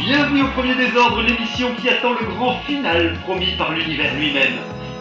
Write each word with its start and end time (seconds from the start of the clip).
Bienvenue 0.00 0.44
au 0.44 0.48
Premier 0.48 0.74
Désordre, 0.76 1.20
l'émission 1.20 1.74
qui 1.74 1.86
attend 1.90 2.14
le 2.14 2.24
grand 2.24 2.58
final 2.60 3.18
promis 3.22 3.54
par 3.58 3.74
l'univers 3.74 4.14
lui-même. 4.14 4.54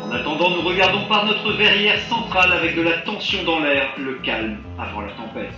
En 0.03 0.11
attendant, 0.11 0.49
nous 0.49 0.61
regardons 0.61 1.05
par 1.05 1.25
notre 1.25 1.53
verrière 1.53 1.97
centrale 2.01 2.51
avec 2.51 2.75
de 2.75 2.81
la 2.81 2.97
tension 2.97 3.41
dans 3.43 3.59
l'air, 3.61 3.93
le 3.97 4.15
calme 4.15 4.57
avant 4.77 4.99
la 4.99 5.13
tempête. 5.13 5.53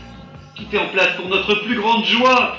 Tout 0.55 0.65
est 0.71 0.77
en 0.77 0.89
place 0.89 1.15
pour 1.15 1.27
notre 1.27 1.55
plus 1.55 1.75
grande 1.75 2.05
joie. 2.05 2.55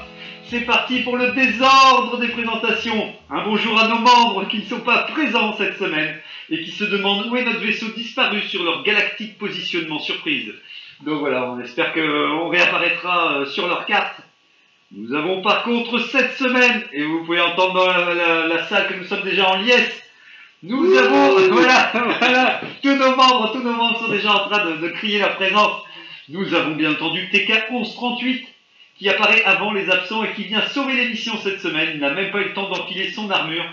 C'est 0.46 0.62
parti 0.62 1.02
pour 1.02 1.16
le 1.16 1.30
désordre 1.30 2.18
des 2.18 2.28
présentations. 2.28 3.14
Un 3.30 3.44
bonjour 3.44 3.78
à 3.78 3.86
nos 3.86 4.00
membres 4.00 4.48
qui 4.48 4.58
ne 4.58 4.64
sont 4.64 4.80
pas 4.80 5.04
présents 5.04 5.54
cette 5.56 5.78
semaine 5.78 6.16
et 6.50 6.62
qui 6.62 6.72
se 6.72 6.84
demandent 6.84 7.28
où 7.28 7.36
est 7.36 7.44
notre 7.44 7.60
vaisseau 7.60 7.90
disparu 7.94 8.42
sur 8.42 8.64
leur 8.64 8.82
galactique 8.82 9.38
positionnement 9.38 10.00
surprise. 10.00 10.52
Donc 11.04 11.20
voilà, 11.20 11.48
on 11.52 11.60
espère 11.60 11.92
qu'on 11.92 12.48
réapparaîtra 12.48 13.34
euh, 13.34 13.46
sur 13.46 13.68
leur 13.68 13.86
carte 13.86 14.20
nous 14.94 15.14
avons 15.14 15.40
par 15.42 15.62
contre 15.64 15.98
cette 16.00 16.32
semaine, 16.36 16.82
et 16.92 17.02
vous 17.04 17.24
pouvez 17.24 17.40
entendre 17.40 17.74
dans 17.74 17.86
la, 17.86 18.14
la- 18.14 18.46
la 18.46 18.66
salle 18.66 18.88
que 18.88 18.94
nous 18.94 19.04
sommes 19.04 19.22
déjà 19.22 19.48
en 19.50 19.56
liesse, 19.56 20.02
nous 20.62 20.96
avons, 20.96 21.38
voilà, 21.50 21.90
voilà, 22.20 22.60
tous 22.82 22.94
nos 22.94 23.16
membres, 23.16 23.52
tous 23.52 23.62
nos 23.62 23.72
membres 23.72 23.98
sont 23.98 24.08
déjà 24.12 24.32
en 24.34 24.48
train 24.48 24.64
de, 24.70 24.76
de 24.76 24.88
crier 24.90 25.18
leur 25.18 25.34
présence. 25.36 25.82
Nous 26.28 26.54
avons 26.54 26.76
bien 26.76 26.92
entendu 26.92 27.28
TK 27.30 27.70
1138 27.70 28.46
qui 28.96 29.08
apparaît 29.08 29.42
avant 29.44 29.72
les 29.72 29.90
absents 29.90 30.22
et 30.22 30.32
qui 30.34 30.44
vient 30.44 30.64
sauver 30.68 30.94
l'émission 30.94 31.36
cette 31.38 31.60
semaine. 31.60 31.90
Il 31.94 32.00
n'a 32.00 32.10
même 32.10 32.30
pas 32.30 32.40
eu 32.40 32.44
le 32.44 32.52
temps 32.54 32.68
d'enfiler 32.68 33.10
son 33.10 33.28
armure. 33.30 33.64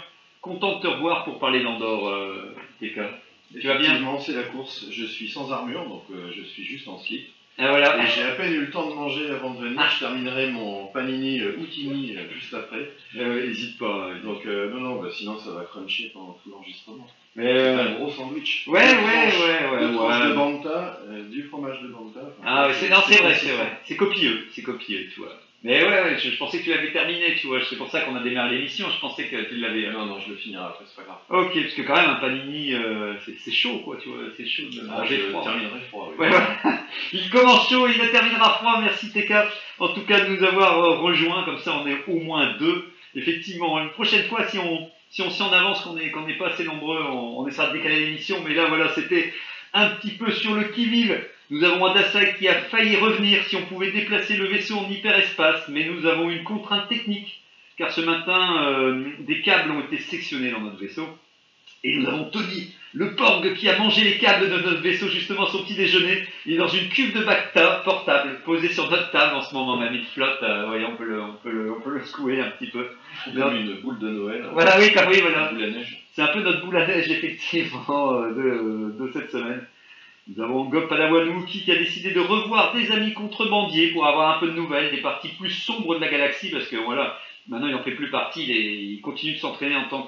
Content 0.42 0.78
de 0.78 0.82
te 0.82 0.88
revoir 0.88 1.26
pour 1.26 1.38
parler 1.38 1.62
d'Andorre, 1.62 2.08
euh, 2.10 2.56
TK. 2.80 3.00
Tu 3.60 3.68
vas 3.68 3.76
bien? 3.76 3.82
Effectivement, 3.90 4.20
c'est 4.20 4.34
la 4.34 4.44
course. 4.44 4.86
Je 4.90 5.06
suis 5.06 5.30
sans 5.30 5.52
armure, 5.52 5.84
donc 5.88 6.04
euh, 6.12 6.32
je 6.36 6.42
suis 6.44 6.64
juste 6.64 6.88
en 6.88 6.98
slip. 6.98 7.28
Ah, 7.60 7.70
voilà. 7.72 8.06
J'ai 8.06 8.24
à 8.24 8.32
peine 8.32 8.54
eu 8.54 8.62
le 8.62 8.70
temps 8.72 8.90
de 8.90 8.96
manger 8.96 9.30
avant 9.30 9.54
de 9.54 9.62
venir. 9.66 9.82
Je 9.94 10.00
terminerai 10.00 10.50
mon 10.52 10.86
panini 10.88 11.42
euh, 11.42 11.58
Outini 11.60 12.16
euh, 12.16 12.22
juste 12.34 12.54
après. 12.54 12.90
Euh, 13.18 13.44
hésite 13.50 13.78
pas. 13.78 14.08
euh, 14.10 14.22
Donc, 14.22 14.46
non, 14.46 14.80
non, 14.80 15.02
bah, 15.02 15.10
sinon 15.14 15.38
ça 15.40 15.52
va 15.52 15.64
cruncher 15.66 16.10
pendant 16.14 16.40
tout 16.44 16.50
l'enregistrement. 16.50 17.06
Mais, 17.36 17.54
C'est 17.54 17.82
un 17.82 17.94
gros 17.96 18.10
sandwich. 18.12 18.66
ouais, 18.68 18.80
ouais, 18.80 18.86
ouais, 18.86 19.72
ouais, 19.72 19.80
deux 19.82 19.94
tranches 19.94 20.22
ouais. 20.22 20.30
de 20.30 20.34
banta, 20.34 21.00
du 21.30 21.44
fromage 21.44 21.82
de 21.82 21.88
banta. 21.90 22.20
Enfin, 22.22 22.44
Ah 22.46 22.68
ouais, 22.68 22.74
c'est, 22.80 22.90
non, 22.90 22.98
c'est 23.08 23.22
vrai, 23.22 23.36
c'est 23.36 23.52
vrai. 23.52 23.80
C'est 23.86 23.96
copieux, 23.98 24.48
c'est 24.54 24.62
copieux, 24.64 25.08
tu 25.14 25.20
vois. 25.20 25.40
Mais 25.64 25.84
ouais, 25.84 25.90
ouais, 25.90 26.18
je, 26.18 26.30
je 26.32 26.38
pensais 26.38 26.60
que 26.60 26.64
tu 26.64 26.70
l'avais 26.70 26.92
terminé, 26.94 27.36
tu 27.36 27.48
vois. 27.48 27.60
C'est 27.70 27.76
pour 27.76 27.90
ça 27.92 28.02
qu'on 28.02 28.16
a 28.16 28.24
démarré 28.24 28.56
l'émission. 28.56 28.88
Je 28.90 29.00
pensais 29.02 29.26
que 29.26 29.36
tu 29.50 29.56
l'avais. 29.58 29.88
euh, 29.88 29.92
Non, 29.92 30.06
non, 30.06 30.20
je 30.26 30.30
le 30.32 30.38
finirai 30.38 30.64
après, 30.64 30.86
c'est 30.88 30.96
pas 30.96 31.04
grave. 31.04 31.18
Ok, 31.48 31.62
parce 31.62 31.74
que 31.74 31.82
quand 31.82 31.96
même, 31.96 32.10
un 32.12 32.16
panini, 32.16 32.74
euh, 32.74 33.14
c'est, 33.44 33.52
chaud, 33.52 33.80
quoi, 33.84 33.98
tu 34.02 34.08
vois. 34.08 34.20
C'est 34.38 34.48
chaud 34.48 34.70
de 34.72 34.82
Ah, 34.90 35.00
manger 35.00 35.18
je 35.18 35.30
froid. 35.32 35.44
terminerai 35.44 35.80
froid. 35.90 36.10
oui. 36.12 36.18
Ouais, 36.20 36.30
voilà. 36.30 36.60
Il 37.14 37.30
commence 37.30 37.70
chaud, 37.70 37.88
il 37.88 37.98
la 37.98 38.08
terminera 38.08 38.52
froid. 38.60 38.80
Merci 38.82 39.12
TK, 39.12 39.34
en 39.80 39.90
tout 39.90 40.06
cas, 40.06 40.22
de 40.22 40.28
nous 40.36 40.44
avoir 40.46 40.80
euh, 40.80 40.98
rejoints. 41.00 41.44
Comme 41.44 41.60
ça, 41.60 41.76
on 41.84 41.88
est 41.88 41.98
au 42.08 42.20
moins 42.22 42.56
deux. 42.58 42.86
Effectivement, 43.16 43.80
une 43.82 43.90
prochaine 43.90 44.24
fois, 44.28 44.48
si 44.48 44.58
on 44.60 44.90
si 45.12 45.24
on 45.24 45.30
s'y 45.32 45.42
en 45.42 45.52
avance, 45.52 45.82
qu'on 45.82 45.94
n'est 45.96 46.12
qu'on 46.12 46.26
n'est 46.28 46.38
pas 46.38 46.50
assez 46.50 46.64
nombreux, 46.64 47.02
on, 47.04 47.40
on 47.40 47.48
essaiera 47.48 47.68
de 47.70 47.74
décaler 47.74 48.00
l'émission. 48.06 48.38
Mais 48.48 48.54
là, 48.54 48.66
voilà, 48.68 48.90
c'était 48.94 49.34
un 49.74 49.90
petit 49.90 50.12
peu 50.12 50.32
sur 50.32 50.54
le 50.56 50.66
qui-vive. 50.66 51.20
Nous 51.52 51.64
avons 51.64 51.84
un 51.88 51.96
Dassault 51.96 52.34
qui 52.38 52.48
a 52.48 52.54
failli 52.54 52.96
revenir 52.96 53.44
si 53.46 53.56
on 53.56 53.66
pouvait 53.66 53.92
déplacer 53.92 54.38
le 54.38 54.46
vaisseau 54.46 54.78
en 54.78 54.90
hyperespace, 54.90 55.68
mais 55.70 55.86
nous 55.86 56.06
avons 56.06 56.30
une 56.30 56.44
contrainte 56.44 56.88
technique, 56.90 57.42
car 57.76 57.92
ce 57.92 58.02
matin, 58.02 58.68
euh, 58.68 59.04
des 59.22 59.42
câbles 59.42 59.72
ont 59.72 59.82
été 59.82 59.98
sectionnés 59.98 60.52
dans 60.52 60.62
notre 60.62 60.78
vaisseau. 60.78 61.08
Et 61.84 61.98
nous 61.98 62.08
avons 62.08 62.26
Tony, 62.26 62.76
le 62.94 63.16
porg 63.16 63.54
qui 63.56 63.68
a 63.68 63.80
mangé 63.80 64.04
les 64.04 64.18
câbles 64.18 64.50
de 64.50 64.58
notre 64.58 64.82
vaisseau 64.82 65.08
justement 65.08 65.48
son 65.48 65.64
petit 65.64 65.76
déjeuner. 65.76 66.24
Il 66.46 66.54
est 66.54 66.58
dans 66.58 66.68
une 66.68 66.90
cuve 66.90 67.18
de 67.18 67.24
bacta 67.24 67.82
portable, 67.84 68.42
posée 68.46 68.70
sur 68.70 68.92
notre 68.92 69.10
table 69.12 69.36
en 69.36 69.42
ce 69.42 69.56
moment 69.56 69.78
même. 69.78 69.96
Il 69.96 70.06
flotte, 70.06 70.44
euh, 70.44 70.68
voyez, 70.68 70.86
on 70.86 70.98
peut, 70.98 71.06
le, 71.06 71.22
on, 71.22 71.34
peut 71.34 71.52
le, 71.52 71.72
on 71.72 71.82
peut 71.82 71.92
le 71.92 72.04
secouer 72.04 72.42
un 72.42 72.52
petit 72.52 72.70
peu. 72.70 72.86
Comme 73.34 73.56
une 73.56 73.82
boule 73.82 73.98
de 73.98 74.10
Noël. 74.10 74.46
Voilà, 74.54 74.78
oui, 74.78 74.92
car 74.94 75.10
oui, 75.10 75.20
voilà. 75.22 75.52
C'est 76.14 76.22
un 76.22 76.28
peu 76.28 76.42
notre 76.42 76.64
boule 76.64 76.78
à 76.78 76.86
neige, 76.86 77.10
effectivement, 77.10 78.14
euh, 78.14 78.34
de, 78.34 79.04
de 79.04 79.12
cette 79.14 79.32
semaine. 79.32 79.66
Nous 80.28 80.44
avons 80.44 80.66
Gob 80.66 80.88
Padawan 80.88 81.28
Wookie 81.30 81.64
qui 81.64 81.72
a 81.72 81.76
décidé 81.76 82.12
de 82.12 82.20
revoir 82.20 82.74
des 82.74 82.92
amis 82.92 83.14
contrebandiers 83.14 83.88
pour 83.92 84.06
avoir 84.06 84.36
un 84.38 84.40
peu 84.40 84.48
de 84.48 84.54
nouvelles, 84.54 84.92
des 84.92 85.02
parties 85.02 85.30
plus 85.40 85.50
sombres 85.50 85.96
de 85.96 86.02
la 86.02 86.10
galaxie, 86.12 86.52
parce 86.52 86.68
que 86.68 86.76
voilà, 86.76 87.18
maintenant 87.48 87.68
il 87.68 87.74
n'en 87.74 87.82
fait 87.84 87.92
plus 87.96 88.12
partie, 88.12 88.44
il, 88.44 88.52
est- 88.52 88.84
il 88.94 89.02
continue 89.02 89.34
de 89.34 89.40
s'entraîner 89.40 89.76
en 89.76 89.86
tant 89.88 90.06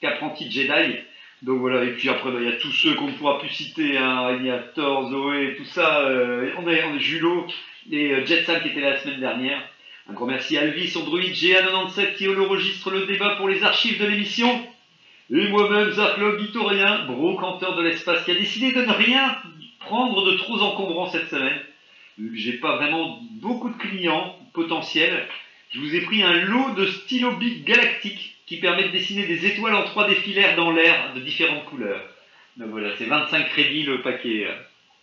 qu'apprenti 0.00 0.50
Jedi. 0.50 0.96
Donc 1.42 1.60
voilà, 1.60 1.84
et 1.84 1.92
puis 1.92 2.08
après, 2.08 2.30
bah, 2.32 2.38
il 2.40 2.46
y 2.48 2.52
a 2.52 2.56
tous 2.56 2.72
ceux 2.72 2.94
qu'on 2.94 3.06
ne 3.06 3.12
pourra 3.12 3.38
plus 3.38 3.48
citer, 3.48 3.96
hein. 3.96 4.36
il 4.42 4.62
Thor, 4.74 5.08
Zoé, 5.10 5.54
tout 5.56 5.64
ça. 5.64 6.00
euh, 6.00 6.50
on, 6.58 6.66
a, 6.66 6.72
on 6.92 6.98
Julo 6.98 7.46
et 7.90 8.12
euh, 8.12 8.24
qui 8.24 8.32
étaient 8.34 8.80
là 8.80 8.90
la 8.90 8.98
semaine 8.98 9.20
dernière. 9.20 9.62
Un 10.10 10.14
grand 10.14 10.26
merci 10.26 10.58
à 10.58 10.62
Alvis, 10.62 10.88
son 10.88 11.04
druide 11.04 11.32
GA97 11.32 12.16
qui 12.16 12.28
enregistre 12.28 12.90
le 12.90 13.06
débat 13.06 13.36
pour 13.36 13.48
les 13.48 13.62
archives 13.62 14.00
de 14.00 14.06
l'émission. 14.06 14.48
Et 15.30 15.48
moi-même, 15.48 15.90
Zarklog 15.90 16.40
Vitorien, 16.40 17.04
brocanteur 17.04 17.76
de 17.76 17.82
l'espace, 17.82 18.24
qui 18.24 18.30
a 18.30 18.34
décidé 18.34 18.72
de 18.72 18.82
ne 18.82 18.92
rien 18.92 19.36
prendre 19.80 20.24
de 20.24 20.36
trop 20.38 20.58
encombrant 20.60 21.08
cette 21.08 21.28
semaine. 21.28 21.60
Vu 22.16 22.30
que 22.30 22.36
j'ai 22.36 22.54
pas 22.54 22.76
vraiment 22.76 23.20
beaucoup 23.40 23.68
de 23.68 23.76
clients 23.76 24.38
potentiels, 24.54 25.28
je 25.70 25.80
vous 25.80 25.94
ai 25.94 26.00
pris 26.00 26.22
un 26.22 26.32
lot 26.32 26.74
de 26.74 26.86
stylo 26.86 27.36
bic 27.36 27.64
galactiques 27.64 28.36
qui 28.46 28.56
permet 28.56 28.84
de 28.84 28.92
dessiner 28.92 29.26
des 29.26 29.46
étoiles 29.46 29.74
en 29.74 29.84
3D 29.84 30.14
filaires 30.14 30.56
dans 30.56 30.70
l'air 30.70 31.12
de 31.14 31.20
différentes 31.20 31.66
couleurs. 31.66 32.02
Donc 32.56 32.70
voilà, 32.70 32.96
c'est 32.96 33.04
25 33.04 33.48
crédits 33.50 33.84
le 33.84 34.00
paquet. 34.00 34.48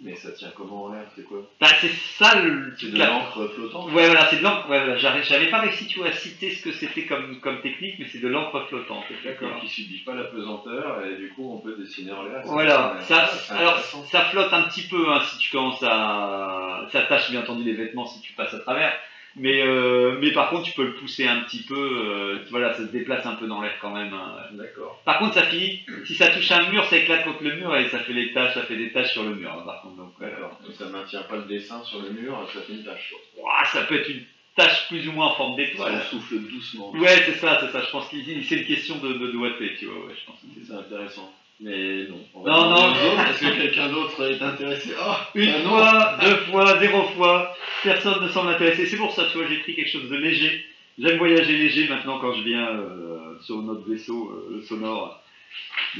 Mais 0.01 0.15
ça 0.15 0.31
tient 0.31 0.51
comment 0.55 0.85
en 0.85 0.91
l'air 0.91 1.05
C'est 1.15 1.23
quoi 1.23 1.37
Bah, 1.61 1.67
c'est 1.79 1.89
ça 1.89 2.41
le. 2.41 2.73
C'est 2.77 2.91
de 2.91 2.99
l'encre 2.99 3.47
flottante 3.47 3.91
Ouais, 3.93 4.07
voilà, 4.07 4.25
c'est 4.29 4.37
de 4.37 4.43
l'encre. 4.43 4.69
Ouais, 4.69 4.79
voilà, 4.79 4.97
j'avais 4.97 5.49
pas 5.49 5.59
réussi, 5.59 5.87
tu 5.87 5.99
vois, 5.99 6.09
à 6.09 6.11
citer 6.11 6.51
ce 6.51 6.63
que 6.63 6.73
c'était 6.73 7.05
comme, 7.05 7.39
comme 7.39 7.61
technique, 7.61 7.95
mais 7.99 8.05
c'est 8.11 8.19
de 8.19 8.27
l'encre 8.27 8.67
flottante. 8.67 9.05
D'accord. 9.23 9.59
Qui 9.61 9.69
subit 9.69 9.99
pas 9.99 10.13
la 10.13 10.25
pesanteur 10.25 11.05
et 11.05 11.15
du 11.15 11.29
coup 11.29 11.49
on 11.49 11.59
peut 11.59 11.75
dessiner 11.77 12.11
en 12.11 12.23
l'air. 12.23 12.41
Voilà, 12.43 12.97
ça, 13.03 13.29
alors 13.51 13.79
ça 13.79 14.25
flotte 14.25 14.51
un 14.51 14.63
petit 14.63 14.83
peu 14.83 15.13
hein, 15.13 15.21
si 15.29 15.37
tu 15.37 15.49
commences 15.49 15.83
à. 15.83 16.87
Ça 16.91 17.03
tâche 17.03 17.31
bien 17.31 17.41
entendu 17.41 17.63
les 17.63 17.73
vêtements 17.73 18.05
si 18.05 18.19
tu 18.19 18.33
passes 18.33 18.53
à 18.53 18.59
travers. 18.59 18.93
Mais, 19.37 19.61
euh, 19.61 20.17
mais 20.21 20.31
par 20.31 20.49
contre, 20.49 20.63
tu 20.63 20.71
peux 20.73 20.85
le 20.85 20.93
pousser 20.93 21.27
un 21.27 21.41
petit 21.41 21.63
peu. 21.63 21.75
euh, 21.75 22.39
voilà, 22.51 22.73
ça 22.73 22.79
se 22.87 22.91
déplace 22.91 23.25
un 23.25 23.35
peu 23.35 23.47
dans 23.47 23.61
l'air 23.61 23.73
quand 23.81 23.91
même. 23.93 24.13
hein. 24.13 24.35
D'accord. 24.53 25.01
Par 25.03 25.19
contre, 25.19 25.33
ça 25.33 25.43
finit. 25.43 25.81
Si 26.05 26.15
ça 26.15 26.27
touche 26.29 26.49
un 26.51 26.69
mur, 26.71 26.85
ça 26.85 26.97
éclate 26.97 27.25
contre 27.25 27.43
le 27.43 27.55
mur 27.57 27.75
et 27.75 27.89
ça 27.89 27.99
fait 27.99 28.13
des 28.13 28.31
taches, 28.31 28.53
ça 28.53 28.63
fait 28.63 28.77
des 28.77 28.91
taches 28.93 29.11
sur 29.11 29.23
le 29.23 29.35
mur. 29.35 29.51
hein, 29.51 29.63
par 29.65 29.81
contre, 29.81 29.97
donc, 29.97 30.13
euh, 30.21 30.29
D'accord. 30.29 30.57
Donc 30.65 30.73
ça 30.75 30.85
maintient 30.85 31.23
pas 31.23 31.35
le 31.35 31.43
dessin 31.43 31.83
sur 31.83 32.01
le 32.01 32.09
mur, 32.11 32.49
ça 32.53 32.61
fait 32.61 32.73
une 32.73 32.83
tache. 32.85 33.13
ouah, 33.37 33.65
ça 33.73 33.81
peut 33.83 33.95
être 33.99 34.09
une 34.09 34.23
tache 34.55 34.87
plus 34.87 35.05
ou 35.09 35.11
moins 35.11 35.27
en 35.27 35.35
forme 35.35 35.57
d'étoile. 35.57 35.93
Ça 35.99 36.05
souffle 36.11 36.39
doucement. 36.39 36.91
Ouais, 36.91 37.23
c'est 37.25 37.35
ça, 37.35 37.59
c'est 37.61 37.71
ça. 37.73 37.81
Je 37.85 37.91
pense 37.91 38.07
que 38.07 38.15
c'est 38.23 38.55
une 38.55 38.65
question 38.65 38.95
de, 38.99 39.13
de 39.13 39.27
doigté, 39.33 39.75
tu 39.77 39.85
vois. 39.87 40.05
Ouais, 40.05 40.13
je 40.17 40.25
pense 40.25 40.39
que 40.39 40.47
c'est 40.57 40.65
ça. 40.71 40.81
C'est 40.87 40.93
intéressant. 40.95 41.29
Mais 41.59 42.07
non. 42.09 42.19
On 42.33 42.41
va 42.41 42.51
Non, 42.51 42.69
non. 42.69 42.91
autres, 42.91 43.29
Est-ce 43.29 43.39
que 43.39 43.55
quelqu'un 43.61 43.89
d'autre 43.89 44.29
est 44.29 44.41
intéressé 44.41 44.89
Ah 44.99 45.29
Une 45.35 45.49
ah 45.49 45.63
non. 45.63 45.69
fois, 45.69 46.17
deux 46.21 46.35
fois, 46.51 46.79
zéro 46.79 47.03
fois, 47.09 47.55
personne 47.83 48.23
ne 48.23 48.29
semble 48.29 48.49
intéressé. 48.49 48.85
C'est 48.85 48.97
pour 48.97 49.13
ça, 49.13 49.25
tu 49.31 49.37
vois, 49.37 49.47
j'ai 49.47 49.57
pris 49.59 49.75
quelque 49.75 49.89
chose 49.89 50.09
de 50.09 50.15
léger. 50.17 50.65
J'aime 50.97 51.17
voyager 51.17 51.57
léger 51.57 51.87
maintenant 51.87 52.19
quand 52.19 52.33
je 52.33 52.43
viens 52.43 52.67
euh, 52.69 53.39
sur 53.41 53.61
notre 53.61 53.89
vaisseau, 53.89 54.31
euh, 54.31 54.61
sonore. 54.63 55.21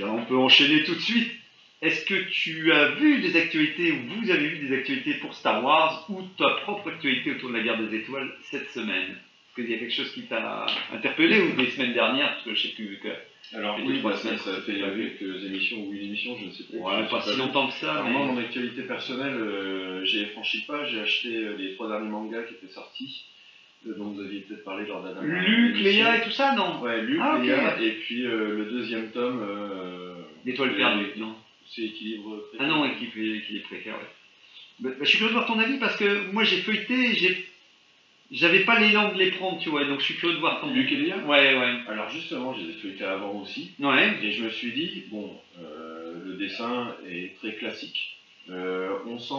On 0.02 0.26
peut 0.26 0.38
enchaîner 0.38 0.84
tout 0.84 0.96
de 0.96 1.00
suite. 1.00 1.32
Est-ce 1.82 2.06
que 2.06 2.16
tu 2.30 2.72
as 2.74 2.90
vu 2.92 3.22
des 3.22 3.38
actualités, 3.38 3.92
ou 3.92 4.22
vous 4.22 4.32
avez 4.32 4.48
vu 4.48 4.68
des 4.68 4.76
actualités 4.76 5.16
pour 5.16 5.34
Star 5.34 5.64
Wars, 5.64 6.06
ou 6.10 6.22
ta 6.38 6.50
propre 6.64 6.90
actualité 6.90 7.32
autour 7.32 7.50
de 7.50 7.56
la 7.58 7.64
guerre 7.64 7.78
des 7.78 7.96
étoiles 7.98 8.34
cette 8.50 8.70
semaine? 8.72 9.16
Qu'il 9.56 9.70
y 9.70 9.74
a 9.74 9.78
quelque 9.78 9.94
chose 9.94 10.12
qui 10.14 10.24
t'a 10.24 10.66
interpellé, 10.94 11.40
ou 11.42 11.56
des 11.56 11.70
semaines 11.72 11.94
dernières, 11.94 12.34
parce 12.34 12.44
que 12.44 12.54
je 12.56 12.68
sais 12.68 12.74
plus 12.76 13.00
que... 13.02 13.10
Alors 13.56 13.78
Les 13.78 13.84
oui, 13.86 14.00
trois 14.00 14.12
bah, 14.12 14.18
ça, 14.18 14.24
semaines, 14.24 14.40
ça 14.40 14.62
fait 14.62 14.80
t'as 14.80 14.90
vu 14.90 15.12
quelques 15.20 15.44
émissions 15.46 15.78
ou 15.86 15.94
une 15.94 16.02
émission, 16.08 16.36
je 16.40 16.46
ne 16.48 16.52
sais 16.52 16.64
plus. 16.64 16.80
Ouais, 16.80 17.08
pas 17.10 17.22
sais 17.22 17.34
si 17.34 17.38
longtemps 17.38 17.68
que 17.68 17.74
ça, 17.74 17.92
Alors 17.94 18.06
mais... 18.06 18.12
moi, 18.12 18.26
mon 18.26 18.38
actualité 18.40 18.82
personnelle, 18.82 19.36
euh, 19.36 20.04
j'ai 20.04 20.26
franchi 20.28 20.62
pas, 20.66 20.84
j'ai 20.86 21.00
acheté 21.00 21.36
euh, 21.36 21.56
les 21.56 21.76
trois 21.76 21.88
derniers 21.88 22.10
mangas 22.10 22.42
qui 22.44 22.56
étaient 22.56 22.74
sortis, 22.74 23.26
euh, 23.88 23.94
dont 23.98 24.06
vous 24.06 24.22
aviez 24.22 24.40
peut-être 24.42 24.64
parlé 24.64 24.88
lors 24.88 25.04
de 25.04 25.10
la 25.10 25.14
dernière 25.14 25.42
Luc. 25.48 25.78
Léa 25.78 26.18
et 26.18 26.22
tout 26.24 26.32
ça, 26.32 26.56
non? 26.56 26.82
Ouais, 26.82 27.02
Luc, 27.04 27.20
Ah. 27.22 27.40
Léa, 27.42 27.80
et 27.82 27.92
puis 27.92 28.26
euh, 28.26 28.58
le 28.58 28.66
deuxième 28.66 29.12
tome, 29.12 29.40
euh, 29.48 30.16
L'étoile 30.44 30.72
euh, 30.72 30.78
perdue, 30.78 31.06
non? 31.18 31.36
C'est 31.68 31.84
équilibre. 31.84 32.44
Ah 32.60 32.66
non, 32.66 32.84
équipe, 32.86 33.16
équipe 33.16 33.64
précaire, 33.64 33.94
ouais. 33.96 34.10
Bah, 34.80 34.90
bah, 34.90 34.96
je 35.02 35.06
suis 35.06 35.18
curieux 35.20 35.34
de 35.34 35.38
voir 35.38 35.48
ton 35.48 35.60
avis 35.60 35.78
parce 35.78 35.96
que 35.98 36.32
moi 36.32 36.44
j'ai 36.44 36.58
feuilleté, 36.58 37.14
j'ai 37.16 37.46
j'avais 38.36 38.66
pas 38.66 38.80
l'élan 38.80 39.14
de 39.14 39.18
les 39.18 39.32
prendre, 39.32 39.60
tu 39.60 39.70
vois, 39.70 39.86
donc 39.86 40.00
je 40.00 40.06
suis 40.06 40.16
curieux 40.16 40.36
de 40.36 40.40
voir 40.40 40.60
comment. 40.60 40.74
Luc 40.74 40.92
et 40.92 40.96
Léa 40.96 41.18
Ouais, 41.20 41.58
ouais. 41.58 41.76
Alors 41.88 42.10
justement, 42.10 42.54
je 42.54 42.62
les 42.62 42.70
ai 42.72 42.74
feuilletés 42.74 43.06
avant 43.06 43.42
aussi. 43.42 43.72
Ouais. 43.80 44.18
Et 44.22 44.32
je 44.32 44.44
me 44.44 44.50
suis 44.50 44.74
dit, 44.74 45.06
bon, 45.10 45.32
euh, 45.60 46.14
le 46.26 46.34
dessin 46.36 46.96
est 47.08 47.36
très 47.38 47.54
classique. 47.54 48.18
Euh, 48.50 48.98
on 49.08 49.18
sent 49.18 49.34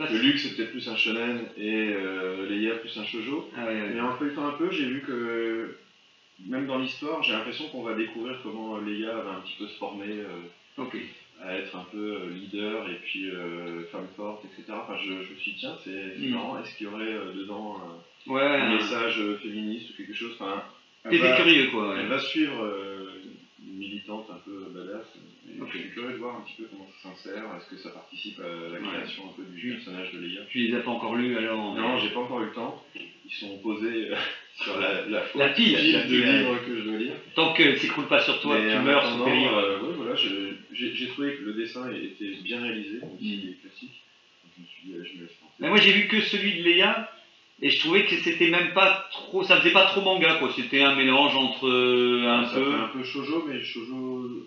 euh, 0.00 0.06
que 0.06 0.14
Luc 0.14 0.38
c'est 0.38 0.54
peut-être 0.54 0.72
plus 0.72 0.88
un 0.88 0.96
shonen 0.96 1.46
et 1.56 1.92
euh, 1.94 2.48
Leia 2.48 2.74
plus 2.74 2.96
un 2.98 3.04
shoujo. 3.04 3.48
Ah 3.56 3.66
ouais, 3.66 3.72
ouais. 3.72 3.90
Mais 3.94 4.00
en 4.00 4.16
feuilletant 4.16 4.46
un 4.48 4.52
peu, 4.52 4.70
j'ai 4.70 4.86
vu 4.86 5.02
que 5.06 5.76
même 6.46 6.66
dans 6.66 6.78
l'histoire, 6.78 7.22
j'ai 7.22 7.32
l'impression 7.32 7.68
qu'on 7.68 7.82
va 7.82 7.94
découvrir 7.94 8.38
comment 8.42 8.78
Leia 8.78 9.12
va 9.12 9.30
un 9.30 9.40
petit 9.40 9.56
peu 9.58 9.66
se 9.66 9.74
former 9.74 10.22
Ok. 10.76 10.96
À 11.40 11.56
être 11.56 11.76
un 11.76 11.84
peu 11.92 11.96
euh, 11.98 12.30
leader 12.30 12.88
et 12.88 12.96
puis 12.96 13.30
euh, 13.30 13.84
femme 13.92 14.08
forte, 14.16 14.44
etc. 14.44 14.62
Enfin, 14.82 14.96
je, 14.98 15.06
je 15.22 15.32
me 15.32 15.38
suis 15.38 15.52
dit, 15.52 15.58
tiens, 15.60 15.76
c'est 15.84 15.90
Mm. 16.18 16.30
marrant, 16.30 16.58
est-ce 16.58 16.74
qu'il 16.76 16.86
y 16.86 16.90
aurait 16.90 17.12
euh, 17.12 17.32
dedans 17.32 17.76
un, 18.26 18.30
Ouais, 18.32 18.42
un 18.42 18.68
ouais. 18.70 18.74
message 18.74 19.20
féministe 19.42 19.90
ou 19.90 19.92
quelque 19.96 20.12
chose? 20.14 20.32
Enfin, 20.38 20.62
elle 21.04 21.12
T'étais 21.12 21.28
va- 21.28 21.36
curieux, 21.36 21.70
quoi. 21.70 21.94
elle 21.96 22.02
Ouais. 22.02 22.08
va 22.08 22.18
suivre 22.18 22.66
une 23.66 23.78
militante 23.78 24.26
un 24.30 24.38
peu 24.44 24.68
badass. 24.74 25.04
Et 25.48 25.60
Ok. 25.60 25.68
Je 25.72 25.78
suis 25.78 25.90
curieux 25.90 26.12
de 26.12 26.18
voir 26.18 26.36
un 26.36 26.40
petit 26.42 26.54
peu 26.54 26.64
comment 26.70 26.86
ça 27.02 27.08
s'insère. 27.08 27.44
Est-ce 27.56 27.68
que 27.68 27.76
ça 27.76 27.90
participe 27.90 28.38
à 28.40 28.72
la 28.72 28.78
Ouais. 28.80 28.86
création 28.86 29.24
un 29.28 29.32
peu 29.36 29.42
du 29.44 29.70
personnage 29.74 30.10
de 30.12 30.18
Leia? 30.18 30.40
Tu 30.50 30.58
les 30.58 30.74
as 30.74 30.80
pas 30.80 30.90
encore 30.90 31.14
lus 31.14 31.36
alors 31.36 31.74
Non, 31.74 31.98
j'ai 31.98 32.08
pas 32.10 32.20
encore 32.20 32.40
eu 32.40 32.46
le 32.46 32.52
temps. 32.52 32.80
Ils 33.24 33.32
sont 33.32 33.56
posés 33.58 34.08
sur 34.62 34.78
la, 34.78 35.02
la, 35.06 35.22
La 35.34 35.48
pile, 35.50 35.72
de 36.08 36.20
ouais. 36.20 36.32
livres 36.38 36.58
que 36.66 36.76
je 36.76 36.82
dois 36.82 36.96
lire. 36.96 37.14
Tant 37.34 37.52
que 37.52 37.76
s'écroule 37.76 38.06
pas 38.08 38.20
sur 38.20 38.40
toi, 38.40 38.58
Mais 38.58 38.70
tu 38.72 38.78
meurs 38.78 39.04
attendant, 39.06 39.24
périr. 39.24 39.52
ouais, 39.52 39.92
voilà, 39.96 40.14
je- 40.16 40.47
j'ai 40.78 41.06
trouvé 41.08 41.34
que 41.34 41.42
le 41.42 41.52
dessin 41.54 41.90
était 41.90 42.36
bien 42.42 42.60
réalisé, 42.62 42.98
même 43.00 43.18
s'il 43.18 43.38
Mm. 43.46 43.48
est 43.50 43.60
classique. 43.62 44.00
Donc, 44.44 44.52
je 44.56 44.62
me 44.62 44.66
suis 44.66 44.82
dit, 44.86 44.94
allez, 44.94 45.04
je 45.10 45.16
me 45.18 45.22
laisse 45.26 45.38
tenter. 45.40 45.52
Mais 45.60 45.68
moi 45.68 45.78
j'ai 45.78 45.92
vu 45.92 46.06
que 46.08 46.20
celui 46.20 46.58
de 46.58 46.62
Léa 46.62 47.10
et 47.60 47.70
je 47.70 47.80
trouvais 47.80 48.04
que 48.06 48.16
c'était 48.16 48.48
même 48.48 48.72
pas 48.72 49.08
trop, 49.10 49.42
ça 49.42 49.58
faisait 49.60 49.72
pas 49.72 49.86
trop 49.86 50.00
manga 50.02 50.34
quoi. 50.38 50.52
C'était 50.54 50.82
un 50.82 50.94
mélange 50.94 51.34
entre 51.36 51.66
euh, 51.68 52.28
un 52.28 52.46
ça 52.46 52.54
peu. 52.54 52.70
fait 52.70 52.76
un 52.78 52.88
peu 52.88 53.02
shoujo, 53.04 53.44
mais 53.48 53.62
shoujo 53.62 54.46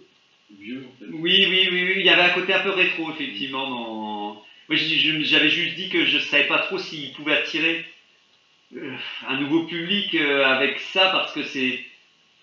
vieux 0.58 0.86
en 0.88 1.00
fait. 1.00 1.06
Oui, 1.12 1.38
oui, 1.50 1.68
oui, 1.72 1.84
oui, 1.84 1.94
il 2.00 2.06
y 2.06 2.10
avait 2.10 2.22
un 2.24 2.30
côté 2.34 2.54
un 2.54 2.62
peu 2.64 2.72
rétro 2.72 3.12
effectivement 3.12 3.70
dans. 3.70 4.44
Moi 4.70 4.78
j'avais 4.78 5.50
juste 5.50 5.76
dit 5.76 5.90
que 5.90 6.06
je 6.06 6.18
savais 6.20 6.48
pas 6.48 6.60
trop 6.60 6.78
s'il 6.78 7.12
pouvait 7.14 7.34
attirer 7.36 7.86
euh, 8.78 8.96
un 9.28 9.40
nouveau 9.42 9.66
public 9.66 10.16
euh, 10.16 10.46
avec 10.46 10.80
ça 10.80 11.10
parce 11.10 11.34
que 11.34 11.44
c'est 11.44 11.84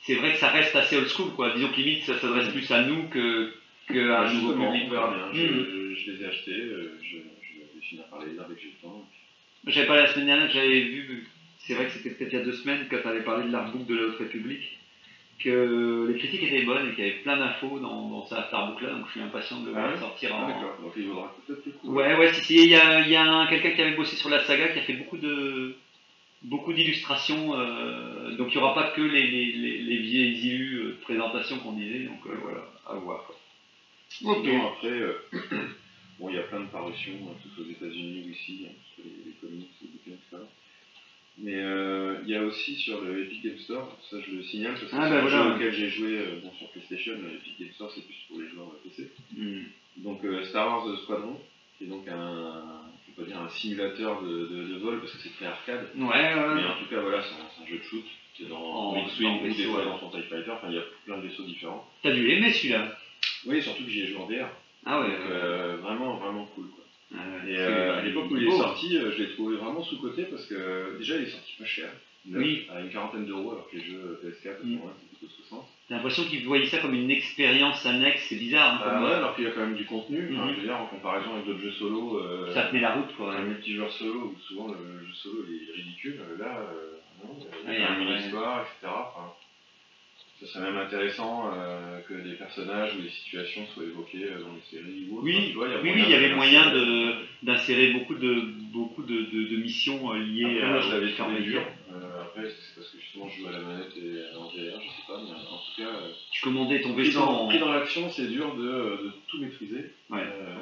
c'est 0.03 0.15
vrai 0.17 0.33
que 0.33 0.39
ça 0.39 0.51
reste 0.51 0.77
assez 0.77 0.97
old 0.99 1.09
school 1.09 1.33
quoi. 1.35 1.55
Disons 1.55 1.69
que 1.71 1.77
limite 1.81 2.05
ça 2.05 2.19
s'adresse 2.19 2.49
plus 2.51 2.71
à 2.71 2.83
nous 2.83 3.09
que 3.09 3.55
que 3.89 4.11
à 4.11 4.21
Ah, 4.21 4.27
un 4.29 4.33
nouveau 4.33 4.53
public. 4.53 4.83
on 4.87 4.91
verra 4.91 5.15
bien. 5.15 5.29
Je, 5.33 5.95
je 5.95 6.11
les 6.11 6.23
ai 6.23 6.27
achetés, 6.27 6.51
euh, 6.61 6.99
je, 7.03 7.17
je 7.17 7.59
vais 7.59 7.81
finir 7.83 8.05
par 8.05 8.21
les 8.21 8.33
lire 8.33 8.45
dès 8.49 8.55
que 8.55 8.61
j'ai 8.61 8.69
le 8.69 8.81
temps. 8.89 9.07
J'avais 9.67 9.87
pas 9.87 9.97
la 9.97 10.07
semaine 10.13 10.27
dernière 10.27 10.47
que 10.49 10.55
j'avais 10.55 10.81
vu, 10.81 11.27
c'est 11.59 11.75
vrai 11.75 11.87
que 11.87 11.93
c'était 11.93 12.11
peut-être 12.11 12.33
il 12.33 12.39
y 12.39 12.43
a 12.43 12.45
deux 12.45 12.53
semaines 12.53 12.87
quand 12.91 12.99
tu 13.01 13.09
avais 13.09 13.23
parlé 13.23 13.47
de 13.47 13.53
l'artbook 13.53 13.87
de 13.87 13.95
la 13.97 14.05
Haute 14.05 14.17
République, 14.19 14.79
que 15.41 16.07
les 16.09 16.19
critiques 16.19 16.43
étaient 16.45 16.63
bonnes 16.65 16.89
et 16.89 16.95
qu'il 16.95 17.05
y 17.05 17.09
avait 17.09 17.19
plein 17.19 17.37
d'infos 17.37 17.79
dans, 17.81 18.09
dans 18.09 18.25
cet 18.27 18.39
artbook 18.53 18.81
là, 18.83 18.91
donc 18.91 19.07
je 19.07 19.13
suis 19.13 19.21
impatient 19.21 19.61
de 19.61 19.71
le 19.71 19.77
Ah 19.77 19.89
ouais 19.93 19.99
sortir 19.99 20.31
Ah, 20.33 20.43
en. 20.43 20.47
d'accord, 20.49 20.77
donc 20.81 20.93
il 20.97 21.07
vaudra 21.07 21.35
peut-être 21.47 21.65
le 21.67 21.73
coup. 21.73 21.93
Ouais, 21.93 22.17
ouais, 22.17 22.33
si, 22.35 22.41
si, 22.43 22.55
il 22.57 22.69
y 22.71 22.75
a, 22.77 23.01
y 23.01 23.17
a 23.17 23.23
un- 23.25 23.47
quelqu'un 23.47 23.71
qui 23.73 23.81
avait 23.83 23.97
bossé 23.97 24.17
sur 24.17 24.29
la 24.29 24.45
saga 24.45 24.69
qui 24.69 24.79
a 24.79 24.83
fait 24.83 24.95
beaucoup 24.95 25.19
de 25.19 25.75
beaucoup 26.43 26.73
d'illustrations, 26.73 27.55
euh, 27.59 28.31
donc 28.37 28.55
il 28.55 28.59
n'y 28.59 28.63
aura 28.63 28.73
pas 28.75 28.91
que 28.91 29.01
les, 29.01 29.27
les, 29.27 29.53
les, 29.53 29.79
les 29.79 29.97
vieilles 29.99 30.39
illus 30.47 30.77
euh, 30.79 30.85
de 30.91 30.97
présentation 31.03 31.59
qu'on 31.59 31.73
disait, 31.73 32.05
donc 32.05 32.21
euh, 32.27 32.35
voilà, 32.41 32.65
à 32.87 32.95
voir. 32.95 33.25
Quoi. 33.27 33.35
Ok. 34.25 34.39
Sinon, 34.45 34.67
après, 34.69 34.89
euh, 34.89 35.13
bon, 36.19 36.29
il 36.31 36.37
y 36.37 36.39
a 36.39 36.43
plein 36.43 36.61
de 36.61 36.67
parutions, 36.69 37.13
hein, 37.29 37.37
tous 37.43 37.63
aux 37.63 37.67
États-Unis 37.71 38.25
ou 38.27 38.31
ici, 38.31 38.67
hein, 38.69 38.73
sur 38.95 39.05
les, 39.05 39.31
les 39.31 39.37
comics, 39.41 39.71
les 39.83 39.89
bouquins, 39.89 40.11
etc. 40.13 40.43
Mais 41.41 41.55
euh, 41.55 42.19
il 42.25 42.31
y 42.31 42.35
a 42.35 42.43
aussi 42.43 42.75
sur 42.77 43.01
le 43.01 43.23
Epic 43.23 43.45
Game 43.45 43.59
Store, 43.59 43.97
ça 44.11 44.17
je 44.21 44.33
le 44.35 44.43
signale 44.43 44.73
parce 44.73 44.91
que 44.91 44.97
Ah, 44.97 45.05
c'est 45.05 45.11
bah 45.11 45.19
un 45.19 45.21
voilà. 45.21 45.45
jeu 45.45 45.55
auquel 45.55 45.73
j'ai 45.73 45.89
joué 45.89 46.19
euh, 46.19 46.41
bon, 46.43 46.51
sur 46.59 46.69
PlayStation, 46.71 47.13
Epic 47.13 47.61
Game 47.61 47.73
Store 47.75 47.93
c'est 47.95 48.05
plus 48.05 48.17
pour 48.29 48.41
les 48.41 48.49
joueurs 48.49 48.73
PC. 48.83 49.09
Hmm. 49.37 49.63
Donc 49.99 50.21
Star 50.49 50.67
Wars 50.67 50.99
Squadron, 51.05 51.39
qui 51.77 51.85
est 51.85 51.87
donc 51.87 52.09
un, 52.09 52.83
je 53.17 53.23
dire 53.25 53.41
un 53.41 53.49
simulateur 53.51 54.21
de, 54.23 54.47
de, 54.49 54.65
de 54.75 54.79
vol 54.79 54.99
parce 55.01 55.13
que 55.13 55.19
c'est 55.23 55.35
très 55.37 55.47
arcade, 55.47 55.89
Ouais, 55.97 56.07
ouais, 56.07 56.55
mais 56.57 56.65
en 56.65 56.77
tout 56.79 56.89
cas 56.91 57.01
voilà, 57.01 57.23
c'est 57.23 57.35
un, 57.35 57.47
c'est 57.57 57.63
un 57.63 57.67
jeu 57.67 57.79
de 57.79 57.83
shoot 57.85 58.05
qui 58.35 58.45
est 58.45 58.49
dans 58.49 58.97
X-Wing 58.97 59.41
ou 59.43 59.55
des 59.55 59.65
fois 59.65 59.85
dans 59.85 59.99
son 60.01 60.11
TIE 60.11 60.23
Fighter, 60.29 60.51
enfin 60.51 60.67
il 60.71 60.75
y 60.75 60.79
a 60.79 60.85
plein 61.05 61.19
de 61.19 61.29
vaisseaux 61.29 61.45
différents. 61.45 61.89
T'as 62.03 62.13
dû 62.13 62.27
l'aimer 62.27 62.53
celui-là. 62.53 62.99
Oui, 63.47 63.63
surtout 63.63 63.85
que 63.85 63.91
j'y 63.91 64.03
ai 64.03 64.07
joué 64.07 64.19
en 64.19 64.27
VR. 64.27 64.49
Ah 64.87 65.01
ouais. 65.01 65.09
Donc, 65.11 65.27
euh, 65.27 65.77
vraiment, 65.83 66.17
vraiment 66.17 66.45
cool. 66.55 66.67
Quoi. 66.69 66.85
Ah 67.15 67.17
ouais, 67.45 67.53
Et 67.53 67.59
euh, 67.59 67.99
à 67.99 68.03
l'époque 68.03 68.27
où 68.31 68.37
il 68.37 68.43
est 68.45 68.47
beau. 68.47 68.57
sorti, 68.59 68.97
euh, 68.97 69.13
je 69.17 69.23
l'ai 69.23 69.31
trouvé 69.35 69.57
vraiment 69.57 69.83
sous-côté 69.83 70.25
parce 70.25 70.45
que 70.47 70.97
déjà 70.99 71.17
il 71.17 71.23
est 71.23 71.31
sorti 71.31 71.55
pas 71.59 71.65
cher, 71.65 71.91
Oui. 72.31 72.67
à 72.69 72.81
une 72.81 72.91
quarantaine 72.91 73.25
d'euros, 73.25 73.53
alors 73.53 73.69
que 73.71 73.77
les 73.77 73.85
jeux 73.85 74.19
PS4 74.23 74.51
à 74.51 74.57
ce 74.63 74.67
moment-là 74.67 74.93
c'était 75.01 75.17
plutôt 75.17 75.33
60. 75.49 75.67
J'ai 75.89 75.95
l'impression 75.95 76.25
qu'ils 76.25 76.45
voyaient 76.45 76.67
ça 76.67 76.79
comme 76.79 76.93
une 76.93 77.11
expérience 77.11 77.87
annexe, 77.87 78.27
c'est 78.29 78.37
bizarre. 78.37 78.75
hein, 78.75 78.79
Ah 78.85 79.03
ouais, 79.03 79.13
alors 79.13 79.35
qu'il 79.35 79.45
y 79.45 79.47
a 79.47 79.51
quand 79.51 79.61
même 79.61 79.75
du 79.75 79.87
contenu, 79.87 80.29
enfin, 80.31 80.45
Mhm. 80.45 80.51
je 80.51 80.57
veux 80.57 80.63
dire, 80.63 80.77
en 80.77 80.85
comparaison 80.85 81.33
avec 81.33 81.47
d'autres 81.47 81.61
jeux 81.61 81.71
solo. 81.73 82.19
euh, 82.19 82.53
Ça 82.53 82.65
tenait 82.65 82.81
la 82.81 82.93
route 82.93 83.11
quoi. 83.17 83.35
un 83.35 83.43
multijoueur 83.43 83.91
solo 83.91 84.21
où 84.35 84.37
souvent 84.47 84.69
le 84.69 85.01
jeu 85.07 85.13
solo 85.15 85.45
est 85.45 85.73
ridicule, 85.75 86.21
là, 86.39 86.63
non, 87.25 87.39
il 87.67 87.73
y 87.73 87.83
a 87.83 87.99
une 87.99 88.19
histoire, 88.21 88.61
etc. 88.61 88.77
Enfin, 88.85 89.33
ce 90.41 90.47
serait 90.47 90.65
même 90.65 90.77
intéressant 90.77 91.51
euh, 91.53 92.01
que 92.09 92.15
des 92.15 92.35
personnages 92.35 92.95
ou 92.95 93.01
des 93.01 93.09
situations 93.09 93.67
soient 93.67 93.85
évoqués 93.85 94.25
euh, 94.25 94.41
dans 94.41 94.53
les 94.53 94.61
séries 94.71 95.09
ou. 95.11 95.21
Oui, 95.23 95.53
vois, 95.53 95.67
oui, 95.83 95.91
oui, 95.93 96.03
il 96.05 96.11
y 96.11 96.15
avait 96.15 96.35
moyen 96.35 96.71
de- 96.71 97.15
d'insérer 97.43 97.93
beaucoup 97.93 98.15
de, 98.15 98.41
beaucoup 98.73 99.03
de, 99.03 99.23
de, 99.23 99.49
de 99.49 99.57
missions 99.57 100.13
euh, 100.13 100.19
liées 100.19 100.45
Après, 100.45 100.69
moi, 100.69 100.79
à 100.79 100.81
je 100.81 100.91
l'avais 100.91 101.11
trouvé 101.13 101.41
dur. 101.41 101.63
Euh, 101.91 102.23
après, 102.23 102.49
c'est 102.49 102.75
parce 102.77 102.89
que 102.91 102.99
justement, 102.99 103.29
je 103.29 103.41
joue 103.41 103.49
à 103.49 103.53
la 103.53 103.59
manette 103.59 103.97
et 103.97 104.37
en 104.37 104.45
VR, 104.47 104.81
je 104.81 104.89
sais 104.89 105.07
pas, 105.09 105.19
mais 105.19 105.33
en 105.33 105.57
tout 105.57 105.75
cas, 105.77 105.99
Tu 106.31 106.41
commandais 106.43 106.81
ton 106.81 106.95
vaisseau 106.95 107.21
en. 107.21 107.49
pris 107.49 107.59
dans 107.59 107.71
l'action, 107.73 108.09
c'est 108.11 108.27
dur 108.29 108.55
de, 108.55 108.63
de 108.63 109.13
tout 109.27 109.41
maîtriser 109.41 109.91
Ouais, 110.11 110.25
euh, 110.25 110.55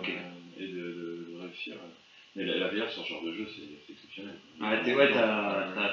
et 0.59 0.67
de, 0.67 1.27
réussir. 1.41 1.77
Mais 2.35 2.45
la, 2.45 2.57
la 2.57 2.69
VR 2.69 2.91
sur 2.91 3.03
ce 3.03 3.09
genre 3.09 3.23
de 3.23 3.33
jeu, 3.33 3.47
c'est 3.55 3.63
c'est 3.87 3.93
exceptionnel. 3.93 4.35
Ouais, 4.61 4.83
t'es- 4.83 4.93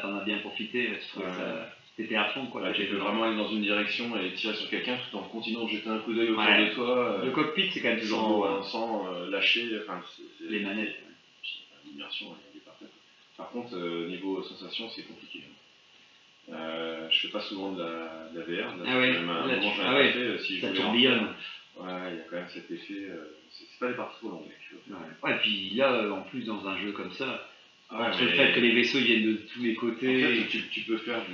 t'en 0.01 0.15
as 0.15 0.23
bien 0.23 0.39
profité, 0.39 0.89
tu 1.01 1.07
trouvais 1.09 1.25
Ouais. 1.25 1.31
ça. 1.35 1.67
T'étais 1.95 2.15
à 2.15 2.25
fond 2.29 2.47
quoi. 2.47 2.71
T'étais 2.71 2.85
peux 2.85 2.93
dedans. 2.95 3.05
vraiment 3.05 3.23
aller 3.25 3.35
dans 3.37 3.49
une 3.49 3.61
direction 3.61 4.17
et 4.19 4.33
tirer 4.33 4.55
sur 4.55 4.67
quelqu'un 4.69 4.97
tout 5.11 5.17
en 5.17 5.21
continuant 5.23 5.65
de 5.65 5.69
jeter 5.69 5.89
un 5.89 5.99
coup 5.99 6.13
d'œil 6.13 6.29
autour 6.31 6.43
Ouais. 6.43 6.69
de 6.69 6.73
toi. 6.73 6.97
euh, 7.19 7.25
Le 7.25 7.31
cockpit 7.31 7.69
c'est 7.71 7.81
quand 7.81 7.89
même 7.89 7.99
toujours 7.99 8.27
beau. 8.27 8.43
sans, 8.45 8.57
hein. 8.57 8.63
sans, 8.63 9.13
euh, 9.13 9.29
lâcher 9.29 9.69
enfin, 9.83 10.01
Les 10.49 10.59
manettes. 10.61 10.95
L'immersion, 11.85 12.27
elle 12.51 12.57
est 12.57 12.63
parfaite. 12.65 12.89
Par 13.37 13.49
contre, 13.49 13.75
euh, 13.75 14.07
niveau 14.07 14.41
sensation, 14.41 14.89
c'est 14.89 15.03
compliqué. 15.03 15.41
hein. 15.45 16.53
Euh, 16.53 17.07
je 17.11 17.19
fais 17.19 17.27
pas 17.31 17.41
souvent 17.41 17.71
de 17.73 17.83
la, 17.83 18.29
de 18.33 18.39
la 18.39 18.45
VR. 18.45 18.75
Là, 18.77 18.83
Ah 18.87 18.97
ouais, 18.99 19.11
même 19.13 19.29
un 19.29 19.47
là, 19.47 19.57
tu- 19.59 19.67
ah 19.81 19.93
ouais, 19.93 20.11
fait, 20.11 20.19
euh, 20.19 20.37
si 20.39 20.59
Ça 20.59 20.69
tourbillonne. 20.73 21.27
Ouais, 21.77 21.89
il 22.11 22.17
y 22.17 22.19
a 22.19 22.23
quand 22.29 22.35
même 22.37 22.49
cet 22.49 22.69
effet. 22.71 23.07
c'est 23.51 23.79
pas 23.79 23.87
des 23.89 23.93
parties 23.95 24.17
trop 24.19 24.29
longues. 24.29 24.41
Ouais. 24.89 24.95
Ouais, 25.31 25.37
puis 25.39 25.69
là, 25.75 26.11
en 26.11 26.21
plus, 26.23 26.41
dans 26.43 26.67
un 26.67 26.77
jeu 26.79 26.91
comme 26.91 27.11
ça, 27.13 27.47
Ah, 27.89 28.09
entre 28.09 28.19
mais- 28.19 28.25
le 28.25 28.31
fait 28.31 28.53
que 28.53 28.59
les 28.59 28.71
vaisseaux 28.73 28.99
viennent 28.99 29.25
de 29.25 29.37
tous 29.53 29.61
les 29.61 29.77
En 29.77 29.79
côtés. 29.79 30.23
fait, 30.41 30.47
tu, 30.49 30.67
tu 30.69 30.81
peux 30.81 30.97
faire 30.97 31.21
du- 31.25 31.33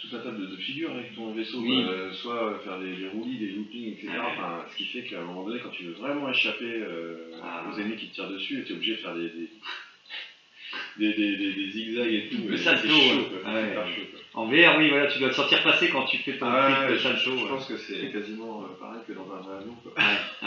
tout 0.00 0.16
un 0.16 0.20
tas 0.20 0.30
de, 0.30 0.46
de 0.46 0.56
figures 0.56 0.90
avec 0.92 1.14
ton 1.14 1.32
vaisseau, 1.32 1.58
Oui. 1.60 1.84
quoi. 1.84 2.12
soit 2.14 2.60
faire 2.64 2.78
des, 2.78 2.94
des 2.96 3.08
roulis, 3.08 3.38
des 3.38 3.48
loopings, 3.48 3.92
etc. 3.92 4.08
Enfin, 4.18 4.64
ce 4.70 4.76
qui 4.76 4.84
fait 4.86 5.02
qu'à 5.02 5.20
un 5.20 5.24
moment 5.24 5.44
donné, 5.44 5.60
quand 5.62 5.68
tu 5.70 5.84
veux 5.84 5.92
vraiment 5.92 6.28
échapper 6.30 6.64
euh, 6.64 7.30
Ah. 7.42 7.64
aux 7.70 7.78
ennemis 7.78 7.96
qui 7.96 8.08
te 8.08 8.14
tirent 8.14 8.30
dessus, 8.30 8.62
tu 8.66 8.72
es 8.72 8.76
obligé 8.76 8.92
de 8.92 8.98
faire 8.98 9.14
des, 10.98 11.12
des, 11.12 11.70
zigzags 11.72 12.12
et 12.12 12.28
tout. 12.30 12.48
Le 12.48 12.56
salto, 12.56 12.88
chaud, 12.88 12.94
ouais. 12.94 13.24
quoi. 13.30 13.38
C'est 13.44 13.52
ouais. 13.52 13.74
pas 13.74 13.86
chaud, 13.86 14.02
quoi. 14.10 14.20
En 14.42 14.46
VR, 14.46 14.78
oui, 14.78 14.88
voilà, 14.90 15.06
tu 15.08 15.18
dois 15.18 15.28
te 15.30 15.34
sortir 15.34 15.62
passer 15.62 15.88
quand 15.88 16.04
tu 16.04 16.18
fais 16.18 16.38
ton 16.38 16.46
Ah, 16.48 16.84
clip 16.86 16.90
de 16.92 16.96
je, 16.96 17.02
salto. 17.02 17.36
je 17.36 17.42
ouais. 17.42 17.48
pense 17.48 17.66
que 17.66 17.76
c'est 17.76 18.10
quasiment 18.12 18.62
euh, 18.62 18.78
pareil 18.80 19.00
que 19.06 19.12
dans 19.12 19.28
un 19.32 19.40
vrai 19.40 19.56
avion. 19.58 19.74
Quoi. 19.82 19.92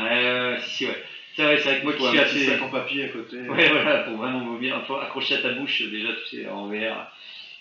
Ouais, 0.03 0.57
si, 0.61 0.75
si, 0.77 0.85
ouais. 0.85 1.03
C'est 1.35 1.43
vrai, 1.43 1.57
c'est 1.57 1.79
que 1.79 1.83
moi 1.83 1.93
qui 1.93 2.07
suis 2.07 2.19
assez. 2.19 2.45
sac 2.45 2.61
en 2.61 2.69
papier 2.69 3.05
à 3.05 3.07
côté. 3.09 3.37
Ouais, 3.37 3.69
voilà, 3.69 3.99
pour 4.03 4.17
vraiment 4.17 4.57
faut 4.87 4.95
accrocher 4.97 5.35
à 5.35 5.37
ta 5.39 5.53
bouche 5.53 5.81
déjà, 5.89 6.09
tu 6.13 6.37
sais, 6.37 6.47
en 6.47 6.67
VR. 6.67 7.07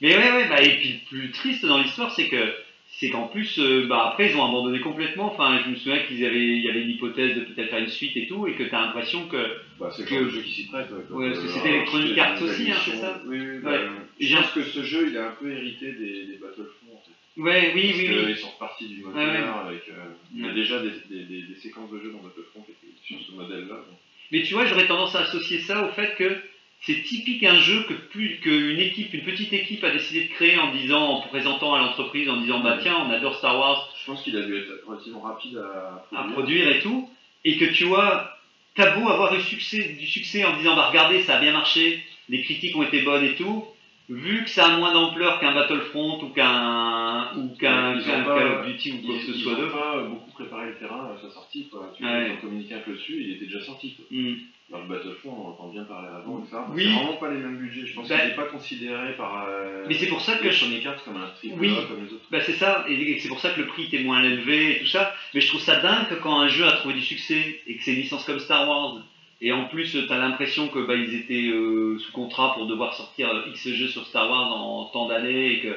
Mais 0.02 0.16
ouais, 0.16 0.32
ouais, 0.32 0.48
bah, 0.48 0.60
et 0.62 0.76
puis 0.78 0.92
le 0.94 1.08
plus 1.08 1.30
triste 1.30 1.64
dans 1.64 1.78
l'histoire, 1.78 2.12
c'est 2.14 2.28
que 2.28 2.54
c'est 2.98 3.08
qu'en 3.10 3.26
plus, 3.28 3.58
euh, 3.58 3.86
bah, 3.88 4.08
après, 4.10 4.30
ils 4.30 4.36
ont 4.36 4.44
abandonné 4.44 4.80
complètement. 4.80 5.32
Enfin, 5.32 5.60
je 5.64 5.70
me 5.70 5.76
souviens 5.76 6.00
qu'ils 6.00 6.24
avaient, 6.26 6.38
il 6.44 6.60
y 6.60 6.68
avait 6.68 6.82
une 6.82 6.90
hypothèse 6.90 7.34
de 7.36 7.40
peut-être 7.40 7.70
faire 7.70 7.78
une 7.78 7.88
suite 7.88 8.16
et 8.16 8.26
tout, 8.26 8.46
et 8.46 8.54
que 8.54 8.64
t'as 8.64 8.82
l'impression 8.86 9.26
que. 9.28 9.56
Bah, 9.80 9.90
c'est 9.96 10.02
le 10.02 10.08
que- 10.08 10.24
de 10.24 10.28
jeu 10.30 10.42
qui 10.42 10.52
s'y 10.52 10.66
prête. 10.66 10.88
Ouais, 10.90 11.16
Ouais, 11.16 11.30
parce 11.30 11.40
que 11.44 11.48
c'était 11.48 11.68
Electronic 11.70 12.18
Arts 12.18 12.42
aussi, 12.42 12.70
hein, 12.70 12.76
c'est 12.84 12.96
ça 12.96 13.20
Oui, 13.26 13.38
oui. 13.40 13.58
bah, 13.62 13.70
Ouais. 13.70 13.88
Je 14.20 14.36
pense 14.36 14.50
que 14.52 14.62
ce 14.64 14.82
jeu, 14.82 15.08
il 15.10 15.16
a 15.16 15.28
un 15.28 15.32
peu 15.40 15.50
hérité 15.50 15.92
des, 15.92 16.26
des 16.26 16.36
Battlefront. 16.40 16.92
En 16.92 17.02
fait. 17.02 17.40
Ouais, 17.40 17.72
oui, 17.74 17.82
Parce 17.88 17.98
oui, 17.98 18.08
oui. 18.10 18.26
qu'ils 18.26 18.36
sont 18.36 18.50
repartis 18.50 18.86
du 18.88 19.00
moteur 19.02 19.22
ouais. 19.22 19.68
avec. 19.68 19.88
euh, 19.88 19.94
Il 20.36 20.44
y 20.44 20.48
a 20.48 20.52
déjà 20.52 20.80
des, 20.80 20.90
des, 21.24 21.54
séquences 21.62 21.90
de 21.90 21.98
jeux 22.00 22.10
dans 22.12 22.18
Battlefront 22.26 22.62
qui 22.62 22.72
étaient 22.72 22.94
sur 23.02 23.18
ce 23.26 23.32
modèle-là. 23.32 23.74
donc. 23.76 23.98
Mais 24.32 24.42
tu 24.42 24.54
vois, 24.54 24.66
j'aurais 24.66 24.86
tendance 24.86 25.14
à 25.14 25.20
associer 25.20 25.60
ça 25.60 25.84
au 25.88 25.92
fait 25.92 26.14
que 26.16 26.36
c'est 26.84 27.02
typique 27.02 27.44
un 27.44 27.58
jeu 27.60 27.84
que 27.88 27.94
plus 27.94 28.40
qu'une 28.40 28.80
équipe, 28.80 29.14
une 29.14 29.22
petite 29.22 29.52
équipe 29.52 29.84
a 29.84 29.90
décidé 29.90 30.24
de 30.24 30.28
créer 30.28 30.58
en 30.58 30.72
disant, 30.72 31.00
en 31.00 31.20
présentant 31.20 31.74
à 31.74 31.78
l'entreprise, 31.78 32.28
en 32.28 32.38
disant 32.38 32.58
bah 32.58 32.78
tiens, 32.82 32.98
on 33.06 33.10
adore 33.10 33.36
Star 33.36 33.56
Wars, 33.56 33.94
Je 34.00 34.06
pense 34.06 34.22
qu'il 34.22 34.36
a 34.36 34.42
dû 34.42 34.56
être 34.56 34.72
relativement 34.86 35.20
rapide 35.20 35.58
à 35.58 36.04
à 36.12 36.24
produire. 36.24 36.32
produire 36.32 36.68
et 36.68 36.80
tout, 36.80 37.08
et 37.44 37.56
que 37.56 37.66
tu 37.66 37.84
vois, 37.84 38.36
t'as 38.74 38.96
beau 38.96 39.08
avoir 39.08 39.32
eu 39.34 39.40
succès, 39.40 39.96
du 39.98 40.06
succès 40.06 40.44
en 40.44 40.56
disant 40.56 40.74
bah 40.74 40.88
regardez, 40.88 41.22
ça 41.22 41.36
a 41.36 41.40
bien 41.40 41.52
marché, 41.52 42.04
les 42.28 42.42
critiques 42.42 42.74
ont 42.76 42.82
été 42.82 43.02
bonnes 43.02 43.24
et 43.24 43.36
tout, 43.36 43.64
vu 44.14 44.44
que 44.44 44.50
ça 44.50 44.66
a 44.66 44.76
moins 44.76 44.92
d'ampleur 44.92 45.38
qu'un 45.40 45.52
Battlefront 45.52 46.20
ou 46.22 46.28
qu'un 46.28 47.30
ou 47.36 47.48
qu'un 47.58 47.94
Ils 47.94 48.04
pas- 48.04 48.24
Call 48.24 48.46
of 48.52 48.66
Duty 48.66 48.92
ou 48.92 49.06
quoi 49.06 49.14
que 49.16 49.22
ce 49.22 49.30
Ils 49.30 49.42
soit 49.42 49.52
n'ont 49.52 49.58
d'autre. 49.60 49.72
pas 49.78 50.02
beaucoup 50.02 50.30
préparé 50.32 50.66
le 50.68 50.74
terrain 50.76 51.10
à 51.16 51.20
sa 51.20 51.30
sortie. 51.32 51.68
Quoi. 51.70 51.92
Tu 51.96 52.04
Ouais. 52.04 52.10
vois, 52.10 52.28
ils 52.28 52.32
ont 52.32 52.36
communiqué 52.40 52.74
un 52.74 52.80
peu 52.80 52.92
dessus, 52.92 53.16
il 53.20 53.32
était 53.32 53.46
déjà 53.46 53.60
sorti. 53.62 53.94
Quoi. 53.94 54.04
Hmm. 54.10 54.34
Dans 54.70 54.78
le 54.80 54.88
Battlefront, 54.88 55.30
on 55.36 55.48
entend 55.50 55.68
bien 55.68 55.84
parler 55.84 56.08
avant, 56.08 56.38
etc. 56.38 56.56
Oui. 56.72 56.84
C'est 56.84 56.90
vraiment 56.94 57.16
pas 57.18 57.30
les 57.30 57.36
mêmes 57.38 57.58
budgets. 57.58 57.84
Je 57.86 57.94
pense 57.94 58.08
Bah- 58.08 58.18
qu'il 58.18 58.28
n'est 58.30 58.34
pas 58.36 58.44
considéré 58.46 59.12
par 59.16 59.44
euh, 59.48 59.84
Mais 59.86 59.94
c'est 59.94 60.06
pour 60.06 60.20
ça 60.22 60.32
que 60.36 60.44
je- 60.44 60.64
Electronic 60.64 60.86
Arts 60.86 61.04
comme 61.04 61.16
un 61.18 61.26
triple 61.36 61.56
Oui. 61.58 61.72
A 61.78 61.82
comme 61.86 62.04
les 62.04 62.12
autres. 62.12 62.24
Bah 62.30 62.40
c'est 62.40 62.54
ça, 62.54 62.84
et 62.88 63.18
c'est 63.18 63.28
pour 63.28 63.38
ça 63.40 63.50
que 63.50 63.60
le 63.60 63.66
prix 63.66 63.84
était 63.84 64.02
moins 64.02 64.22
élevé 64.22 64.76
et 64.76 64.78
tout 64.78 64.86
ça. 64.86 65.12
Mais 65.34 65.40
je 65.42 65.48
trouve 65.48 65.60
ça 65.60 65.76
dingue 65.80 66.08
que 66.08 66.14
quand 66.14 66.38
un 66.40 66.48
jeu 66.48 66.66
a 66.66 66.72
trouvé 66.72 66.94
du 66.94 67.02
succès 67.02 67.60
et 67.66 67.76
que 67.76 67.82
c'est 67.82 67.92
une 67.92 67.98
licence 68.00 68.24
comme 68.24 68.38
Star 68.38 68.66
Wars, 68.66 68.96
et 69.42 69.52
en 69.52 69.64
plus 69.66 69.90
tu 69.90 70.12
as 70.12 70.16
l'impression 70.18 70.68
que 70.68 70.78
bah, 70.78 70.94
ils 70.94 71.14
étaient 71.14 71.48
euh, 71.50 71.98
sous 71.98 72.12
contrat 72.12 72.54
pour 72.54 72.66
devoir 72.66 72.94
sortir 72.94 73.28
X 73.48 73.68
jeux 73.68 73.88
sur 73.88 74.06
Star 74.06 74.30
Wars 74.30 74.52
en 74.52 74.84
tant 74.86 75.06
d'années 75.06 75.52
et 75.52 75.60
que. 75.60 75.76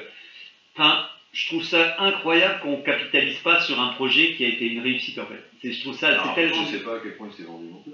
Enfin, 0.75 1.05
je 1.33 1.47
trouve 1.47 1.63
ça 1.63 1.95
incroyable 1.99 2.59
qu'on 2.61 2.77
capitalise 2.77 3.39
pas 3.39 3.59
sur 3.61 3.79
un 3.79 3.89
projet 3.89 4.33
qui 4.33 4.45
a 4.45 4.47
été 4.47 4.67
une 4.67 4.79
réussite 4.81 5.19
en 5.19 5.25
fait. 5.25 5.43
C'est- 5.61 5.71
Je 5.73 5.81
trouve 5.81 5.95
ça, 5.97 6.09
Alors, 6.09 6.23
c'est 6.23 6.29
après, 6.29 6.47
tellement. 6.47 6.63
Je 6.63 6.77
sais 6.77 6.83
pas 6.83 6.95
à 6.95 6.99
quel 7.03 7.17
point 7.17 7.27
il 7.29 7.35
s'est 7.35 7.43
vendu 7.43 7.65
non 7.65 7.81
plus. 7.81 7.91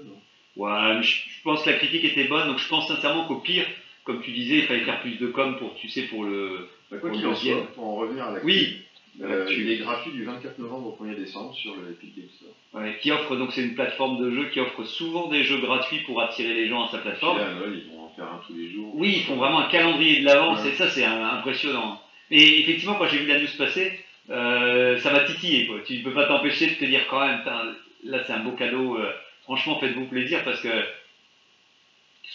Ouais, 0.56 0.94
mais 0.96 1.02
je, 1.02 1.16
je 1.28 1.42
pense 1.42 1.62
que 1.62 1.70
la 1.70 1.76
critique 1.76 2.04
était 2.04 2.24
bonne, 2.24 2.46
donc 2.46 2.58
je 2.58 2.68
pense 2.68 2.86
sincèrement 2.86 3.24
qu'au 3.26 3.36
pire, 3.36 3.64
comme 4.04 4.20
tu 4.20 4.32
disais, 4.32 4.58
il 4.58 4.64
fallait 4.66 4.84
faire 4.84 5.00
plus 5.00 5.16
de 5.16 5.26
com 5.28 5.56
pour, 5.58 5.74
tu 5.74 5.88
sais, 5.88 6.02
pour 6.02 6.24
le. 6.24 6.68
Bah, 6.90 6.98
quoi 6.98 7.08
Pour 7.10 7.18
qu'il 7.18 7.26
en 7.26 7.34
soit, 7.34 7.66
pour 7.74 7.84
en 7.84 7.94
revenir 7.96 8.24
à 8.26 8.32
la 8.32 8.44
Oui, 8.44 8.82
euh, 9.20 9.38
l'actu. 9.40 9.60
il 9.60 9.70
est 9.70 9.76
gratuit 9.78 10.12
du 10.12 10.24
24 10.24 10.58
novembre 10.58 10.96
au 11.00 11.04
1er 11.04 11.16
décembre 11.16 11.54
sur 11.54 11.74
le 11.76 11.90
Epic 11.90 12.16
Games 12.16 12.28
Store. 12.36 12.54
Ouais, 12.82 12.96
qui 13.02 13.10
offre 13.12 13.36
donc 13.36 13.52
c'est 13.52 13.62
une 13.62 13.74
plateforme 13.74 14.18
de 14.24 14.30
jeu 14.30 14.48
qui 14.50 14.60
offre 14.60 14.84
souvent 14.84 15.28
des 15.28 15.42
jeux 15.44 15.58
gratuits 15.60 16.00
pour 16.06 16.20
attirer 16.22 16.54
les 16.54 16.68
gens 16.68 16.84
à 16.86 16.90
sa 16.90 16.98
plateforme. 16.98 17.38
là, 17.38 17.52
Noël, 17.54 17.82
ils 17.84 17.90
vont 17.92 18.04
en 18.04 18.08
faire 18.10 18.24
un 18.24 18.40
tous 18.46 18.54
les 18.54 18.70
jours. 18.70 18.90
Oui, 18.94 19.14
ils 19.18 19.24
font 19.24 19.36
vraiment 19.36 19.60
un 19.60 19.68
calendrier 19.68 20.20
de 20.20 20.24
l'avance 20.24 20.62
Ouais. 20.62 20.70
et 20.70 20.74
ça 20.74 20.88
c'est 20.88 21.04
un- 21.04 21.28
impressionnant. 21.34 22.00
Et 22.30 22.60
effectivement, 22.60 22.94
quand 22.94 23.08
j'ai 23.08 23.18
vu 23.18 23.26
la 23.26 23.38
news 23.40 23.46
passer, 23.58 23.92
euh, 24.30 24.98
ça 25.00 25.12
m'a 25.12 25.20
titillé. 25.24 25.66
Quoi. 25.66 25.80
Tu 25.86 25.98
ne 25.98 26.02
peux 26.04 26.14
pas 26.14 26.26
t'empêcher 26.26 26.68
de 26.68 26.74
te 26.74 26.84
dire 26.86 27.06
quand 27.08 27.20
même, 27.26 27.42
là 28.04 28.24
c'est 28.24 28.32
un 28.32 28.40
beau 28.40 28.52
cadeau. 28.52 28.96
euh, 28.98 29.10
franchement, 29.42 29.78
faites-vous 29.80 30.06
plaisir 30.06 30.42
parce 30.44 30.60
que 30.62 30.68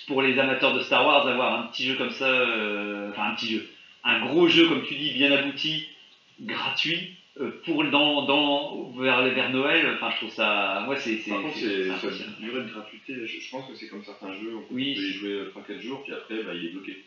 pour 0.07 0.22
les 0.22 0.38
amateurs 0.39 0.74
de 0.74 0.81
Star 0.81 1.05
Wars, 1.05 1.27
avoir 1.27 1.60
un 1.60 1.63
petit 1.67 1.86
jeu 1.86 1.96
comme 1.96 2.12
ça, 2.12 2.29
euh, 2.29 3.10
enfin 3.12 3.31
un 3.31 3.36
petit 3.36 3.48
jeu, 3.53 3.67
un 4.03 4.19
gros 4.25 4.48
jeu 4.48 4.67
comme 4.69 4.84
tu 4.84 4.96
dis, 4.96 5.12
bien 5.13 5.31
abouti, 5.31 5.88
gratuit. 6.41 7.15
euh, 7.39 7.51
pour 7.65 7.84
dans, 7.84 8.25
dans 8.25 8.89
vers, 8.98 9.22
vers 9.24 9.50
Noël, 9.51 9.94
enfin 9.96 10.10
je 10.12 10.17
trouve 10.17 10.32
ça, 10.34 10.82
moi 10.86 10.96
c'est 11.00 11.17
c'est 11.17 11.29
Par 11.29 11.41
contre, 11.44 11.56
c'est- 11.56 12.41
durée 12.41 12.63
de 12.63 12.70
gratuité. 12.70 13.13
Je, 13.27 13.39
je 13.39 13.50
pense 13.51 13.67
que 13.67 13.75
c'est 13.75 13.88
comme 13.89 14.03
certains 14.03 14.34
jeux, 14.34 14.56
on 14.58 14.62
peut 14.62 14.74
Oui. 14.74 14.96
y 14.98 15.13
jouer 15.13 15.44
3-4 15.53 15.79
jours, 15.79 16.01
puis 16.03 16.13
après, 16.13 16.41
bah, 16.44 16.53
il 16.56 16.65
est 16.65 16.70
bloqué. 16.70 17.03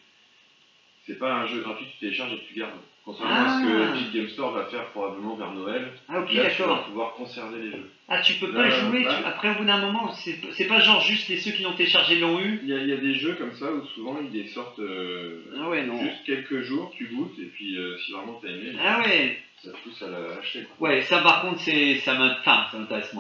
C'est 1.05 1.19
pas 1.19 1.35
un 1.35 1.47
jeu 1.49 1.61
gratuit 1.63 1.87
que 1.87 1.91
tu 1.93 1.99
télécharges 1.99 2.33
et 2.35 2.39
que 2.39 2.47
tu 2.47 2.55
gardes. 2.55 2.79
Contrairement 3.05 3.35
à 3.35 3.61
ce 3.61 3.65
Ah. 3.65 3.67
que 3.67 3.97
Epic 3.99 4.13
Game 4.15 4.29
Store 4.29 4.53
va 4.53 4.65
faire 4.67 4.85
probablement 4.91 5.35
vers 5.35 5.53
Noël, 5.53 5.91
Ah 6.09 6.21
ok 6.21 6.29
tu 6.29 6.63
vas 6.63 6.77
pouvoir 6.87 7.15
conserver 7.15 7.63
les 7.63 7.71
jeux. 7.71 7.91
Ah 8.09 8.21
tu 8.21 8.35
peux 8.35 8.53
pas 8.53 8.65
Là, 8.69 8.71
jouer, 8.71 9.05
là. 9.05 9.15
tu- 9.19 9.25
après 9.25 9.51
au 9.51 9.55
bout 9.55 9.65
d'un 9.65 9.79
moment, 9.81 10.13
c'est 10.13 10.37
c'est 10.53 10.67
pas 10.67 10.81
genre 10.81 11.01
juste 11.01 11.29
les 11.29 11.39
ceux 11.39 11.53
qui 11.53 11.63
l'ont 11.63 11.73
téléchargé 11.73 12.19
l'ont 12.19 12.39
eu. 12.41 12.61
Il 12.63 12.69
y, 12.69 12.75
a, 12.75 12.79
il 12.79 12.89
y 12.89 12.93
a 12.93 12.97
des 12.99 13.15
jeux 13.15 13.35
comme 13.35 13.53
ça 13.55 13.73
où 13.73 13.85
souvent 13.95 14.19
ils 14.23 14.39
les 14.39 14.49
sortent 14.49 14.79
euh, 14.81 15.43
Ah 15.59 15.69
ouais 15.71 15.85
non. 15.87 15.99
juste 16.03 16.25
quelques 16.27 16.61
jours, 16.63 16.93
tu 16.97 17.07
goûtes, 17.07 17.39
et 17.39 17.47
puis 17.47 17.77
euh, 17.79 17.97
si 17.99 18.13
vraiment 18.13 18.39
t'as 18.43 18.49
aimé, 18.49 18.73
Ah 18.85 19.01
ouais, 19.01 19.39
ça 19.65 19.71
te 19.73 19.77
pousse 19.79 20.03
à 20.03 20.11
la- 20.11 20.33
à 20.33 20.37
l'acheter. 20.37 20.67
ouais 20.81 21.01
ça 21.03 21.21
par 21.23 21.43
contre 21.43 21.61
c'est 21.61 21.97
ça 21.97 22.15
m'int- 22.15 22.37
enfin, 22.41 22.67
ça 22.71 22.79
m'intéresse. 22.79 23.15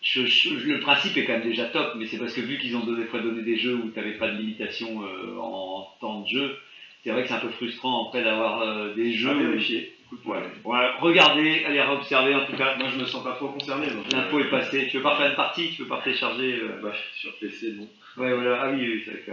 Je- 0.00 0.26
je- 0.26 0.50
le 0.54 0.80
principe 0.80 1.16
est 1.16 1.24
quand 1.24 1.32
même 1.32 1.48
déjà 1.48 1.64
top, 1.64 1.94
mais 1.96 2.06
c'est 2.06 2.18
parce 2.18 2.34
que 2.34 2.42
vu 2.42 2.58
qu'ils 2.58 2.76
ont 2.76 2.84
des 2.84 3.04
fois 3.06 3.20
donné 3.20 3.42
des 3.42 3.56
jeux 3.56 3.74
où 3.74 3.88
t'avais 3.88 4.12
pas 4.18 4.28
de 4.30 4.36
limitation 4.36 5.02
euh, 5.02 5.38
en 5.40 5.88
temps 6.00 6.20
de 6.20 6.28
jeu, 6.28 6.56
c'est 7.04 7.10
vrai 7.10 7.22
que 7.22 7.28
c'est 7.28 7.34
un 7.34 7.38
peu 7.40 7.50
frustrant 7.50 8.08
après 8.08 8.24
d'avoir 8.24 8.62
euh, 8.62 8.94
des 8.94 9.12
Je 9.12 9.28
jeux. 9.28 9.34
où- 9.36 9.50
vérifier. 9.50 9.90
Ouais. 10.24 10.38
ouais, 10.64 10.86
regardez, 11.00 11.64
allez 11.66 11.80
observer 11.80 12.34
en 12.34 12.44
tout 12.46 12.56
cas. 12.56 12.76
Moi 12.76 12.88
je 12.92 12.98
me 13.00 13.04
sens 13.04 13.22
pas 13.24 13.32
trop 13.32 13.48
concerné. 13.48 13.86
L'info 14.12 14.38
euh, 14.38 14.44
est 14.44 14.50
passée. 14.50 14.86
Tu 14.88 14.98
veux 14.98 15.02
pas 15.02 15.16
faire 15.16 15.28
une 15.28 15.34
partie, 15.36 15.70
tu 15.74 15.82
veux 15.82 15.88
pas 15.88 16.00
télécharger. 16.02 16.60
euh, 16.62 16.80
bah, 16.82 16.92
sur 17.16 17.34
PC, 17.38 17.72
non. 17.76 17.88
Ouais, 18.16 18.32
voilà. 18.32 18.60
Ah 18.62 18.70
oui, 18.70 18.78
oui, 18.88 19.02
c'est 19.04 19.10
vrai 19.10 19.20
que. 19.26 19.32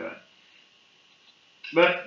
Bah, 1.76 2.04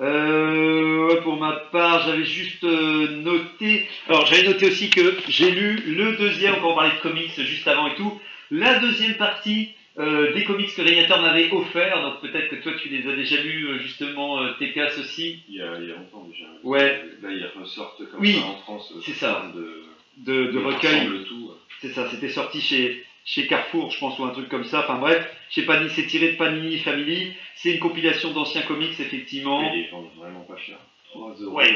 euh, 0.00 1.20
pour 1.22 1.36
ma 1.40 1.52
part, 1.72 2.06
j'avais 2.06 2.24
juste 2.24 2.62
euh, 2.64 3.08
noté. 3.22 3.88
Alors, 4.08 4.26
j'avais 4.26 4.44
noté 4.46 4.68
aussi 4.68 4.90
que 4.90 5.16
j'ai 5.28 5.50
lu 5.50 5.74
le 5.86 6.16
deuxième, 6.16 6.54
quand 6.60 6.70
on 6.70 6.74
parlait 6.76 6.94
de 6.94 7.00
comics 7.00 7.32
juste 7.42 7.66
avant 7.66 7.88
et 7.88 7.94
tout, 7.96 8.20
la 8.52 8.78
deuxième 8.78 9.14
partie 9.14 9.70
euh, 9.98 10.32
des 10.32 10.44
comics 10.44 10.74
que 10.74 10.82
Régnator 10.82 11.20
m'avait 11.20 11.50
offert. 11.50 12.00
Donc, 12.02 12.20
peut-être 12.20 12.48
que 12.50 12.56
toi, 12.56 12.72
tu 12.80 12.88
les 12.88 13.08
as 13.10 13.16
déjà 13.16 13.40
lus, 13.42 13.66
euh, 13.68 13.78
justement, 13.78 14.40
euh, 14.42 14.52
TK 14.58 14.98
aussi, 14.98 15.42
Il 15.48 15.56
y, 15.56 15.60
a, 15.62 15.76
il 15.80 15.88
y 15.88 15.92
a 15.92 15.96
longtemps 15.96 16.26
déjà. 16.30 16.44
Ouais. 16.62 17.02
Là 17.22 17.30
ils 17.30 17.46
ressortent 17.60 18.08
comme 18.10 18.20
Oui, 18.20 18.34
ça 18.34 18.46
en 18.46 18.56
France. 18.58 18.92
c'est 19.04 19.12
ça. 19.14 19.50
De, 19.54 19.82
de, 20.18 20.50
de 20.52 20.58
recueil. 20.58 21.24
tout. 21.28 21.50
C'est 21.80 21.90
ça, 21.90 22.08
c'était 22.10 22.28
sorti 22.28 22.60
chez, 22.60 23.04
chez 23.24 23.46
Carrefour, 23.46 23.90
je 23.90 23.98
pense, 23.98 24.18
ou 24.18 24.24
un 24.24 24.30
truc 24.30 24.48
comme 24.48 24.64
ça. 24.64 24.80
Enfin 24.80 24.98
bref, 24.98 25.28
chez 25.50 25.62
Panini, 25.62 25.90
c'est 25.90 26.06
tiré 26.06 26.32
de 26.32 26.36
Panini 26.36 26.78
Family. 26.78 27.32
C'est 27.56 27.72
une 27.72 27.78
compilation 27.80 28.32
d'anciens 28.32 28.62
comics, 28.62 28.98
effectivement. 29.00 29.62
Et 29.72 29.76
ils 29.78 29.82
les 29.82 29.88
vendent 29.90 30.10
vraiment 30.16 30.40
pas 30.40 30.56
cher. 30.56 30.78
3 31.10 31.34
euros. 31.40 31.56
Ouais. 31.56 31.72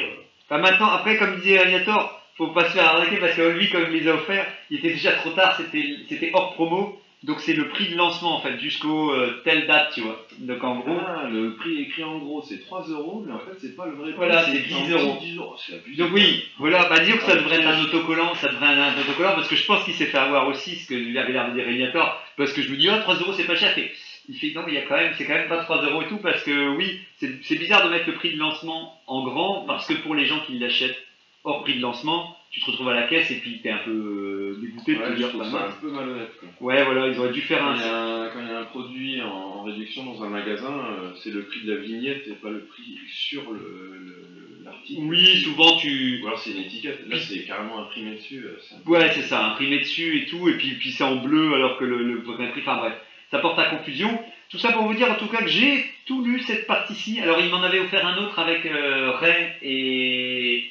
Enfin, 0.49 0.59
maintenant, 0.61 0.89
après, 0.91 1.17
comme 1.19 1.37
disait 1.41 1.59
Alliator, 1.59 2.21
faut 2.37 2.49
pas 2.49 2.65
se 2.67 2.73
faire 2.75 2.85
arnaquer 2.87 3.17
parce 3.17 3.35
que 3.35 3.43
lui, 3.59 3.69
comme 3.71 3.85
il 3.93 4.01
les 4.03 4.09
a 4.09 4.15
offerts, 4.15 4.47
il 4.71 4.79
était 4.79 4.91
déjà 4.91 5.13
trop 5.13 5.31
tard, 5.31 5.57
c'était 5.57 5.85
c'était 6.09 6.31
hors 6.35 6.55
promo. 6.55 6.99
Donc 7.23 7.39
c'est 7.41 7.53
le 7.53 7.69
prix 7.69 7.89
de 7.89 7.97
lancement 7.97 8.37
en 8.37 8.41
fait, 8.41 8.59
jusqu'au 8.59 9.13
euh, 9.13 9.41
telle 9.45 9.69
date, 9.69 9.93
tu 9.95 10.01
vois. 10.01 10.27
Donc 10.39 10.65
en 10.65 10.81
gros. 10.81 10.97
Ah, 10.99 11.29
le 11.31 11.55
prix 11.55 11.81
écrit 11.83 12.03
en 12.03 12.19
gros 12.19 12.43
c'est 12.43 12.59
3 12.59 12.89
euros, 12.89 13.23
mais 13.25 13.33
en 13.33 13.39
fait 13.39 13.53
c'est 13.61 13.77
pas 13.77 13.87
le 13.87 13.93
vrai 13.93 14.11
prix. 14.11 14.17
Voilà, 14.17 14.45
c'est 14.45 14.57
écrit 14.57 14.75
en 14.75 14.85
10 14.85 14.93
euros. 14.93 15.15
petit 15.15 15.27
10 15.27 15.37
euros. 15.39 15.57
C'est 15.57 15.75
abusé. 15.75 16.03
Donc 16.03 16.11
oui, 16.15 16.45
voilà, 16.59 16.89
bah 16.89 16.99
dire 16.99 17.17
que 17.19 17.23
ça 17.23 17.33
Ah, 17.33 17.37
devrait 17.37 17.61
être 17.61 17.69
un 17.69 17.83
autocollant, 17.85 18.35
ça 18.35 18.49
devrait 18.49 18.73
être 18.73 18.99
un 18.99 19.01
autocollant, 19.01 19.35
parce 19.35 19.49
que 19.49 19.55
je 19.55 19.65
pense 19.65 19.85
qu'il 19.85 19.95
s'est 19.95 20.07
fait 20.07 20.19
avoir 20.19 20.49
aussi, 20.49 20.77
ce 20.77 20.89
que 20.89 20.95
lui 20.95 21.17
avait 21.17 21.33
l'air 21.33 21.49
de 21.49 21.55
dire 21.55 21.65
Régnator, 21.65 22.21
parce 22.37 22.53
que 22.53 22.61
je 22.63 22.71
me 22.71 22.77
dis, 22.77 22.89
oh, 22.91 22.99
3 23.01 23.15
euros 23.15 23.33
c'est 23.35 23.47
pas 23.47 23.57
cher, 23.57 23.77
Et 23.79 23.93
il 24.29 24.37
fait, 24.37 24.53
non, 24.55 24.65
il 24.67 24.75
y 24.75 24.79
a 24.79 24.83
quand 24.83 24.97
même, 24.97 25.13
c'est 25.17 25.25
quand 25.25 25.35
même 25.35 25.49
pas 25.49 25.63
3 25.63 25.83
euros 25.83 26.03
et 26.03 26.07
tout, 26.07 26.19
parce 26.19 26.43
que 26.43 26.77
oui, 26.77 26.99
c'est 27.19 27.31
c'est 27.45 27.57
bizarre 27.57 27.85
de 27.85 27.91
mettre 27.91 28.09
le 28.09 28.15
prix 28.15 28.35
de 28.35 28.39
lancement 28.39 29.01
en 29.07 29.23
grand, 29.23 29.65
parce 29.67 29.87
que 29.87 29.95
pour 29.95 30.17
les 30.17 30.27
gens 30.27 30.41
qui 30.41 30.59
l'achètent 30.59 30.99
hors 31.45 31.63
prix 31.63 31.75
de 31.77 31.81
lancement, 31.81 32.37
tu 32.51 32.61
te 32.61 32.67
retrouves 32.71 32.89
à 32.91 32.95
la 32.95 33.07
caisse 33.09 33.31
et 33.31 33.37
puis 33.41 33.61
t'es 33.63 33.71
un 33.71 33.79
peu 33.79 33.91
euh, 33.91 34.61
dégoûté 34.61 34.95
de 34.95 35.01
Ouais, 35.01 35.11
te 35.11 35.17
dire, 35.17 35.29
ça 35.31 35.67
un 35.67 35.71
peu 35.81 35.91
malhonnête. 35.91 36.31
Quoi. 36.39 36.49
ouais, 36.61 36.85
voilà, 36.85 37.09
ils 37.09 37.19
auraient 37.19 37.33
dû 37.33 37.41
faire 37.41 37.61
Quand 37.61 37.75
il, 37.75 37.83
un. 37.83 37.87
a 37.87 37.97
un, 37.97 38.29
quand 38.29 38.41
il 38.43 38.49
y 38.49 38.51
a 38.51 38.59
un 38.61 38.65
produit 38.65 39.21
en, 39.23 39.27
en 39.29 39.63
réduction 39.65 40.05
dans 40.05 40.23
un 40.23 40.29
magasin, 40.29 40.73
euh, 40.73 41.11
c'est 41.23 41.31
le 41.31 41.45
prix 41.45 41.63
de 41.65 41.73
la 41.75 41.81
vignette 41.81 42.27
et 42.29 42.33
pas 42.35 42.51
le 42.51 42.61
prix 42.67 42.99
sur 43.09 43.51
le- 43.53 43.59
le- 43.59 44.65
l'article. 44.65 45.01
Oui, 45.05 45.27
souvent 45.39 45.77
tu. 45.79 46.21
Ou 46.23 46.27
alors 46.29 46.39
c'est 46.39 46.51
une 46.53 46.59
étiquette. 46.63 47.01
Là 47.09 47.17
c'est 47.19 47.43
carrément 47.45 47.81
imprimé 47.81 48.17
dessus. 48.17 48.45
euh, 48.45 48.59
Ouais, 48.87 49.11
c'est 49.13 49.23
ça, 49.23 49.45
imprimé 49.47 49.79
dessus 49.81 50.19
et 50.19 50.27
tout, 50.27 50.49
et 50.49 50.55
puis, 50.59 50.73
puis 50.75 50.91
c'est 50.93 51.05
en 51.05 51.17
bleu 51.17 51.55
alors 51.55 51.79
que 51.79 51.85
le, 51.85 52.05
le 52.05 52.21
vrai 52.21 52.51
prix, 52.51 52.61
enfin 52.61 52.77
bref, 52.77 52.95
ça 53.31 53.39
porte 53.39 53.59
à 53.59 53.65
confusion. 53.71 54.23
Tout 54.51 54.59
ça 54.59 54.73
pour 54.73 54.83
vous 54.85 54.93
dire 54.95 55.11
en 55.11 55.15
tout 55.15 55.29
cas 55.29 55.39
que 55.43 55.49
j'ai 55.49 55.83
tout 56.05 56.23
lu 56.23 56.39
cette 56.41 56.67
partie-ci. 56.67 57.19
Alors 57.21 57.41
il 57.41 57.49
m'en 57.49 57.63
avait 57.63 57.81
offert 57.81 58.07
un 58.07 58.19
autre 58.19 58.39
avec 58.39 58.67
euh, 58.67 59.13
Ray 59.13 59.47
et, 59.63 60.65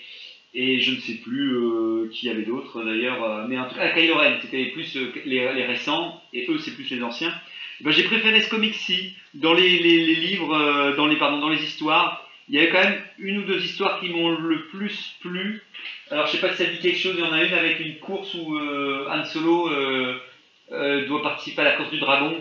et 0.53 0.79
je 0.81 0.91
ne 0.95 0.99
sais 0.99 1.13
plus 1.15 1.55
euh, 1.55 2.09
qui 2.11 2.27
y 2.27 2.29
avait 2.29 2.43
d'autres 2.43 2.83
d'ailleurs, 2.83 3.23
euh, 3.23 3.45
mais 3.47 3.57
en 3.57 3.67
tout 3.69 3.75
cas 3.75 3.89
Kylo 3.93 4.15
Ren, 4.15 4.37
c'était 4.41 4.65
plus 4.67 4.97
euh, 4.97 5.11
les, 5.25 5.53
les 5.53 5.65
récents 5.65 6.21
et 6.33 6.45
eux 6.49 6.57
c'est 6.59 6.75
plus 6.75 6.89
les 6.89 7.01
anciens. 7.03 7.33
Ben, 7.81 7.91
j'ai 7.91 8.03
préféré 8.03 8.41
ce 8.41 8.49
comic-ci. 8.49 9.13
Dans 9.33 9.53
les, 9.53 9.79
les- 9.79 10.15
livres, 10.15 10.93
dans 10.97 11.07
les, 11.07 11.15
pardon, 11.17 11.39
dans 11.39 11.49
les 11.49 11.63
histoires, 11.63 12.27
il 12.49 12.55
y 12.55 12.59
avait 12.59 12.69
quand 12.69 12.83
même 12.83 13.01
une 13.17 13.39
ou 13.39 13.43
deux 13.43 13.63
histoires 13.63 13.99
qui 14.01 14.09
m'ont 14.09 14.29
le 14.29 14.65
plus 14.67 15.15
plu. 15.21 15.61
Alors 16.11 16.27
je 16.27 16.33
sais 16.33 16.41
pas 16.41 16.51
si 16.51 16.57
ça 16.57 16.65
dit 16.65 16.79
quelque 16.79 16.99
chose, 16.99 17.15
il 17.17 17.23
y 17.23 17.27
en 17.27 17.31
a 17.31 17.43
une 17.43 17.53
avec 17.53 17.79
une 17.79 17.97
course 17.99 18.33
où 18.35 18.57
Han 18.57 19.23
Solo 19.23 19.69
doit 21.07 21.23
participer 21.23 21.61
à 21.61 21.65
la 21.65 21.71
course 21.77 21.91
du 21.91 21.99
dragon, 21.99 22.35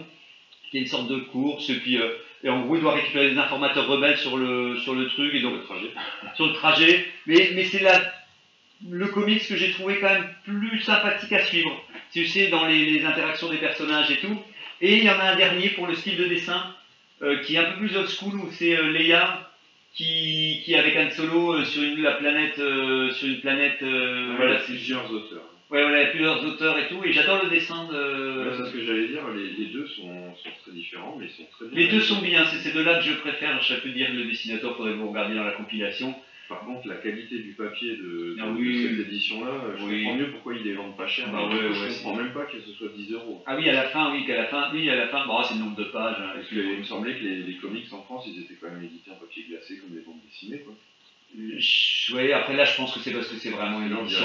qui 0.71 0.79
est 0.79 0.81
une 0.81 0.87
sorte 0.87 1.09
de 1.09 1.21
course, 1.21 1.71
puis 1.83 1.99
et 2.43 2.49
en 2.49 2.61
gros 2.63 2.77
il 2.77 2.81
doit 2.83 2.95
récupérer 2.95 3.31
des 3.31 3.39
informateurs 3.39 3.87
rebelles 3.87 4.17
sur 4.19 4.37
le, 4.37 4.79
sur 4.79 4.95
le 4.95 5.09
truc, 5.09 5.35
et 5.35 5.41
donc 5.41 5.55
le 5.55 5.63
trajet. 5.63 5.91
sur 6.35 6.47
le 6.47 6.53
trajet. 6.55 7.07
Mais, 7.27 7.51
mais 7.55 7.65
c'est 7.65 7.83
la, 7.83 8.13
le 8.91 9.07
comics 9.09 9.47
que 9.47 9.57
j'ai 9.57 9.73
trouvé 9.73 9.99
quand 10.01 10.09
même 10.09 10.29
plus 10.45 10.81
sympathique 10.81 11.33
à 11.33 11.45
suivre. 11.45 11.85
Tu 12.13 12.27
sais, 12.27 12.49
dans 12.49 12.65
les, 12.67 13.05
interactions 13.05 13.51
des 13.51 13.59
personnages 13.59 14.11
et 14.11 14.17
tout. 14.17 14.43
Et 14.81 14.97
il 14.97 15.05
y 15.05 15.11
en 15.11 15.19
a 15.21 15.33
un 15.33 15.37
dernier 15.37 15.69
pour 15.71 15.87
le 15.87 15.95
style 15.95 16.17
de 16.17 16.25
dessin 16.25 16.75
euh, 17.23 17.39
qui 17.43 17.55
est 17.55 17.59
un 17.59 17.73
peu 17.73 17.79
plus 17.87 17.97
old 17.97 18.09
school 18.09 18.35
où 18.37 18.51
c'est 18.51 18.75
euh, 18.77 18.91
Leia 18.93 19.51
qui, 19.93 20.63
qui 20.65 20.75
avec 20.75 20.97
Han 20.97 21.11
Solo 21.11 21.53
euh, 21.55 21.65
sur 21.65 21.83
une, 21.83 22.01
la 22.01 22.13
planète, 22.13 22.55
sur 22.55 23.29
une 23.29 23.41
planète. 23.41 23.83
voilà, 23.83 24.59
c'est- 24.61 24.65
plusieurs 24.73 25.11
auteurs. 25.13 25.45
Ouais, 25.71 26.03
y 26.03 26.05
a 26.05 26.07
plusieurs 26.11 26.45
auteurs 26.45 26.79
et 26.79 26.89
tout. 26.89 27.03
Et 27.05 27.13
j'adore 27.13 27.43
le 27.45 27.51
dessin 27.51 27.87
de. 27.91 28.45
Ouais, 28.49 28.57
c'est 28.57 28.67
ce 28.71 28.73
que 28.73 28.85
j'allais 28.85 29.09
dire, 29.09 29.29
les, 29.31 29.51
les 29.51 29.67
deux 29.73 29.87
sont, 29.87 30.35
sont 30.35 30.51
très 30.63 30.73
différents, 30.73 31.17
mais 31.19 31.27
ils 31.27 31.31
sont 31.31 31.47
très 31.53 31.67
bien. 31.67 31.79
Les 31.79 31.87
deux 31.91 32.01
sont 32.01 32.21
bien, 32.21 32.45
c'est 32.47 32.59
ces 32.59 32.73
deux-là 32.73 32.97
que 32.99 33.05
je 33.05 33.15
préfère. 33.15 33.61
Je 33.63 33.75
peux 33.75 33.91
dire 33.91 34.13
le 34.13 34.25
dessinateur, 34.25 34.77
faudrait 34.77 34.93
que 34.93 34.99
vous 34.99 35.09
regardiez 35.09 35.37
dans 35.37 35.45
la 35.45 35.53
compilation. 35.53 36.15
Par 36.49 36.65
contre, 36.67 36.89
la 36.89 36.97
qualité 36.97 37.39
du 37.39 37.53
papier 37.53 37.95
de, 37.95 38.35
Ah 38.41 38.47
de 38.47 38.51
oui. 38.57 38.83
cette 38.83 39.07
édition-là, 39.07 39.77
je 39.79 39.85
Oui. 39.85 40.03
comprends 40.03 40.19
mieux 40.19 40.31
pourquoi 40.33 40.55
ils 40.55 40.65
les 40.65 40.73
vendent 40.73 40.97
pas 40.97 41.07
cher. 41.07 41.31
Bah 41.31 41.47
ouais, 41.47 41.55
je 41.73 41.81
ouais, 41.81 41.89
comprends 42.03 42.15
même 42.17 42.33
pas 42.33 42.45
que 42.47 42.59
ce 42.59 42.73
soit 42.73 42.89
10 42.93 43.13
euros. 43.13 43.41
Ah 43.47 43.55
oui, 43.57 43.69
à 43.69 43.73
la 43.73 43.85
fin, 43.91 44.11
oui, 44.13 44.27
qu'à 44.27 44.35
la 44.37 44.47
fin, 44.47 44.69
oui, 44.75 44.91
à 44.91 44.97
la 44.97 45.07
fin, 45.07 45.25
bon, 45.27 45.41
c'est 45.45 45.55
le 45.55 45.61
nombre 45.61 45.77
de 45.77 45.85
pages. 45.85 46.17
hein, 46.19 46.33
Parce 46.35 46.49
que, 46.49 46.57
il 46.57 46.79
me 46.79 46.83
semblait 46.83 47.15
que 47.17 47.23
les, 47.23 47.37
les 47.45 47.55
comics 47.55 47.87
en 47.93 48.03
France, 48.03 48.25
ils 48.27 48.41
étaient 48.41 48.57
quand 48.61 48.69
même 48.69 48.83
édités 48.83 49.13
en 49.13 49.15
papier 49.15 49.45
glacé 49.49 49.79
comme 49.79 49.95
les 49.97 50.03
bandes 50.03 50.19
dessinées. 50.27 50.59
Quoi. 50.59 50.75
Je- 51.39 52.15
Ouais, 52.15 52.33
après 52.33 52.55
là, 52.57 52.65
je 52.65 52.75
pense 52.77 52.93
que 52.93 53.01
c'est 53.01 53.13
parce 53.13 53.29
que 53.29 53.37
c'est 53.37 53.51
vraiment 53.51 53.81
une 53.83 53.93
édition. 54.03 54.25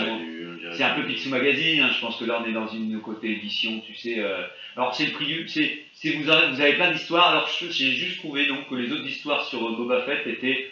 C'est 0.75 0.83
un 0.83 0.95
peu 0.95 1.05
Picsou 1.05 1.29
Magazine, 1.29 1.81
hein, 1.81 1.91
je 1.93 1.99
pense 2.01 2.17
que 2.17 2.25
là 2.25 2.41
on 2.43 2.49
est 2.49 2.51
dans 2.53 2.67
une 2.67 2.99
côté 2.99 3.31
édition, 3.33 3.79
tu 3.85 3.93
sais. 3.93 4.19
euh, 4.19 4.41
Alors 4.75 4.95
c'est 4.95 5.05
le 5.05 5.11
prix 5.11 5.25
du. 5.27 5.47
c'est- 5.47 5.83
vous, 6.17 6.29
avez, 6.29 6.47
vous 6.53 6.61
avez 6.61 6.73
plein 6.73 6.91
d'histoires, 6.91 7.29
alors 7.31 7.47
j'ai 7.69 7.91
juste 7.91 8.17
trouvé 8.17 8.47
donc 8.47 8.67
que 8.69 8.75
les 8.75 8.91
autres 8.91 9.05
histoires 9.05 9.45
sur 9.45 9.65
euh, 9.67 9.75
Boba 9.75 10.01
Fett 10.01 10.25
étaient. 10.25 10.71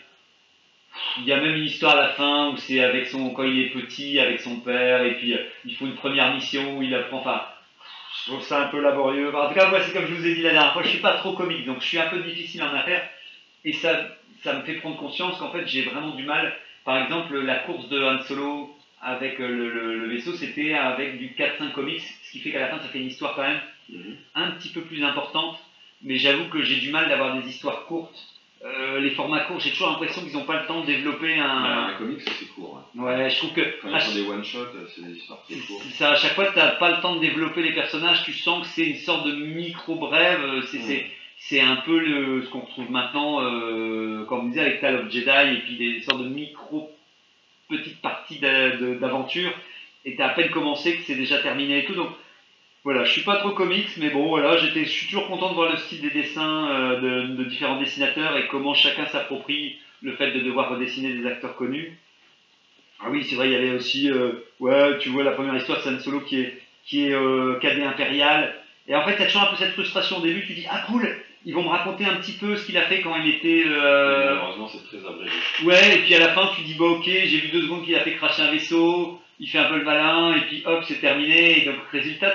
Il 1.20 1.26
y 1.26 1.32
a 1.32 1.40
même 1.40 1.56
une 1.56 1.64
histoire 1.66 1.98
à 1.98 2.02
la 2.02 2.10
fin 2.10 2.50
où 2.50 2.58
c'est 2.58 2.80
avec 2.80 3.08
son. 3.08 3.30
quand 3.32 3.44
il 3.44 3.60
est 3.60 3.70
petit, 3.70 4.20
avec 4.20 4.42
son 4.42 4.60
père, 4.60 5.04
et 5.04 5.16
puis 5.18 5.34
euh, 5.34 5.40
il 5.66 5.76
faut 5.76 5.86
une 5.86 5.96
première 5.96 6.34
mission 6.34 6.78
où 6.78 6.82
il 6.84 6.94
apprend. 6.96 7.20
Enfin, 7.20 7.44
je 8.26 8.32
trouve 8.32 8.44
ça 8.44 8.64
un 8.64 8.68
peu 8.70 8.80
laborieux. 8.82 9.34
En 9.36 9.48
tout 9.50 9.56
cas, 9.56 9.70
moi 9.70 9.82
c'est 9.82 9.94
comme 9.94 10.08
je 10.08 10.14
vous 10.14 10.26
ai 10.26 10.34
dit 10.36 10.42
la 10.42 10.52
dernière 10.54 10.74
fois, 10.74 10.82
je 10.84 10.90
suis 10.90 11.00
pas 11.00 11.18
trop 11.18 11.34
comique, 11.34 11.66
donc 11.66 11.82
je 11.82 11.88
suis 11.88 12.00
un 12.00 12.08
peu 12.10 12.20
difficile 12.24 12.64
en 12.64 12.74
affaires, 12.74 13.08
et 13.66 13.74
ça, 13.74 14.08
ça 14.44 14.54
me 14.54 14.62
fait 14.64 14.76
prendre 14.76 14.98
conscience 14.98 15.38
qu'en 15.40 15.52
fait 15.52 15.66
j'ai 15.68 15.84
vraiment 15.84 16.16
du 16.16 16.24
mal. 16.24 16.56
Par 16.86 16.98
exemple, 17.04 17.38
la 17.40 17.56
course 17.60 17.88
de 17.90 18.04
Han 18.04 18.22
Solo 18.24 18.70
avec 19.02 19.40
euh, 19.40 19.48
le, 19.48 19.70
le- 19.70 19.98
le 20.00 20.08
vaisseau, 20.08 20.34
c'était 20.34 20.74
avec 20.74 21.18
du 21.18 21.30
4-5 21.38 21.72
comics, 21.74 22.02
ce 22.02 22.32
qui 22.32 22.40
fait 22.40 22.52
qu'à 22.52 22.60
la 22.60 22.68
fin, 22.70 22.80
ça 22.80 22.88
fait 22.90 23.00
une 23.00 23.08
histoire 23.08 23.36
quand 23.36 23.44
même 23.44 23.62
Mhm. 23.90 24.16
un 24.36 24.52
petit 24.52 24.70
peu 24.70 24.82
plus 24.82 25.04
importante. 25.04 25.58
Mais 26.02 26.18
j'avoue 26.18 26.46
que 26.50 26.62
j'ai 26.64 26.78
du 26.78 26.90
mal 26.92 27.08
d'avoir 27.10 27.38
des 27.38 27.48
histoires 27.50 27.84
courtes. 27.86 28.28
Euh, 28.66 29.00
les 29.02 29.12
formats 29.12 29.42
courts, 29.42 29.60
j'ai 29.60 29.72
toujours 29.72 29.90
l'impression 29.90 30.22
qu'ils 30.24 30.34
n'ont 30.34 30.46
pas 30.46 30.62
le 30.62 30.66
temps 30.68 30.82
de 30.82 30.86
développer 30.86 31.36
Bah, 31.38 31.44
un. 31.46 31.88
un 31.88 31.94
comics, 31.96 32.22
c'est 32.22 32.46
court. 32.48 32.82
hein. 32.96 33.02
Ouais, 33.02 33.30
je 33.30 33.38
trouve 33.38 33.52
que. 33.52 33.62
Quand 33.82 33.90
ils 33.90 34.00
font 34.00 34.14
des 34.14 34.22
one-shots, 34.22 34.68
c'est 34.96 35.02
des 35.06 35.16
histoires 35.18 35.42
très 35.44 35.56
courtes. 35.56 35.84
ça, 35.92 36.12
à 36.12 36.16
chaque 36.16 36.34
fois, 36.36 36.48
tu 36.52 36.58
n'as 36.58 36.72
pas 36.72 36.92
le 36.92 37.02
temps 37.02 37.16
de 37.16 37.20
développer 37.22 37.62
les 37.62 37.74
personnages, 37.74 38.24
tu 38.24 38.32
sens 38.34 38.62
que 38.66 38.68
c'est 38.74 38.86
une 38.86 38.96
sorte 38.98 39.26
de 39.28 39.34
micro-brève, 39.34 40.40
euh, 40.42 40.62
c'est 40.64 40.78
Mm. 40.80 41.08
C'est- 41.50 41.62
un 41.62 41.78
peu 41.78 42.00
le, 42.00 42.44
ce 42.44 42.50
qu'on 42.50 42.62
retrouve 42.62 42.90
maintenant, 42.92 43.42
euh, 43.42 44.26
comme 44.26 44.46
on 44.46 44.48
disait, 44.50 44.62
avec 44.62 44.82
Call 44.82 44.96
of 44.96 45.12
Jedi, 45.12 45.56
et 45.58 45.62
puis 45.62 45.78
des 45.78 46.02
sortes 46.02 46.22
de 46.22 46.30
micro 46.30 46.92
petites 47.70 48.02
parties 48.02 48.40
d'aventure, 48.40 49.52
et 50.06 50.22
à 50.22 50.30
peine 50.30 50.52
commencé 50.52 50.96
que 50.96 51.04
c'est 51.04 51.16
déjà 51.16 51.40
terminé 51.40 51.80
et 51.80 51.86
tout, 51.86 51.96
donc 51.96 52.10
voilà, 52.84 53.06
je 53.06 53.12
suis 53.12 53.22
pas 53.22 53.38
trop 53.38 53.52
comics, 53.52 53.96
mais 53.98 54.10
bon, 54.10 54.28
voilà, 54.28 54.58
j'étais, 54.58 54.84
je 54.84 54.90
suis 54.90 55.06
toujours 55.08 55.28
content 55.28 55.50
de 55.50 55.56
voir 55.56 55.72
le 55.72 55.78
style 55.78 56.02
des 56.02 56.10
dessins 56.10 56.70
euh, 56.70 57.28
de, 57.28 57.44
différents 57.46 57.80
dessinateurs 57.80 58.36
et 58.38 58.48
comment 58.48 58.74
chacun 58.74 59.06
s'approprie 59.06 59.78
le 60.02 60.14
fait 60.18 60.32
de 60.32 60.42
devoir 60.42 60.70
redessiner 60.70 61.14
des 61.14 61.26
acteurs 61.26 61.56
connus. 61.56 61.98
Ah 63.00 63.10
oui, 63.10 63.24
c'est 63.24 63.36
vrai, 63.36 63.48
il 63.48 63.54
y 63.54 63.56
avait 63.56 63.72
aussi, 63.72 64.12
euh, 64.12 64.34
ouais, 64.60 64.98
tu 65.00 65.10
vois 65.10 65.24
la 65.24 65.32
première 65.32 65.56
histoire, 65.56 65.82
c'est 65.82 65.90
Han 65.90 66.00
Solo 66.00 66.20
qui 66.22 66.42
est, 66.42 66.62
qui 66.84 67.06
est 67.06 67.14
euh, 67.14 67.58
cadet 67.60 67.84
impérial. 67.84 68.54
Et 68.88 68.96
en 68.96 69.06
fait, 69.06 69.16
tu 69.16 69.22
as 69.22 69.26
toujours 69.28 69.44
un 69.44 69.52
peu 69.52 69.56
cette 69.56 69.72
frustration 69.74 70.18
au 70.18 70.22
début, 70.22 70.46
tu 70.46 70.54
dis, 70.54 70.66
ah 70.70 70.84
cool, 70.88 71.08
ils 71.46 71.54
vont 71.54 71.64
me 71.64 71.70
raconter 71.70 72.06
un 72.06 72.16
petit 72.16 72.34
peu 72.34 72.56
ce 72.56 72.66
qu'il 72.66 72.78
a 72.78 72.84
fait 72.84 73.02
quand 73.02 73.16
il 73.18 73.30
était... 73.36 73.64
euh, 73.68 74.36
Malheureusement, 74.36 74.68
c'est 74.70 74.86
très 74.88 75.06
abrégé. 75.06 75.32
Ouais, 75.64 75.96
et 75.98 76.00
puis 76.04 76.16
à 76.16 76.20
la 76.20 76.30
fin, 76.30 76.50
tu 76.56 76.62
dis, 76.62 76.76
bah 76.76 76.86
ok, 76.86 77.06
j'ai 77.06 77.38
vu 77.38 77.50
deux 77.50 77.64
secondes 77.64 77.84
qu'il 77.84 77.96
a 77.96 78.00
fait 78.02 78.16
cracher 78.16 78.44
un 78.44 78.52
vaisseau, 78.52 79.20
il 79.40 79.48
fait 79.50 79.58
un 79.60 79.66
peu 79.66 79.78
le 79.78 79.84
malin, 79.84 80.36
et 80.38 80.42
puis 80.42 80.64
hop, 80.66 80.84
c'est 80.88 81.02
terminé. 81.02 81.62
Et 81.62 81.66
donc, 81.66 81.76
résultat, 81.92 82.34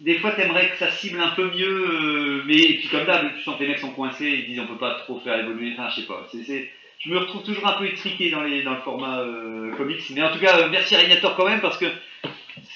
des 0.00 0.18
fois, 0.18 0.32
t'aimerais 0.32 0.70
que 0.70 0.76
ça 0.78 0.90
cible 0.90 1.20
un 1.20 1.28
peu 1.30 1.50
mieux, 1.50 2.40
euh, 2.40 2.42
mais 2.46 2.56
et 2.56 2.78
puis 2.78 2.88
comme 2.88 3.04
d'hab, 3.04 3.36
tu 3.36 3.42
sens 3.42 3.56
que 3.56 3.62
les 3.62 3.68
mecs 3.68 3.78
sont 3.78 3.92
coincés, 3.92 4.26
ils 4.28 4.46
disent, 4.46 4.60
on 4.60 4.66
peut 4.66 4.78
pas 4.78 4.94
trop 5.04 5.20
faire 5.20 5.38
évoluer, 5.38 5.72
enfin, 5.76 5.88
je 5.90 6.00
sais 6.00 6.06
pas. 6.06 6.26
c'est 6.32 6.70
Je 6.98 7.10
me 7.10 7.18
retrouve 7.18 7.44
toujours 7.44 7.68
un 7.68 7.74
peu 7.74 7.86
étriqué 7.86 8.30
dans, 8.30 8.42
les, 8.42 8.62
dans 8.62 8.72
le 8.74 8.80
format 8.80 9.20
euh, 9.20 9.70
comics, 9.76 10.02
mais 10.10 10.22
en 10.22 10.32
tout 10.32 10.40
cas, 10.40 10.66
merci 10.68 10.96
Régnator 10.96 11.36
quand 11.36 11.48
même, 11.48 11.60
parce 11.60 11.78
que 11.78 11.86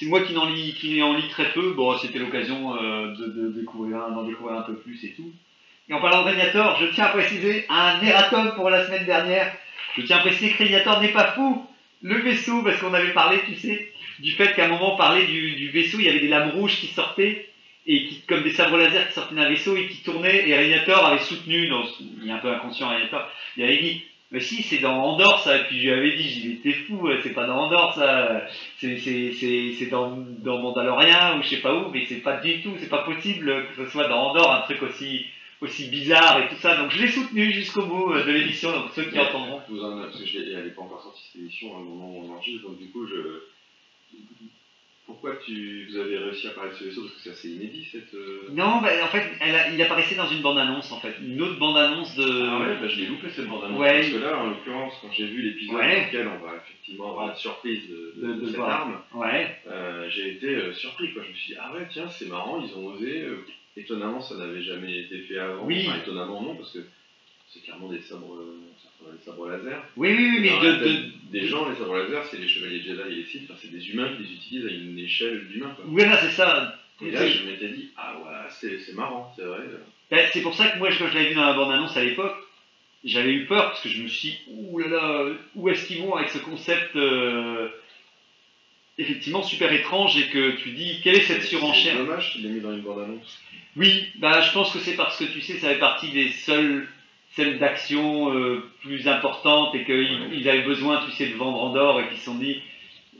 moi 0.02 0.23
qui 0.23 0.33
n'en 0.33 0.47
lis, 0.47 0.75
qui 0.75 1.02
en 1.02 1.14
lis 1.14 1.28
très 1.28 1.52
peu. 1.52 1.73
Bon, 1.73 1.97
c'était 1.99 2.19
l'occasion 2.19 2.76
euh, 2.76 3.14
de, 3.14 3.52
découvrir, 3.59 3.99
d'en 4.11 4.25
découvrir 4.25 4.59
un 4.59 4.62
peu 4.62 4.75
plus 4.76 5.02
et 5.05 5.12
tout. 5.12 5.33
Et 5.88 5.95
en 5.95 6.00
parlant 6.00 6.23
de 6.23 6.31
Régnator, 6.31 6.78
je 6.81 6.87
tiens 6.87 7.05
à 7.05 7.09
préciser 7.11 7.64
un 7.69 8.00
erratum 8.02 8.55
pour 8.55 8.71
la 8.71 8.85
semaine 8.87 9.05
dernière. 9.05 9.52
Je 9.97 10.02
tiens 10.02 10.16
à 10.16 10.21
préciser 10.21 10.52
que 10.52 10.64
Régnator 10.64 11.00
n'est 11.00 11.12
pas 11.12 11.33
fou. 11.33 11.64
Le 12.02 12.16
vaisseau, 12.16 12.62
parce 12.62 12.78
qu'on 12.78 12.93
avait 12.93 13.12
parlé, 13.12 13.40
tu 13.47 13.55
sais, 13.55 13.92
du 14.18 14.33
fait 14.33 14.55
qu'à 14.55 14.66
un 14.66 14.68
moment 14.68 14.94
on 14.94 14.96
parlait 14.99 15.27
du, 15.27 15.53
du 15.53 15.70
vaisseau, 15.70 15.99
il 15.99 16.07
y 16.07 16.09
avait 16.09 16.20
des 16.20 16.29
lames 16.29 16.51
rouges 16.51 16.77
qui 16.77 16.88
sortaient, 16.88 17.49
et 17.87 18.05
qui, 18.07 18.20
comme 18.22 18.42
des 18.42 18.53
sabres 18.53 18.77
laser 18.77 19.07
qui 19.09 19.14
sortaient 19.14 19.35
d'un 19.35 19.49
vaisseau 19.49 19.77
et 19.77 19.87
qui 19.88 20.03
tournaient, 20.03 20.49
et 20.49 20.55
Régnator 20.55 21.05
avait 21.05 21.22
soutenu, 21.22 21.68
dans, 21.68 21.85
il 22.22 22.29
est 22.29 22.33
un 22.33 22.38
peu 22.38 22.51
inconscient 22.53 22.88
Régnator, 22.88 23.31
il 23.57 23.62
avait 23.62 23.79
dit, 23.79 24.03
mais 24.33 24.41
si, 24.41 24.62
c'est 24.62 24.79
dans 24.79 24.97
Andorre 25.03 25.41
ça, 25.41 25.57
et 25.57 25.65
puis 25.65 25.79
je 25.79 25.85
lui 25.85 25.93
avais 25.93 26.17
dit, 26.17 26.29
j'ai 26.29 26.41
dit, 26.49 26.61
t'es 26.62 26.73
fou, 26.73 27.09
c'est 27.23 27.33
pas 27.35 27.47
dans 27.47 27.67
Andorre 27.67 27.95
ça, 27.95 28.47
c'est, 28.79 28.97
c'est, 28.99 29.33
c'est, 29.33 29.73
c'est 29.79 29.87
dans, 29.87 30.17
dans 30.17 30.59
Mandalorian 30.59 31.39
ou 31.39 31.43
je 31.43 31.49
sais 31.49 31.61
pas 31.61 31.75
où, 31.77 31.91
mais 31.91 32.05
c'est 32.07 32.23
pas 32.23 32.39
du 32.41 32.61
tout, 32.62 32.75
c'est 32.81 32.89
pas 32.89 33.05
possible 33.05 33.67
que 33.69 33.85
ce 33.85 33.91
soit 33.91 34.09
dans 34.09 34.31
Andorre 34.31 34.53
un 34.53 34.61
truc 34.62 34.83
aussi, 34.83 35.25
aussi 35.61 35.89
bizarre 35.89 36.43
et 36.43 36.49
tout 36.49 36.57
ça. 36.61 36.77
Donc 36.77 36.91
je 36.91 37.01
l'ai 37.03 37.09
soutenu 37.09 37.53
jusqu'au 37.53 37.87
bout 37.87 38.12
euh, 38.12 38.25
de 38.25 38.33
l'émission, 38.33 38.73
donc 38.73 38.91
ceux 38.95 39.05
qui 39.05 39.19
entendront. 39.19 39.61
Vous 39.69 39.83
en- 39.83 40.03
parce 40.03 40.19
que 40.21 40.27
je 40.27 40.39
elle 40.39 40.65
n'est 40.65 40.71
pas 40.71 40.83
encore 40.83 41.03
sortie 41.03 41.23
cette 41.33 41.41
émission 41.41 41.75
au 41.77 41.81
moment 41.81 42.09
où 42.19 42.25
on 42.27 42.35
enregistre, 42.35 42.69
donc 42.69 42.79
du 42.79 42.91
coup, 42.91 43.07
je. 43.07 43.43
Pourquoi 45.07 45.37
tu, 45.37 45.87
vous 45.88 45.97
avez 45.99 46.19
réussi 46.19 46.49
à 46.49 46.51
parler 46.51 46.71
de 46.71 46.75
ce 46.77 46.85
vaisseau? 46.85 47.03
Parce 47.03 47.14
que 47.14 47.21
c'est 47.23 47.31
assez 47.31 47.51
inédit 47.51 47.87
cette. 47.92 48.12
euh, 48.14 48.49
Non, 48.51 48.81
bah, 48.83 48.90
en 49.05 49.07
fait, 49.07 49.23
elle 49.40 49.55
a- 49.55 49.71
il 49.71 49.81
apparaissait 49.81 50.16
dans 50.16 50.27
une 50.29 50.42
bande-annonce 50.42 50.90
en 50.90 50.99
fait, 51.01 51.14
une 51.23 51.40
autre 51.40 51.59
bande-annonce 51.61 52.16
de. 52.16 52.25
Ah 52.25 52.59
ouais, 52.61 52.77
bah, 52.81 52.88
je 52.88 53.01
l'ai 53.01 53.07
loupé 53.07 53.29
cette 53.31 53.47
bande-annonce. 53.47 53.79
Ouais. 53.79 54.01
Parce 54.01 54.11
que 54.12 54.19
là, 54.19 54.37
en 54.38 54.47
l'occurrence, 54.49 54.95
quand 55.01 55.12
j'ai 55.12 55.27
vu 55.27 55.42
l'épisode 55.42 55.77
Ouais. 55.77 56.01
dans 56.01 56.07
lequel 56.07 56.29
on 56.29 56.45
va 56.45 56.57
effectivement 56.57 57.11
avoir 57.12 57.31
une 57.31 57.37
surprise 57.37 57.88
de, 57.88 58.14
de- 58.16 58.27
De- 58.27 58.35
de 58.35 58.40
de 58.47 58.51
cette 58.51 58.59
arme, 58.61 59.01
Ouais. 59.14 59.57
euh, 59.69 60.11
j'ai 60.11 60.33
été 60.33 60.49
euh, 60.57 60.73
surpris. 60.75 61.12
Quoi. 61.12 61.23
Je 61.25 61.29
me 61.31 61.35
suis 61.35 61.53
dit, 61.55 61.59
ah 61.62 61.73
ouais, 61.73 61.87
tiens, 61.92 62.09
c'est 62.09 62.27
marrant, 62.29 62.61
ils 62.61 62.77
ont 62.77 62.87
osé. 62.87 63.27
étonnamment, 63.77 64.21
ça 64.23 64.37
n'avait 64.37 64.62
jamais 64.62 65.01
été 65.01 65.19
fait 65.21 65.38
avant. 65.38 65.64
Oui. 65.64 65.85
Enfin, 65.87 65.99
étonnamment, 65.99 66.42
non, 66.42 66.57
parce 66.57 66.73
que 66.73 66.79
c'est 67.49 67.61
clairement 67.62 67.88
des 67.90 68.01
sabres, 68.01 68.38
des 69.12 69.25
sabres 69.25 69.49
laser. 69.49 69.83
Oui, 69.97 70.12
oui, 70.12 70.29
oui, 70.33 70.40
mais 70.40 70.61
de, 70.61 70.73
de- 70.85 71.12
Des 71.33 71.47
gens, 71.47 71.69
les 71.69 71.77
sabres 71.77 71.97
laser, 71.97 72.25
c'est 72.31 72.38
les 72.38 72.49
chevaliers 72.49 72.81
Jedi 72.83 73.01
et 73.11 73.14
les 73.16 73.25
Sith, 73.25 73.42
enfin, 73.45 73.59
c'est 73.61 73.71
des 73.71 73.88
humains 73.90 74.09
qui 74.16 74.23
les 74.23 74.33
utilisent 74.35 74.66
à 74.66 74.71
une 74.71 74.99
échelle 74.99 75.47
d'humains. 75.49 75.73
quoi. 75.77 75.85
Voilà, 75.88 76.19
c'est 76.21 76.31
ça. 76.31 76.77
Et 77.03 77.11
là, 77.11 77.27
je 77.29 77.42
m'étais 77.45 77.69
dit, 77.69 77.90
ah 77.97 78.14
ouais, 78.19 78.49
c'est 78.87 78.95
marrant, 78.95 79.33
c'est 79.37 79.42
vrai. 79.45 79.59
Ben, 80.11 80.27
c'est 80.33 80.40
pour 80.42 80.55
ça 80.55 80.69
que 80.69 80.79
moi, 80.79 80.88
quand 80.90 81.09
je 81.09 81.14
l'avais 81.14 81.29
vu 81.31 81.35
dans 81.35 81.45
la 81.47 81.53
bande-annonce 81.55 81.97
à 81.97 82.05
l'époque, 82.05 82.37
j'avais 83.05 83.33
eu 83.33 83.47
peur 83.47 83.64
parce 83.71 83.83
que 83.83 83.88
je 83.88 84.01
me 84.03 84.09
suis 84.09 84.29
dit, 84.31 84.38
ouh 84.49 84.79
là 84.79 84.88
là, 84.88 85.25
où 85.55 85.69
est-ce 85.69 85.87
qu'ils 85.87 86.01
vont 86.01 86.14
avec 86.16 86.31
ce 86.31 86.38
concept 86.38 86.97
euh, 86.97 87.69
effectivement 88.99 89.42
super 89.42 89.73
étrange 89.73 90.16
et 90.19 90.29
que 90.29 90.53
tu 90.57 90.71
dis, 90.71 91.01
quelle 91.03 91.16
est 91.16 91.21
cette 91.23 91.42
surenchère? 91.45 91.97
C'est 91.99 92.05
dommage 92.05 92.33
qu'il 92.33 92.42
l'ait 92.45 92.49
mis 92.51 92.61
dans 92.61 92.73
une 92.73 92.81
bande-annonce. 92.81 93.40
Oui, 93.77 94.07
bah, 94.16 94.40
je 94.40 94.53
pense 94.53 94.73
que 94.73 94.79
c'est 94.79 94.95
parce 94.97 95.19
que 95.19 95.25
tu 95.25 95.40
sais, 95.42 95.59
ça 95.59 95.69
fait 95.69 95.79
partie 95.79 96.11
des 96.11 96.31
seules 96.31 96.88
scènes 97.37 97.59
d'action 97.59 98.33
euh, 98.35 98.62
plus 98.83 99.07
importantes 99.09 99.75
et 99.75 99.85
qu'ils 99.85 100.49
avaient 100.49 100.62
besoin, 100.62 101.03
tu 101.05 101.12
sais, 101.12 101.27
de 101.29 101.37
vendre 101.37 101.61
en 101.62 101.75
or 101.77 102.01
et 102.01 102.09
qu'ils 102.09 102.18
se 102.18 102.25
sont 102.25 102.35
dit. 102.37 102.61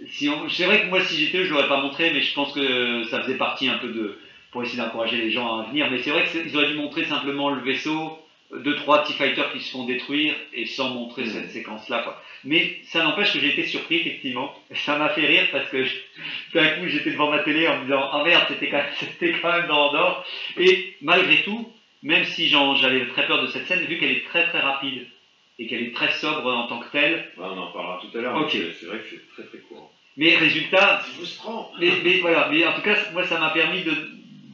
Si 0.09 0.29
on... 0.29 0.49
C'est 0.49 0.65
vrai 0.65 0.83
que 0.83 0.87
moi, 0.87 1.01
si 1.03 1.17
j'étais 1.25 1.39
eux, 1.39 1.45
je 1.45 1.51
l'aurais 1.53 1.69
pas 1.69 1.81
montré, 1.81 2.11
mais 2.13 2.21
je 2.21 2.35
pense 2.35 2.53
que 2.53 3.05
ça 3.05 3.23
faisait 3.23 3.37
partie 3.39 3.69
un 3.69 3.79
peu 3.79 3.89
de. 3.89 4.19
pour 4.51 4.63
essayer 4.63 4.79
d'encourager 4.83 5.19
les 5.19 5.31
gens 5.31 5.59
à 5.59 5.63
venir. 5.69 5.89
Mais 5.91 5.99
c'est 5.99 6.11
vrai 6.11 6.25
qu'ils 6.25 6.55
auraient 6.57 6.69
dû 6.69 6.75
montrer 6.75 7.05
simplement 7.05 7.51
le 7.51 7.63
vaisseau, 7.63 8.19
deux, 8.55 8.77
trois 8.77 9.05
T-Fighters 9.05 9.53
qui 9.53 9.61
se 9.61 9.71
font 9.73 9.85
détruire 9.85 10.35
et 10.53 10.67
sans 10.67 10.91
montrer 10.91 11.27
cette 11.27 11.51
séquence-là. 11.51 12.03
quoi. 12.03 12.21
Mais 12.45 12.77
ça 12.85 13.03
n'empêche 13.03 13.33
que 13.33 13.41
j'ai 13.41 13.49
été 13.49 13.65
surpris, 13.67 13.97
effectivement. 13.97 14.55
Ça 14.75 14.97
m'a 14.99 15.09
fait 15.09 15.27
rire 15.27 15.49
parce 15.51 15.69
que 15.71 15.83
je- 15.85 15.97
d'un 16.55 16.69
coup, 16.77 16.87
j'étais 16.87 17.11
devant 17.13 17.31
ma 17.31 17.41
télé 17.41 17.67
en 17.67 17.79
me 17.79 17.85
disant 17.85 18.09
Ah 18.13 18.23
merde, 18.25 18.45
c'était 18.49 18.69
quand, 18.69 18.77
même- 18.77 18.93
c'était 18.99 19.33
quand 19.41 19.53
même 19.53 19.67
dans 19.67 19.89
Andorre. 19.89 20.25
Et 20.59 20.95
malgré 21.03 21.43
tout, 21.43 21.69
même 22.07 22.25
si 22.25 22.49
j'avais 22.49 23.07
très 23.09 23.27
peur 23.27 23.43
de 23.43 23.49
cette 23.49 23.67
scène, 23.67 23.85
vu 23.85 23.99
qu'elle 23.99 24.13
est 24.13 24.25
très 24.25 24.45
très 24.49 24.61
rapide 24.61 25.07
et 25.59 25.67
qu'elle 25.67 25.83
est 25.83 25.95
très 25.95 26.11
sobre 26.13 26.47
en 26.47 26.67
tant 26.69 26.79
que 26.81 26.91
telle, 26.93 27.27
on 27.37 27.43
en 27.43 27.73
parlera 27.73 28.01
tout 28.01 28.17
à 28.17 28.21
l'heure, 28.23 28.37
Ok. 28.37 28.55
mais 28.55 28.73
c'est- 28.79 28.87
vrai 28.87 28.99
que 28.99 29.05
c'est 29.11 29.29
très 29.35 29.43
très 29.45 29.59
court. 29.59 29.91
mais 30.17 30.37
résultat, 30.37 31.01
C'est 31.05 31.13
frustrant 31.17 31.71
mais, 31.81 31.91
mais 32.05 32.19
voilà, 32.19 32.49
mais 32.51 32.65
en 32.67 32.73
tout 32.75 32.83
cas, 32.83 32.97
moi 33.13 33.25
ça 33.25 33.39
m'a 33.41 33.51
permis 33.51 33.83
de, 33.83 33.93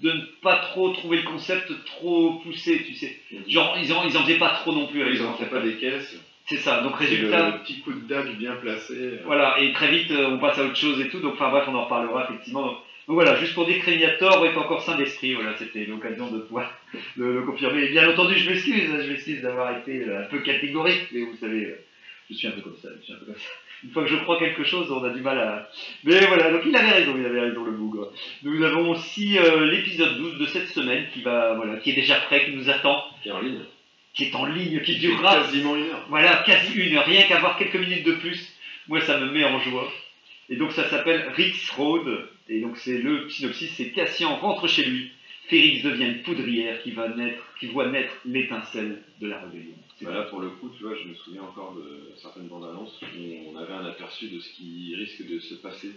de 0.02 0.10
ne 0.12 0.20
pas 0.42 0.56
trop 0.56 0.90
trouver 0.92 1.18
le 1.18 1.22
concept 1.24 1.70
trop 1.84 2.40
poussé, 2.42 2.82
tu 2.84 2.94
sais. 2.94 3.16
Genre, 3.48 3.76
ils 3.80 3.92
en, 3.92 4.04
ils 4.08 4.16
en 4.16 4.22
faisaient 4.22 4.38
pas 4.38 4.50
trop 4.62 4.72
non 4.72 4.86
plus 4.88 5.00
Ils 5.10 5.18
ce 5.18 5.22
en 5.22 5.26
font 5.26 5.32
concept. 5.34 5.50
pas 5.52 5.60
des 5.60 5.76
caisses, 5.76 6.16
C'est 6.46 6.56
ça, 6.56 6.80
donc 6.82 6.96
résultat. 6.96 7.46
le, 7.46 7.52
le 7.52 7.58
petit 7.62 7.80
coup 7.82 7.92
de 7.92 8.00
dague 8.08 8.36
bien 8.36 8.54
placé. 8.56 8.94
euh, 8.94 9.22
Voilà, 9.24 9.60
et 9.60 9.72
très 9.72 9.90
vite 9.90 10.10
euh, 10.10 10.30
on 10.32 10.38
passe 10.38 10.58
à 10.58 10.64
autre 10.64 10.76
chose 10.76 11.00
et 11.00 11.08
tout, 11.08 11.20
donc 11.20 11.34
enfin 11.34 11.50
bref, 11.50 11.64
on 11.68 11.74
en 11.76 11.84
reparlera 11.84 12.24
effectivement. 12.24 12.76
Donc, 13.08 13.14
voilà, 13.14 13.36
juste 13.36 13.54
pour 13.54 13.66
dire 13.66 13.80
que 13.80 13.86
Régnator 13.86 14.46
est 14.46 14.56
encore 14.56 14.82
sain 14.82 14.96
d'esprit, 14.96 15.34
voilà, 15.34 15.56
c'était 15.58 15.86
l'occasion 15.86 16.30
de 16.30 16.38
pouvoir 16.40 16.72
le, 17.16 17.34
le 17.34 17.42
confirmer. 17.42 17.82
Et 17.84 17.88
bien 17.88 18.08
entendu, 18.08 18.36
je 18.38 18.48
m'excuse, 18.48 18.90
hein, 18.90 19.00
je 19.02 19.10
m'excuse 19.10 19.42
d'avoir 19.42 19.76
été 19.76 20.04
euh, 20.04 20.22
un 20.22 20.24
peu 20.24 20.38
catégorique, 20.40 21.08
mais 21.12 21.22
vous 21.22 21.36
savez, 21.36 21.64
euh, 21.64 21.84
je 22.30 22.34
suis 22.34 22.46
un 22.46 22.52
peu 22.52 22.60
comme 22.60 22.76
ça, 22.80 22.88
je 23.00 23.04
suis 23.04 23.12
un 23.12 23.16
peu 23.16 23.26
comme 23.26 23.34
ça. 23.34 23.50
Une 23.84 23.90
fois 23.90 24.04
que 24.04 24.10
je 24.10 24.16
crois 24.16 24.38
quelque 24.38 24.62
chose, 24.62 24.90
on 24.92 25.02
a 25.02 25.10
du 25.10 25.20
mal 25.20 25.38
à. 25.38 25.68
Mais 26.04 26.24
voilà, 26.26 26.52
donc 26.52 26.62
il 26.64 26.76
avait 26.76 26.90
raison, 26.90 27.16
il 27.18 27.26
avait 27.26 27.40
raison 27.40 27.64
le 27.64 27.72
bougre. 27.72 28.12
Nous 28.44 28.62
avons 28.62 28.90
aussi 28.90 29.36
euh, 29.38 29.66
l'épisode 29.66 30.18
12 30.18 30.38
de 30.38 30.46
cette 30.46 30.68
semaine 30.68 31.06
qui 31.12 31.22
va, 31.22 31.54
voilà, 31.54 31.78
qui 31.78 31.90
est 31.90 31.94
déjà 31.94 32.14
prêt, 32.20 32.44
qui 32.44 32.52
nous 32.52 32.70
attend. 32.70 33.02
qui 33.22 33.28
est 33.28 33.32
en 33.32 33.40
ligne. 33.40 33.64
qui 34.14 34.24
est 34.24 34.34
en 34.36 34.46
ligne, 34.46 34.80
qui 34.82 34.98
durera 34.98 35.34
quasiment 35.42 35.74
une 35.74 35.90
heure. 35.90 36.06
voilà, 36.08 36.44
quasi 36.46 36.74
une 36.74 36.96
heure, 36.96 37.04
rien 37.04 37.26
qu'avoir 37.26 37.58
quelques 37.58 37.74
minutes 37.74 38.04
de 38.04 38.12
plus, 38.12 38.56
moi 38.86 39.00
ça 39.00 39.18
me 39.18 39.32
met 39.32 39.44
en 39.44 39.58
joie. 39.58 39.90
Et 40.48 40.54
donc 40.54 40.70
ça 40.72 40.88
s'appelle 40.88 41.32
Rix 41.34 41.70
Road, 41.76 42.28
et 42.48 42.60
donc 42.60 42.76
c'est 42.76 42.98
le 42.98 43.28
synopsis, 43.30 43.70
c'est 43.76 43.90
Cassian 43.92 44.36
rentre 44.36 44.66
chez 44.66 44.84
lui, 44.84 45.10
Férix 45.48 45.82
devient 45.82 46.06
une 46.06 46.22
poudrière 46.22 46.82
qui 46.82 46.92
va 46.92 47.08
naître, 47.08 47.42
qui 47.58 47.66
voit 47.66 47.88
naître 47.88 48.12
l'étincelle 48.24 49.02
de 49.20 49.26
la 49.28 49.40
rébellion. 49.40 49.74
Bah 50.00 50.12
là, 50.12 50.22
pour 50.22 50.40
le 50.40 50.50
coup, 50.50 50.68
tu 50.76 50.82
vois, 50.82 50.94
je 50.96 51.08
me 51.08 51.14
souviens 51.14 51.42
encore 51.42 51.74
de 51.74 52.10
certaines 52.20 52.48
bandes 52.48 52.64
annonces 52.64 53.00
où 53.02 53.50
on 53.52 53.56
avait 53.56 53.72
un 53.72 53.84
aperçu 53.86 54.28
de 54.28 54.40
ce 54.40 54.52
qui 54.54 54.94
risque 54.96 55.26
de 55.28 55.38
se 55.38 55.54
passer 55.54 55.92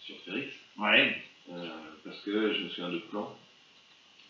sur 0.00 0.16
Férix. 0.24 0.54
Ouais, 0.78 1.16
Euh, 1.50 1.68
parce 2.04 2.20
que 2.20 2.52
je 2.54 2.62
me 2.62 2.68
souviens 2.68 2.90
de 2.90 2.98
plans 3.10 3.36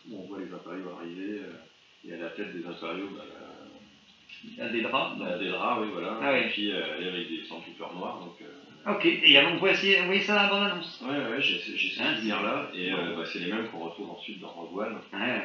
où 0.08 0.20
on 0.22 0.26
voit 0.28 0.38
les 0.38 0.50
impériaux 0.52 0.88
arriver 0.98 1.40
euh, 1.40 2.08
et 2.08 2.14
à 2.14 2.16
la 2.16 2.30
tête 2.30 2.56
des 2.56 2.64
impériaux, 2.66 3.08
bah, 3.14 3.24
la, 3.28 3.46
il 4.44 4.56
y 4.56 4.60
a 4.62 4.68
des 4.70 4.80
draps. 4.80 5.18
la 5.20 5.36
Dédra, 5.38 5.82
oui, 5.82 5.88
voilà. 5.92 6.18
Ah 6.22 6.32
ouais. 6.32 6.46
Et 6.46 6.48
puis 6.50 6.72
euh, 6.72 6.80
elle 6.96 7.04
est 7.04 7.08
avec 7.10 7.28
des 7.28 7.44
stormtroopers 7.44 7.94
noirs. 7.94 8.20
Donc, 8.20 8.36
euh, 8.40 8.46
Ok, 8.86 9.04
et 9.04 9.36
alors 9.36 9.52
on 9.52 9.56
voit 9.58 9.72
essayer, 9.72 9.98
vous 10.00 10.06
voyez 10.06 10.22
ça 10.22 10.34
dans 10.34 10.42
la 10.42 10.48
bande-annonce 10.48 11.02
ouais, 11.02 11.08
ouais, 11.36 11.42
j'ai 11.42 11.58
ce 11.58 12.00
Ah, 12.00 12.14
souvenir-là. 12.16 12.70
Et 12.74 12.92
euh, 12.92 13.14
bah, 13.16 13.24
c'est 13.30 13.40
les 13.40 13.52
mêmes 13.52 13.68
qu'on 13.68 13.80
retrouve 13.80 14.10
ensuite 14.10 14.40
dans 14.40 14.48
Rogue 14.48 14.78
One. 14.78 14.98
Ouais, 15.12 15.42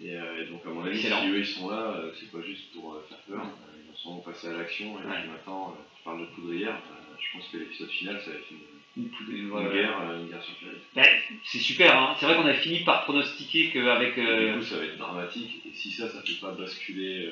Et, 0.00 0.16
euh, 0.16 0.42
et 0.42 0.46
donc, 0.50 0.60
à 0.66 0.70
mon 0.70 0.84
avis, 0.84 1.00
si 1.00 1.06
eux 1.06 1.38
ils 1.38 1.46
sont 1.46 1.70
là, 1.70 1.94
euh, 1.96 2.10
c'est 2.18 2.32
pas 2.32 2.42
juste 2.44 2.72
pour 2.72 3.00
faire 3.08 3.18
peur. 3.28 3.46
Ils 3.94 3.96
sont 3.98 4.16
passés 4.20 4.48
à 4.48 4.54
l'action. 4.54 4.98
Et 4.98 5.02
puis 5.02 5.30
maintenant, 5.30 5.76
tu 5.96 6.02
parles 6.02 6.20
de 6.20 6.26
poudrière. 6.34 6.76
je 7.20 7.38
pense 7.38 7.48
que 7.48 7.58
l'épisode 7.58 7.90
final, 7.90 8.20
ça 8.24 8.30
va 8.32 8.36
être 8.36 8.50
une, 8.50 9.04
une 9.04 9.36
une 9.38 9.48
voilà. 9.48 9.72
guerre, 9.72 9.96
une 10.20 10.28
guerre 10.28 10.42
sur. 10.42 10.54
Ben, 10.96 11.06
c'est 11.44 11.58
super, 11.58 11.96
hein. 11.96 12.16
c'est 12.18 12.26
vrai 12.26 12.34
qu'on 12.34 12.44
avait 12.46 12.58
fini 12.58 12.80
par 12.80 13.04
pronostiquer 13.04 13.70
qu'avec... 13.70 14.16
Du 14.16 14.58
coup, 14.58 14.64
ça 14.64 14.78
va 14.78 14.84
être 14.84 14.98
dramatique. 14.98 15.62
Et 15.64 15.74
si 15.76 15.92
ça, 15.92 16.08
ça 16.08 16.20
fait 16.22 16.40
pas 16.40 16.50
basculer 16.52 17.30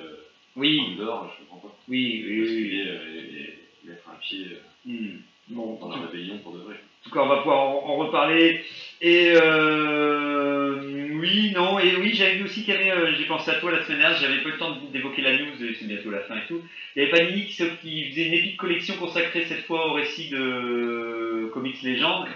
Oui, 0.54 0.80
Andorre, 0.92 1.34
je 1.36 1.44
comprends 1.50 1.68
pas. 1.68 1.74
oui, 1.88 2.24
oui, 2.28 2.30
oui. 2.30 2.40
Basculer 2.42 2.84
euh, 2.86 3.20
et, 3.20 3.40
et 3.42 3.88
mettre 3.88 4.08
un 4.08 4.16
pied 4.20 4.46
Hmm. 4.84 5.18
Bon, 5.48 5.76
rébellion 5.76 6.38
pour 6.38 6.52
de 6.52 6.60
vrai. 6.60 6.74
En 6.74 7.08
tout 7.08 7.10
cas, 7.10 7.20
on 7.22 7.28
va 7.28 7.38
pouvoir 7.38 7.58
en, 7.58 7.96
reparler. 7.96 8.62
Et 9.00 9.32
euh, 9.34 11.08
oui, 11.18 11.50
non, 11.52 11.78
et 11.78 11.96
oui, 11.96 12.12
j'avais 12.14 12.36
vu 12.36 12.44
aussi 12.44 12.64
qu'il 12.64 12.74
euh, 12.74 13.14
j'ai 13.16 13.24
pensé 13.24 13.50
à 13.50 13.54
toi 13.54 13.72
la 13.72 13.84
semaine 13.84 13.98
dernière, 13.98 14.20
j'avais 14.20 14.42
pas 14.42 14.50
le 14.50 14.58
temps 14.58 14.76
d'évoquer 14.92 15.22
la 15.22 15.36
news, 15.38 15.52
c'est 15.58 15.86
bientôt 15.86 16.10
la 16.10 16.20
fin 16.20 16.36
et 16.36 16.46
tout. 16.46 16.62
Il 16.94 17.02
y 17.02 17.06
avait 17.06 17.10
Panini 17.10 17.46
qui, 17.46 17.64
qui 17.82 18.10
faisait 18.10 18.26
une 18.26 18.34
épique 18.34 18.58
collection 18.58 18.96
consacrée 18.96 19.46
cette 19.46 19.64
fois 19.64 19.88
au 19.88 19.94
récit 19.94 20.28
de 20.28 21.50
Comics 21.52 21.82
Légendes. 21.82 22.28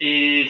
Et 0.00 0.46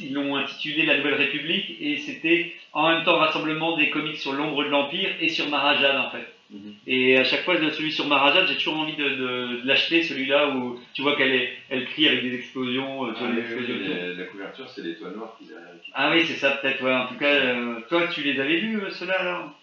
ils 0.00 0.12
l'ont 0.12 0.36
intitulé 0.36 0.84
La 0.84 0.98
Nouvelle 0.98 1.14
République, 1.14 1.76
et 1.80 1.98
c'était 1.98 2.52
en 2.72 2.90
même 2.90 3.04
temps 3.04 3.16
rassemblement 3.16 3.76
des 3.76 3.90
comics 3.90 4.18
sur 4.18 4.32
l'ombre 4.32 4.64
de 4.64 4.68
l'Empire 4.68 5.10
et 5.20 5.28
sur 5.28 5.48
Marajad 5.48 5.96
en 5.96 6.10
fait. 6.10 6.26
Mhm. 6.50 6.74
Et 6.86 7.18
à 7.18 7.24
chaque 7.24 7.44
fois, 7.44 7.56
celui 7.72 7.92
sur 7.92 8.06
Marajad, 8.06 8.46
j'ai 8.48 8.56
toujours 8.56 8.78
envie 8.78 8.96
de, 8.96 9.04
de- 9.08 9.60
de 9.60 9.66
l'acheter, 9.66 10.02
celui-là 10.02 10.48
où 10.56 10.80
tu 10.94 11.02
vois 11.02 11.14
qu'elle 11.16 11.50
elle 11.68 11.84
crie 11.86 12.08
avec 12.08 12.22
des 12.22 12.34
explosions. 12.36 13.04
euh, 13.06 13.12
vois, 13.12 13.28
Ah, 13.28 13.32
les 13.32 13.36
oui, 13.36 13.40
explosions 13.42 13.74
oui, 13.74 13.82
autour. 13.84 14.16
la, 14.16 14.24
couverture, 14.24 14.68
c'est 14.70 14.82
l'étoile 14.82 15.12
noire 15.14 15.36
qui. 15.38 15.46
Ah 15.92 16.10
oui, 16.10 16.24
c'est 16.26 16.36
ça 16.36 16.52
peut-être, 16.52 16.82
ouais. 16.82 16.94
En 16.94 17.06
tout 17.06 17.16
cas, 17.18 17.26
euh, 17.26 17.80
toi, 17.88 18.06
tu 18.08 18.22
les 18.22 18.40
avais 18.40 18.60
vus, 18.60 18.80
euh, 18.80 18.90
ceux-là, 18.90 19.20
alors? 19.20 19.58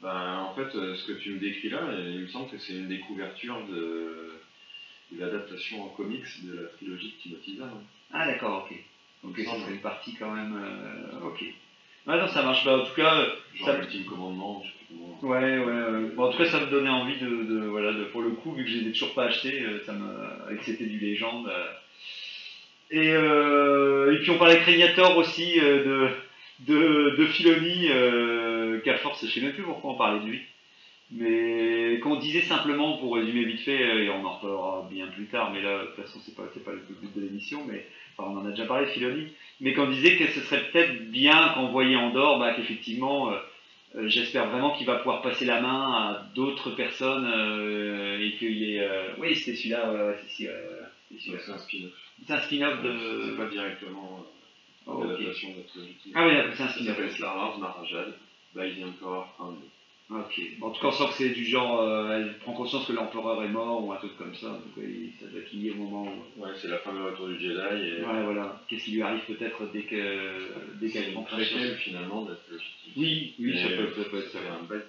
Ben, 0.00 0.38
en 0.38 0.54
fait, 0.54 0.74
euh, 0.74 0.94
ce 0.96 1.04
que 1.04 1.12
tu 1.12 1.30
me 1.30 1.38
décris 1.38 1.68
là, 1.68 1.80
il 1.98 2.20
me 2.20 2.26
semble 2.26 2.48
que 2.48 2.58
c'est 2.58 2.72
une 2.72 2.88
des 2.88 2.98
couvertures 2.98 3.62
de, 3.66 4.32
de 5.12 5.20
l'adaptation 5.20 5.84
en 5.84 5.88
comics 5.88 6.24
de 6.44 6.60
la 6.62 6.68
trilogie 6.68 7.08
de 7.16 7.22
Timothy 7.22 7.56
Zahn. 7.56 7.68
Ah 8.12 8.26
d'accord, 8.26 8.66
ok. 8.68 8.76
Ok, 9.24 9.34
Il 9.38 9.44
me 9.44 9.48
ça 9.50 9.66
fait 9.66 9.74
partie 9.74 10.14
quand 10.14 10.30
même... 10.30 10.58
ok. 11.22 11.44
Ouais, 12.06 12.18
non, 12.18 12.26
ça 12.26 12.42
marche. 12.42 12.64
Bah, 12.64 12.78
en 12.78 12.84
tout 12.86 12.94
cas, 12.94 13.14
Genre 13.54 13.66
Ça- 13.66 13.98
commandement, 14.08 14.60
je. 14.64 14.81
Ouais, 15.22 15.58
ouais. 15.58 16.10
bon, 16.14 16.24
en 16.24 16.30
tout 16.30 16.38
cas, 16.38 16.46
ça 16.46 16.60
me 16.60 16.66
donnait 16.66 16.88
envie 16.90 17.18
de, 17.18 17.64
voilà, 17.66 17.92
de, 17.92 18.04
pour 18.04 18.22
le 18.22 18.30
coup, 18.30 18.52
vu 18.52 18.64
que 18.64 18.70
je 18.70 18.78
les 18.78 18.88
ai 18.88 18.92
toujours 18.92 19.14
pas 19.14 19.24
achetés, 19.24 19.62
euh, 19.62 19.82
ça 19.84 19.92
me, 19.92 20.52
et 20.52 20.56
que 20.58 20.64
c'était 20.64 20.86
du 20.86 20.98
légende. 20.98 21.48
euh. 21.48 21.66
Et, 22.90 23.10
euh, 23.12 24.12
et 24.14 24.18
puis 24.18 24.30
on 24.30 24.38
parlait 24.38 24.58
Crégnator 24.60 25.16
aussi 25.16 25.54
de, 25.58 26.08
de, 26.60 27.16
de 27.16 28.78
qu'à 28.80 28.98
force, 28.98 29.24
je 29.24 29.30
sais 29.32 29.40
même 29.40 29.52
plus 29.54 29.62
pourquoi 29.62 29.92
on 29.92 29.96
parlait 29.96 30.20
de 30.20 30.26
lui. 30.26 30.42
Mais 31.14 31.98
qu'on 32.00 32.16
disait 32.16 32.42
simplement, 32.42 32.96
pour 32.98 33.14
résumer 33.14 33.44
vite 33.44 33.60
fait, 33.60 34.04
et 34.04 34.10
on 34.10 34.24
en 34.24 34.32
reparlera 34.36 34.88
bien 34.90 35.06
plus 35.08 35.26
tard, 35.26 35.52
mais 35.52 35.60
là, 35.62 35.80
de 35.80 35.86
toute 35.86 36.04
façon, 36.04 36.20
c'est 36.24 36.34
pas, 36.34 36.44
c'est 36.54 36.64
pas 36.64 36.72
le 36.72 36.82
but 37.00 37.14
de 37.14 37.20
l'émission, 37.26 37.62
mais 37.68 37.86
enfin, 38.16 38.30
on 38.30 38.38
en 38.38 38.46
a 38.46 38.50
déjà 38.50 38.64
parlé 38.64 38.86
Filoni, 38.86 39.28
mais 39.60 39.74
qu'on 39.74 39.90
disait 39.90 40.16
que 40.16 40.26
ce 40.28 40.40
serait 40.40 40.62
peut-être 40.70 41.10
bien 41.10 41.50
qu'on 41.54 41.68
voyait 41.68 41.96
Andorre, 41.96 42.38
bah, 42.38 42.54
qu'effectivement, 42.54 43.30
euh, 43.94 43.98
euh, 44.00 44.08
j'espère 44.08 44.48
vraiment 44.48 44.76
qu'il 44.76 44.86
va 44.86 44.96
pouvoir 44.96 45.22
passer 45.22 45.44
la 45.44 45.60
main 45.60 45.92
à 45.92 46.26
d'autres 46.34 46.70
personnes 46.72 47.26
euh, 47.26 48.18
et 48.20 48.36
qu'il 48.38 48.62
est. 48.74 48.80
euh, 48.80 49.14
Oui, 49.18 49.34
c'était 49.36 49.56
celui-là, 49.56 49.92
ouais, 49.92 50.00
ouais, 50.08 50.16
c'est 50.28 50.44
ouais, 50.46 50.54
c'était 51.10 51.20
celui-là. 51.22 51.38
C'est 51.44 51.52
un 51.52 51.58
spin-off. 51.58 51.92
C'est 52.26 52.32
un 52.34 52.40
spin-off 52.40 52.78
C'est 52.82 52.88
de. 52.88 53.36
pas 53.36 53.46
directement 53.46 54.24
Oh, 54.86 54.90
euh, 55.02 55.04
ok. 55.04 55.10
l'adaptation 55.20 55.50
de 55.50 55.56
la 55.58 55.62
trilogie. 55.64 56.12
Ah 56.14 56.26
oui, 56.26 56.32
c'est 56.56 56.62
un 56.62 56.68
spin-off. 56.68 56.86
s'appelle 56.96 57.12
Star 57.12 57.36
Wars 57.36 57.58
Marajad, 57.58 58.12
by 58.54 58.74
the 58.74 58.84
Emperor 58.84 59.28
Crown. 59.36 59.56
Ok. 60.14 60.40
En 60.60 60.70
tout 60.70 60.80
cas, 60.80 60.88
on 60.88 60.92
sent 60.92 61.04
que 61.08 61.14
c'est 61.14 61.30
du 61.30 61.44
genre, 61.44 61.80
euh, 61.80 62.16
elle 62.16 62.38
prend 62.38 62.52
conscience 62.52 62.86
que 62.86 62.92
l'empereur 62.92 63.42
est 63.42 63.48
mort 63.48 63.84
ou 63.84 63.92
un 63.92 63.96
truc 63.96 64.16
comme 64.18 64.34
ça. 64.34 64.48
Donc, 64.48 64.72
oui, 64.76 65.12
ça 65.18 65.26
doit 65.26 65.40
au 65.40 65.76
moment 65.76 66.04
où. 66.04 66.42
Ouais, 66.42 66.50
c'est 66.60 66.68
la 66.68 66.78
fin 66.78 66.92
du 66.92 67.00
retour 67.00 67.28
du 67.28 67.38
Jedi 67.38 67.58
et 67.58 68.04
Ouais, 68.04 68.22
voilà. 68.24 68.60
Qu'est-ce 68.68 68.84
qui 68.84 68.92
lui 68.92 69.02
arrive 69.02 69.24
peut-être 69.26 69.70
dès 69.72 69.82
que 69.82 69.96
dès 70.80 70.90
qu'elle 70.90 71.12
prend 71.12 71.22
conscience. 71.22 71.76
finalement. 71.78 72.28
Oui, 72.96 73.34
oui, 73.38 73.58
ça 73.58 73.68
peut, 73.68 73.88
ça 73.96 74.08
peut 74.10 74.18
être 74.18 74.30
ça 74.30 74.38
un 74.60 74.64
bail 74.64 74.82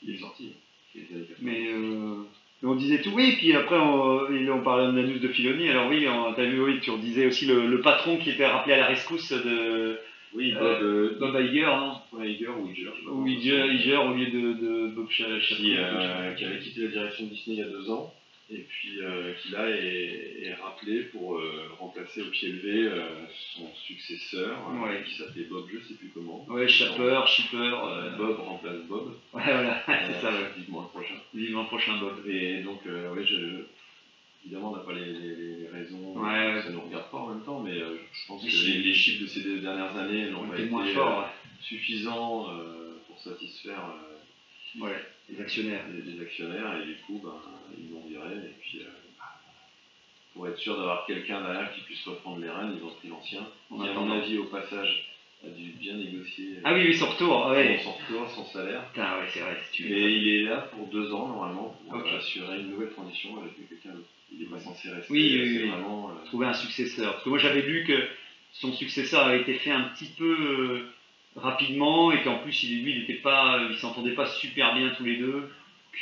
qu'il 0.00 0.14
est 0.14 0.18
sorti. 0.18 0.52
C'est 0.92 1.00
les 1.00 1.16
années 1.16 1.26
80. 1.26 1.36
Mais 1.42 1.68
euh, 1.68 2.22
on 2.62 2.74
disait 2.76 3.02
tout, 3.02 3.10
oui, 3.14 3.34
puis 3.36 3.52
après 3.54 3.76
on, 3.78 4.62
parlait 4.62 4.92
de 4.92 4.96
la 4.96 5.06
news 5.06 5.18
de 5.18 5.28
Filoni, 5.28 5.68
alors 5.68 5.88
oui, 5.88 6.06
t'as 6.36 6.44
vu, 6.44 6.62
oui, 6.62 6.80
tu 6.80 6.90
redisais 6.90 7.26
aussi 7.26 7.46
le, 7.46 7.66
le 7.66 7.80
patron 7.80 8.16
qui 8.16 8.30
était 8.30 8.46
rappelé 8.46 8.74
à 8.74 8.78
la 8.78 8.86
rescousse 8.86 9.32
de 9.32 9.98
Oui, 10.36 10.52
Bob, 10.52 10.62
Euh, 10.62 11.10
euh, 11.12 11.16
Bob 11.18 11.34
Iger, 11.42 11.62
non 11.66 11.96
ouais, 12.12 12.30
Iger 12.32 12.48
ou 12.48 12.68
Iger, 12.68 12.90
Ou 13.08 13.26
Iger, 13.26 13.96
au 13.96 14.14
lieu 14.14 14.26
de, 14.26 14.52
de 14.52 14.86
Bob 14.94 15.08
qui, 15.08 15.14
Chapek. 15.22 15.40
euh, 15.62 16.34
qui 16.34 16.44
avait 16.44 16.58
quitté 16.60 16.82
la 16.82 16.88
direction 16.88 17.24
de 17.24 17.30
Disney 17.30 17.56
il 17.56 17.60
y 17.60 17.62
a 17.62 17.68
deux 17.68 17.90
ans 17.90 18.12
et 18.48 18.58
puis 18.68 19.00
euh, 19.02 19.32
qui 19.42 19.50
là 19.50 19.68
est, 19.70 20.44
est 20.44 20.54
rappelé 20.62 21.00
pour 21.10 21.36
euh, 21.36 21.50
remplacer 21.80 22.22
au 22.22 22.26
pied 22.26 22.48
levé 22.50 22.86
euh, 22.86 23.08
son 23.56 23.66
successeur 23.74 24.56
euh, 24.70 24.84
Ouais. 24.86 25.02
qui 25.04 25.14
s'appelait 25.16 25.46
Bob 25.50 25.64
je 25.72 25.78
sais 25.88 25.94
plus 25.94 26.10
comment. 26.14 26.44
Ouais, 26.48 26.68
Shapper, 26.68 27.22
Shipper, 27.26 27.56
Euh, 27.56 28.02
euh, 28.12 28.16
Bob 28.16 28.38
remplace 28.38 28.82
Bob. 28.88 29.08
ouais, 29.32 29.42
voilà, 29.44 29.82
c'est 29.86 30.20
ça, 30.20 30.32
Euh. 30.32 30.48
Vivement 30.56 30.82
le 30.82 30.88
prochain. 31.00 31.14
Vivement 31.34 31.64
prochain 31.64 31.96
Bob. 31.98 32.18
Et 32.28 32.58
donc, 32.62 32.80
euh, 32.86 33.12
ouais, 33.14 33.24
je, 33.26 33.64
évidemment, 34.46 34.70
on 34.72 34.76
n'a 34.76 34.82
pas 34.82 34.92
les, 34.92 35.12
les- 35.12 35.56
les 35.56 35.68
raisons, 35.68 36.16
Ouais, 36.16 36.62
ça 36.62 36.68
ne 36.70 36.74
nous 36.74 36.80
regarde 36.82 37.10
pas 37.10 37.18
en 37.18 37.26
même 37.28 37.42
temps, 37.44 37.60
mais 37.60 37.72
euh, 37.78 37.96
je 38.12 38.26
pense 38.28 38.42
Les 38.44 38.48
que 38.50 38.54
les, 38.54 38.62
chiffres. 38.62 38.84
les 38.86 38.94
chiffres 38.94 39.22
de 39.22 39.26
ces 39.26 39.42
deux 39.42 39.58
dernières 39.60 39.96
années 39.96 40.30
n'ont 40.30 40.44
On 40.44 40.48
pas 40.48 40.58
été 40.58 40.70
moins 40.70 40.86
euh, 40.86 41.22
suffisants 41.60 42.50
euh, 42.50 42.96
pour 43.06 43.18
satisfaire 43.20 43.82
euh, 44.78 44.84
ouais. 44.84 45.04
les 45.28 45.40
actionnaires. 45.40 45.84
les, 45.92 46.20
actionnaires 46.22 46.80
et 46.80 46.86
du 46.86 46.94
coup 47.06 47.20
ben, 47.22 47.34
ils 47.78 47.90
l'ont 47.92 48.06
viré 48.06 48.34
et 48.36 48.54
puis 48.60 48.80
pour 50.32 50.46
être 50.48 50.58
sûr 50.58 50.76
d'avoir 50.76 51.06
quelqu'un 51.06 51.40
derrière 51.40 51.72
qui 51.74 51.80
puisse 51.80 52.04
reprendre 52.04 52.38
les 52.42 52.50
rênes, 52.50 52.74
ils 52.78 52.84
ont 52.84 52.90
pris 52.90 53.08
l'ancien, 53.08 53.46
En 53.70 53.78
qui 53.82 53.88
à 53.88 53.94
mon 53.94 54.10
avis 54.10 54.36
au 54.38 54.44
passage 54.44 55.08
a 55.42 55.48
dû 55.48 55.70
bien 55.80 55.94
négocier 55.94 56.58
Ah 56.64 56.74
oui, 56.74 56.84
oui, 56.88 56.94
son 56.94 57.08
retour, 57.10 57.46
ouais. 57.48 57.80
son 57.82 57.92
retour, 57.92 58.30
son 58.30 58.44
salaire. 58.46 58.86
Putain, 58.90 59.18
ouais, 59.18 59.26
c'est 59.32 59.40
vrai, 59.40 59.56
si 59.70 59.72
tu 59.72 59.88
Mais 59.88 60.12
il 60.12 60.28
est 60.28 60.42
là 60.42 60.58
pour 60.58 60.88
deux 60.88 61.10
ans 61.14 61.28
normalement 61.28 61.74
pour 61.88 62.06
assurer 62.06 62.60
une 62.60 62.70
nouvelle 62.70 62.90
transition 62.90 63.38
avec 63.40 63.54
quelqu'un 63.68 63.90
d'autre. 63.96 64.08
Il 64.32 64.40
n'est 64.40 64.46
pas 64.46 64.58
censé 64.60 64.90
rester. 64.90 65.12
Oui, 65.12 65.30
oui, 65.42 65.58
oui. 65.62 65.68
vraiment. 65.70 66.10
euh, 66.10 66.26
trouver 66.26 66.46
un 66.46 66.52
successeur. 66.54 67.12
Parce 67.12 67.24
que 67.24 67.28
moi 67.30 67.38
j'avais 67.38 67.62
lu 67.62 67.84
que 67.84 68.08
son 68.52 68.72
successeur 68.72 69.26
avait 69.26 69.40
été 69.42 69.54
fait 69.54 69.70
un 69.70 69.82
petit 69.82 70.10
peu 70.18 70.24
euh, 70.24 70.90
rapidement 71.36 72.10
et 72.12 72.22
qu'en 72.22 72.38
plus 72.38 72.62
il, 72.64 72.82
lui 72.82 72.92
il 72.92 73.02
était 73.02 73.20
pas, 73.20 73.60
il 73.70 73.76
s'entendait 73.78 74.14
pas 74.14 74.26
super 74.26 74.74
bien 74.74 74.90
tous 74.96 75.04
les 75.04 75.16
deux. 75.16 75.50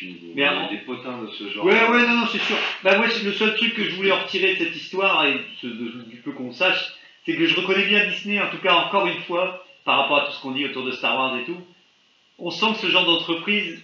idée. 0.02 0.20
Mais 0.34 0.42
Il 0.42 0.44
y 0.44 0.44
a 0.44 0.56
en- 0.58 0.70
des 0.70 0.78
potins 0.78 1.22
de 1.22 1.28
ce 1.28 1.48
genre. 1.50 1.64
Ouais 1.64 1.72
ouais 1.88 2.06
non 2.06 2.16
non 2.20 2.26
c'est 2.26 2.38
sûr. 2.40 2.56
Bah 2.82 2.96
moi 2.98 3.06
le 3.06 3.32
seul 3.32 3.54
truc 3.56 3.74
que 3.74 3.84
je 3.84 3.94
voulais 3.94 4.12
en 4.12 4.20
retirer 4.22 4.54
de 4.54 4.64
cette 4.64 4.76
histoire 4.76 5.26
et 5.26 5.34
de- 5.62 6.04
du 6.10 6.16
peu 6.24 6.32
qu'on 6.32 6.52
sache, 6.52 6.92
c'est 7.26 7.36
que 7.36 7.46
je 7.46 7.56
reconnais 7.56 7.86
bien 7.86 8.06
Disney 8.08 8.40
en 8.40 8.50
tout 8.50 8.58
cas 8.58 8.74
encore 8.74 9.06
une 9.06 9.22
fois 9.22 9.64
par 9.84 9.98
rapport 9.98 10.22
à 10.22 10.26
tout 10.26 10.32
ce 10.32 10.40
qu'on 10.40 10.52
dit 10.52 10.64
autour 10.64 10.84
de 10.84 10.92
Star 10.92 11.16
Wars 11.16 11.36
et 11.38 11.44
tout. 11.44 11.60
On 12.38 12.50
sent 12.50 12.72
que 12.72 12.78
ce 12.80 12.90
genre 12.90 13.04
d'entreprise 13.06 13.82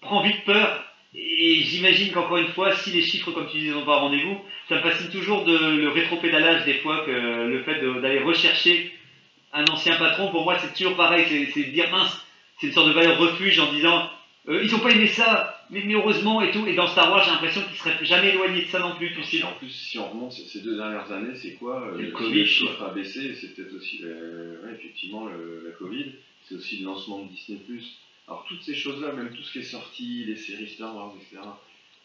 prend 0.00 0.22
vite 0.22 0.44
peur 0.44 0.84
et 1.14 1.62
j'imagine 1.62 2.10
qu'encore 2.12 2.38
une 2.38 2.48
fois, 2.52 2.74
si 2.74 2.90
les 2.90 3.02
chiffres, 3.02 3.32
comme 3.32 3.48
tu 3.50 3.58
disais, 3.58 3.70
n'ont 3.72 3.84
pas 3.84 3.98
rendez-vous, 3.98 4.38
ça 4.68 4.76
me 4.76 4.80
fascine 4.82 5.10
toujours 5.10 5.44
de, 5.44 5.56
le 5.56 5.88
rétropédalage 5.90 6.64
des 6.64 6.74
fois, 6.74 7.04
que 7.04 7.10
le 7.10 7.62
fait 7.64 7.80
d'aller 8.00 8.20
rechercher 8.20 8.92
un 9.52 9.64
ancien 9.66 9.96
patron, 9.96 10.30
pour 10.30 10.44
moi 10.44 10.58
c'est 10.58 10.72
toujours 10.74 10.96
pareil, 10.96 11.26
c'est 11.52 11.62
dire 11.64 11.90
mince, 11.90 12.24
c'est 12.58 12.68
une 12.68 12.72
sorte 12.72 12.88
de 12.88 12.94
valeur 12.94 13.18
refuge 13.18 13.58
en 13.60 13.70
disant 13.72 14.08
euh, 14.48 14.64
ils 14.64 14.72
n'ont 14.72 14.80
pas 14.80 14.90
aimé 14.90 15.06
ça, 15.06 15.62
mais, 15.70 15.82
mais 15.84 15.94
heureusement 15.94 16.40
et 16.40 16.50
tout. 16.50 16.66
Et 16.66 16.74
dans 16.74 16.88
Star 16.88 17.12
Wars, 17.12 17.22
j'ai 17.24 17.30
l'impression 17.30 17.62
qu'ils 17.62 17.76
seraient 17.76 18.04
jamais 18.04 18.30
éloignés 18.30 18.62
de 18.62 18.68
ça 18.68 18.80
non 18.80 18.96
plus, 18.96 19.10
sais. 19.22 19.42
En 19.44 19.52
plus, 19.52 19.68
si 19.68 19.98
on 19.98 20.10
remonte 20.10 20.32
ces 20.32 20.62
deux 20.62 20.76
dernières 20.76 21.12
années, 21.12 21.34
c'est 21.36 21.52
quoi 21.52 21.88
euh, 21.92 21.98
Le 22.00 22.10
Covid, 22.10 22.40
Le 22.40 22.44
chiffre 22.44 22.82
a 22.82 22.92
baissé, 22.92 23.34
c'est 23.34 23.54
peut-être 23.54 23.74
aussi, 23.74 24.00
ouais, 24.64 24.74
effectivement, 24.74 25.26
le- 25.26 25.62
la 25.64 25.72
Covid. 25.72 26.12
C'est 26.42 26.56
aussi 26.56 26.78
le 26.78 26.86
lancement 26.86 27.20
de 27.20 27.28
Disney+, 27.28 27.60
Alors 28.28 28.44
toutes 28.48 28.62
ces 28.62 28.74
choses-là, 28.74 29.12
même 29.12 29.30
tout 29.34 29.42
ce 29.42 29.52
qui 29.52 29.58
est 29.58 29.62
sorti, 29.62 30.24
les 30.26 30.36
séries 30.36 30.68
Star 30.68 30.94
Wars, 30.94 31.12
etc., 31.20 31.42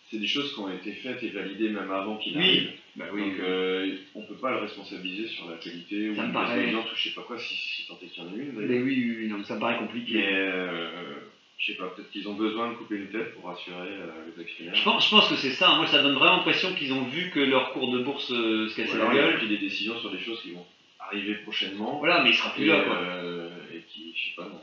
c'est 0.10 0.18
des 0.18 0.28
choses 0.28 0.54
qui 0.54 0.60
ont 0.60 0.70
été 0.70 0.94
faites 0.94 1.22
et 1.22 1.30
validées 1.30 1.70
même 1.70 1.92
avant 1.92 2.16
qu'il 2.18 2.36
Oui. 2.38 2.44
arrive. 2.44 2.72
Bah 2.96 3.06
Donc 3.10 3.40
euh, 3.40 3.94
on 4.16 4.22
peut 4.24 4.36
pas 4.36 4.52
le 4.52 4.58
responsabiliser 4.60 5.28
sur 5.28 5.50
la 5.50 5.58
qualité 5.58 6.10
ou 6.10 6.16
Ça 6.16 6.24
une 6.26 6.32
paraît- 6.34 6.66
audience 6.68 6.92
ou 6.92 6.96
je 6.96 7.04
sais 7.10 7.14
pas 7.16 7.22
quoi, 7.24 7.38
si, 7.38 7.56
si 7.56 7.86
tant 7.88 8.00
est 8.02 8.08
qu'il 8.08 8.24
y 8.24 8.26
en 8.26 8.30
a 8.32 8.36
une. 8.36 8.54
Mais 8.54 8.80
oui, 8.80 9.06
oui, 9.06 9.16
oui, 9.20 9.28
non, 9.28 9.38
mais 9.38 9.44
ça 9.44 9.56
me 9.56 9.60
paraît 9.60 9.78
compliqué. 9.78 10.14
Mais 10.16 10.28
euh, 10.34 11.20
je 11.58 11.66
sais 11.68 11.78
pas, 11.78 11.88
peut-être 11.90 12.10
qu'ils 12.12 12.28
ont 12.30 12.34
besoin 12.36 12.70
de 12.70 12.76
couper 12.76 12.96
une 12.96 13.10
tête 13.10 13.34
pour 13.36 13.46
rassurer 13.46 13.76
euh, 13.90 14.08
les 14.36 14.42
actionnaires. 14.42 14.76
Je 14.76 14.84
pense, 14.84 15.06
je 15.06 15.10
pense 15.12 15.28
que 15.30 15.36
c'est 15.36 15.52
ça. 15.52 15.76
Moi, 15.76 15.88
ça 15.88 16.02
donne 16.02 16.16
vraiment 16.16 16.38
l'impression 16.38 16.74
qu'ils 16.74 16.94
ont 16.94 17.04
vu 17.04 17.30
que 17.32 17.40
leur 17.42 17.74
cours 17.74 17.92
de 17.92 18.00
bourse 18.00 18.32
euh, 18.32 18.70
se 18.70 18.74
Ou 18.74 18.76
cassait 18.78 18.94
alors, 18.96 19.10
la 19.14 19.16
gueule. 19.16 19.48
des 19.48 19.58
décisions 19.58 20.00
sur 20.00 20.10
des 20.12 20.20
choses 20.20 20.42
qui 20.42 20.52
vont 20.52 20.66
arriver 21.00 21.36
prochainement. 21.44 22.00
Voilà, 22.00 22.24
mais 22.24 22.30
il 22.30 22.36
sera 22.36 22.54
plus 22.54 22.64
et, 22.64 22.68
là, 22.68 22.80
quoi. 22.86 22.96
euh, 22.96 23.50
et 23.76 23.82
qui, 23.92 24.14
je 24.16 24.30
sais 24.30 24.36
pas, 24.38 24.44
n'ont 24.44 24.62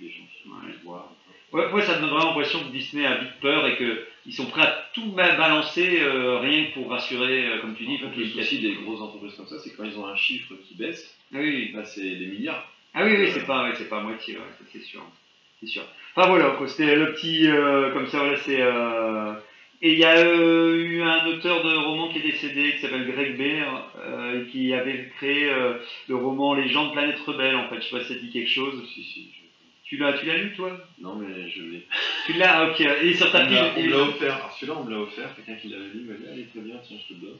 les 0.00 0.10
gens 0.10 0.22
Ouais. 0.46 0.72
qui 0.72 0.84
voient. 0.84 1.12
Ouais, 1.52 1.66
ouais, 1.72 1.82
ça 1.82 1.96
me 1.96 2.00
donne 2.02 2.10
vraiment 2.10 2.26
l'impression 2.30 2.60
que 2.60 2.70
Disney 2.72 3.04
a 3.04 3.16
vite 3.16 3.40
peur 3.40 3.66
et 3.66 3.76
qu'ils 3.76 4.32
sont 4.34 4.46
prêts 4.46 4.62
à 4.62 4.88
tout 4.94 5.10
ba- 5.12 5.34
balancer 5.36 5.98
euh, 6.00 6.38
rien 6.38 6.66
que 6.66 6.74
pour 6.74 6.88
rassurer, 6.90 7.48
euh, 7.48 7.58
comme 7.60 7.74
tu 7.74 7.84
dis, 7.84 7.96
En 8.04 8.10
fait, 8.10 8.16
le 8.20 8.26
souci 8.28 8.60
des 8.60 8.74
grosses 8.74 9.00
entreprises 9.00 9.34
comme 9.36 9.48
ça, 9.48 9.58
c'est 9.58 9.74
quand 9.76 9.84
ils 9.84 9.98
ont 9.98 10.06
un 10.06 10.14
chiffre 10.16 10.54
qui 10.68 10.74
baisse, 10.76 11.16
Ah 11.34 11.38
oui, 11.40 11.72
là 11.74 11.84
c'est 11.84 12.02
des 12.16 12.26
milliards. 12.26 12.70
Ah 12.94 13.04
oui, 13.04 13.14
oui, 13.18 13.28
c'est 13.32 13.46
pas, 13.46 13.64
ouais, 13.64 13.74
c'est 13.76 13.88
pas 13.88 13.98
à 13.98 14.02
moitié, 14.02 14.34
ouais, 14.36 14.42
c'est 14.72 14.82
sûr. 14.82 15.02
C'est 15.60 15.66
sûr. 15.66 15.82
Enfin 16.16 16.28
voilà, 16.28 16.56
c'était 16.66 16.94
le 16.94 17.12
petit, 17.14 17.48
euh, 17.48 17.92
comme 17.92 18.06
ça, 18.06 18.18
voilà, 18.20 18.36
c'est... 18.36 18.60
Et 19.82 19.92
il 19.94 19.98
y 19.98 20.04
a 20.04 20.22
eu 20.34 21.00
un 21.02 21.26
auteur 21.26 21.62
de 21.64 21.74
roman 21.74 22.08
qui 22.12 22.18
est 22.18 22.22
décédé, 22.22 22.72
qui 22.72 22.80
s'appelle 22.80 23.10
Greg 23.10 23.36
Bear, 23.38 23.90
qui 24.52 24.72
avait 24.74 25.10
créé 25.16 25.50
le 26.08 26.16
roman 26.16 26.52
Légende 26.54 26.92
Planète 26.92 27.18
Rebelle, 27.26 27.56
en 27.56 27.68
fait, 27.68 27.76
je 27.80 27.88
sais 27.88 27.96
pas 27.98 28.02
si 28.04 28.12
ça 28.12 28.18
dit 28.20 28.30
quelque 28.30 28.50
chose. 28.50 28.86
Si, 28.94 29.02
si, 29.02 29.28
je- 29.32 29.39
Tu 29.90 29.96
l'as, 29.96 30.12
tu 30.14 30.24
l'as 30.26 30.38
lu, 30.38 30.52
toi? 30.54 30.78
Non, 31.00 31.16
mais 31.16 31.50
je 31.50 31.62
l'ai. 31.62 31.82
Tu 32.26 32.34
l'as, 32.34 32.70
ok, 32.70 32.80
est 32.80 33.12
sur 33.14 33.30
ta 33.32 33.42
l'a- 33.42 33.72
on 33.72 33.74
pile. 33.74 33.86
me 33.86 33.90
l'a 33.90 34.02
offert. 34.04 34.34
Alors 34.36 34.52
celui-là, 34.56 34.78
on 34.78 34.84
me 34.84 34.90
l'a 34.92 35.00
offert. 35.00 35.34
Quelqu'un 35.34 35.54
qui 35.60 35.68
l'avait 35.68 35.88
lu 35.92 36.00
m'a 36.04 36.14
dit 36.14 36.24
Allez, 36.32 36.44
très 36.44 36.60
bien, 36.60 36.76
tiens, 36.86 36.96
je 37.02 37.12
te 37.12 37.20
le 37.20 37.26
donne. 37.26 37.38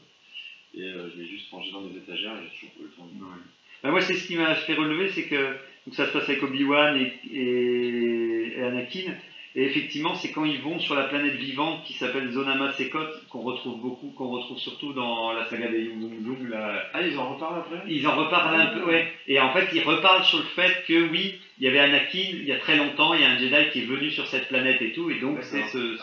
Et 0.75 0.81
euh, 0.83 1.09
je 1.15 1.21
l'ai 1.21 1.27
juste 1.29 1.49
rangé 1.49 1.71
dans 1.71 1.79
mes 1.81 1.95
étagères 1.95 2.33
et 2.35 2.43
j'ai 2.43 2.53
toujours 2.59 2.71
pas 2.75 2.81
eu 2.81 2.83
le 2.83 2.89
temps. 2.89 3.05
de- 3.05 3.41
Bah, 3.83 3.91
moi, 3.91 4.01
c'est 4.01 4.13
ce 4.15 4.27
qui 4.27 4.35
m'a 4.35 4.53
fait 4.55 4.73
relever, 4.73 5.09
c'est 5.09 5.23
que 5.23 5.55
donc 5.87 5.95
ça 5.95 6.05
se 6.07 6.11
passe 6.11 6.27
avec 6.29 6.43
Obi-Wan 6.43 6.97
et, 6.97 7.13
et- 7.33 8.53
et 8.57 8.61
Anakin. 8.63 9.13
Et 9.55 9.65
effectivement, 9.65 10.15
c'est 10.15 10.31
quand 10.31 10.45
ils 10.45 10.61
vont 10.61 10.79
sur 10.79 10.95
la 10.95 11.03
planète 11.05 11.33
vivante 11.33 11.83
qui 11.83 11.93
s'appelle 11.93 12.31
Zonama 12.31 12.71
Sekot, 12.73 12.99
qu'on 13.29 13.41
retrouve 13.41 13.81
beaucoup, 13.81 14.07
qu'on 14.17 14.29
retrouve 14.29 14.57
surtout 14.57 14.93
dans 14.93 15.33
la 15.33 15.45
saga 15.49 15.67
des 15.67 15.85
Zoom. 15.85 16.47
là. 16.49 16.83
Ah, 16.93 17.01
ils 17.01 17.17
en 17.17 17.33
reparlent 17.33 17.59
après? 17.59 17.81
Ils 17.87 18.07
en 18.07 18.15
reparlent 18.15 18.55
un 18.59 18.67
peu, 18.67 18.83
ouais. 18.85 19.09
Et 19.27 19.39
en 19.41 19.51
fait, 19.51 19.67
ils 19.73 19.83
reparlent 19.83 20.23
sur 20.23 20.37
le 20.37 20.45
fait 20.45 20.83
que 20.87 21.09
oui, 21.09 21.35
il 21.59 21.65
y 21.65 21.67
avait 21.67 21.79
Anakin 21.79 22.19
il 22.31 22.45
y 22.45 22.51
a 22.53 22.59
très 22.59 22.77
longtemps, 22.77 23.13
il 23.13 23.21
y 23.21 23.25
a 23.25 23.29
un 23.31 23.37
Jedi 23.37 23.69
qui 23.71 23.79
est 23.79 23.85
venu 23.85 24.09
sur 24.09 24.25
cette 24.27 24.47
planète 24.47 24.81
et 24.81 24.93
tout, 24.93 25.09
et 25.09 25.19
donc 25.19 25.37
c'est 25.43 25.63
ce, 25.67 25.95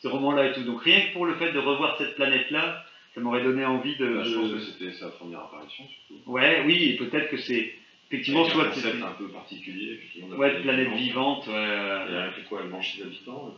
ce- 0.00 0.08
roman-là 0.08 0.46
et 0.46 0.52
tout. 0.52 0.62
Donc 0.64 0.80
rien 0.82 1.00
que 1.02 1.12
pour 1.12 1.26
le 1.26 1.34
fait 1.34 1.52
de 1.52 1.58
revoir 1.58 1.96
cette 1.98 2.14
planète-là, 2.16 2.82
ça 3.14 3.20
m'aurait 3.20 3.44
donné 3.44 3.64
envie 3.66 3.96
de. 3.96 4.06
Bah, 4.16 4.22
je 4.24 4.34
pense 4.34 4.48
de- 4.48 4.54
que 4.54 4.60
c'était 4.60 4.92
sa 4.92 5.08
première 5.10 5.40
apparition, 5.40 5.84
surtout. 6.08 6.22
Ouais, 6.30 6.62
oui, 6.66 6.84
et 6.84 6.96
peut-être 6.96 7.28
que 7.28 7.36
c'est 7.36 7.72
effectivement 8.12 8.44
soit 8.48 8.66
concept 8.66 8.86
c'était- 8.86 9.02
un 9.02 9.12
peu 9.12 9.28
particulier. 9.28 9.98
Ouais, 10.36 10.60
planète 10.60 10.92
vivante, 10.94 11.46
ouais. 11.46 11.54
Et 11.54 12.32
fait 12.32 12.42
quoi 12.48 12.60
Elle 12.62 12.70
mange 12.70 12.92
ses 12.96 13.02
habitants 13.02 13.54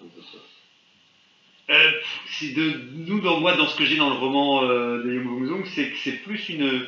euh, 1.69 1.75
Euh, 1.75 1.90
c'est 2.27 2.53
de 2.55 2.81
nous 2.95 3.21
dans 3.21 3.40
moi 3.40 3.57
dans 3.57 3.67
ce 3.67 3.77
que 3.77 3.85
j'ai 3.85 3.97
dans 3.97 4.11
le 4.11 4.17
roman 4.17 4.62
euh, 4.64 5.03
de 5.03 5.47
Zung, 5.47 5.64
c'est 5.67 5.90
que 5.90 5.97
c'est 5.97 6.23
plus 6.23 6.49
une 6.51 6.87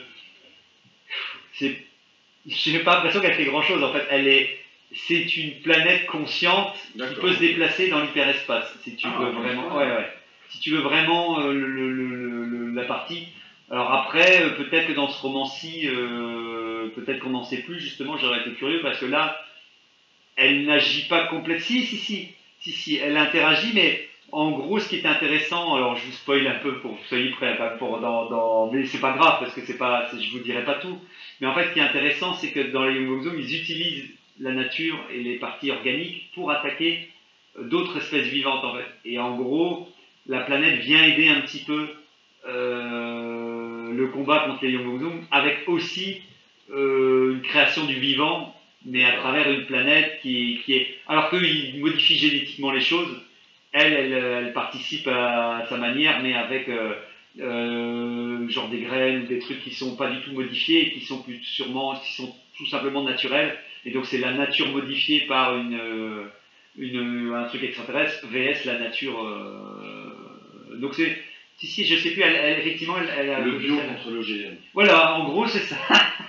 c'est 1.54 1.82
j'ai 2.46 2.78
pas 2.80 2.94
l'impression 2.96 3.20
qu'elle 3.20 3.34
fait 3.34 3.46
grand 3.46 3.62
chose 3.62 3.82
en 3.82 3.92
fait, 3.92 4.06
elle 4.10 4.28
est 4.28 4.56
c'est 4.92 5.36
une 5.36 5.60
planète 5.62 6.06
consciente 6.06 6.76
qui 6.92 7.14
peut 7.20 7.32
se 7.32 7.40
déplacer 7.40 7.88
dans 7.88 8.00
l'hyperespace 8.02 8.72
si 8.84 8.94
tu 8.96 9.06
Ah, 9.10 9.18
veux 9.18 9.30
vraiment 9.30 9.76
ouais 9.76 9.84
ouais. 9.86 10.12
Si 10.50 10.60
tu 10.60 10.70
veux 10.70 10.80
vraiment 10.80 11.40
euh, 11.40 11.52
le- 11.52 11.66
le- 11.66 11.90
le- 11.92 12.44
le- 12.44 12.70
la 12.74 12.84
partie 12.84 13.26
alors 13.70 13.92
après 13.92 14.42
euh, 14.44 14.50
peut-être 14.50 14.86
que 14.88 14.92
dans 14.92 15.08
ce 15.08 15.20
roman-ci 15.22 15.88
euh, 15.88 16.55
peut-être 16.94 17.20
qu'on 17.20 17.30
n'en 17.30 17.44
sait 17.44 17.58
plus 17.62 17.80
justement, 17.80 18.16
j'aurais 18.16 18.40
été 18.40 18.52
curieux 18.52 18.80
parce 18.82 18.98
que 18.98 19.06
là 19.06 19.38
elle 20.36 20.64
n'agit 20.66 21.08
pas 21.08 21.26
complètement 21.26 21.64
si 21.64 21.82
si 21.86 21.96
si 21.96 22.28
si 22.60 22.72
si 22.72 22.96
elle 22.96 23.16
interagit 23.16 23.72
mais 23.74 24.08
en 24.32 24.50
gros, 24.50 24.80
ce 24.80 24.88
qui 24.88 24.96
est 24.96 25.06
intéressant, 25.06 25.74
alors 25.76 25.96
je 25.96 26.06
vous 26.06 26.12
spoil 26.12 26.46
un 26.48 26.58
peu 26.58 26.78
pour 26.80 26.92
que 26.96 26.96
vous 27.00 27.06
soyez 27.08 27.30
prêts, 27.30 27.56
pas 27.56 27.70
pour 27.70 28.00
dans, 28.00 28.28
dans- 28.28 28.70
mais 28.72 28.84
c'est 28.84 28.98
pas 29.00 29.12
grave 29.12 29.38
parce 29.40 29.54
que 29.54 29.60
c'est 29.64 29.78
pas, 29.78 30.08
je 30.12 30.30
vous 30.32 30.40
dirai 30.40 30.64
pas 30.64 30.74
tout. 30.74 30.98
Mais 31.40 31.46
en 31.46 31.54
fait, 31.54 31.68
ce 31.68 31.72
qui 31.72 31.78
est 31.78 31.82
intéressant, 31.82 32.34
c'est 32.34 32.50
que 32.50 32.60
dans 32.72 32.84
les 32.84 33.00
Young 33.02 33.24
ils 33.38 33.54
utilisent 33.60 34.10
la 34.40 34.50
nature 34.52 34.98
et 35.12 35.20
les 35.22 35.36
parties 35.38 35.70
organiques 35.70 36.30
pour 36.34 36.50
attaquer 36.50 37.08
euh, 37.58 37.64
d'autres 37.68 37.98
espèces 37.98 38.26
vivantes. 38.26 38.64
Et 39.04 39.18
en 39.18 39.36
gros, 39.36 39.88
la 40.26 40.40
planète 40.40 40.80
vient 40.80 41.02
aider 41.04 41.28
un 41.28 41.40
petit 41.42 41.60
peu 41.64 41.88
euh, 42.48 43.92
le 43.92 44.08
combat 44.08 44.40
contre 44.40 44.64
les 44.64 44.72
Young 44.72 45.22
avec 45.30 45.68
aussi 45.68 46.20
euh, 46.70 47.32
une 47.32 47.42
création 47.42 47.84
du 47.84 47.94
vivant, 47.94 48.54
mais 48.84 49.04
à 49.04 49.16
travers 49.16 49.50
une 49.50 49.66
planète 49.66 50.18
qui, 50.22 50.60
qui 50.64 50.74
est, 50.74 50.98
alors 51.06 51.30
qu'ils 51.30 51.80
modifient 51.80 52.18
génétiquement 52.18 52.70
les 52.70 52.80
choses 52.80 53.20
elle, 53.72 53.92
elle, 53.92 54.12
elle 54.12 54.52
participe 54.52 55.06
à 55.06 55.66
sa 55.68 55.76
manière, 55.76 56.22
mais 56.22 56.34
avec 56.34 56.68
euh, 56.68 56.94
euh, 57.40 58.48
genre 58.48 58.68
des 58.68 58.80
graines 58.80 59.24
ou 59.24 59.26
des 59.26 59.38
trucs 59.38 59.62
qui 59.62 59.74
sont 59.74 59.96
pas 59.96 60.10
du 60.10 60.22
tout 60.22 60.32
modifiés 60.32 60.86
et 60.86 60.90
qui 60.92 61.04
sont 61.04 61.22
plus 61.22 61.42
sûrement, 61.42 61.94
qui 61.96 62.14
sont 62.14 62.34
tout 62.56 62.66
simplement 62.66 63.02
naturels. 63.02 63.56
Et 63.84 63.90
donc 63.90 64.06
c'est 64.06 64.18
la 64.18 64.32
nature 64.32 64.68
modifiée 64.68 65.26
par 65.26 65.56
une, 65.56 65.78
une 66.78 67.34
un 67.34 67.44
truc 67.44 67.62
extraterrestre 67.64 68.26
vs 68.28 68.64
la 68.64 68.78
nature. 68.78 69.14
donc 70.80 70.94
c'est 70.94 71.16
si 71.58 71.66
si 71.66 71.84
je 71.84 71.96
sais 71.96 72.10
plus, 72.10 72.22
elle, 72.22 72.34
elle, 72.34 72.58
effectivement 72.58 72.96
elle, 72.98 73.10
elle 73.18 73.30
a 73.30 73.40
Le 73.40 73.52
bio 73.52 73.76
contre 73.76 74.10
l'OGM. 74.10 74.56
voilà, 74.74 75.16
en 75.16 75.24
gros, 75.28 75.46
c'est 75.46 75.60
ça. 75.60 75.76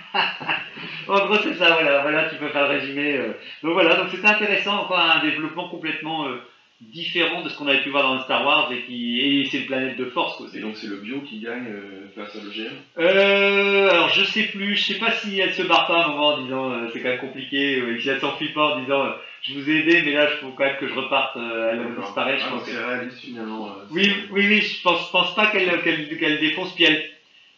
en 1.08 1.26
gros, 1.26 1.36
c'est 1.42 1.54
ça, 1.54 1.70
voilà, 1.72 2.02
voilà, 2.02 2.28
tu 2.28 2.36
peux 2.36 2.48
faire 2.48 2.68
le 2.68 2.78
résumé. 2.78 3.16
euh. 3.16 3.32
Donc 3.62 3.72
voilà, 3.72 3.96
donc 3.96 4.08
c'était 4.10 4.26
intéressant, 4.28 4.82
encore 4.82 4.98
un 4.98 5.20
développement 5.24 5.68
complètement 5.68 6.26
euh, 6.28 6.36
différent 6.80 7.42
de 7.42 7.48
ce 7.48 7.56
qu'on 7.58 7.66
avait 7.66 7.82
pu 7.82 7.90
voir 7.90 8.04
dans 8.04 8.14
le 8.14 8.20
Star 8.20 8.44
Wars 8.46 8.70
et 8.72 8.82
qui 8.82 9.20
et 9.40 9.44
c'est 9.46 9.58
une 9.58 9.66
planète 9.66 9.96
de 9.96 10.04
force, 10.06 10.36
quoi. 10.36 10.46
Et 10.54 10.60
donc 10.60 10.76
c'est 10.76 10.86
le 10.86 10.96
bio 10.98 11.20
qui 11.22 11.40
gagne 11.40 11.66
euh, 11.68 12.06
face 12.14 12.36
à 12.36 12.38
l'OGM 12.38 12.72
Euh, 12.98 13.90
alors 13.90 14.08
je 14.10 14.22
sais 14.24 14.44
plus, 14.44 14.76
je 14.76 14.92
sais 14.92 14.98
pas 14.98 15.10
si 15.12 15.40
elle 15.40 15.52
se 15.54 15.62
barre 15.62 15.86
pas 15.86 16.02
à 16.02 16.04
un 16.06 16.08
moment 16.10 16.28
en 16.34 16.42
disant 16.42 16.70
euh, 16.72 16.88
c'est 16.92 17.00
quand 17.00 17.08
même 17.08 17.18
compliqué, 17.20 17.78
et 17.78 18.00
si 18.00 18.08
elle 18.08 18.20
s'enfuit 18.20 18.52
pas 18.52 18.76
en 18.76 18.80
disant 18.80 19.12
je 19.42 19.54
vous 19.54 19.70
ai 19.70 19.78
aidé, 19.80 20.02
mais 20.04 20.12
là 20.12 20.28
je 20.28 20.36
faut 20.36 20.50
quand 20.50 20.64
même 20.64 20.76
que 20.78 20.88
je 20.88 20.94
reparte, 20.94 21.36
elle 21.36 21.78
D'accord. 21.78 22.04
disparaît, 22.04 22.38
je 22.38 22.44
Ah, 22.46 22.50
pense. 22.50 22.64
c'est 22.64 22.76
réaliste 22.84 23.20
finalement. 23.20 23.72
Oui, 23.90 24.12
oui, 24.30 24.46
oui, 24.48 24.60
je 24.60 24.82
pense, 24.82 25.10
pense 25.10 25.34
pas 25.34 25.46
qu'elle 25.46 25.80
qu'elle 25.82 26.16
qu'elle 26.18 26.38
défonce, 26.40 26.74
puis 26.74 26.84
elle, 26.84 27.02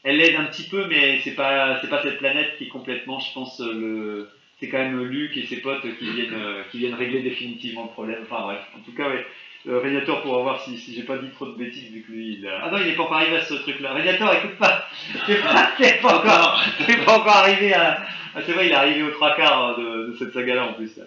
elle 0.04 0.20
aide 0.20 0.36
un 0.36 0.44
petit 0.44 0.68
peu, 0.68 0.86
mais 0.88 1.20
c'est 1.22 1.34
pas, 1.34 1.78
c'est 1.80 1.90
pas 1.90 2.02
cette 2.02 2.18
planète 2.18 2.56
qui 2.58 2.64
est 2.64 2.68
complètement, 2.68 3.20
je 3.20 3.32
pense, 3.34 3.60
euh, 3.60 3.72
le, 3.72 4.28
c'est 4.58 4.68
quand 4.68 4.78
même 4.78 5.02
Luc 5.04 5.36
et 5.36 5.46
ses 5.46 5.56
potes 5.60 5.82
qui 5.98 6.10
viennent, 6.10 6.34
euh, 6.34 6.62
qui 6.70 6.78
viennent 6.78 6.94
régler 6.94 7.22
définitivement 7.22 7.84
le 7.84 7.90
problème. 7.90 8.18
Enfin 8.22 8.42
bref, 8.44 8.60
en 8.76 8.80
tout 8.80 8.92
cas, 8.94 9.08
ouais. 9.08 9.26
Euh, 9.68 9.78
Régnator 9.78 10.22
pourra 10.22 10.40
voir 10.40 10.62
si, 10.62 10.78
si 10.78 10.94
j'ai 10.94 11.02
pas 11.02 11.18
dit 11.18 11.28
trop 11.34 11.44
de 11.44 11.52
bêtises 11.52 11.92
vu 11.92 12.00
que 12.00 12.12
lui 12.12 12.38
il 12.40 12.48
a... 12.48 12.60
Ah 12.64 12.70
non 12.70 12.78
il 12.78 12.88
est 12.88 12.96
pas 12.96 13.02
encore 13.02 13.18
arrivé 13.18 13.36
à 13.36 13.42
ce 13.42 13.52
truc 13.52 13.78
là. 13.80 13.92
Régnator 13.92 14.32
écoute 14.32 14.56
pas 14.56 14.86
T'es 15.26 15.34
pas, 15.34 15.70
t'es 15.76 15.92
pas 16.00 16.16
encore 16.16 16.64
t'es 16.86 16.96
pas 16.96 17.18
encore 17.18 17.36
arrivé 17.36 17.74
à. 17.74 18.02
Ah, 18.34 18.40
c'est 18.46 18.52
vrai 18.52 18.68
il 18.68 18.72
est 18.72 18.74
arrivé 18.74 19.02
aux 19.02 19.10
trois 19.10 19.36
quarts 19.36 19.76
de, 19.78 20.12
de 20.12 20.16
cette 20.18 20.32
saga 20.32 20.54
là 20.54 20.66
en 20.68 20.72
plus. 20.72 20.98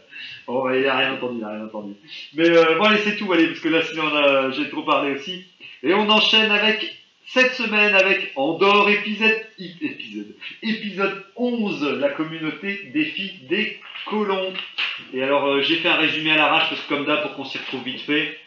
Bon 0.46 0.70
il 0.72 0.86
a 0.86 0.96
rien 0.98 1.14
entendu, 1.14 1.40
il 1.40 1.44
a 1.44 1.50
rien 1.50 1.66
entendu. 1.66 1.94
Mais 2.36 2.48
euh, 2.48 2.78
bon 2.78 2.84
allez 2.84 3.00
c'est 3.00 3.16
tout 3.18 3.34
allez 3.34 3.48
parce 3.48 3.60
que 3.60 3.70
là 3.70 3.82
sinon 3.82 4.04
on 4.12 4.16
a- 4.18 4.52
j'ai 4.52 4.70
trop 4.70 4.84
parlé 4.84 5.16
aussi. 5.16 5.48
Et 5.82 5.96
on 5.96 6.08
enchaîne 6.12 6.52
avec 6.52 6.96
cette 7.26 7.54
semaine 7.54 7.96
avec 7.96 8.32
Andorre 8.36 8.90
épisode 8.90 9.36
épisode 9.60 10.36
épisode 10.62 11.24
11 11.36 11.98
la 12.00 12.10
communauté 12.10 12.92
défi 12.94 13.34
des 13.50 13.80
colons. 14.06 14.54
Et 15.14 15.24
alors 15.24 15.48
euh, 15.48 15.62
j'ai 15.62 15.78
fait 15.78 15.88
un 15.90 15.96
résumé 15.96 16.32
à 16.32 16.36
l'arrache 16.38 16.70
parce 16.70 16.82
que 16.82 16.90
comme 16.90 17.06
d'hab 17.06 17.22
pour 17.24 17.36
qu'on 17.36 17.46
s'y 17.46 17.58
retrouve 17.58 17.84
vite 17.84 18.02
fait. 18.02 18.38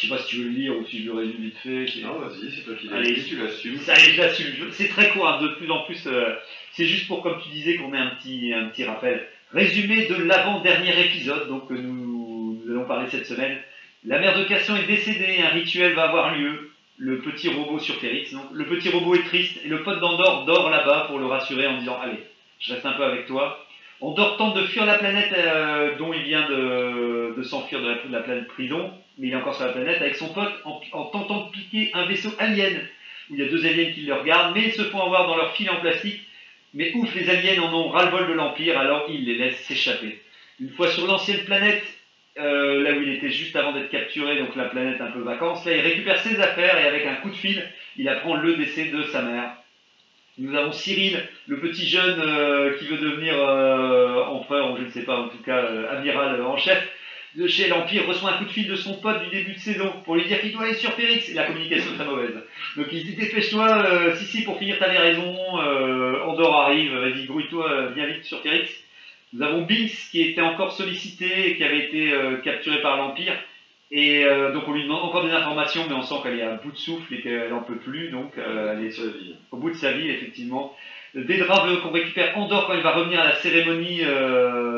Je 0.00 0.06
sais 0.06 0.08
pas 0.08 0.18
si 0.18 0.28
tu 0.28 0.36
veux 0.38 0.44
le 0.44 0.50
lire 0.50 0.76
ou 0.76 0.84
si 0.86 1.00
je 1.02 1.06
le 1.06 1.12
résume 1.14 1.40
vite 1.40 1.56
fait. 1.62 1.86
c'est- 1.86 2.00
Non, 2.00 2.18
vas-y, 2.18 2.50
c'est 2.50 2.62
toi 2.64 2.74
qui 2.74 2.88
l'as 2.88 2.96
Allez. 2.96 3.22
tu 3.22 3.36
l'assumes. 3.36 3.78
ça 3.78 3.94
je 3.94 4.20
l'assume. 4.20 4.52
Je- 4.58 4.70
C'est 4.72 4.88
très 4.88 5.10
court, 5.10 5.28
hein, 5.28 5.40
de 5.40 5.48
plus 5.48 5.70
en 5.70 5.84
plus. 5.84 6.04
euh, 6.08 6.34
c'est 6.72 6.84
juste 6.86 7.06
pour, 7.06 7.22
comme 7.22 7.40
tu 7.40 7.48
disais, 7.50 7.76
qu'on 7.76 7.94
ait 7.94 7.98
un 7.98 8.10
petit, 8.16 8.52
un 8.52 8.66
petit 8.70 8.82
rappel. 8.84 9.28
Résumé 9.52 10.06
de 10.06 10.16
l'avant-dernier 10.16 10.98
épisode, 11.06 11.46
donc 11.48 11.68
que 11.68 11.74
nous, 11.74 12.60
nous 12.64 12.70
allons 12.72 12.86
parler 12.86 13.08
cette 13.08 13.26
semaine. 13.26 13.56
La 14.04 14.18
mère 14.18 14.36
de 14.36 14.44
Cassian 14.44 14.76
est 14.76 14.86
décédée, 14.86 15.38
un 15.44 15.48
rituel 15.50 15.92
va 15.94 16.08
avoir 16.08 16.36
lieu. 16.36 16.67
Le 16.98 17.20
petit 17.20 17.48
robot 17.48 17.78
sur 17.78 17.94
Férix. 17.96 18.32
Donc, 18.32 18.46
le 18.52 18.66
petit 18.66 18.88
robot 18.88 19.14
est 19.14 19.24
triste 19.24 19.60
et 19.64 19.68
le 19.68 19.82
pote 19.84 20.00
d'Andorre 20.00 20.44
dort 20.46 20.68
là-bas 20.68 21.04
pour 21.08 21.18
le 21.18 21.26
rassurer 21.26 21.66
en 21.68 21.78
disant 21.78 21.96
Allez, 22.02 22.18
je 22.58 22.74
reste 22.74 22.84
un 22.84 22.92
peu 22.92 23.04
avec 23.04 23.26
toi. 23.26 23.64
Andorre 24.00 24.36
tente 24.36 24.56
de 24.56 24.62
fuir 24.62 24.84
la 24.84 24.98
planète 24.98 25.32
euh, 25.32 25.96
dont 25.96 26.12
il 26.12 26.22
vient 26.22 26.48
de, 26.48 27.40
s'enfuir 27.42 27.80
de 27.80 28.12
la, 28.12 28.20
planète 28.20 28.48
prison, 28.48 28.92
mais 29.16 29.28
il 29.28 29.32
est 29.32 29.36
encore 29.36 29.54
sur 29.54 29.66
la 29.66 29.72
planète 29.72 30.00
avec 30.00 30.16
son 30.16 30.28
pote 30.28 30.52
en, 30.64 30.80
en 30.92 31.04
tentant 31.06 31.46
de 31.46 31.50
piquer 31.50 31.90
un 31.94 32.04
vaisseau 32.04 32.30
alien 32.38 32.80
où 33.30 33.34
il 33.34 33.40
y 33.40 33.44
a 33.44 33.48
deux 33.48 33.64
aliens 33.64 33.92
qui 33.92 34.02
le 34.02 34.14
regardent, 34.14 34.54
mais 34.54 34.66
ils 34.66 34.72
se 34.72 34.82
font 34.82 35.02
avoir 35.02 35.26
dans 35.26 35.36
leur 35.36 35.52
filet 35.54 35.70
en 35.70 35.80
plastique. 35.80 36.20
Mais 36.74 36.92
ouf, 36.94 37.14
les 37.14 37.30
aliens 37.30 37.62
en 37.62 37.74
ont 37.74 37.88
ras-le-bol 37.88 38.28
de 38.28 38.32
l'Empire, 38.32 38.78
alors 38.78 39.06
ils 39.08 39.24
les 39.24 39.36
laissent 39.36 39.60
s'échapper. 39.60 40.20
Une 40.60 40.70
fois 40.70 40.88
sur 40.88 41.06
l'ancienne 41.06 41.44
planète, 41.44 41.82
euh, 42.38 42.82
là 42.82 42.92
où 42.92 43.02
il 43.02 43.14
était 43.14 43.30
juste 43.30 43.56
avant 43.56 43.72
d'être 43.72 43.90
capturé, 43.90 44.38
donc 44.38 44.54
la 44.54 44.66
planète 44.66 45.00
un 45.00 45.10
peu 45.10 45.20
vacances, 45.20 45.64
là 45.66 45.74
il 45.74 45.80
récupère 45.80 46.20
ses 46.20 46.40
affaires 46.40 46.78
et 46.78 46.86
avec 46.86 47.04
un 47.04 47.16
coup 47.16 47.30
de 47.30 47.34
fil, 47.34 47.62
il 47.96 48.08
apprend 48.08 48.36
le 48.36 48.56
décès 48.56 48.86
de 48.86 49.02
sa 49.04 49.22
mère. 49.22 49.56
Nous 50.38 50.54
avons 50.56 50.70
Cyril, 50.70 51.20
le 51.48 51.58
petit 51.58 51.88
jeune 51.88 52.20
euh, 52.20 52.76
qui 52.78 52.86
veut 52.86 52.98
devenir 52.98 53.34
euh, 53.36 54.22
empereur, 54.26 54.72
ou 54.72 54.76
je 54.76 54.82
ne 54.82 54.90
sais 54.90 55.02
pas, 55.02 55.16
en 55.16 55.28
tout 55.28 55.42
cas 55.44 55.64
amiral 55.90 56.40
en 56.42 56.56
chef 56.56 56.88
de 57.34 57.46
chez 57.48 57.68
l'Empire, 57.68 58.06
reçoit 58.06 58.30
un 58.30 58.38
coup 58.38 58.44
de 58.44 58.50
fil 58.50 58.68
de 58.68 58.76
son 58.76 58.94
pote 59.00 59.22
du 59.24 59.30
début 59.30 59.54
de 59.54 59.58
saison 59.58 59.92
pour 60.04 60.14
lui 60.14 60.24
dire 60.24 60.40
qu'il 60.40 60.52
doit 60.52 60.64
aller 60.64 60.74
sur 60.74 60.94
Périx. 60.94 61.28
Et 61.28 61.34
la 61.34 61.44
communication 61.44 61.92
est 61.92 61.96
très 61.96 62.04
mauvaise. 62.04 62.34
Donc 62.76 62.86
il 62.92 63.00
se 63.00 63.06
dit 63.06 63.16
dépêche-toi, 63.16 64.14
si 64.14 64.24
si, 64.24 64.44
pour 64.44 64.58
finir 64.58 64.78
t'avais 64.78 64.98
raison, 64.98 65.36
Andorre 66.24 66.62
arrive, 66.62 66.96
vas-y 66.96 67.26
grouille-toi, 67.26 67.92
viens 67.94 68.06
vite 68.06 68.24
sur 68.24 68.40
Périx. 68.42 68.70
Nous 69.32 69.42
avons 69.42 69.62
Binks 69.62 70.08
qui 70.10 70.22
était 70.22 70.40
encore 70.40 70.72
sollicité 70.72 71.50
et 71.50 71.56
qui 71.56 71.64
avait 71.64 71.86
été 71.86 72.12
euh, 72.12 72.36
capturé 72.38 72.80
par 72.80 72.96
l'Empire. 72.96 73.34
Et 73.90 74.24
euh, 74.24 74.52
donc 74.52 74.64
on 74.66 74.72
lui 74.72 74.84
demande 74.84 75.02
encore 75.02 75.24
des 75.24 75.32
informations, 75.32 75.82
mais 75.88 75.94
on 75.94 76.02
sent 76.02 76.16
qu'elle 76.22 76.38
est 76.38 76.42
à 76.42 76.54
bout 76.54 76.72
de 76.72 76.76
souffle 76.76 77.14
et 77.14 77.20
qu'elle 77.20 77.50
n'en 77.50 77.62
peut 77.62 77.76
plus, 77.76 78.10
donc 78.10 78.36
euh, 78.36 78.74
elle 78.74 78.86
est 78.86 79.00
au 79.50 79.56
bout 79.56 79.70
de 79.70 79.76
sa 79.76 79.92
vie, 79.92 80.10
effectivement. 80.10 80.74
Dédra 81.14 81.66
veut 81.66 81.76
qu'on 81.78 81.90
récupère 81.90 82.36
Andorre 82.36 82.66
quand 82.66 82.74
il 82.74 82.82
va 82.82 82.92
revenir 82.92 83.20
à 83.20 83.24
la 83.24 83.34
cérémonie 83.36 84.02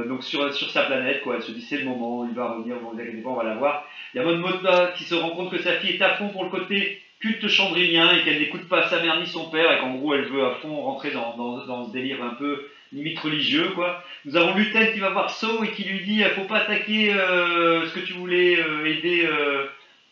donc 0.09 0.23
sur, 0.23 0.55
sur 0.55 0.71
sa 0.71 0.85
planète. 0.85 1.23
Quoi. 1.23 1.37
Elle 1.37 1.43
se 1.43 1.51
dit 1.51 1.61
c'est 1.61 1.79
le 1.79 1.87
moment, 1.87 2.25
il 2.25 2.37
va 2.37 2.53
revenir, 2.53 2.77
on 3.25 3.35
va 3.35 3.43
la 3.43 3.57
voir. 3.57 3.85
Il 4.15 4.23
y 4.23 4.25
a 4.25 4.93
qui 4.97 5.03
se 5.03 5.17
rend 5.17 5.31
compte 5.31 5.51
que 5.51 5.59
sa 5.59 5.73
fille 5.73 5.97
est 5.97 6.03
à 6.03 6.11
fond 6.11 6.29
pour 6.29 6.45
le 6.45 6.51
côté 6.51 7.03
culte 7.19 7.49
chandrilien 7.49 8.13
et 8.13 8.23
qu'elle 8.23 8.39
n'écoute 8.39 8.69
pas 8.69 8.89
sa 8.89 9.03
mère 9.03 9.19
ni 9.19 9.27
son 9.27 9.51
père 9.51 9.73
et 9.73 9.81
qu'en 9.81 9.97
gros 9.97 10.15
elle 10.15 10.27
veut 10.27 10.45
à 10.45 10.55
fond 10.63 10.81
rentrer 10.83 11.11
dans 11.11 11.87
ce 11.87 11.93
délire 11.93 12.23
un 12.23 12.35
peu 12.35 12.65
limite 12.93 13.19
religieux. 13.19 13.71
quoi. 13.75 14.05
Nous 14.25 14.37
avons 14.37 14.55
Luten 14.55 14.93
qui 14.93 15.01
va 15.01 15.11
voir 15.11 15.31
So 15.31 15.65
et 15.65 15.71
qui 15.71 15.85
lui 15.85 16.01
dit 16.01 16.23
faut 16.35 16.45
pas 16.45 16.59
attaquer 16.59 17.13
euh, 17.13 17.87
ce 17.87 17.95
que 17.95 18.01
tu 18.01 18.13
voulais 18.15 18.59
euh, 18.59 18.87
aider 18.87 19.27
euh, 19.27 19.67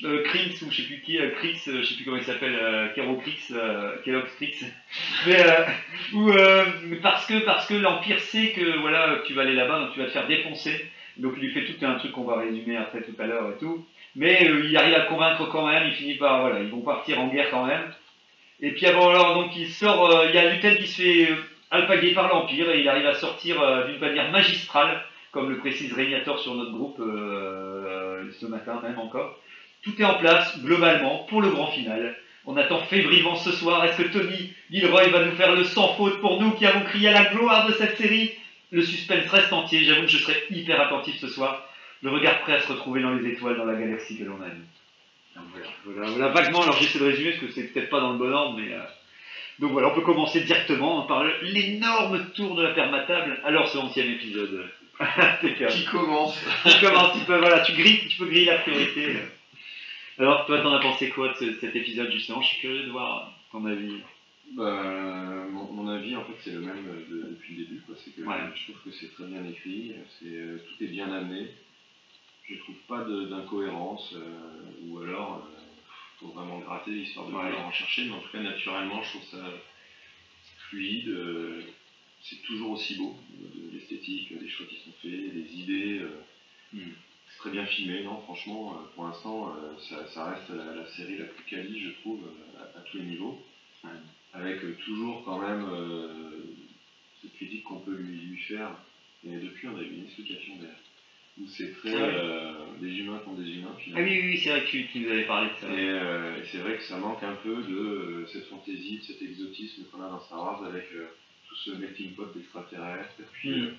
euh, 0.05 0.23
Krix 0.23 0.63
ou 0.63 0.71
je 0.71 0.77
sais 0.77 0.83
plus 0.85 1.01
qui, 1.01 1.19
euh, 1.19 1.31
Krix, 1.31 1.69
euh, 1.69 1.83
je 1.83 1.89
sais 1.89 1.95
plus 1.97 2.05
comment 2.05 2.17
il 2.17 2.23
s'appelle, 2.23 2.57
euh, 2.61 2.89
Kero 2.95 3.17
Krix, 3.17 3.53
euh, 3.53 3.97
Kellogg's 4.05 4.35
Krix. 4.37 4.65
Euh, 5.27 5.67
ou, 6.15 6.31
euh, 6.31 6.65
parce 7.03 7.27
que, 7.27 7.45
parce 7.45 7.67
que 7.67 7.75
l'Empire 7.75 8.21
sait 8.21 8.53
que 8.53 8.79
voilà, 8.81 9.19
tu 9.27 9.35
vas 9.35 9.43
aller 9.43 9.55
là-bas, 9.55 9.81
donc 9.81 9.93
tu 9.93 9.99
vas 9.99 10.07
te 10.07 10.13
faire 10.13 10.27
défoncer. 10.27 10.89
Donc 11.19 11.35
il 11.37 11.49
lui 11.49 11.53
fait 11.53 11.65
tout 11.65 11.85
un 11.85 11.95
truc 11.97 12.13
qu'on 12.13 12.25
va 12.25 12.39
résumer 12.39 12.77
après 12.77 13.03
tout 13.03 13.15
à 13.19 13.27
l'heure 13.27 13.51
et 13.51 13.59
tout. 13.59 13.85
Mais 14.17 14.49
euh, 14.49 14.65
il 14.65 14.77
arrive 14.77 14.95
à 14.95 15.01
convaincre 15.01 15.47
quand 15.51 15.67
même, 15.67 15.89
il 15.89 15.93
finit 15.93 16.15
par, 16.15 16.41
voilà, 16.41 16.61
ils 16.61 16.71
vont 16.71 16.81
partir 16.81 17.21
en 17.21 17.29
guerre 17.29 17.51
quand 17.51 17.67
même. 17.67 17.93
Et 18.61 18.71
puis 18.71 18.87
avant 18.87 19.11
alors, 19.11 19.35
donc 19.35 19.55
il 19.57 19.69
sort, 19.69 20.11
euh, 20.11 20.27
il 20.29 20.35
y 20.35 20.39
a 20.39 20.55
Lutel 20.55 20.79
qui 20.79 20.87
se 20.87 21.03
fait 21.03 21.29
alpaguer 21.71 22.13
par 22.15 22.29
l'Empire 22.29 22.71
et 22.71 22.81
il 22.81 22.89
arrive 22.89 23.07
à 23.07 23.15
sortir 23.15 23.61
euh, 23.61 23.87
d'une 23.87 24.01
manière 24.01 24.31
magistrale, 24.31 25.03
comme 25.33 25.51
le 25.51 25.59
précise 25.59 25.93
Régnator 25.93 26.39
sur 26.39 26.55
notre 26.55 26.73
groupe 26.73 26.99
euh, 27.01 28.31
ce 28.41 28.47
matin 28.47 28.81
même 28.83 28.99
encore. 28.99 29.39
Tout 29.83 30.01
est 30.01 30.05
en 30.05 30.15
place, 30.15 30.59
globalement, 30.63 31.25
pour 31.29 31.41
le 31.41 31.51
grand 31.51 31.69
final. 31.69 32.17
On 32.47 32.57
attend 32.57 32.79
fébrilement 32.81 33.37
ce 33.37 33.53
soir. 33.53 33.85
Est-ce 33.85 33.99
que 34.03 34.09
Tony 34.09 34.53
Gilroy 34.71 35.09
va 35.09 35.25
nous 35.25 35.33
faire 35.37 35.55
le 35.55 35.65
sans 35.65 35.95
faute 35.95 36.21
pour 36.21 36.41
nous 36.41 36.53
qui 36.53 36.67
avons 36.67 36.81
crié 36.85 37.09
à 37.09 37.13
la 37.23 37.31
gloire 37.31 37.67
de 37.69 37.75
cette 37.75 37.97
série? 37.97 38.33
Le 38.71 38.83
suspense 38.83 39.29
reste 39.29 39.53
entier. 39.53 39.85
J'avoue 39.85 40.03
que 40.03 40.09
je 40.09 40.19
serai 40.19 40.35
hyper 40.51 40.81
attentif 40.81 41.17
ce 41.21 41.29
soir. 41.29 41.69
Le 42.03 42.11
regard 42.11 42.41
prêt 42.41 42.55
à 42.55 42.61
se 42.61 42.73
retrouver 42.73 43.03
dans 43.03 43.13
les 43.15 43.29
étoiles, 43.29 43.57
dans 43.57 43.65
la 43.65 43.75
galaxie 43.75 44.19
que 44.19 44.25
l'on 44.25 44.43
aime. 44.43 44.65
Voilà, 45.35 45.67
voilà, 45.85 46.11
voilà 46.11 46.29
vaguement, 46.29 46.63
alors 46.63 46.77
j'essaie 46.77 46.99
de 46.99 47.05
résumer 47.05 47.31
parce 47.33 47.45
que 47.45 47.53
c'est 47.53 47.73
peut-être 47.73 47.91
pas 47.91 48.01
dans 48.01 48.13
le 48.13 48.19
bon 48.19 48.33
ordre, 48.33 48.59
mais. 48.59 48.73
euh, 48.73 48.81
Donc 49.59 49.73
voilà, 49.73 49.89
on 49.89 49.95
peut 49.95 50.03
commencer 50.03 50.43
directement 50.45 51.03
par 51.03 51.25
l'énorme 51.43 52.31
tour 52.35 52.55
de 52.55 52.63
la 52.63 52.75
permatable. 52.75 53.41
Alors, 53.45 53.69
ce 53.69 53.79
onzième 53.79 54.11
épisode. 54.11 54.65
Impeccable. 55.01 55.73
Qui 55.73 55.85
commence 55.87 56.39
Tu 56.65 56.85
commences, 56.85 57.19
tu 57.19 57.25
peux, 57.25 57.39
voilà, 57.39 57.61
tu 57.61 57.73
grilles, 57.73 58.07
tu 58.09 58.19
peux 58.19 58.27
griller 58.27 58.47
la 58.47 58.59
priorité. 58.59 59.17
Alors, 60.19 60.47
toi, 60.47 60.61
t'en 60.61 60.75
as 60.75 60.81
pensé 60.81 61.09
quoi 61.11 61.29
de 61.29 61.35
ce- 61.35 61.59
cet 61.61 61.75
épisode, 61.77 62.11
justement? 62.13 62.41
Je 62.43 62.49
suis 62.49 62.61
curieux 62.61 62.85
de 62.85 62.91
voir 62.91 63.33
ton 63.53 63.65
avis. 63.67 63.95
Bah, 64.57 65.45
mon, 65.51 65.71
mon 65.73 65.89
avis, 65.89 66.17
en 66.17 66.25
fait, 66.25 66.33
c'est 66.43 66.53
le 66.53 66.61
même 66.61 66.83
de- 67.11 67.29
depuis 67.31 67.55
le 67.57 67.65
début. 67.65 67.81
quoi. 67.87 67.95
C'est 68.03 68.11
que 68.15 68.23
Ouais. 68.23 68.35
je 68.55 68.73
trouve 68.73 68.83
que 68.85 68.91
c'est 68.97 69.13
très 69.13 69.25
bien 69.25 69.45
écrit, 69.45 69.93
euh, 70.25 70.57
tout 70.59 70.85
est 70.85 70.89
bien 70.89 71.13
amené. 71.13 71.49
Je 72.49 72.55
trouve 72.59 72.77
pas 72.89 73.05
d'incohérence, 73.05 74.15
euh, 74.17 74.87
ou 74.87 75.01
alors 75.01 75.47
faut 76.21 76.29
vraiment 76.29 76.59
gratter 76.59 76.91
histoire 77.01 77.27
de 77.27 77.33
Ouais. 77.33 77.53
en 77.55 77.71
chercher, 77.73 78.05
mais 78.07 78.13
en 78.13 78.21
tout 78.21 78.31
cas, 78.31 78.41
naturellement, 78.41 79.03
je 79.03 79.09
trouve 79.11 79.25
ça 79.31 79.53
fluide. 80.69 81.09
euh, 81.09 81.63
c'est 82.21 82.43
toujours 82.43 82.73
aussi 82.73 82.97
beau, 82.97 83.17
de 83.31 83.73
l'esthétique, 83.73 84.37
des 84.39 84.49
choix 84.49 84.67
qui 84.67 84.77
sont 84.77 84.93
faits, 85.01 85.33
des 85.35 85.53
idées. 85.61 85.99
euh, 85.99 86.11
Mm. 86.73 86.81
c'est 87.31 87.39
très 87.39 87.51
bien 87.51 87.65
filmé, 87.65 88.03
non 88.03 88.21
Franchement, 88.23 88.75
euh, 88.75 88.85
pour 88.95 89.05
l'instant, 89.07 89.55
ça, 89.89 90.07
ça 90.09 90.25
reste 90.33 90.51
la, 90.51 90.87
série 90.89 91.17
la 91.17 91.25
plus 91.25 91.45
quali, 91.45 91.81
je 91.81 91.91
trouve, 92.01 92.21
à, 92.59 92.79
à 92.79 92.83
tous 92.83 92.99
les 92.99 93.05
niveaux. 93.05 93.43
Avec 94.35 94.61
toujours 94.85 95.25
quand 95.25 95.39
même 95.39 95.65
cette 97.23 97.33
critique 97.37 97.65
qu'on 97.65 97.79
peut 97.79 97.95
lui, 97.95 98.19
lui 98.19 98.39
faire. 98.39 98.71
Et 99.25 99.37
depuis, 99.39 99.67
on 99.69 99.77
a 99.77 99.81
eu 99.81 99.91
une 99.95 100.05
explication 100.05 100.57
d'ailleurs. 100.57 100.77
Où 101.41 101.47
c'est 101.47 101.73
très 101.73 101.91
Ah 101.95 102.07
ouais. 102.07 102.13
euh, 102.15 102.53
des 102.81 102.97
humains 102.99 103.19
contre 103.25 103.41
des 103.43 103.51
humains 103.51 103.73
Ah 103.77 103.81
finalement. 103.81 104.09
oui, 104.09 104.19
oui, 104.21 104.29
oui, 104.31 104.39
c'est 104.43 104.51
vrai 104.51 104.63
que 104.65 104.67
tu, 104.71 104.87
tu 104.89 105.01
nous 105.01 105.11
avais 105.11 105.25
parlé 105.25 105.51
de 105.51 105.55
ça. 105.61 105.69
Et, 105.69 105.89
euh, 105.89 106.41
et 106.41 106.45
c'est 106.47 106.59
vrai 106.59 106.77
que 106.77 106.83
ça 106.83 106.97
manque 106.99 107.23
un 107.23 107.35
peu 107.35 107.63
de 107.63 107.75
euh, 107.77 108.27
cette 108.27 108.47
fantaisie, 108.47 108.99
de 108.99 109.03
cet 109.05 109.23
exotisme 109.23 109.85
qu'on 109.91 110.03
a 110.03 110.09
dans 110.09 110.21
Star 110.21 110.43
Wars 110.43 110.65
avec 110.65 110.89
tout 111.49 111.55
ce 111.55 111.71
melting 111.73 112.13
pot 112.15 112.27
d'extraterrestres. 112.35 113.15
Et 113.21 113.25
puis, 113.33 113.51
Mm. 113.51 113.65
euh, 113.67 113.71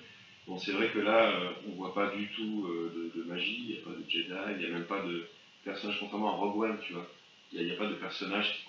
bon, 0.46 0.58
c'est 0.58 0.72
vrai 0.72 0.88
que 0.88 0.98
là, 1.00 1.38
on 1.68 1.72
voit 1.72 1.92
pas 1.94 2.08
du 2.14 2.26
tout 2.28 2.66
de, 2.94 3.12
de 3.20 3.24
magie, 3.28 3.58
il 3.60 3.66
n'y 3.74 3.78
a 3.78 3.82
pas 3.82 3.90
de 3.90 4.04
Jedi, 4.08 4.52
il 4.52 4.58
n'y 4.58 4.64
a 4.64 4.68
même 4.78 4.86
pas 4.86 5.00
de 5.02 5.26
personnage, 5.64 5.98
contrairement 6.00 6.28
à 6.32 6.36
Rogue 6.36 6.62
One, 6.62 6.78
tu 6.80 6.94
vois. 6.94 7.06
Il 7.52 7.62
n'y 7.64 7.72
a, 7.72 7.74
pas 7.74 7.86
de 7.86 7.94
personnage 7.94 8.52
qui 8.52 8.64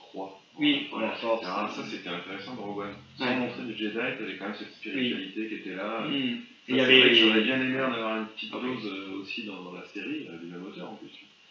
Oui, 0.56 0.88
etc. 0.92 1.42
Ça, 1.42 1.72
c'était 1.90 2.10
intéressant 2.10 2.56
dans 2.56 2.64
Rogue 2.66 2.80
One. 2.86 2.96
Sans 3.18 3.26
Ouais. 3.26 3.36
montrer 3.38 3.64
de 3.64 3.74
Jedi, 3.74 3.94
tu 3.94 4.00
avais 4.24 4.36
quand 4.38 4.46
même 4.50 4.56
cette 4.58 4.74
spiritualité 4.74 5.48
qui 5.48 5.54
était 5.56 5.76
là. 5.76 6.06
Et 6.12 6.36
il 6.68 6.76
y 6.76 6.80
avait. 6.82 7.14
J'aurais 7.16 7.42
bien 7.42 7.62
aimé 7.62 7.80
en 7.82 7.92
avoir 7.92 8.18
une 8.20 8.28
petite 8.28 8.52
Ah 8.54 8.58
oui. 8.62 8.76
dose 8.76 8.86
euh, 8.92 9.22
aussi 9.22 9.44
dans, 9.46 9.62
dans 9.64 9.74
la 9.74 9.86
série, 9.88 10.28
euh, 10.28 10.38
du 10.38 10.48
même 10.48 10.64
auteur 10.64 10.90
en 10.92 10.96
plus. 10.96 11.10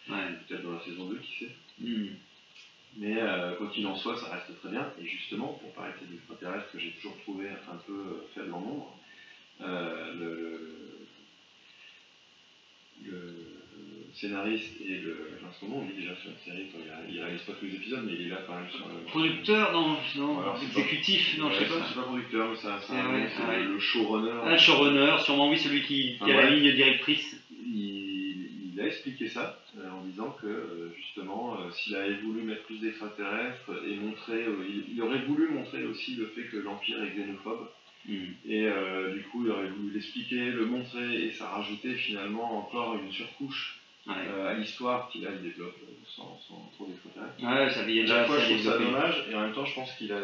Ouais. 0.09 0.17
Peut-être 0.47 0.63
dans 0.63 0.71
la 0.73 0.83
saison 0.83 1.05
2, 1.05 1.17
qui 1.17 1.45
sait. 1.45 1.51
Mm. 1.79 2.05
Mais 2.97 3.15
euh, 3.19 3.55
quoi 3.55 3.67
qu'il 3.73 3.87
en 3.87 3.95
soit, 3.95 4.19
ça 4.19 4.29
reste 4.35 4.59
très 4.59 4.69
bien. 4.69 4.87
Et 5.01 5.05
justement, 5.05 5.53
pour 5.59 5.71
parler 5.73 5.93
de 6.01 6.05
ces 6.07 6.13
extraterrestres 6.15 6.71
que 6.71 6.79
j'ai 6.79 6.91
toujours 6.91 7.17
trouvé 7.21 7.47
un 7.49 7.75
peu 7.87 7.93
euh, 7.93 8.27
faible 8.35 8.53
en 8.53 8.59
nombre, 8.61 8.95
le, 9.59 10.19
le- 10.19 10.97
le 13.05 13.50
scénariste 14.21 14.79
et 14.85 14.97
le. 14.99 15.31
Enfin, 15.37 15.51
son 15.59 15.67
nom, 15.67 15.79
on 15.79 15.85
dit 15.85 15.99
déjà 15.99 16.15
sur 16.15 16.29
la 16.29 16.37
série, 16.37 16.67
il, 17.09 17.19
réalise 17.19 17.41
pas 17.41 17.53
tous 17.53 17.65
les 17.65 17.75
épisodes, 17.75 18.03
mais 18.05 18.13
il 18.13 18.27
est 18.27 18.29
là 18.29 18.39
quand 18.47 18.55
même 18.55 18.69
sur 18.69 18.87
le. 18.87 19.03
Producteur, 19.07 19.73
non, 19.73 19.97
non, 20.15 20.39
Alors, 20.39 20.61
exécutif, 20.61 21.37
non, 21.39 21.49
je 21.51 21.59
sais 21.59 21.65
pas. 21.65 21.85
C'est 21.87 21.95
pas 21.95 22.03
producteur, 22.03 22.49
mais 22.51 22.55
ça, 22.55 22.79
ça, 22.79 22.93
ouais, 22.93 23.27
c'est 23.35 23.43
ouais. 23.43 23.63
le 23.63 23.79
showrunner. 23.79 24.41
Un 24.45 24.57
showrunner, 24.57 25.17
sûrement 25.25 25.49
oui, 25.49 25.57
celui 25.57 25.81
qui, 25.81 26.17
qui 26.23 26.31
a 26.31 26.41
la 26.41 26.49
ligne 26.49 26.71
directrice. 26.73 27.35
il, 27.65 28.21
il 28.73 28.79
a 28.79 28.87
expliqué 28.87 29.27
ça 29.27 29.59
euh, 29.77 29.89
en 29.89 30.03
disant 30.05 30.35
que 30.41 30.47
euh, 30.47 30.93
justement, 30.97 31.57
euh, 31.59 31.71
s'il 31.71 31.95
avait 31.95 32.15
voulu 32.15 32.43
mettre 32.43 32.63
plus 32.63 32.79
d'extraterrestres 32.79 33.71
et 33.85 33.95
montrer, 33.95 34.45
il, 34.67 34.93
il 34.93 35.01
aurait 35.01 35.23
voulu 35.25 35.49
montrer 35.49 35.83
aussi 35.85 36.15
le 36.15 36.27
fait 36.27 36.43
que 36.43 36.57
l'Empire 36.57 37.03
est 37.03 37.11
xénophobe. 37.11 37.69
Mm. 38.07 38.25
Et 38.45 38.67
du 39.13 39.23
coup, 39.25 39.45
il 39.45 39.51
aurait 39.51 39.69
voulu 39.69 39.93
l'expliquer, 39.93 40.51
le 40.51 40.65
montrer, 40.65 41.25
et 41.25 41.31
ça 41.31 41.49
rajoutait 41.49 41.93
finalement 41.93 42.57
encore 42.57 42.95
une 42.95 43.11
surcouche 43.11 43.80
Ouais. 44.07 44.13
euh, 44.27 44.49
à 44.49 44.53
l'histoire 44.55 45.09
qu'il 45.09 45.25
a, 45.27 45.31
il 45.31 45.41
développe 45.41 45.75
sans, 46.15 46.39
sans 46.47 46.71
trop 46.75 46.85
d'extraterrestres. 46.85 47.37
Ouais, 47.43 47.69
ça 47.73 47.81
À 47.81 47.83
déjà 47.85 48.25
fois, 48.25 48.39
je 48.39 48.45
trouve 48.45 48.63
ça 48.63 48.77
dommage, 48.79 49.25
et 49.29 49.35
en 49.35 49.41
même 49.41 49.53
temps, 49.53 49.65
je 49.65 49.75
pense 49.75 49.91
qu'il 49.93 50.11
a 50.11 50.21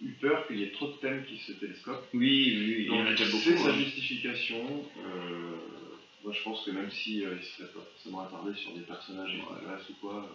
eu 0.00 0.10
peur 0.20 0.46
qu'il 0.46 0.58
y 0.58 0.64
ait 0.64 0.70
trop 0.72 0.86
de 0.86 0.92
thèmes 0.94 1.24
qui 1.24 1.36
se 1.38 1.52
télescopent. 1.52 2.04
Oui, 2.14 2.54
oui, 2.56 2.64
oui, 2.66 2.76
il 2.80 2.86
y 2.86 2.90
en 2.90 2.98
Donc 2.98 3.06
a 3.08 3.10
déjà 3.10 3.24
c'est 3.26 3.30
beaucoup. 3.50 3.62
sa 3.64 3.70
hein. 3.70 3.74
justification. 3.78 4.84
euh, 5.04 5.56
moi 6.24 6.32
je 6.32 6.42
pense 6.42 6.64
que 6.64 6.70
même 6.70 6.90
si 6.90 7.22
euh, 7.24 7.36
il 7.38 7.44
serait 7.44 7.68
pas 7.68 7.80
forcément 7.92 8.20
attardé 8.22 8.54
sur 8.54 8.72
des 8.72 8.80
personnages 8.80 9.34
extraterrestres 9.34 9.90
ou 9.90 9.94
quoi, 10.00 10.26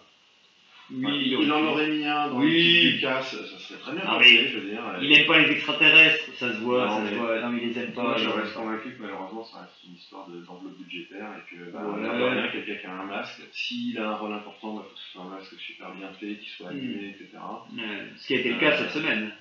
Oui, 0.92 1.28
il, 1.40 1.52
en 1.52 1.64
aurait 1.66 1.88
mis 1.88 2.04
un 2.04 2.28
dans 2.28 2.38
Oui. 2.38 2.98
casse, 3.00 3.30
ça 3.30 3.58
serait 3.58 3.78
très 3.78 3.92
bien 3.92 4.02
Ah, 4.06 4.16
passé, 4.18 4.48
je 4.48 4.58
veux 4.58 4.68
dire. 4.68 4.82
Il 5.00 5.12
aime 5.12 5.26
pas 5.26 5.38
les 5.38 5.52
extraterrestres, 5.52 6.34
ça 6.34 6.52
se 6.52 6.58
voit, 6.58 6.86
Non, 6.86 7.04
ça 7.04 7.10
se 7.10 7.14
voit. 7.14 7.40
Non, 7.40 7.48
mais 7.50 7.58
il 7.62 7.68
les 7.68 7.78
aime 7.78 7.92
Moi 7.94 8.04
pas. 8.12 8.16
je 8.16 8.24
il- 8.24 8.30
reste 8.30 8.54
convaincu 8.54 8.96
que 8.96 9.02
malheureusement 9.02 9.44
ça 9.44 9.60
reste 9.60 9.84
une 9.86 9.94
histoire 9.94 10.26
de- 10.26 10.40
d'enveloppe 10.40 10.76
budgétaire 10.78 11.28
et 11.36 11.54
que 11.54 11.70
bah, 11.70 11.82
l'air 12.00 12.16
de 12.16 12.22
rien, 12.22 12.48
quelqu'un 12.48 12.74
qui 12.74 12.86
a 12.86 12.92
un 12.92 13.04
masque, 13.04 13.40
s'il 13.52 13.98
a 13.98 14.08
un 14.08 14.14
rôle 14.14 14.32
important, 14.32 14.80
il 14.82 14.88
faut 14.88 14.94
que 14.94 15.00
ce 15.00 15.12
soit 15.12 15.22
un 15.22 15.28
masque 15.28 15.54
super 15.58 15.90
bien 15.92 16.10
fait, 16.18 16.34
qu'il 16.34 16.48
soit 16.50 16.68
animé, 16.70 17.06
etc. 17.08 17.28
Ouais, 17.76 17.82
Ce 18.16 18.26
qui 18.26 18.34
a 18.34 18.38
été 18.38 18.50
le 18.50 18.58
cas 18.58 18.72
Euh, 18.72 18.78
cette 18.78 18.90
semaine. 18.90 19.32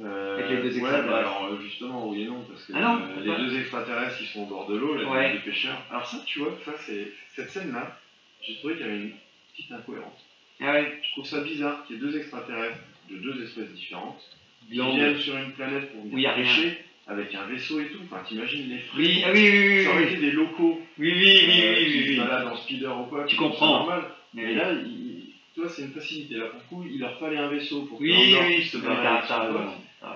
Euh, 0.00 0.38
Avec 0.38 0.48
les 0.48 0.56
deux 0.56 0.62
ouais, 0.62 0.68
extraterrestres. 0.78 1.06
bah 1.06 1.18
alors 1.18 1.44
euh, 1.44 1.60
justement, 1.60 2.08
oui 2.08 2.22
et 2.22 2.26
non, 2.26 2.42
parce 2.48 2.64
que 2.64 2.72
Ah 2.74 2.80
non, 2.80 3.02
euh, 3.02 3.20
les 3.20 3.36
deux 3.44 3.58
extraterrestres 3.58 4.16
qui 4.16 4.24
sont 4.24 4.40
au 4.40 4.46
bord 4.46 4.66
de 4.66 4.74
l'eau, 4.74 4.94
les 4.96 5.04
Ouais. 5.04 5.38
pêcheurs. 5.44 5.78
Alors 5.90 6.06
ça, 6.06 6.18
tu 6.24 6.38
vois, 6.38 6.56
ça 6.64 6.72
c'est 6.78 7.10
cette 7.34 7.50
scène-là, 7.50 7.94
j'ai 8.40 8.54
trouvé 8.56 8.72
qu'il 8.74 8.86
y 8.86 8.88
avait 8.88 8.96
une 9.00 9.12
petite 9.52 9.72
incohérence. 9.72 10.18
Ah 10.60 10.72
ouais, 10.72 11.00
Je 11.02 11.12
trouve 11.12 11.26
ça 11.26 11.40
bizarre 11.40 11.84
qu'il 11.86 11.96
y 11.96 11.98
ait 11.98 12.02
deux 12.02 12.16
extraterrestres 12.16 12.78
de 13.10 13.16
deux 13.16 13.42
espèces 13.44 13.70
différentes 13.70 14.20
qui 14.68 14.74
viennent 14.74 15.18
sur 15.18 15.36
une 15.36 15.52
planète 15.52 15.92
pour 15.92 16.04
venir 16.04 16.34
pêcher 16.34 16.78
avec 17.06 17.34
un 17.34 17.46
vaisseau 17.46 17.80
et 17.80 17.86
tout. 17.86 17.98
Enfin, 18.04 18.22
t'imagines 18.26 18.68
les. 18.68 18.80
Oui, 18.96 19.22
ah 19.26 19.30
oui, 19.32 19.50
oui, 19.50 19.68
oui, 19.78 19.84
Ça 19.84 19.90
aurait 19.90 20.04
été 20.04 20.16
des 20.16 20.30
locaux 20.30 20.80
oui, 20.98 21.12
oui, 21.12 21.40
oui, 21.48 21.60
euh, 21.62 21.74
oui, 21.78 21.84
qui 21.86 21.98
oui, 21.98 22.04
se 22.04 22.10
oui. 22.10 22.16
baladent 22.18 22.52
en 22.52 22.56
speeder 22.56 23.00
ou 23.00 23.04
quoi. 23.06 23.24
Tu 23.24 23.36
comprends. 23.36 23.78
normal. 23.78 24.04
Mais 24.34 24.54
là, 24.54 24.72
il, 24.72 25.32
tu 25.54 25.60
vois, 25.60 25.68
c'est 25.68 25.82
une 25.82 25.92
facilité. 25.92 26.36
Là, 26.36 26.46
pour 26.46 26.60
le 26.60 26.64
coup, 26.68 26.90
il 26.90 27.00
leur 27.00 27.18
fallait 27.18 27.36
un 27.36 27.48
vaisseau 27.48 27.82
pour 27.82 27.98
que 27.98 28.04
oui, 28.04 28.12
oui, 28.40 28.54
puisse 28.56 28.72
se 28.72 28.78
barrer. 28.78 29.20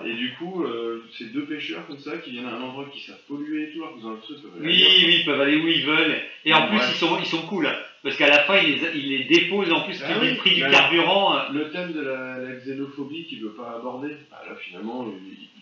Et 0.05 0.13
du 0.15 0.33
coup, 0.33 0.63
euh, 0.63 1.03
c'est 1.17 1.31
deux 1.31 1.45
pêcheurs 1.45 1.85
comme 1.87 1.99
ça 1.99 2.17
qui 2.17 2.31
viennent 2.31 2.47
à 2.47 2.55
un 2.55 2.61
endroit 2.61 2.85
qui 2.91 3.01
savent 3.01 3.21
polluer 3.27 3.63
et 3.63 3.71
tout, 3.73 3.83
alors 3.83 3.95
qu'ils 3.95 4.05
ont 4.05 4.15
qu'ils 4.17 4.35
peuvent 4.41 4.61
aller 4.61 4.67
Oui, 4.67 4.85
oui, 5.05 5.15
ils 5.19 5.25
peuvent 5.25 5.41
aller 5.41 5.57
où 5.57 5.67
ils 5.67 5.85
veulent. 5.85 6.21
Et 6.45 6.53
en 6.53 6.67
plus, 6.67 6.79
ils, 6.89 6.95
sont, 6.95 7.19
ils 7.19 7.25
sont 7.25 7.45
cool. 7.47 7.69
Parce 8.07 8.17
qu'à 8.17 8.29
la 8.29 8.39
fin, 8.45 8.57
ils 8.57 8.79
les, 9.09 9.23
déposent 9.25 9.71
en 9.73 9.81
plus 9.81 10.01
Ah 10.01 10.13
le 10.13 10.21
oui, 10.31 10.35
prix 10.35 10.55
du 10.55 10.61
carburant. 10.61 11.35
euh, 11.35 11.39
Le 11.51 11.69
thème 11.71 11.91
de 11.91 11.99
la, 12.01 12.37
la 12.37 12.55
xénophobie 12.55 13.25
qu'il 13.25 13.41
veut 13.43 13.51
pas 13.53 13.75
aborder, 13.77 14.15
bah 14.31 14.41
là 14.47 14.55
finalement, 14.55 15.05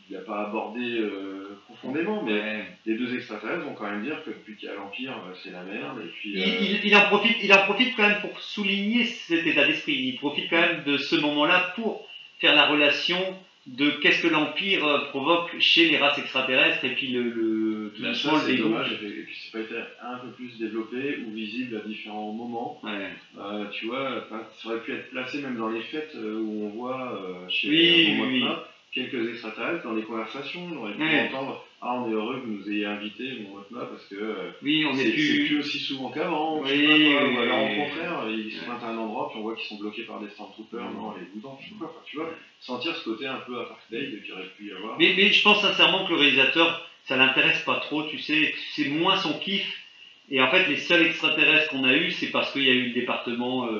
il 0.07 0.15
n'a 0.15 0.21
pas 0.21 0.45
abordé 0.47 0.99
euh, 0.99 1.57
profondément, 1.65 2.21
mais 2.23 2.33
ouais. 2.33 2.65
les 2.85 2.95
deux 2.99 3.15
extraterrestres 3.15 3.63
vont 3.65 3.73
quand 3.73 3.89
même 3.89 4.03
dire 4.03 4.23
que 4.23 4.29
depuis 4.29 4.55
qu'il 4.55 4.69
y 4.69 4.71
a 4.71 4.75
l'Empire, 4.75 5.13
euh, 5.27 5.33
c'est 5.43 5.49
la 5.51 5.63
merde, 5.63 5.97
et 6.05 6.07
puis... 6.09 6.33
Il, 6.35 6.39
euh, 6.43 6.57
il- 6.61 6.85
il 6.85 6.95
en 6.95 7.01
profite, 7.07 7.37
il 7.41 7.51
en 7.51 7.63
profite 7.63 7.95
quand 7.95 8.07
même 8.07 8.21
pour 8.21 8.39
souligner 8.39 9.05
cet 9.05 9.45
état 9.47 9.65
d'esprit. 9.65 9.93
Il 9.93 10.17
profite 10.19 10.47
quand 10.51 10.61
même 10.61 10.83
de 10.85 10.97
ce 10.97 11.15
moment-là 11.15 11.73
pour 11.75 12.07
faire 12.39 12.53
la 12.53 12.67
relation 12.67 13.17
de 13.65 13.89
qu'est-ce 13.89 14.21
que 14.21 14.27
l'Empire 14.27 15.07
provoque 15.09 15.49
chez 15.59 15.89
les 15.89 15.97
races 15.97 16.19
extraterrestres 16.19 16.85
et 16.85 16.93
puis 16.93 17.07
le, 17.07 17.23
le 17.23 17.64
le 17.99 18.13
c'est 18.13 18.57
dommage, 18.57 18.91
et 18.93 18.95
puis 18.97 19.07
et 19.07 19.23
puis 19.23 19.35
c'est 19.43 19.51
pas 19.51 19.59
été 19.63 19.75
un 20.03 20.17
peu 20.17 20.27
plus 20.29 20.57
développé 20.59 21.19
ou 21.25 21.31
visible 21.31 21.77
à 21.83 21.87
différents 21.87 22.31
moments. 22.31 22.79
Ouais. 22.83 23.09
Euh, 23.37 23.65
tu 23.71 23.85
vois, 23.87 24.25
ça 24.29 24.69
aurait 24.69 24.79
pu 24.81 24.93
être 24.93 25.09
placé 25.11 25.41
même 25.41 25.57
dans 25.57 25.69
les 25.69 25.81
fêtes 25.81 26.13
euh, 26.15 26.39
où 26.39 26.65
on 26.65 26.69
voit 26.69 27.13
euh, 27.21 27.47
chez 27.49 27.69
Oui, 27.69 28.17
oui, 28.19 28.39
Momotma, 28.41 28.63
quelques 28.91 29.29
extraterrestres 29.29 29.83
dans 29.83 29.93
les 29.93 30.03
conversations. 30.03 30.67
On 30.73 30.77
aurait 30.77 30.93
pu 30.93 31.01
Ouais. 31.01 31.27
entendre 31.29 31.65
Ah, 31.81 31.99
on 32.01 32.09
est 32.09 32.13
heureux 32.13 32.39
que 32.39 32.45
vous 32.47 32.53
nous 32.53 32.69
ayez 32.71 32.85
invités, 32.85 33.39
Momotma, 33.43 33.85
parce 33.85 34.05
que 34.07 34.15
euh, 34.15 34.49
Oui, 34.63 34.85
on 34.89 34.93
c'est 34.95 35.01
est 35.01 35.05
c'est 35.05 35.11
plus. 35.35 35.45
plus 35.45 35.59
aussi 35.59 35.79
souvent 35.79 36.09
qu'avant. 36.09 36.57
ou 36.59 36.63
Oui, 36.63 36.71
oui, 36.71 37.15
alors 37.37 37.65
oui. 37.69 37.77
au 37.77 37.83
contraire, 37.83 38.23
ils 38.29 38.51
se 38.51 38.63
pointent 38.65 38.83
à 38.83 38.87
un 38.87 38.97
endroit, 38.97 39.29
puis 39.29 39.39
on 39.39 39.43
voit 39.43 39.55
qu'ils 39.55 39.67
sont 39.67 39.77
bloqués 39.83 40.03
par 40.03 40.19
des 40.19 40.29
stormtroopers, 40.29 40.91
non, 40.93 41.13
les 41.15 41.25
boudins, 41.33 41.55
je 41.61 41.65
sais 41.69 41.75
pas 41.79 41.85
quoi. 41.85 42.01
Tu 42.05 42.17
vois, 42.17 42.29
sentir 42.59 42.95
ce 42.95 43.03
côté 43.03 43.27
un 43.27 43.39
peu 43.45 43.59
apartheid 43.59 44.23
qu'il 44.23 44.33
aurait 44.33 44.49
pu 44.57 44.67
y 44.67 44.71
avoir. 44.71 44.97
Mais, 44.97 45.13
mais 45.15 45.31
je 45.31 45.43
pense 45.43 45.61
sincèrement 45.61 46.05
que 46.07 46.13
le 46.13 46.19
réalisateur, 46.19 46.89
ça 47.05 47.17
l'intéresse 47.17 47.61
pas 47.63 47.79
trop, 47.79 48.03
tu 48.03 48.19
sais, 48.19 48.53
c'est 48.75 48.89
moins 48.89 49.17
son 49.17 49.37
kiff. 49.39 49.81
Et 50.31 50.41
en 50.41 50.49
fait, 50.49 50.67
les 50.67 50.77
seuls 50.77 51.05
extraterrestres 51.05 51.69
qu'on 51.69 51.83
a 51.83 51.93
eu, 51.93 52.11
c'est 52.11 52.31
parce 52.31 52.51
qu'il 52.51 52.63
y 52.63 52.69
a 52.69 52.73
eu 52.73 52.87
le 52.87 52.93
département 52.93 53.67
euh, 53.67 53.79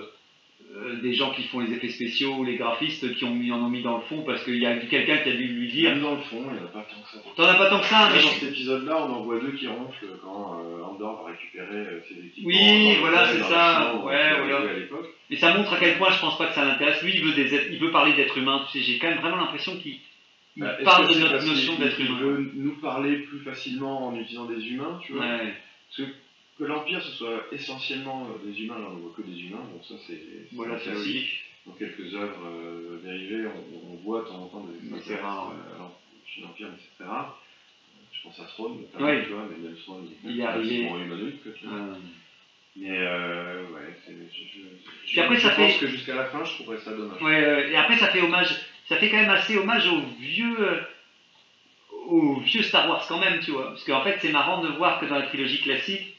euh, 0.76 1.02
des 1.02 1.14
gens 1.14 1.32
qui 1.32 1.44
font 1.44 1.60
les 1.60 1.74
effets 1.74 1.90
spéciaux, 1.90 2.44
les 2.44 2.56
graphistes 2.58 3.16
qui 3.16 3.24
ont 3.26 3.34
mis, 3.34 3.52
en 3.52 3.64
ont 3.64 3.70
mis 3.70 3.82
dans 3.82 3.98
le 3.98 4.04
fond, 4.04 4.22
parce 4.22 4.44
qu'il 4.44 4.58
y 4.58 4.66
a 4.68 4.76
quelqu'un 4.78 5.18
qui 5.18 5.30
a 5.30 5.34
dû 5.34 5.48
lui 5.48 5.72
dire 5.72 5.90
Même 5.92 6.02
dans 6.02 6.16
le 6.16 6.22
fond, 6.22 6.44
il 6.48 6.54
n'y 6.54 6.60
en 6.60 6.66
a 6.66 6.68
pas 6.68 6.82
tant 6.88 7.02
que 7.02 7.10
ça. 7.12 7.24
T'en 7.36 7.44
as 7.46 7.56
pas 7.56 7.70
tant 7.70 7.80
que 7.80 7.86
ça, 7.86 8.10
Là, 8.10 8.12
mais 8.16 8.22
dans 8.22 8.28
cet 8.30 8.44
épisode-là, 8.50 8.98
on 9.08 9.14
en 9.14 9.22
voit 9.24 9.40
deux 9.40 9.54
qui 9.54 9.68
ronflent 9.68 10.06
quand 10.24 10.60
euh, 10.64 10.84
Andor 10.84 11.24
va 11.24 11.32
récupérer 11.32 11.78
euh, 11.78 12.02
ses 12.08 12.24
équipements. 12.28 12.48
Oui, 12.50 12.98
voilà, 13.00 13.28
c'est 13.28 13.44
ça. 13.44 13.96
Ouais, 14.04 14.38
voilà. 14.38 14.72
mais 15.32 15.38
ça 15.38 15.54
montre 15.58 15.74
à 15.74 15.78
quel 15.80 15.98
point 15.98 16.12
je 16.12 16.20
pense 16.20 16.38
pas 16.38 16.46
que 16.48 16.54
ça 16.54 16.64
l'intéresse. 16.66 17.02
Lui, 17.02 17.14
il 17.16 17.24
veut, 17.24 17.34
des 17.34 17.56
êtres- 17.56 17.68
il 17.72 17.80
veut 17.80 17.92
parler 17.92 18.14
d'être 18.14 18.38
humain. 18.38 18.64
Tu 18.72 18.78
sais, 18.80 18.86
j'ai 18.86 19.00
quand 19.00 19.08
même 19.10 19.20
vraiment 19.20 19.38
l'impression 19.38 19.76
qu'il 19.78 19.98
il 20.58 20.62
Bah, 20.64 20.78
parle 20.84 21.08
que 21.10 21.14
de 21.16 21.20
notre 21.20 21.46
notion 21.46 21.76
d'être 21.78 22.00
humain. 22.00 22.20
veut 22.20 22.52
nous 22.56 22.76
parler 22.78 23.18
plus 23.20 23.40
facilement 23.40 24.08
en 24.08 24.16
utilisant 24.16 24.46
des 24.46 24.66
humains, 24.70 25.00
tu 25.04 25.14
vois. 25.14 25.26
Ouais. 25.26 25.54
Parce 25.88 26.10
que, 26.10 26.16
que 26.60 26.64
l'Empire 26.64 27.02
ce 27.04 27.12
soit 27.12 27.46
essentiellement 27.52 28.28
euh, 28.30 28.50
des 28.50 28.62
humains, 28.64 28.80
là 28.80 28.86
on 28.92 28.96
ne 28.96 29.02
voit 29.02 29.12
que 29.16 29.22
des 29.22 29.38
humains, 29.44 29.64
bon 29.72 29.82
ça 29.84 29.96
c'est 30.08 30.22
Voilà, 30.54 30.80
c'est 30.80 30.92
logique. 30.94 31.42
Dans 31.66 31.74
quelques 31.74 32.14
œuvres 32.14 32.46
euh, 32.46 33.00
dérivées, 33.04 33.48
on, 33.48 33.94
on 33.94 33.96
voit 34.04 34.22
de 34.22 34.28
temps 34.28 34.44
en 34.44 34.48
temps 34.48 34.60
des 34.62 34.78
Mais 34.88 35.00
c'est 35.04 35.16
rare, 35.16 35.52
euh, 35.52 35.76
alors, 35.76 35.98
chez 36.28 36.42
l'Empire, 36.42 36.68
mais 36.72 36.78
c'est 36.80 37.04
très 37.04 37.10
rare. 37.12 37.42
Je 38.14 38.22
pense 38.22 38.40
à 38.40 38.44
Throne, 38.46 38.80
notamment, 38.82 39.06
Ouais. 39.06 39.24
tu 39.24 39.30
vois, 39.32 39.46
mais 39.50 39.58
même 39.68 39.76
Throne, 39.76 40.08
Il 40.24 40.40
est 40.40 40.46
en 40.48 40.98
humanoïde, 41.00 41.42
quoi, 41.44 41.52
tu 41.60 41.66
vois. 41.66 41.98
Mais 42.78 42.90
euh, 42.92 43.64
ouais, 43.74 43.98
c'est- 44.06 44.12
je, 44.14 44.60
je, 44.60 45.08
Puis 45.08 45.20
après, 45.22 45.36
je 45.38 45.42
ça 45.42 45.50
pense 45.52 45.74
fait- 45.74 45.80
que 45.80 45.88
jusqu'à 45.88 46.16
la 46.16 46.26
fin, 46.26 46.44
je 46.44 46.54
trouverais 46.56 46.78
ça 46.80 46.92
dommage. 46.94 47.22
Ouais, 47.22 47.70
et 47.72 47.76
après 47.76 47.98
ça 47.98 48.08
fait 48.10 48.22
hommage, 48.22 48.54
ça 48.88 48.98
fait 48.98 49.10
quand 49.10 49.18
même 49.18 49.30
assez 49.30 49.58
hommage 49.58 49.88
au 49.88 50.02
vieux, 50.20 50.58
euh, 50.60 50.82
au 52.08 52.36
vieux 52.36 52.62
Star 52.64 52.88
Wars 52.90 53.06
quand 53.08 53.20
même, 53.20 53.40
tu 53.40 53.52
vois. 53.52 53.70
Parce 53.70 53.84
qu'en 53.84 54.04
fait 54.04 54.18
c'est 54.22 54.32
marrant 54.32 54.62
de 54.62 54.70
voir 54.70 55.00
que 55.00 55.06
dans 55.06 55.16
la 55.16 55.28
trilogie 55.28 55.62
classique, 55.62 56.16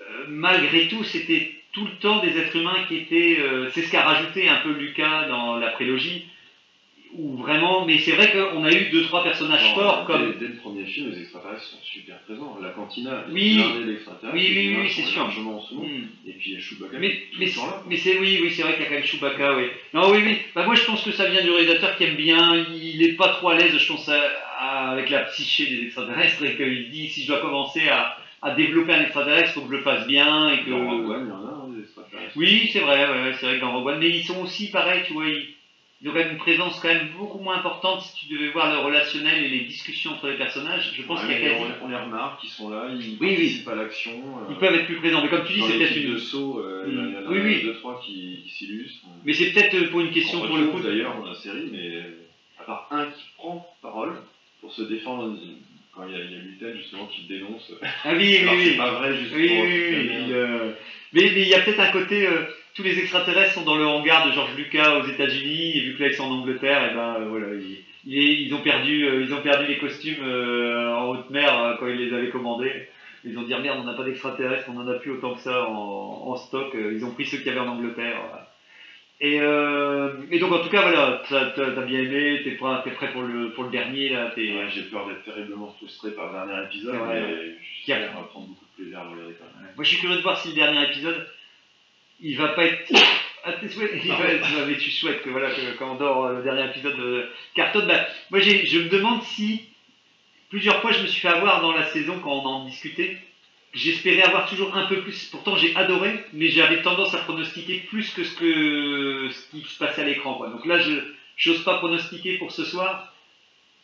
euh, 0.00 0.24
malgré 0.28 0.88
tout, 0.88 1.04
c'était 1.04 1.54
tout 1.72 1.84
le 1.84 1.92
temps 1.98 2.20
des 2.20 2.36
êtres 2.38 2.56
humains 2.56 2.84
qui 2.88 2.96
étaient. 2.96 3.36
euh, 3.38 3.70
c'est 3.70 3.82
ce 3.82 3.90
qu'a 3.90 4.02
rajouté 4.02 4.48
un 4.48 4.56
peu 4.56 4.72
Lucas 4.72 5.26
dans 5.28 5.56
la 5.56 5.68
prélogie, 5.70 6.26
où 7.14 7.36
vraiment. 7.36 7.84
Mais 7.86 7.98
c'est 7.98 8.12
vrai 8.12 8.30
qu'on 8.32 8.64
a 8.64 8.72
eu 8.72 8.90
deux 8.90 9.02
trois 9.04 9.22
personnages 9.24 9.62
Non, 9.70 9.74
forts 9.74 10.06
dès, 10.06 10.12
comme. 10.12 10.34
dès 10.38 10.46
le 10.48 10.54
premier 10.56 10.84
film, 10.84 11.10
les 11.10 11.20
extraterrestres 11.22 11.62
sont 11.62 11.82
super 11.82 12.18
présents. 12.20 12.58
La 12.62 12.70
cantina, 12.70 13.24
Oui. 13.30 13.54
blindée 13.56 13.92
d'extraterrestres, 13.92 14.34
Oui, 14.36 14.46
oui, 14.54 14.68
les 14.68 14.76
oui, 14.82 14.90
c'est 14.90 15.02
sûr. 15.02 15.22
en 15.24 15.30
second. 15.60 15.82
Hmm. 15.82 16.06
Et 16.26 16.32
puis 16.32 16.60
Chewbacca, 16.60 16.98
Mais, 16.98 17.20
mais, 17.38 17.46
là. 17.46 17.82
mais 17.88 17.96
c'est 17.96 18.18
oui, 18.18 18.38
oui, 18.42 18.50
c'est 18.50 18.62
vrai 18.62 18.74
qu'il 18.74 18.82
y 18.82 18.86
a 18.86 18.88
quand 18.88 18.94
même 18.96 19.04
Chewbacca, 19.04 19.56
oui. 19.56 19.64
Non, 19.94 20.10
oui, 20.10 20.18
oui. 20.24 20.38
Bah, 20.54 20.64
moi, 20.64 20.74
je 20.74 20.84
pense 20.84 21.02
que 21.02 21.12
ça 21.12 21.28
vient 21.28 21.42
du 21.42 21.50
réalisateur 21.50 21.96
qui 21.96 22.04
aime 22.04 22.16
bien. 22.16 22.64
Il 22.74 23.02
est 23.02 23.12
pas 23.16 23.28
trop 23.28 23.50
à 23.50 23.56
l'aise, 23.56 23.76
je 23.76 23.86
pense, 23.92 24.08
à- 24.08 24.20
à- 24.58 24.90
avec 24.92 25.10
la 25.10 25.20
psyché 25.24 25.66
des 25.66 25.82
extraterrestres 25.86 26.44
et 26.44 26.56
qu'il 26.56 26.90
dit 26.90 27.08
si 27.08 27.22
je 27.22 27.28
dois 27.28 27.40
commencer 27.40 27.88
à, 27.88 28.16
à 28.42 28.54
développer 28.54 28.92
un 28.92 29.02
extraterrestre, 29.02 29.50
il 29.50 29.52
faut 29.54 29.60
que 29.62 29.72
je 29.72 29.76
le 29.78 29.82
fasse 29.82 30.06
bien 30.06 30.50
et 30.50 30.58
que. 30.64 30.70
Dans 30.70 30.88
Rogue 30.88 31.08
One, 31.10 31.24
il 31.26 31.28
y 31.28 31.32
en 31.32 31.46
a 31.46 31.50
hein, 31.50 31.68
des 31.74 31.82
extraterrestres. 31.82 32.32
Oui, 32.36 32.68
c'est 32.72 32.80
vrai, 32.80 33.08
ouais, 33.08 33.22
ouais, 33.22 33.34
c'est 33.38 33.46
vrai 33.46 33.56
que 33.56 33.60
dans 33.62 33.72
Rogue 33.72 33.86
One, 33.88 33.98
mais 34.00 34.10
ils 34.10 34.24
sont 34.24 34.40
aussi 34.42 34.70
pareils, 34.70 35.02
tu 35.06 35.12
vois. 35.14 35.26
Ils, 35.26 35.46
ont 36.06 36.12
quand 36.12 36.18
même 36.20 36.30
une 36.30 36.38
présence 36.38 36.78
quand 36.78 36.86
même 36.88 37.08
beaucoup 37.16 37.40
moins 37.40 37.56
importante 37.56 38.02
si 38.02 38.14
tu 38.14 38.32
devais 38.32 38.50
voir 38.50 38.70
le 38.72 38.78
relationnel 38.86 39.42
et 39.44 39.48
les 39.48 39.60
discussions 39.62 40.12
entre 40.12 40.28
les 40.28 40.36
personnages. 40.36 40.92
Je 40.94 41.02
pense 41.02 41.20
Ouais, 41.22 41.34
qu'il 41.34 41.42
y 41.44 41.46
a 41.48 41.50
quasi. 41.54 41.64
on, 41.82 41.88
les 41.88 41.96
remarque, 41.96 42.44
ils 42.44 42.48
sont 42.50 42.70
là, 42.70 42.86
ils 42.88 43.16
oui. 43.20 43.30
participent 43.34 43.68
à 43.68 43.74
l'action. 43.74 44.12
euh, 44.12 44.46
Ils 44.50 44.56
peuvent 44.58 44.74
être 44.76 44.86
plus 44.86 44.96
présents, 44.98 45.22
mais 45.22 45.28
comme 45.28 45.44
tu 45.44 45.54
dis, 45.54 45.62
c'est 45.62 45.76
peut-être 45.76 45.96
une. 45.96 46.12
de 46.12 46.16
saut, 46.18 46.60
euh, 46.60 46.84
Mm. 46.86 46.88
il 47.08 47.14
y 47.14 47.16
en 47.16 47.26
a 47.26 47.30
Oui, 47.32 47.38
oui. 47.42 47.62
deux, 47.64 47.74
trois 47.74 48.00
qui, 48.00 48.42
qui 48.44 48.50
s'illustrent. 48.50 49.06
Mais 49.24 49.32
c'est 49.32 49.50
peut-être 49.50 49.90
pour 49.90 50.00
une 50.00 50.12
question 50.12 50.40
On 50.40 50.46
pour 50.46 50.56
le 50.58 50.66
coup. 50.66 50.78
d'ailleurs 50.80 51.16
dans 51.18 51.26
la 51.26 51.34
série, 51.34 51.66
mais 51.72 51.88
euh, 51.96 52.10
à 52.60 52.62
part 52.62 52.86
un 52.92 53.06
qui 53.06 53.24
prend 53.36 53.66
parole 53.82 54.14
pour 54.60 54.72
se 54.72 54.82
défendre 54.82 55.34
quand 55.92 56.06
il 56.06 56.12
y 56.12 56.16
a, 56.16 56.20
il 56.22 56.30
y 56.30 56.34
a 56.36 56.38
Lutel 56.38 56.76
justement 56.76 57.06
qui 57.06 57.22
dénonce. 57.22 57.72
Ah 58.04 58.12
oui, 58.12 58.18
oui, 58.18 58.38
Alors 58.38 58.54
oui. 58.54 58.64
c'est 58.66 58.76
pas 58.76 58.90
vrai 58.92 59.16
justement. 59.16 59.40
Oui, 59.40 59.50
oui, 59.50 59.82
oui. 59.90 60.08
il, 60.28 60.32
euh, 60.32 60.70
Mais 61.12 61.22
mais 61.34 61.42
il 61.42 61.48
y 61.48 61.54
a 61.54 61.60
peut-être 61.60 61.80
un 61.80 61.90
côté. 61.90 62.24
euh, 62.24 62.42
tous 62.74 62.82
les 62.82 62.98
extraterrestres 62.98 63.54
sont 63.54 63.64
dans 63.64 63.76
le 63.76 63.86
hangar 63.86 64.26
de 64.28 64.32
George 64.32 64.54
Lucas 64.56 64.98
aux 64.98 65.06
États-Unis, 65.06 65.76
et 65.76 65.80
vu 65.82 65.96
que 65.96 66.02
là 66.02 66.08
ils 66.10 66.14
sont 66.14 66.24
en 66.24 66.40
Angleterre, 66.40 66.90
et 66.90 66.94
ben 66.94 67.16
euh, 67.20 67.28
voilà, 67.28 67.46
ils, 67.54 67.82
ils- 68.06 68.54
ont 68.54 68.60
perdu, 68.62 69.04
euh, 69.04 69.22
ils 69.22 69.34
ont 69.34 69.42
perdu 69.42 69.66
les 69.66 69.78
costumes 69.78 70.22
euh, 70.22 70.94
en 70.94 71.08
haute 71.10 71.30
mer 71.30 71.76
quand 71.78 71.86
ils 71.88 71.96
les 71.96 72.14
avaient 72.14 72.30
commandés. 72.30 72.88
Ils 73.24 73.36
ont 73.38 73.42
dit 73.42 73.52
ah, 73.52 73.58
merde, 73.58 73.78
on 73.80 73.84
n'a 73.84 73.94
pas 73.94 74.04
d'extraterrestres, 74.04 74.68
on 74.72 74.78
en 74.78 74.86
a 74.88 74.94
plus 74.94 75.10
autant 75.10 75.34
que 75.34 75.40
ça 75.40 75.68
en, 75.68 76.22
en 76.28 76.36
stock. 76.36 76.72
Ils 76.74 77.04
ont 77.04 77.10
pris 77.10 77.26
ceux 77.26 77.38
qu'il 77.38 77.48
y 77.48 77.50
avait 77.50 77.58
en 77.60 77.68
Angleterre. 77.68 78.16
voilà. 78.28 78.48
Et, 79.20 79.40
euh, 79.40 80.12
et 80.30 80.38
donc 80.38 80.52
en 80.52 80.60
tout 80.60 80.68
cas 80.68 80.82
voilà, 80.82 81.20
t'as 81.28 81.82
bien 81.82 81.98
aimé, 81.98 82.40
t'es 82.44 82.52
prêt, 82.52 82.76
t'es 82.84 82.90
prêt 82.92 83.10
pour 83.12 83.22
le 83.22 83.50
pour 83.50 83.64
le 83.64 83.70
dernier 83.70 84.10
là. 84.10 84.32
Ouais, 84.36 84.68
J'ai 84.72 84.82
peur 84.82 85.08
d'être 85.08 85.24
terriblement 85.24 85.74
frustré 85.76 86.12
par 86.12 86.26
le 86.28 86.32
dernier 86.46 86.64
épisode, 86.66 86.94
vrai, 86.94 87.20
mais 87.26 87.54
j'espère 87.84 88.12
prendre 88.28 88.46
beaucoup 88.46 88.64
de 88.64 88.82
plaisir 88.82 89.00
à 89.00 89.02
regarder 89.08 89.34
quand 89.36 89.60
même. 89.60 89.72
Moi, 89.74 89.82
je 89.84 89.88
suis 89.88 89.98
curieux 89.98 90.18
de 90.18 90.22
voir 90.22 90.38
si 90.38 90.48
le 90.50 90.54
dernier 90.54 90.84
épisode, 90.84 91.26
il 92.20 92.36
va 92.36 92.48
pas 92.48 92.64
être. 92.64 92.92
à 93.44 93.52
tes 93.52 93.68
souhaits, 93.68 93.92
il 94.04 94.12
mais 94.66 94.76
tu 94.76 94.90
souhaites 94.90 95.22
que 95.22 95.30
voilà 95.30 95.48
quand 95.78 95.92
on 95.92 95.94
dort 95.96 96.24
euh, 96.26 96.38
le 96.38 96.42
dernier 96.42 96.68
épisode 96.68 96.96
de 96.96 97.28
cartonne. 97.54 97.86
Bah, 97.86 98.06
moi, 98.30 98.40
je 98.40 98.78
me 98.78 98.88
demande 98.88 99.22
si 99.22 99.62
plusieurs 100.50 100.80
fois 100.80 100.92
je 100.92 101.02
me 101.02 101.06
suis 101.06 101.20
fait 101.20 101.28
avoir 101.28 101.60
dans 101.62 101.72
la 101.72 101.84
saison 101.86 102.20
quand 102.20 102.32
on 102.32 102.46
en 102.46 102.64
discutait. 102.64 103.16
J'espérais 103.74 104.22
avoir 104.22 104.48
toujours 104.48 104.74
un 104.76 104.86
peu 104.86 105.02
plus. 105.02 105.26
Pourtant, 105.26 105.56
j'ai 105.56 105.76
adoré, 105.76 106.24
mais 106.32 106.48
j'avais 106.48 106.82
tendance 106.82 107.14
à 107.14 107.18
pronostiquer 107.18 107.80
plus 107.88 108.10
que 108.10 108.24
ce 108.24 109.50
qui 109.50 109.62
se 109.62 109.78
passait 109.78 110.02
à 110.02 110.04
l'écran. 110.04 110.38
Donc 110.48 110.64
là, 110.64 110.78
je 110.78 111.50
n'ose 111.50 111.64
pas 111.64 111.78
pronostiquer 111.78 112.38
pour 112.38 112.50
ce 112.50 112.64
soir, 112.64 113.12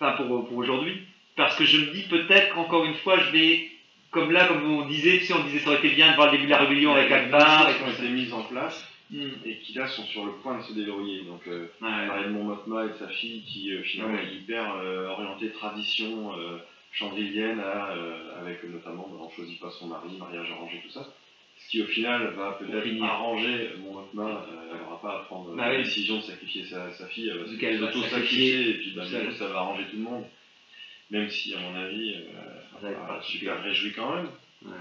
enfin 0.01 0.13
pour, 0.17 0.49
pour 0.49 0.57
aujourd'hui, 0.57 1.03
parce 1.37 1.55
que 1.57 1.65
je 1.65 1.79
me 1.79 1.93
dis 1.93 2.05
peut-être 2.05 2.55
qu'encore 2.55 2.87
une 2.87 2.95
fois, 2.95 3.19
je 3.19 3.31
vais 3.31 3.71
comme 4.15 4.31
là, 4.33 4.47
comme 4.47 4.65
on 4.65 4.87
disait, 4.87 5.19
tu 5.19 5.27
sais, 5.27 5.35
on 5.35 5.45
disait 5.45 5.59
ça 5.59 5.69
aurait 5.71 5.79
été 5.79 5.91
bien 5.91 6.11
de 6.11 6.17
voir 6.17 6.29
le 6.31 6.39
début 6.39 6.47
de 6.47 6.51
la 6.51 6.59
rébellion 6.59 6.95
avec 6.95 7.11
Akbar 7.13 7.69
et 7.69 7.73
qui 7.75 7.79
ça. 7.81 7.85
ont 7.87 7.93
été 7.93 8.09
mises 8.09 8.33
en 8.33 8.43
place 8.45 8.89
Hmm. 9.11 9.29
et 9.45 9.59
qui 9.59 9.75
là 9.75 9.87
sont 9.87 10.03
sur 10.05 10.25
le 10.25 10.33
point 10.43 10.57
de 10.59 10.63
se 10.63 10.73
déverrouiller. 10.73 11.23
Donc, 11.25 11.43
euh, 11.47 11.67
Ouais. 11.83 12.27
mon 12.31 12.45
Motma 12.45 12.87
et 12.87 12.99
sa 12.99 13.07
fille 13.09 13.43
qui 13.43 13.71
euh, 13.75 13.83
finalement 13.83 14.15
Ouais. 14.15 14.25
est 14.25 14.35
hyper 14.37 14.75
euh, 14.77 15.09
orientée 15.11 15.51
tradition 15.51 16.33
euh, 16.39 16.57
euh, 17.03 18.41
avec 18.41 18.65
notamment 18.65 19.07
bah, 19.13 19.19
on 19.21 19.31
choisit 19.31 19.61
pas 19.61 19.71
son 19.71 19.89
mari, 19.89 20.17
mariage 20.19 20.51
arrangé, 20.51 20.81
tout 20.83 20.91
ça. 20.91 21.07
Ce 21.59 21.69
qui 21.71 21.83
au 21.83 21.87
final 21.87 22.33
va 22.37 22.53
peut-être 22.59 23.03
arranger 23.03 23.71
mon 23.79 23.93
Motma, 23.93 24.23
euh, 24.51 24.71
elle 24.73 24.81
n'aura 24.81 25.01
pas 25.03 25.17
à 25.17 25.19
prendre 25.25 25.55
Bah 25.55 25.69
la 25.69 25.77
oui. 25.79 25.85
décision 25.85 26.17
de 26.17 26.23
sacrifier 26.23 26.65
sa, 26.65 26.91
sa 26.93 27.07
fille, 27.07 27.29
elle 27.29 27.39
va 27.39 27.45
Vu 27.45 27.59
qu'elle 27.59 27.79
va 27.79 27.93
s'auto-sacrifier 27.93 28.53
sacrifier 28.53 28.71
et 28.71 28.75
puis 28.75 28.93
bah, 28.97 29.03
coup, 29.05 29.33
ça 29.39 29.47
va 29.49 29.59
arranger 29.59 29.85
tout 29.91 29.97
le 29.97 30.03
monde. 30.03 30.25
Même 31.15 31.31
si 31.31 31.55
à 31.55 31.59
mon 31.59 31.77
avis, 31.77 32.13
euh, 32.83 32.91
bah, 32.93 33.21
super 33.23 33.63
réjoui 33.63 33.93
quand 33.93 34.17
même. 34.17 34.29
Ouais. 34.65 34.73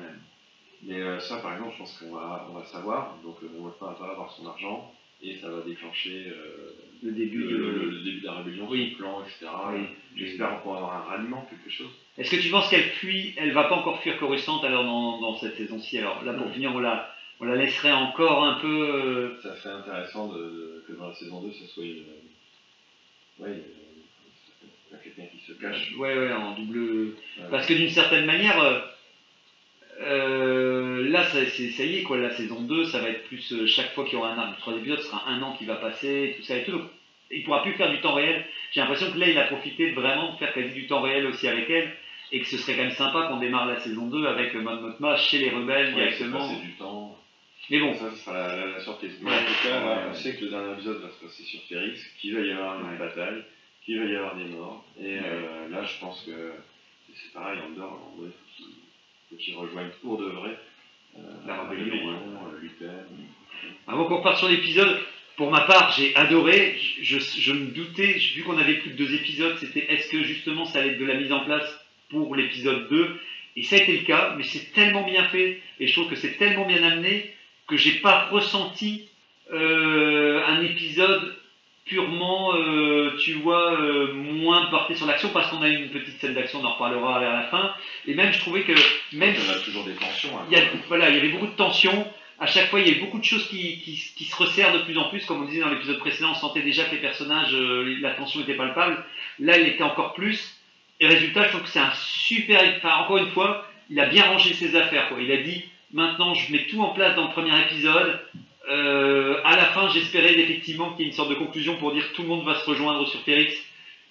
Mais 0.82 1.00
euh, 1.00 1.20
ça, 1.20 1.38
par 1.38 1.54
exemple, 1.54 1.74
je 1.74 1.78
pense 1.78 1.94
qu'on 2.00 2.12
va, 2.12 2.48
on 2.50 2.54
va 2.58 2.66
savoir. 2.66 3.14
Donc, 3.24 3.36
euh, 3.44 3.48
Motma 3.56 3.90
va 3.90 3.94
pas 3.94 4.12
avoir 4.12 4.32
son 4.32 4.48
argent. 4.48 4.92
et 5.22 5.36
ça 5.36 5.48
va 5.48 5.62
déclencher 5.62 6.26
euh, 6.28 6.74
Le 7.04 7.12
début 7.12 7.38
le, 7.44 7.50
de. 7.52 7.56
le- 7.58 7.90
le 7.92 8.00
début 8.04 8.20
de 8.22 8.26
la 8.26 8.34
rébellion, 8.34 8.68
Oui. 8.68 8.90
son 8.92 8.98
plan, 8.98 9.22
etc. 9.22 9.46
Oui. 9.72 9.86
J'espère 10.16 10.50
qu'on 10.50 10.58
pourra 10.58 10.78
avoir 10.78 10.94
un 10.96 11.02
ralliement, 11.02 11.46
quelque 11.50 11.70
chose. 11.70 11.92
Est-ce 12.18 12.32
que 12.32 12.36
tu 12.42 12.50
penses 12.50 12.68
qu'elle 12.68 12.84
fuit 12.84 13.34
Elle 13.38 13.52
va 13.54 13.66
pas 13.66 13.76
encore 13.76 14.00
fuir 14.02 14.18
Coruscant 14.18 14.58
alors 14.62 14.84
dans, 14.84 15.20
dans 15.20 15.36
cette 15.38 15.56
saison-ci? 15.56 16.00
Alors 16.00 16.24
là, 16.24 16.34
pour 16.34 16.52
finir, 16.52 16.74
on 16.74 16.80
la, 16.80 17.08
on 17.42 17.46
la 17.46 17.56
laisserait 17.56 17.92
encore 17.92 18.44
un 18.44 18.56
peu. 18.56 18.68
euh, 18.90 19.40
Ça 19.44 19.56
serait 19.58 19.76
intéressant 19.76 20.28
de, 20.28 20.38
de- 20.38 20.84
que 20.88 20.94
dans 20.94 21.08
la 21.10 21.14
saison 21.14 21.40
2, 21.42 21.52
ça 21.52 21.66
soit 21.68 21.86
une. 21.86 22.04
Ouais, 23.40 23.54
une- 23.54 23.83
quelqu'un 24.98 25.24
qui 25.32 25.40
se 25.46 25.54
cache. 25.54 25.94
Ouais, 25.98 26.18
ouais, 26.18 26.32
en 26.34 26.56
double. 26.56 26.80
Ouais. 27.38 27.44
Parce 27.52 27.66
que 27.66 27.74
d'une 27.74 27.90
certaine 27.90 28.26
manière, 28.26 28.60
euh, 28.62 28.80
euh, 30.02 31.10
là, 31.10 31.24
ça, 31.26 31.46
c'est- 31.46 31.70
ça 31.72 31.84
y 31.84 31.98
est, 32.00 32.04
quoi, 32.04 32.18
la 32.18 32.32
saison 32.32 32.62
2, 32.62 32.86
ça 32.86 33.00
va 33.00 33.10
être 33.10 33.24
plus. 33.28 33.52
euh, 33.54 33.66
chaque 33.68 33.94
fois 33.94 34.04
qu'il 34.06 34.14
y 34.14 34.16
aura 34.18 34.34
un 34.34 34.38
an, 34.40 34.52
le 34.52 34.58
troisième 34.58 34.84
épisode, 34.84 35.00
ce 35.02 35.08
sera 35.08 35.28
un 35.28 35.42
an 35.42 35.56
qui 35.58 35.66
va 35.66 35.76
passer, 35.76 36.36
tout 36.38 36.44
ça 36.44 36.58
et 36.58 36.64
tout. 36.64 36.72
Donc, 36.72 36.84
il 37.32 37.44
pourra 37.44 37.62
plus 37.64 37.74
faire 37.74 37.90
du 37.92 38.00
temps 38.02 38.14
réel. 38.14 38.46
J'ai 38.72 38.82
l'impression 38.82 39.12
que 39.12 39.18
là, 39.20 39.28
il 39.30 39.38
a 39.38 39.44
profité 39.46 39.90
de 39.92 39.96
vraiment 39.96 40.36
faire 40.38 40.54
quasi 40.54 40.74
du 40.74 40.88
temps 40.88 41.02
réel 41.02 41.26
aussi 41.28 41.48
avec 41.48 41.70
elle. 41.70 41.92
Et 42.32 42.40
que 42.40 42.48
ce 42.48 42.58
serait 42.58 42.74
quand 42.76 42.84
même 42.84 42.92
sympa 42.92 43.28
qu'on 43.28 43.38
démarre 43.38 43.68
la 43.68 43.80
saison 43.80 44.08
2 44.08 44.26
avec 44.26 44.56
Mon 44.56 44.82
Mothma 44.82 45.16
chez 45.18 45.38
les 45.38 45.52
rebelles 45.52 45.94
Ouais, 45.94 46.10
c'est 46.10 46.24
directement. 46.24 46.40
passer 46.50 46.62
du 46.62 46.72
temps. 46.74 47.16
Mais 47.70 47.80
bon, 47.80 47.94
Ça, 47.94 48.10
ce 48.12 48.18
sera 48.18 48.34
la, 48.34 48.56
la- 48.56 48.66
la 48.72 48.80
surprise. 48.80 49.20
Mais 49.22 49.30
en 49.30 49.38
tout 49.38 49.68
cas, 49.68 49.80
là, 49.80 50.08
on 50.10 50.14
sait 50.16 50.36
que 50.36 50.46
le 50.46 50.50
dernier 50.50 50.74
épisode 50.74 51.02
va 51.02 51.10
se 51.10 51.24
passer 51.24 51.44
sur 51.44 51.62
Férix, 51.70 52.02
qu'il 52.20 52.36
va 52.36 52.42
y 52.42 52.52
avoir 52.52 52.80
une 52.80 52.88
Ouais. 52.90 52.98
bataille, 52.98 53.44
qu'il 53.86 54.00
va 54.00 54.06
y 54.06 54.16
avoir 54.16 54.36
des 54.36 54.46
morts. 54.46 54.86
Et 55.00 55.18
euh, 55.24 55.68
là, 55.70 55.84
je 55.84 56.00
pense 56.00 56.22
que 56.26 56.32
c'est- 57.14 57.34
pareil, 57.34 57.60
Andorre, 57.68 58.00
en 58.14 58.22
vrai, 58.22 58.30
faut 58.30 58.56
qu'il- 58.56 58.66
faut 59.30 59.36
qu'il 59.36 59.56
rejoigne 59.56 59.90
pour 60.02 60.18
de 60.18 60.26
vrai 60.26 60.58
euh, 61.18 61.20
La 61.46 61.64
rébellion, 61.70 62.10
Luther. 62.62 62.90
Avant 63.88 64.06
qu'on 64.06 64.18
reparte 64.18 64.38
sur 64.40 64.50
l'épisode, 64.50 65.00
pour 65.36 65.52
ma 65.52 65.62
part, 65.62 65.92
j'ai 65.92 66.16
adoré. 66.16 66.76
Je, 67.02 67.20
je- 67.20 67.40
je 67.42 67.54
me 67.54 67.68
doutais, 67.68 68.14
vu 68.36 68.44
qu'on 68.44 68.58
avait 68.58 68.76
plus 68.76 68.92
que 68.92 68.96
deux 68.98 69.14
épisodes, 69.14 69.56
c'était 69.60 69.92
est-ce 69.94 70.10
que 70.10 70.24
justement 70.24 70.66
ça 70.66 70.80
allait 70.80 70.94
être 70.94 71.00
de 71.00 71.06
la 71.06 71.16
mise 71.16 71.32
en 71.32 71.44
place 71.46 71.70
pour 72.10 72.36
l'épisode 72.36 72.88
2 72.90 73.20
Et 73.56 73.62
ça 73.64 73.76
a 73.76 73.80
été 73.80 73.98
le 74.00 74.06
cas, 74.06 74.34
mais 74.38 74.44
c'est 74.44 74.72
tellement 74.74 75.04
bien 75.04 75.24
fait 75.26 75.62
et 75.80 75.86
je 75.88 75.94
trouve 75.94 76.10
que 76.10 76.16
c'est 76.16 76.38
tellement 76.38 76.66
bien 76.66 76.82
amené 76.84 77.32
que 77.68 77.78
j'ai 77.78 78.00
pas 78.00 78.26
ressenti 78.30 79.08
euh, 79.52 80.44
un 80.48 80.62
épisode 80.64 81.36
purement, 81.86 82.56
euh, 82.56 83.16
tu 83.24 83.34
vois, 83.34 83.74
euh, 83.80 84.14
moins 84.14 84.68
porté 84.68 84.96
sur 84.96 85.06
l'action 85.06 85.30
parce 85.30 85.50
qu'on 85.50 85.62
a 85.62 85.70
eu 85.70 85.76
une 85.76 85.90
petite 85.90 86.20
scène 86.20 86.34
d'action, 86.34 86.60
on 86.62 86.66
en 86.66 86.74
reparlera 86.74 87.20
vers 87.20 87.34
la 87.34 87.44
fin. 87.44 87.74
Et 88.08 88.14
même, 88.14 88.32
je 88.32 88.40
trouvais 88.40 88.64
que 88.64 88.74
même 89.14 89.36
Il 89.38 89.46
y 89.46 89.50
a 89.50 89.60
toujours 89.60 89.84
des 89.84 89.94
tensions. 89.94 90.30
hein, 90.38 90.46
il 90.50 90.58
y, 90.58 90.62
a, 90.62 90.64
voilà, 90.88 91.10
il 91.10 91.16
y 91.16 91.20
avait 91.20 91.30
beaucoup 91.30 91.48
de 91.48 91.56
tensions. 91.56 92.08
À 92.40 92.48
chaque 92.48 92.70
fois, 92.70 92.80
il 92.80 92.88
y 92.88 92.92
avait 92.92 93.00
beaucoup 93.00 93.20
de 93.20 93.24
choses 93.24 93.48
qui, 93.48 93.80
qui, 93.82 94.00
qui 94.16 94.26
se 94.26 94.36
resserrent 94.36 94.74
de 94.74 94.80
plus 94.80 94.98
en 94.98 95.10
plus. 95.10 95.26
Comme 95.26 95.44
on 95.44 95.46
disait 95.46 95.62
dans 95.62 95.70
l'épisode 95.70 96.00
précédent, 96.00 96.32
on 96.32 96.36
sentait 96.36 96.62
déjà 96.62 96.86
que 96.86 96.96
les 96.96 97.02
personnages, 97.02 97.54
euh, 97.54 97.98
la 98.02 98.12
tension 98.12 98.42
était 98.42 98.56
palpable. 98.56 99.04
Là, 99.40 99.58
elle 99.58 99.68
était 99.68 99.84
encore 99.84 100.14
plus. 100.14 100.58
Et 101.00 101.08
résultat, 101.08 101.44
je 101.44 101.50
trouve 101.50 101.64
que 101.64 101.70
c'est 101.70 101.80
un 101.80 101.92
super. 101.96 102.62
Enfin, 102.78 102.96
encore 103.04 103.18
une 103.18 103.30
fois, 103.30 103.68
il 103.90 104.00
a 104.00 104.06
bien 104.08 104.24
rangé 104.26 104.54
ses 104.54 104.76
affaires. 104.76 105.10
Quoi. 105.10 105.22
Il 105.22 105.32
a 105.32 105.38
dit 105.38 105.64
maintenant, 105.92 106.34
je 106.34 106.52
mets 106.52 106.66
tout 106.68 106.82
en 106.82 106.90
place 106.90 107.16
dans 107.16 107.28
le 107.28 107.32
premier 107.34 107.60
épisode. 107.62 108.20
Euh, 108.70 109.38
à 109.44 109.56
la 109.58 109.66
fin, 109.66 109.90
j'espérais 109.90 110.34
effectivement 110.40 110.92
qu'il 110.92 111.02
y 111.02 111.04
ait 111.04 111.12
une 111.12 111.16
sorte 111.16 111.30
de 111.30 111.36
conclusion 111.36 111.76
pour 111.78 111.94
dire 111.94 112.06
tout 112.14 112.22
le 112.22 112.30
monde 112.30 112.46
va 112.46 112.56
se 112.56 112.70
rejoindre 112.70 113.06
sur 113.08 113.20
Férix. 113.22 113.54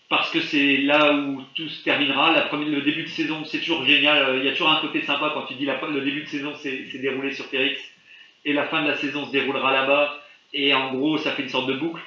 Parce 0.09 0.31
que 0.31 0.41
c'est 0.41 0.77
là 0.79 1.15
où 1.15 1.43
tout 1.55 1.69
se 1.69 1.83
terminera. 1.85 2.33
La 2.33 2.43
première, 2.43 2.69
le 2.69 2.83
début 2.83 3.05
de 3.05 3.09
saison, 3.09 3.45
c'est 3.45 3.61
toujours 3.61 3.87
génial. 3.87 4.19
Euh, 4.19 4.39
Il 4.41 4.45
y 4.45 4.49
a 4.49 4.53
toujours 4.53 4.71
un 4.71 4.81
côté 4.81 5.01
sympa 5.03 5.31
quand 5.33 5.47
tu 5.47 5.55
dis 5.55 5.65
la, 5.65 5.81
le 5.91 6.03
début 6.03 6.23
de 6.23 6.29
saison 6.29 6.55
s'est 6.57 6.85
déroulé 7.01 7.33
sur 7.33 7.47
Férix 7.47 7.81
et 8.45 8.53
la 8.53 8.67
fin 8.67 8.83
de 8.83 8.89
la 8.89 8.97
saison 8.97 9.25
se 9.27 9.33
déroulera 9.33 9.73
là-bas. 9.73 10.19
Et 10.53 10.75
en 10.75 10.93
gros, 10.93 11.17
ça 11.17 11.33
fait 11.33 11.43
une 11.45 11.49
sorte 11.49 11.67
de 11.69 11.75
boucle. 11.75 12.03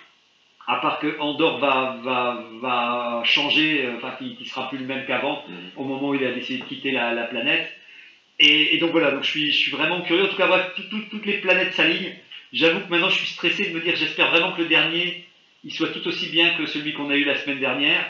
À 0.68 0.78
part 0.78 1.00
que 1.00 1.20
Andorre 1.20 1.58
va, 1.60 1.98
va, 2.04 2.43
va 2.62 3.22
changer, 3.24 3.86
euh, 3.86 3.98
enfin, 3.98 4.14
qui, 4.20 4.46
sera 4.46 4.70
plus 4.70 4.78
le 4.80 4.86
même 4.86 5.06
qu'avant 5.08 5.43
Mhm. 5.48 5.56
au 5.78 5.84
moment 5.84 6.10
où 6.10 6.16
il 6.16 6.24
a 6.26 6.32
décidé 6.32 6.60
de 6.60 6.66
quitter 6.66 6.91
la, 6.91 7.12
la 7.14 7.24
planète. 7.24 7.72
Et, 8.39 8.76
et 8.76 8.78
donc 8.80 8.91
voilà, 8.91 9.12
donc 9.12 9.24
je 9.24 9.30
suis, 9.30 9.52
je 9.52 9.58
suis 9.58 9.72
vraiment 9.72 10.02
curieux. 10.02 10.26
En 10.26 10.28
tout 10.28 10.36
cas, 10.38 10.48
bref, 10.48 10.72
tout- 10.76 10.84
tout- 10.89 11.06
toutes 11.10 11.26
les 11.26 11.38
planètes 11.38 11.74
s'alignent. 11.74 12.14
J'avoue 12.56 12.80
que 12.80 12.89
maintenant 12.89 13.10
je 13.10 13.18
suis 13.18 13.28
stressé 13.28 13.70
de 13.70 13.76
me 13.76 13.82
dire, 13.82 13.95
j'espère 13.95 14.32
vraiment 14.32 14.53
que 14.53 14.62
le 14.62 14.68
dernier, 14.68 15.26
il 15.64 15.72
soit 15.74 15.89
tout 15.89 16.08
aussi 16.08 16.28
bien 16.30 16.56
que 16.56 16.66
celui 16.66 16.93
qu'on 16.93 17.10
a 17.10 17.16
eu 17.16 17.24
la 17.26 17.36
semaine 17.38 17.60
dernière. 17.60 18.10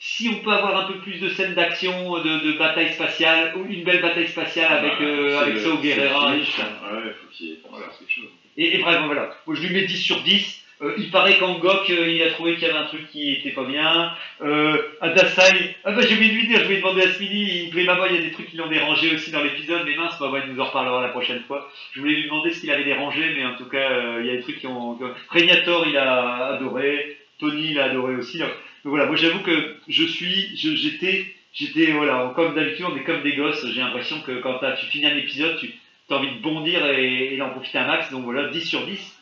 Si 0.00 0.28
on 0.28 0.38
peut 0.44 0.52
avoir 0.52 0.76
un 0.84 0.92
peu 0.92 1.00
plus 1.00 1.18
de 1.18 1.28
scènes 1.28 1.54
d'action, 1.54 2.18
de, 2.20 2.38
de 2.46 2.52
bataille 2.58 2.92
spatiale, 2.92 3.54
ou 3.56 3.66
une 3.66 3.82
belle 3.82 4.00
bataille 4.00 4.28
spatiale 4.28 4.72
avec, 4.72 5.00
euh, 5.00 5.30
c'est 5.30 5.36
avec 5.38 5.54
le- 5.54 5.60
c'est 5.60 5.68
le 5.68 5.76
Guerrera. 5.82 6.36
et 6.36 6.40
tout 6.40 6.50
ça. 6.52 6.62
hein. 6.84 6.94
Ouais, 6.96 7.12
faut 7.20 7.26
qu'il 7.36 7.46
y 7.46 7.52
ait 7.52 7.56
quelque 7.56 8.12
chose. 8.12 8.28
Et, 8.56 8.74
et 8.76 8.78
vraiment, 8.78 9.06
voilà. 9.06 9.36
Moi, 9.46 9.56
je 9.56 9.62
lui 9.62 9.74
mets 9.74 9.86
10 9.86 9.96
sur 9.96 10.20
10. 10.22 10.62
Euh, 10.80 10.94
il 10.96 11.10
paraît 11.10 11.38
qu'Angok, 11.38 11.90
euh, 11.90 12.08
il 12.08 12.22
a 12.22 12.30
trouvé 12.30 12.54
qu'il 12.54 12.68
y 12.68 12.70
avait 12.70 12.78
un 12.78 12.84
truc 12.84 13.10
qui 13.10 13.32
était 13.32 13.50
pas 13.50 13.64
bien. 13.64 14.12
Euh, 14.42 14.80
Adasai, 15.00 15.76
ah 15.84 15.92
bah 15.92 16.02
j'ai 16.02 16.14
oublié 16.14 16.30
de 16.30 16.36
lui 16.36 16.46
dire, 16.46 16.60
je 16.60 16.68
lui 16.68 16.74
ai 16.74 16.78
demandé 16.78 17.02
à 17.02 17.12
Smiley, 17.12 17.70
il 17.74 17.84
maman, 17.84 18.06
il 18.06 18.14
y 18.14 18.18
a 18.18 18.22
des 18.22 18.30
trucs 18.30 18.48
qui 18.48 18.56
l'ont 18.56 18.68
dérangé 18.68 19.12
aussi 19.12 19.32
dans 19.32 19.42
l'épisode, 19.42 19.82
mais 19.84 19.96
mince, 19.96 20.16
bah 20.20 20.30
ouais, 20.30 20.42
il 20.46 20.54
nous 20.54 20.60
en 20.60 20.66
reparlera 20.66 21.02
la 21.02 21.08
prochaine 21.08 21.40
fois. 21.48 21.68
Je 21.92 22.00
voulais 22.00 22.14
lui 22.14 22.24
demander 22.24 22.52
ce 22.52 22.60
qu'il 22.60 22.70
avait 22.70 22.84
dérangé, 22.84 23.34
mais 23.36 23.44
en 23.44 23.56
tout 23.56 23.68
cas, 23.68 23.90
euh, 23.90 24.20
il 24.20 24.26
y 24.26 24.30
a 24.30 24.36
des 24.36 24.42
trucs 24.42 24.60
qui 24.60 24.68
ont... 24.68 24.98
Régnator, 25.30 25.86
il 25.88 25.96
a 25.96 26.54
adoré, 26.54 27.18
Tony, 27.40 27.70
il 27.72 27.78
a 27.80 27.86
adoré 27.86 28.14
aussi. 28.14 28.38
Donc, 28.38 28.50
voilà, 28.84 29.06
moi 29.06 29.16
j'avoue 29.16 29.40
que 29.40 29.76
je 29.88 30.04
suis, 30.04 30.56
j'étais, 30.56 31.26
j'étais, 31.52 31.90
voilà, 31.90 32.32
comme 32.36 32.54
d'habitude, 32.54 32.86
on 32.88 32.96
est 32.96 33.02
comme 33.02 33.22
des 33.22 33.34
gosses, 33.34 33.66
j'ai 33.66 33.80
l'impression 33.80 34.20
que 34.20 34.40
quand 34.40 34.60
tu 34.78 34.86
finis 34.86 35.06
un 35.06 35.16
épisode, 35.16 35.58
tu 35.58 35.74
as 36.10 36.16
envie 36.16 36.36
de 36.36 36.40
bondir 36.40 36.86
et, 36.86 37.34
et 37.34 37.36
d'en 37.36 37.50
profiter 37.50 37.78
un 37.78 37.86
max, 37.86 38.12
donc 38.12 38.22
voilà, 38.22 38.48
10 38.48 38.64
sur 38.64 38.86
10. 38.86 39.17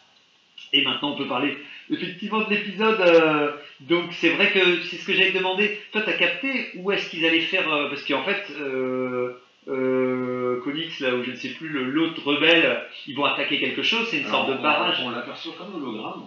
Et 0.73 0.83
maintenant, 0.83 1.13
on 1.13 1.17
peut 1.17 1.27
parler 1.29 1.57
effectivement 1.91 2.43
de 2.45 2.51
l'épisode. 2.51 3.01
euh, 3.01 3.53
donc, 3.81 4.13
c'est 4.13 4.31
vrai 4.31 4.51
que 4.53 4.83
c'est 4.83 4.97
ce 4.97 5.07
que 5.07 5.13
j'avais 5.13 5.33
demandé. 5.33 5.79
Toi, 5.93 6.03
tu 6.03 6.11
as 6.11 6.15
capté 6.15 6.71
où 6.77 6.91
est-ce 6.93 7.09
qu'ils 7.11 7.25
allaient 7.25 7.41
faire 7.41 7.73
euh, 7.73 7.89
Parce 7.89 8.03
qu'en 8.05 8.25
fait, 8.25 8.45
euh, 8.59 9.33
euh, 9.69 10.61
Konix, 10.63 11.01
là 11.01 11.15
où 11.15 11.23
je 11.25 11.31
ne 11.31 11.37
sais 11.37 11.51
plus, 11.51 11.69
l'autre 11.69 12.23
rebelle, 12.25 12.83
ils 13.07 13.15
vont 13.17 13.25
attaquer 13.25 13.59
quelque 13.61 13.83
chose. 13.83 14.07
C'est 14.11 14.19
une 14.19 14.27
sorte 14.27 14.49
de 14.49 14.55
on- 14.59 14.63
barrage. 14.63 14.99
On, 15.03 15.11
l'aperçoit 15.11 15.55
comme 15.59 15.75
hologramme. 15.75 16.23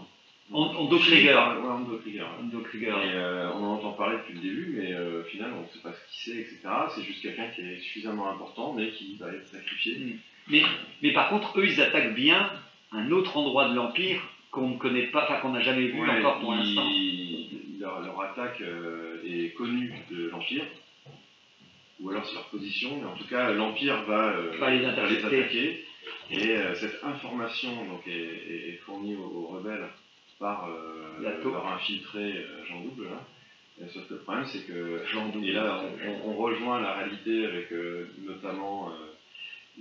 En- 0.52 0.62
en. 0.62 0.88
Ouais, 1.62 1.70
en. 1.70 1.80
Donc, 2.52 2.66
Et 2.74 2.88
euh, 2.88 3.50
on 3.54 3.64
en 3.64 3.74
entend 3.76 3.92
parler 3.92 4.18
depuis 4.18 4.34
le 4.34 4.40
début, 4.42 4.76
mais 4.80 4.94
euh, 4.94 5.22
au 5.22 5.24
final, 5.26 5.52
on 5.56 5.62
ne 5.62 5.68
sait 5.68 5.80
pas 5.84 5.94
ce 5.94 6.12
qui 6.12 6.30
c'est, 6.32 6.38
etc. 6.38 6.60
C'est 6.96 7.04
juste 7.04 7.22
quelqu'un 7.22 7.48
qui 7.56 7.62
est 7.62 7.80
suffisamment 7.80 8.32
important, 8.32 8.74
mais 8.74 8.90
qui 8.90 9.16
va 9.20 9.28
être 9.28 9.46
sacrifié. 9.48 9.98
mais, 10.48 10.64
mais 11.04 11.14
par 11.14 11.30
contre, 11.30 11.60
eux, 11.60 11.66
ils 11.68 11.80
attaquent 11.82 12.16
bien 12.16 12.50
un 12.92 13.12
autre 13.12 13.38
endroit 13.38 13.70
de 13.70 13.76
l'Empire 13.76 14.22
qu'on 14.52 14.70
ne 14.70 14.78
connaît 14.78 15.08
pas, 15.08 15.24
enfin 15.26 15.40
qu'on 15.42 15.52
n'a 15.52 15.62
jamais 15.62 15.88
vu 15.88 16.02
Ouais, 16.02 16.10
encore 16.20 16.40
pour 16.40 16.54
l'instant. 16.54 16.88
Leur, 17.80 18.02
leur 18.02 18.22
attaque 18.22 18.62
euh, 18.62 19.22
est 19.26 19.54
connue 19.56 19.94
de 20.12 20.28
l'Empire, 20.30 20.66
ou 22.02 22.10
alors 22.10 22.26
c'est 22.26 22.34
leur 22.34 22.46
position, 22.50 22.90
mais 23.00 23.06
en 23.06 23.16
tout 23.16 23.28
cas, 23.28 23.52
l'Empire 23.52 24.04
va, 24.04 24.30
euh, 24.32 24.58
Va 24.60 24.70
les 24.72 24.80
va 24.82 24.92
attaquer. 24.92 25.86
Et 26.32 26.50
euh, 26.52 26.76
cette 26.76 27.04
information 27.04 27.70
donc, 27.86 28.08
est, 28.08 28.12
est- 28.12 28.70
est 28.70 28.78
fournie 28.86 29.16
aux, 29.16 29.24
aux 29.26 29.48
rebelles 29.48 29.88
par 30.40 30.68
leur 31.52 31.68
infiltré 31.68 32.46
Jean 32.68 32.82
Double. 32.82 33.06
Là. 33.06 33.22
Et 33.86 33.90
sauf 33.90 34.08
que 34.08 34.14
le 34.16 34.20
problème, 34.22 34.46
c'est 34.46 34.66
que 34.68 35.02
Jean 35.12 35.30
Double. 35.30 35.46
Et 35.46 35.52
là, 35.52 35.82
on, 35.84 36.10
on- 36.30 36.32
on 36.32 36.38
rejoint 36.38 36.82
la 36.82 36.94
réalité 36.96 37.46
avec 37.46 37.70
notamment 38.26 38.92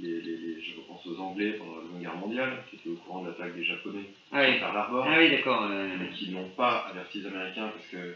les, 0.01 0.21
les- 0.21 0.37
les- 0.37 0.61
je 0.61 0.77
repense 0.77 1.07
aux 1.07 1.19
Anglais 1.21 1.55
pendant 1.59 1.77
la 1.77 1.83
Seconde 1.83 2.01
Guerre 2.01 2.17
mondiale, 2.17 2.65
qui 2.71 2.77
étaient 2.77 2.89
au 2.89 2.95
courant 2.95 3.23
de 3.23 3.29
l'attaque 3.29 3.55
des 3.55 3.65
Japonais 3.65 4.05
Ah 4.33 4.43
oui, 4.47 4.59
Pearl 4.59 4.77
Harbor, 4.77 5.07
ah 5.09 5.19
oui 5.19 5.31
d'accord. 5.31 5.65
euh, 5.65 5.97
mais 5.99 6.09
qui 6.11 6.31
n'ont 6.31 6.49
pas 6.51 6.87
averti 6.89 7.19
les 7.19 7.27
Américains 7.27 7.69
parce 7.75 7.87
que 7.87 8.15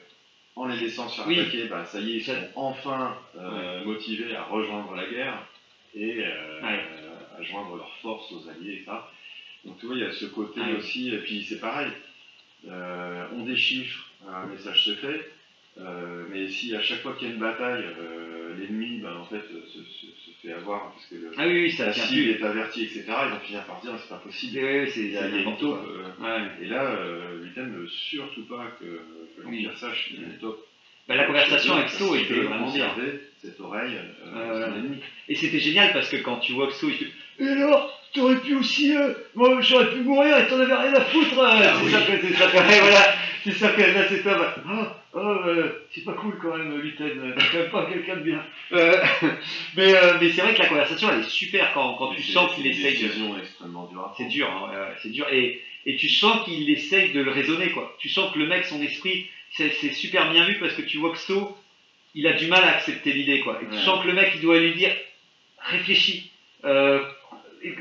en 0.55 0.67
les 0.67 0.77
laissant 0.79 1.09
se 1.09 1.17
faire 1.17 1.27
Oui. 1.27 1.41
attaquer, 1.41 1.65
bah, 1.65 1.85
ça 1.87 1.99
y 2.01 2.13
est, 2.13 2.17
ils 2.19 2.23
sont 2.25 2.49
enfin 2.57 3.17
euh, 3.37 3.85
motivés 3.85 4.35
à 4.35 4.43
rejoindre 4.45 4.95
la 4.95 5.07
guerre 5.07 5.43
et 5.95 6.19
euh, 6.21 6.61
Ouais. 6.63 6.83
à 7.39 7.43
joindre 7.43 7.77
leurs 7.77 7.95
forces 7.97 8.31
aux 8.33 8.49
alliés. 8.49 8.85
Donc 9.65 9.79
tu 9.79 9.87
vois, 9.87 9.95
il 9.95 10.01
y 10.01 10.05
a 10.05 10.13
ce 10.13 10.27
côté 10.27 10.61
Ouais. 10.61 10.75
aussi, 10.75 11.09
et 11.13 11.19
puis 11.19 11.43
c'est 11.43 11.59
pareil, 11.61 11.91
euh, 12.69 13.25
on 13.33 13.45
déchiffre 13.45 14.07
un 14.29 14.45
message 14.47 14.85
secret, 14.85 15.21
euh, 15.81 16.25
mais 16.31 16.49
si 16.49 16.75
à 16.75 16.81
chaque 16.83 17.01
fois 17.01 17.15
qu'il 17.15 17.29
y 17.29 17.31
a 17.31 17.35
une 17.35 17.41
bataille, 17.41 17.83
euh, 17.99 18.53
l'ennemi 18.59 18.99
ben, 18.99 19.15
en 19.17 19.25
fait, 19.25 19.41
se, 19.41 19.79
se- 19.79 20.07
se 20.07 20.31
fait 20.43 20.53
avoir 20.53 20.91
parce 20.93 21.07
que 21.07 21.15
le, 21.15 21.33
Ah 21.39 21.47
oui, 21.47 21.63
oui, 21.63 21.71
ça 21.73 21.87
la 21.87 21.93
cible 21.93 22.31
est 22.31 22.43
avertie, 22.43 22.83
etc., 22.83 23.05
ils 23.27 23.31
vont 23.31 23.39
finir 23.39 23.63
par 23.65 23.81
dire 23.81 23.93
c'est 24.01 24.09
pas 24.09 24.21
possible. 24.21 24.59
Oui, 24.63 24.91
c'est 24.91 25.13
c'est 25.13 25.43
une 25.43 25.57
taupe. 25.57 25.81
Ouais. 26.21 26.41
et 26.61 26.67
là, 26.67 26.83
euh, 26.85 27.45
ne 27.57 27.63
veut 27.63 27.89
surtout 27.89 28.45
pas 28.45 28.67
que, 28.79 28.85
que 28.85 29.47
Oui. 29.49 29.67
sache 29.81 30.09
qu'il 30.09 30.21
y 30.21 30.25
a 30.25 30.27
une 30.27 30.39
taupe. 30.39 30.59
Bah, 31.09 31.17
la 31.17 31.25
conversation 31.25 31.75
avec 31.75 31.89
So 31.91 32.15
était 32.15 32.35
vraiment 32.35 32.71
bien. 32.71 32.95
cette 33.41 33.59
oreille 33.59 33.99
euh. 34.25 34.83
Et 35.29 35.35
c'était 35.35 35.59
génial 35.59 35.93
parce 35.93 36.09
que 36.09 36.17
quand 36.19 36.37
tu 36.37 36.53
vois 36.53 36.67
que 36.69 36.75
So, 36.75 36.89
il 36.89 36.95
fait 36.97 37.07
Et 37.41 37.49
alors, 37.49 37.91
t'aurais 38.13 38.37
pu 38.37 38.55
aussi, 38.55 38.93
moi 39.35 39.61
j'aurais 39.63 39.91
pu 39.91 40.01
mourir 40.01 40.39
et 40.39 40.47
t'en 40.47 40.61
avais 40.61 40.75
rien 40.75 40.95
à 40.95 41.01
foutre. 41.01 41.41
Ah 41.41 41.75
c'est 41.85 41.91
ça 41.91 42.01
que 42.03 42.21
c'est 42.21 42.35
ça 42.35 42.47
voilà, 42.49 43.15
c'est 43.45 43.53
ça 43.53 43.69
que 43.71 43.81
là 43.81 44.09
c'est. 44.09 44.23
Ah, 44.27 45.03
oh, 45.15 45.19
euh, 45.19 45.87
c'est 45.95 46.05
pas 46.05 46.13
cool 46.15 46.39
quand 46.41 46.57
même, 46.57 46.79
Luten. 46.81 47.35
T'es 47.39 47.45
quand 47.53 47.59
même 47.59 47.71
pas 47.71 47.87
quelqu'un 47.87 48.17
de 48.17 48.23
bien. 48.23 48.45
Euh, 48.73 48.97
mais 49.77 49.95
euh, 49.95 50.19
mais 50.21 50.31
c'est 50.31 50.43
vrai 50.43 50.55
que 50.55 50.61
la 50.63 50.69
conversation 50.69 51.09
elle 51.13 51.21
est 51.21 51.29
super 51.29 51.73
quand, 51.75 51.95
quand 51.95 52.15
tu 52.15 52.23
C'est- 52.23 52.33
sens 52.33 52.51
c'est 52.51 52.57
qu'il 52.63 52.67
une 52.67 52.73
essaye 52.73 52.97
de. 53.03 53.07
décision 53.09 53.39
extrêmement 53.39 53.87
dure. 53.87 54.01
à 54.01 54.15
C'est 54.17 54.29
dur, 54.29 54.49
hein, 54.51 54.71
ouais, 54.71 54.95
c'est 55.03 55.11
dur. 55.11 55.27
Et, 55.33 55.61
et 55.87 55.97
tu 55.97 56.09
sens 56.09 56.45
qu'il 56.45 56.69
essaye 56.71 57.13
de 57.13 57.21
le 57.23 57.31
raisonner, 57.31 57.71
quoi. 57.71 57.95
Tu 57.99 58.09
sens 58.09 58.33
que 58.33 58.39
le 58.39 58.47
mec, 58.47 58.65
son 58.65 58.81
esprit, 58.83 59.29
c'est 59.53 59.71
c'est 59.81 59.93
super 59.93 60.31
bien 60.31 60.45
vu 60.47 60.59
parce 60.59 60.75
que 60.75 60.83
tu 60.83 60.99
vois 60.99 61.11
que 61.13 61.19
So, 61.19 61.57
il 62.15 62.27
a 62.27 62.33
du 62.35 62.47
mal 62.47 62.63
à 62.63 62.77
accepter 62.77 63.13
l'idée, 63.13 63.41
quoi. 63.41 63.59
Et 63.63 63.67
tu 63.67 63.73
Ouais. 63.73 63.83
sens 63.83 64.03
que 64.03 64.07
le 64.09 64.15
mec, 64.15 64.31
il 64.35 64.41
doit 64.43 64.59
lui 64.59 64.75
dire, 64.75 64.95
réfléchis, 65.59 66.31
euh, 66.65 67.01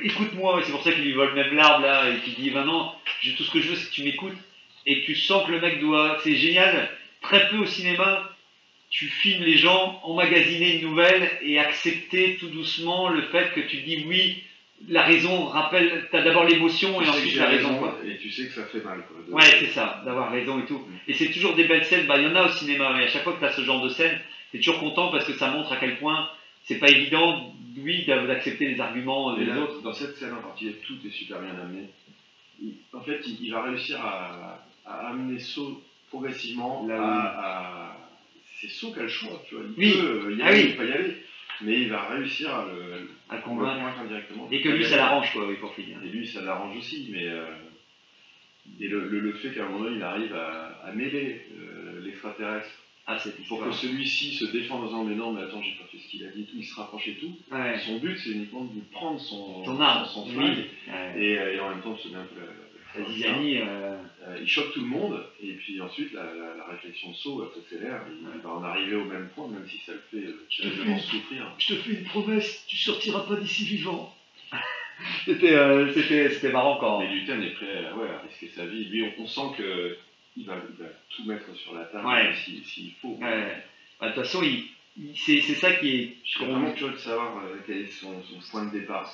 écoute-moi, 0.03 0.61
c'est 0.65 0.71
pour 0.71 0.83
ça 0.83 0.91
qu'il 0.91 1.03
lui 1.03 1.13
vole 1.13 1.33
même 1.33 1.53
l'arbre, 1.55 1.85
là, 1.85 2.09
et 2.09 2.17
qu'il 2.21 2.35
dit, 2.35 2.51
maintenant, 2.51 2.95
j'ai 3.21 3.33
tout 3.35 3.43
ce 3.43 3.51
que 3.51 3.59
je 3.61 3.69
veux, 3.69 3.75
c'est 3.75 3.89
que 3.89 3.93
tu 3.93 4.03
m'écoutes. 4.03 4.37
Et 4.85 5.01
tu 5.03 5.15
sens 5.15 5.45
que 5.45 5.51
le 5.51 5.59
mec 5.61 5.79
doit, 5.79 6.17
c'est 6.23 6.35
génial, 6.35 6.89
très 7.21 7.47
peu 7.49 7.57
au 7.57 7.65
cinéma, 7.65 8.29
tu 8.89 9.05
filmes 9.07 9.43
les 9.43 9.57
gens, 9.57 9.99
emmagasiner 10.03 10.77
une 10.81 10.89
nouvelle 10.89 11.29
et 11.43 11.59
accepter 11.59 12.37
tout 12.39 12.49
doucement 12.49 13.09
le 13.09 13.21
fait 13.23 13.51
que 13.53 13.61
tu 13.61 13.77
dis 13.83 14.03
oui, 14.07 14.43
la 14.89 15.03
raison 15.03 15.45
rappelle, 15.45 16.07
t'as 16.11 16.23
d'abord 16.23 16.43
l'émotion 16.45 16.99
et 16.99 17.05
Tu 17.05 17.09
ensuite 17.11 17.35
la 17.35 17.45
raison. 17.45 17.77
quoi. 17.77 17.99
et 18.05 18.17
tu 18.17 18.31
sais 18.31 18.47
que 18.47 18.53
ça 18.53 18.65
fait 18.65 18.83
mal. 18.83 19.05
Quoi, 19.07 19.17
de- 19.27 19.31
Ouais, 19.31 19.59
c'est 19.59 19.67
ça, 19.71 20.01
d'avoir 20.05 20.31
raison 20.31 20.59
et 20.59 20.65
tout. 20.65 20.83
Et 21.07 21.13
c'est 21.13 21.31
toujours 21.31 21.55
des 21.55 21.65
belles 21.65 21.85
scènes, 21.85 22.07
bah, 22.07 22.17
il 22.17 22.23
y 22.23 22.27
en 22.27 22.35
a 22.35 22.45
au 22.45 22.51
cinéma, 22.51 22.93
mais 22.97 23.03
à 23.03 23.07
chaque 23.07 23.23
fois 23.23 23.33
que 23.33 23.39
tu 23.39 23.45
as 23.45 23.51
ce 23.53 23.61
genre 23.61 23.83
de 23.83 23.89
scène, 23.89 24.19
tu 24.49 24.57
es 24.57 24.59
toujours 24.59 24.79
content 24.79 25.11
parce 25.11 25.25
que 25.25 25.33
ça 25.33 25.51
montre 25.51 25.71
à 25.71 25.77
quel 25.77 25.97
point 25.99 26.27
c'est 26.63 26.79
pas 26.79 26.89
évident, 26.89 27.53
oui, 27.77 28.03
d'a- 28.05 28.25
d'accepter 28.25 28.67
les 28.69 28.79
arguments 28.81 29.35
des 29.35 29.45
là, 29.45 29.59
autres. 29.59 29.81
dans 29.83 29.93
cette 29.93 30.17
scène 30.17 30.33
en 30.33 30.41
particulier, 30.41 30.75
tout 30.85 30.97
est 31.05 31.11
super 31.11 31.39
bien 31.39 31.51
amené. 31.51 31.83
En 32.93 33.01
fait, 33.01 33.21
il 33.25 33.51
va 33.51 33.63
réussir 33.63 33.99
à, 34.05 34.63
à 34.85 35.09
amener 35.09 35.39
So 35.39 35.81
progressivement 36.09 36.85
Là 36.87 37.01
à, 37.01 37.87
à- 37.91 37.97
C'est 38.59 38.69
So 38.69 38.91
qui 38.93 38.99
a 38.99 39.03
le 39.03 39.07
choix, 39.07 39.41
tu 39.47 39.55
vois. 39.55 39.63
Il 39.77 39.83
Oui. 39.83 39.91
peut 39.93 40.27
euh, 40.27 40.35
y 40.35 40.41
Ah 40.41 40.47
aller, 40.47 40.63
oui. 40.63 40.69
il 40.71 40.75
peut 40.77 40.87
y 40.89 40.91
aller. 40.93 41.17
Mais 41.63 41.81
il 41.81 41.89
va 41.89 42.07
réussir 42.09 42.49
à 42.53 42.65
le, 42.65 43.07
À 43.29 43.35
le 43.37 43.41
convaincre. 43.43 43.99
indirectement. 43.99 44.47
Et 44.51 44.61
que 44.61 44.69
lui, 44.69 44.83
ça 44.85 44.95
l'arrange, 44.97 45.31
quoi, 45.31 45.47
oui, 45.47 45.55
pour 45.55 45.73
finir. 45.75 45.97
Et 46.03 46.09
lui, 46.09 46.27
ça 46.27 46.41
l'arrange 46.41 46.75
aussi, 46.77 47.09
mais. 47.11 47.27
euh, 47.27 47.45
et 48.79 48.87
le, 48.87 49.09
le- 49.09 49.19
le 49.19 49.33
fait 49.33 49.51
qu'à 49.53 49.65
un 49.65 49.69
moment 49.69 49.83
donné, 49.85 49.97
il 49.97 50.03
arrive 50.03 50.33
à, 50.35 50.79
à 50.85 50.91
mêler 50.91 51.45
euh, 51.59 52.01
l'extraterrestre 52.03 52.69
Ah, 53.07 53.17
cette 53.19 53.43
pour 53.47 53.63
que 53.63 53.71
celui-ci 53.71 54.35
se 54.35 54.45
défende 54.45 54.83
en 54.83 54.85
disant 54.85 55.03
Mais 55.03 55.15
non, 55.15 55.33
mais 55.33 55.41
attends, 55.41 55.61
j'ai 55.61 55.71
pas 55.73 55.85
fait 55.91 55.97
ce 55.97 56.07
qu'il 56.09 56.23
a 56.25 56.29
dit, 56.31 56.45
tout, 56.45 56.55
il 56.57 56.63
se 56.63 56.75
rapproche 56.75 57.07
et 57.07 57.15
tout. 57.15 57.35
Ouais. 57.51 57.77
Son 57.79 57.97
but, 57.97 58.17
c'est 58.17 58.31
uniquement 58.31 58.63
de 58.63 58.73
lui 58.75 58.81
prendre 58.91 59.19
son, 59.19 59.63
arme, 59.81 60.05
son, 60.07 60.25
oui. 60.27 60.33
flingue 60.33 60.65
Ouais. 60.87 61.23
et, 61.23 61.39
euh, 61.39 61.53
et 61.55 61.59
en 61.59 61.69
même 61.69 61.81
temps 61.81 61.93
de 61.93 61.97
se 61.99 62.07
donner 62.07 62.21
un 62.21 62.25
peu 62.25 62.39
la, 62.39 62.47
euh, 62.97 63.97
il 64.41 64.47
choque 64.47 64.71
tout 64.73 64.81
le 64.81 64.87
monde 64.87 65.23
et 65.41 65.53
puis 65.53 65.79
ensuite 65.81 66.13
la, 66.13 66.23
la- 66.23 66.55
la 66.55 66.65
réflexion 66.65 67.09
de 67.11 67.15
Saut 67.15 67.43
elle 67.55 67.61
s'accélère. 67.61 68.01
Il, 68.09 68.41
va 68.41 68.49
en 68.49 68.63
arriver 68.63 68.95
au 68.95 69.05
même 69.05 69.29
point, 69.35 69.47
même 69.47 69.65
si 69.69 69.77
ça 69.85 69.93
le 69.93 70.01
fait 70.11 70.27
euh, 70.27 70.45
terriblement 70.55 70.99
souffrir. 71.11 71.51
Je 71.57 71.67
te 71.67 71.75
fais 71.75 71.91
une 71.93 72.03
promesse, 72.05 72.63
tu 72.67 72.75
sortiras 72.77 73.21
pas 73.21 73.35
d'ici 73.35 73.65
vivant. 73.65 74.13
c'était, 75.25 75.53
euh, 75.53 75.91
c'était, 75.93 76.29
c'était 76.29 76.51
marrant 76.51 76.77
quand. 76.79 76.99
Mais 76.99 77.07
Luten 77.13 77.41
est 77.41 77.51
prêt 77.51 77.85
à, 77.85 77.95
ouais, 77.95 78.09
à 78.09 78.19
risquer 78.27 78.47
sa 78.55 78.65
vie. 78.65 78.85
Lui, 78.85 79.03
on, 79.17 79.23
on 79.23 79.27
sent 79.27 79.55
que 79.57 79.97
il 80.37 80.45
va, 80.45 80.55
il 80.69 80.83
va 80.83 80.89
tout 81.09 81.23
mettre 81.25 81.53
sur 81.55 81.73
la 81.73 81.85
table 81.85 82.05
Ouais. 82.07 82.33
s'il 82.35 82.63
s'il 82.65 82.91
faut. 83.01 83.17
Ouais. 83.21 83.63
Bah, 83.99 84.09
De 84.09 84.13
toute 84.13 84.23
façon, 84.23 84.41
il, 84.43 84.65
il- 84.97 85.15
c'est, 85.17 85.39
c'est 85.41 85.55
ça 85.55 85.71
qui 85.73 85.95
est. 85.95 86.15
Je 86.25 86.31
serais 86.33 86.45
vraiment 86.47 86.71
curieux 86.73 86.93
de 86.93 86.97
savoir 86.99 87.41
quel 87.65 87.77
est 87.77 87.91
son, 87.91 88.21
son 88.23 88.39
point 88.51 88.65
de 88.65 88.71
départ. 88.71 89.09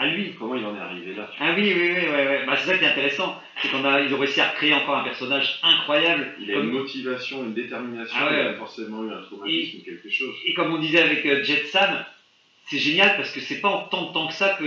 À 0.00 0.06
lui. 0.06 0.34
Comment 0.38 0.54
il 0.54 0.64
en 0.64 0.74
est 0.74 0.80
arrivé 0.80 1.14
là. 1.14 1.30
Ah 1.38 1.52
oui, 1.56 1.62
oui, 1.74 1.82
oui, 1.92 2.08
ouais, 2.08 2.26
ouais. 2.28 2.46
Bah, 2.46 2.56
c'est 2.56 2.70
ça 2.72 2.78
qui 2.78 2.84
est 2.84 2.88
intéressant. 2.88 3.40
C'est 3.60 3.68
qu'on 3.70 3.84
a, 3.84 4.00
ils 4.00 4.14
ont 4.14 4.18
réussi 4.18 4.40
à 4.40 4.48
créer 4.48 4.72
encore 4.72 4.96
un 4.96 5.04
personnage 5.04 5.58
incroyable. 5.62 6.32
Il 6.40 6.50
a 6.50 6.54
Comme- 6.54 6.68
une 6.68 6.72
motivation, 6.72 7.44
une 7.44 7.52
détermination, 7.54 8.16
Ah 8.18 8.30
ouais. 8.30 8.40
il 8.42 8.48
a 8.48 8.54
forcément 8.54 9.04
eu 9.04 9.12
un 9.12 9.20
traumatisme 9.22 9.78
ou 9.78 9.84
quelque 9.84 10.08
chose. 10.10 10.34
Et 10.46 10.54
comme 10.54 10.72
on 10.72 10.78
disait 10.78 11.00
avec 11.02 11.24
euh, 11.26 11.42
Jet 11.44 11.66
Sam, 11.66 12.04
c'est 12.66 12.78
génial 12.78 13.16
parce 13.16 13.30
que 13.32 13.40
c'est 13.40 13.60
pas 13.60 13.68
en 13.68 13.84
tant 13.88 14.08
de 14.08 14.12
temps 14.14 14.26
que 14.28 14.32
ça 14.34 14.56
qu'il 14.58 14.66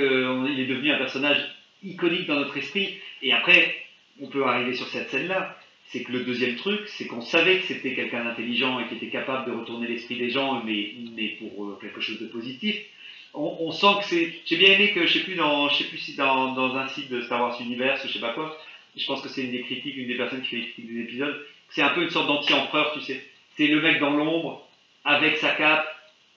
est 0.60 0.66
devenu 0.68 0.92
un 0.92 0.98
personnage 0.98 1.40
iconique 1.84 2.28
dans 2.28 2.36
notre 2.36 2.56
esprit. 2.58 2.98
Et 3.24 3.34
après, 3.34 3.76
on 4.22 4.28
peut 4.28 4.46
arriver 4.46 4.74
sur 4.76 4.88
cette 4.88 5.10
scène-là. 5.10 5.58
C'est 5.88 6.04
que 6.04 6.12
le 6.12 6.20
deuxième 6.22 6.56
truc, 6.56 6.82
c'est 6.88 7.08
qu'on 7.08 7.22
savait 7.22 7.58
que 7.60 7.66
c'était 7.66 7.94
quelqu'un 7.94 8.24
d'intelligent 8.24 8.80
et 8.80 8.88
qui 8.88 8.96
était 8.96 9.10
capable 9.10 9.52
de 9.52 9.58
retourner 9.58 9.88
l'esprit 9.88 10.18
des 10.18 10.30
gens, 10.30 10.62
mais, 10.66 10.94
mais 11.16 11.38
pour 11.40 11.66
euh, 11.66 11.78
quelque 11.82 12.02
chose 12.02 12.20
de 12.20 12.28
positif. 12.28 12.76
On, 13.34 13.58
on 13.62 13.72
sent 13.72 14.00
que 14.00 14.06
c'est. 14.06 14.34
J'ai 14.46 14.58
bien 14.58 14.74
aimé 14.74 14.92
que, 14.92 15.06
je 15.06 15.14
sais 15.14 15.24
plus, 15.24 15.36
dans, 15.36 15.70
je 15.70 15.78
sais 15.78 15.84
plus 15.86 15.98
si 15.98 16.16
dans, 16.16 16.54
dans 16.54 16.76
un 16.76 16.88
site 16.88 17.10
de 17.10 17.22
Star 17.22 17.42
Wars 17.42 17.60
Universe 17.60 18.04
ou 18.04 18.08
je 18.08 18.14
sais 18.14 18.20
pas 18.20 18.34
quoi, 18.34 18.56
je 18.96 19.06
pense 19.06 19.22
que 19.22 19.30
c'est 19.30 19.44
une 19.44 19.52
des 19.52 19.62
critiques, 19.62 19.98
une 19.98 20.08
des 20.08 20.16
personnes 20.16 20.42
qui 20.42 20.50
fait 20.50 20.56
les 20.58 20.68
critiques 20.68 20.94
des 20.94 21.02
épisodes, 21.02 21.46
c'est 21.70 21.82
un 21.82 21.90
peu 21.90 22.04
une 22.04 22.10
sorte 22.10 22.28
d'anti-empereur, 22.28 22.94
tu 22.94 23.02
sais. 23.02 23.24
C'est 23.58 23.68
le 23.68 23.82
mec 23.82 24.00
dans 24.00 24.12
l'ombre, 24.12 24.66
avec 25.06 25.38
sa 25.38 25.50
cape, 25.50 25.88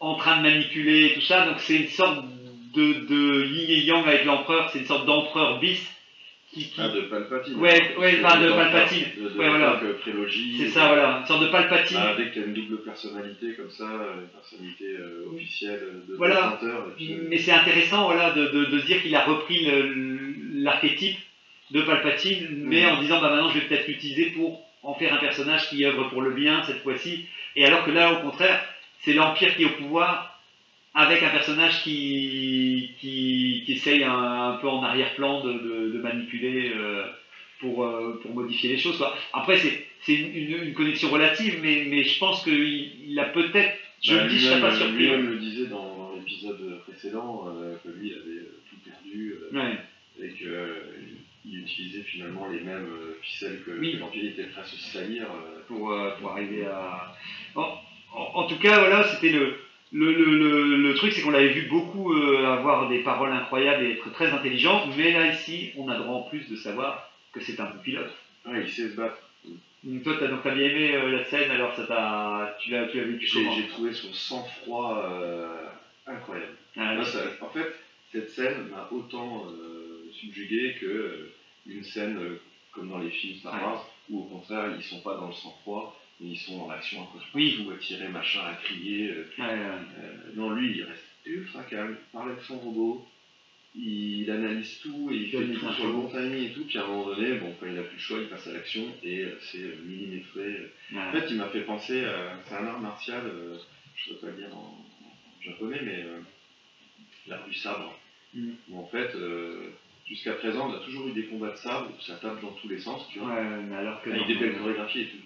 en 0.01 0.15
train 0.17 0.39
de 0.39 0.43
manipuler 0.43 1.07
et 1.07 1.13
tout 1.15 1.21
ça. 1.21 1.47
Donc 1.47 1.61
c'est 1.61 1.77
une 1.77 1.89
sorte 1.89 2.25
de, 2.75 3.07
de 3.07 3.47
yin 3.47 3.85
yang 3.85 4.07
avec 4.07 4.25
l'empereur, 4.25 4.71
c'est 4.71 4.81
une 4.81 4.87
sorte 4.87 5.07
d'empereur 5.07 5.59
bis 5.61 5.81
qui, 6.57 6.71
qui- 6.71 6.81
Ah, 6.81 6.89
de 6.89 7.01
Palpatine. 7.03 7.55
Ouais, 7.57 7.95
ouais, 7.99 8.19
enfin, 8.25 8.41
de 8.41 8.51
Palpatine. 8.51 9.05
De, 9.19 9.29
de, 9.29 9.39
Ouais, 9.39 9.49
voilà. 9.51 9.81
euh, 9.83 9.93
prélogie. 10.01 10.57
c'est 10.59 10.69
ça 10.71 10.87
voilà, 10.89 11.19
une 11.21 11.27
sorte 11.27 11.43
de 11.43 11.49
palpatine. 11.49 11.99
Ah, 12.01 12.15
dès 12.17 12.25
que 12.29 12.35
tu 12.35 12.41
as 12.43 12.47
une 12.47 12.55
double 12.55 12.79
personnalité 12.83 13.53
comme 13.57 13.71
ça, 13.71 13.85
une 13.85 14.29
personnalité 14.29 14.85
euh, 14.99 15.27
officielle 15.35 15.83
de 16.09 16.15
Voilà. 16.17 16.59
puis, 16.97 17.13
euh, 17.13 17.27
Mais 17.29 17.39
c'est 17.39 17.53
intéressant 17.53 18.07
voilà, 18.07 18.31
de, 18.33 18.47
de, 18.47 18.65
de 18.67 18.79
dire 18.81 19.03
qu'il 19.03 19.15
a 19.15 19.25
repris 19.25 19.67
l'archétype 20.55 21.19
de 21.73 21.83
Palpatine, 21.83 22.47
mais 22.51 22.83
Mhm. 22.85 22.89
en 22.97 23.01
disant 23.03 23.21
bah 23.21 23.31
maintenant 23.31 23.51
je 23.51 23.59
vais 23.59 23.67
peut-être 23.67 23.89
l'utiliser 23.89 24.27
pour 24.31 24.63
en 24.83 24.95
faire 24.95 25.13
un 25.15 25.19
personnage 25.19 25.69
qui 25.69 25.85
œuvre 25.85 26.09
pour 26.11 26.23
le 26.23 26.31
bien 26.31 26.63
cette 26.65 26.83
fois-ci. 26.83 27.27
Et 27.57 27.65
alors 27.65 27.85
que 27.85 27.91
là, 27.91 28.13
au 28.13 28.17
contraire, 28.23 28.65
c'est 29.01 29.13
l'Empire 29.15 29.57
qui 29.57 29.63
est 29.63 29.67
au 29.67 29.71
pouvoir 29.71 30.36
avec 30.97 31.23
un 31.23 31.29
personnage 31.29 31.83
qui, 31.85 32.91
qui, 32.99 33.63
qui 33.67 33.73
essaye 33.75 34.03
un, 34.03 34.13
un 34.53 34.57
peu 34.57 34.67
en 34.69 34.83
arrière-plan 34.83 35.45
de, 35.45 35.53
de- 35.53 35.91
de 35.93 35.99
manipuler 36.01 36.73
euh, 36.75 37.05
pour, 37.61 37.85
euh, 37.85 38.19
pour 38.23 38.33
modifier 38.35 38.71
les 38.71 38.79
choses. 38.79 38.97
quoi. 38.97 39.15
Après, 39.33 39.59
c'est 39.59 39.87
c'est 40.03 40.15
une, 40.15 40.35
une- 40.35 40.63
une 40.69 40.75
connexion 40.75 41.11
relative, 41.11 41.59
mais, 41.63 41.85
mais 41.89 42.03
je 42.05 42.19
pense 42.19 42.43
qu'il 42.45 43.11
il 43.11 43.19
a 43.21 43.27
peut-être, 43.27 43.77
je 44.03 44.15
bah, 44.15 44.25
le 44.25 44.31
dis, 44.31 44.39
je 44.39 44.47
serais 44.47 44.61
pas 44.61 44.75
surpris. 44.75 45.05
Lui-même 45.05 45.31
le 45.31 45.37
disait 45.39 45.67
dans, 45.67 46.13
l'épisode 46.17 46.81
précédent 46.89 47.45
euh, 47.49 47.75
que 47.85 47.91
lui 47.91 48.13
avait 48.13 48.47
tout 48.71 48.77
perdu 48.85 49.35
Ouais. 49.53 49.77
et 50.25 50.31
qu'il 50.33 51.59
utilisait 51.61 52.03
finalement 52.03 52.49
les 52.49 52.61
mêmes 52.61 52.87
ficelles 53.23 53.61
que, 53.67 53.73
Oui. 53.79 53.93
que 53.93 53.99
l'Empire 53.99 54.25
était 54.31 54.45
prêt 54.45 54.63
à 54.63 54.65
se 54.65 54.77
salir. 54.79 55.25
pour, 55.69 55.95
pour 56.21 56.31
arriver 56.31 56.65
à. 56.67 57.15
En- 57.55 57.79
en 58.15 58.47
tout 58.47 58.57
cas, 58.57 58.79
voilà, 58.79 59.05
c'était 59.09 59.31
le, 59.31 59.57
le, 59.97 60.13
le, 60.13 60.39
le- 60.39 60.77
le 60.83 60.95
truc, 60.95 61.13
c'est 61.13 61.23
qu'on 61.23 61.31
l'avait 61.31 61.49
vu 61.53 61.69
beaucoup 61.69 62.13
euh, 62.13 62.47
avoir 62.47 62.89
des 62.89 63.01
paroles 63.03 63.33
incroyables 63.33 63.85
et 63.85 63.93
être 63.93 64.11
très 64.13 64.31
intelligent, 64.33 64.87
mais 64.97 65.13
là, 65.13 65.33
ici, 65.33 65.73
on 65.77 65.89
a 65.89 65.97
droit 65.99 66.17
en 66.17 66.23
plus 66.23 66.49
de 66.49 66.57
savoir 66.57 67.11
que 67.33 67.41
c'est 67.41 67.59
un 67.61 67.65
bon 67.71 67.79
pilote. 67.83 68.13
ouais, 68.47 68.63
il 68.63 68.69
sait 68.71 68.89
se 68.91 68.95
battre. 68.97 69.19
Donc, 69.85 70.03
toi, 70.03 70.17
t'as 70.19 70.29
donc 70.29 70.43
t'as 70.43 70.55
bien 70.55 70.67
aimé 70.67 70.93
euh, 70.95 71.11
la 71.13 71.25
scène, 71.25 71.51
alors 71.51 71.75
ça 71.77 71.87
t'a, 71.87 72.57
tu 72.61 72.71
l'as, 72.71 72.87
tu 72.89 72.97
l'as 72.99 73.05
vécu 73.07 73.27
J'ai 73.27 73.45
comment 73.45 73.55
j'ai 73.57 73.67
trouvé 73.69 73.93
son 73.93 74.13
sang-froid 74.13 74.99
euh, 75.07 75.67
incroyable. 76.07 76.57
Ah, 76.77 76.95
Moi, 76.95 77.05
ça- 77.05 77.23
en 77.41 77.49
fait, 77.51 77.73
cette 78.13 78.31
scène 78.31 78.69
m'a 78.71 78.89
autant 78.91 79.45
subjugué 80.13 80.77
que 80.81 81.31
une 81.67 81.83
scène 81.85 82.19
comme 82.73 82.89
dans 82.89 82.99
les 82.99 83.11
films 83.11 83.37
Star 83.39 83.55
Ouais. 83.55 83.63
Wars, 83.63 83.87
où 84.11 84.21
au 84.21 84.25
contraire, 84.25 84.67
ils 84.77 84.83
sont 84.83 85.01
pas 85.01 85.15
dans 85.17 85.29
le 85.29 85.33
sang-froid, 85.33 85.97
ils 86.21 86.37
sont 86.39 86.59
dans 86.59 86.71
l'action, 86.73 87.03
à 87.03 87.07
côté 87.13 87.25
Oui. 87.35 87.57
tout, 87.65 87.71
à 87.71 87.77
tirer, 87.77 88.09
machin, 88.09 88.41
à 88.41 88.55
crier. 88.55 89.11
euh, 89.11 89.27
Ouais, 89.39 89.45
ouais. 89.45 89.55
euh, 89.99 90.13
non, 90.35 90.51
lui, 90.51 90.77
il 90.77 90.83
reste 90.83 91.05
ultra 91.27 91.63
calme, 91.65 91.97
il 91.99 92.13
parle 92.13 92.31
avec 92.31 92.43
son 92.45 92.59
robot, 92.59 93.07
il 93.75 94.31
analyse 94.31 94.79
tout 94.81 95.11
et 95.11 95.17
il 95.17 95.31
fait 95.31 95.45
tout 95.53 95.73
sur 95.73 95.87
le 95.87 95.93
bon 95.93 96.09
timing 96.09 96.45
et 96.51 96.53
tout, 96.53 96.65
puis 96.65 96.79
à 96.79 96.85
un 96.85 96.87
moment 96.87 97.07
donné, 97.09 97.35
bon, 97.35 97.53
quand 97.61 97.67
il 97.67 97.75
n'a 97.75 97.83
plus 97.83 97.97
le 97.97 98.01
choix, 98.01 98.19
il 98.19 98.27
passe 98.29 98.47
à 98.47 98.53
l'action 98.53 98.83
et 99.03 99.25
euh, 99.25 99.39
c'est 99.43 99.77
millimétré. 99.85 100.71
Ouais. 100.93 100.99
En 100.99 101.13
fait, 101.13 101.27
il 101.31 101.37
m'a 101.37 101.49
fait 101.49 101.61
penser 101.63 102.03
à. 102.05 102.39
C'est 102.49 102.55
un 102.55 102.67
art 102.67 102.81
martial, 102.81 103.23
je 103.95 104.11
ne 104.11 104.15
sais 104.15 104.21
pas 104.21 104.29
le 104.29 104.37
dire 104.37 104.57
en, 104.57 104.83
en 105.05 105.43
japonais, 105.43 105.81
mais 105.83 106.03
euh, 106.05 106.19
l'art 107.27 107.45
du 107.47 107.53
sabre. 107.55 107.95
Mm. 108.33 108.49
Où 108.71 108.79
en 108.81 108.87
fait, 108.87 109.15
euh, 109.15 109.69
jusqu'à 110.07 110.33
présent, 110.33 110.71
on 110.71 110.75
a 110.75 110.79
toujours 110.81 111.09
eu 111.09 111.13
des 111.13 111.25
combats 111.25 111.51
de 111.53 111.57
sabre 111.57 111.91
où 111.91 112.01
ça 112.03 112.15
tape 112.17 112.41
dans 112.41 112.53
tous 112.53 112.69
les 112.69 112.79
sens, 112.79 113.07
tu 113.13 113.19
vois, 113.19 113.29
Ouais, 113.29 113.63
mais 113.69 113.77
alors 113.77 114.01
que. 114.03 114.09
avec 114.11 114.27
des 114.27 114.37
belles 114.37 114.57
chorégraphies 114.57 115.01
et 115.03 115.07
tout. 115.09 115.17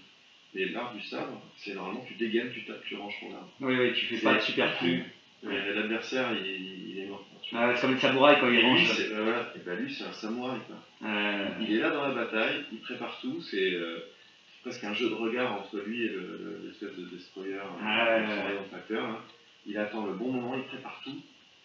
Mais 0.55 0.67
l'art 0.67 0.93
du 0.95 1.01
sabre, 1.03 1.41
c'est 1.57 1.75
normalement 1.75 2.05
tu 2.09 2.15
dégaines, 2.15 2.51
tu 2.53 2.65
tapes, 2.65 2.83
tu 2.87 2.97
ranges 2.97 3.15
ton 3.21 3.35
arme. 3.35 3.47
Oui, 3.61 3.75
oui, 3.79 3.93
tu 3.95 4.07
fais 4.07 4.17
pas 4.19 4.35
de 4.35 4.41
superflu. 4.41 5.05
L'adversaire, 5.43 6.29
il, 6.35 6.91
il 6.91 6.99
est 6.99 7.07
mort. 7.07 7.25
Ah, 7.53 7.73
c'est 7.75 7.81
comme 7.81 7.95
les 7.95 8.01
samouraïs 8.01 8.39
quand 8.41 8.49
Et 8.49 8.57
lui, 8.57 8.63
rangent. 8.63 8.93
c'est 8.95 9.11
euh, 9.13 9.23
voilà. 9.23 9.53
Et 9.57 9.59
ben, 9.65 9.79
lui, 9.81 9.93
c'est 9.93 10.05
un 10.05 10.13
samouraï. 10.13 10.59
Quoi. 10.67 11.09
Euh, 11.09 11.49
Il 11.63 11.73
est 11.73 11.79
là 11.79 11.91
dans 11.91 12.07
la 12.07 12.15
bataille, 12.15 12.65
il 12.73 12.79
prépare 12.81 13.19
tout, 13.21 13.41
c'est 13.41 13.73
euh, 13.73 13.99
presque 14.63 14.85
un 14.85 14.93
jeu 14.93 15.09
de 15.09 15.15
regard 15.15 15.53
entre 15.55 15.79
lui 15.79 16.05
et 16.05 16.09
le- 16.09 16.39
le- 16.41 16.61
l'espèce 16.67 16.97
de 16.99 17.05
destroyer, 17.07 17.55
euh, 17.55 17.63
Ah 17.83 18.17
rayon 18.47 18.65
facteur. 18.71 19.05
hein. 19.05 19.19
Il 19.67 19.79
attend 19.79 20.05
le 20.07 20.13
bon 20.13 20.31
moment, 20.31 20.55
il 20.55 20.63
prépare 20.65 21.01
tout, 21.05 21.19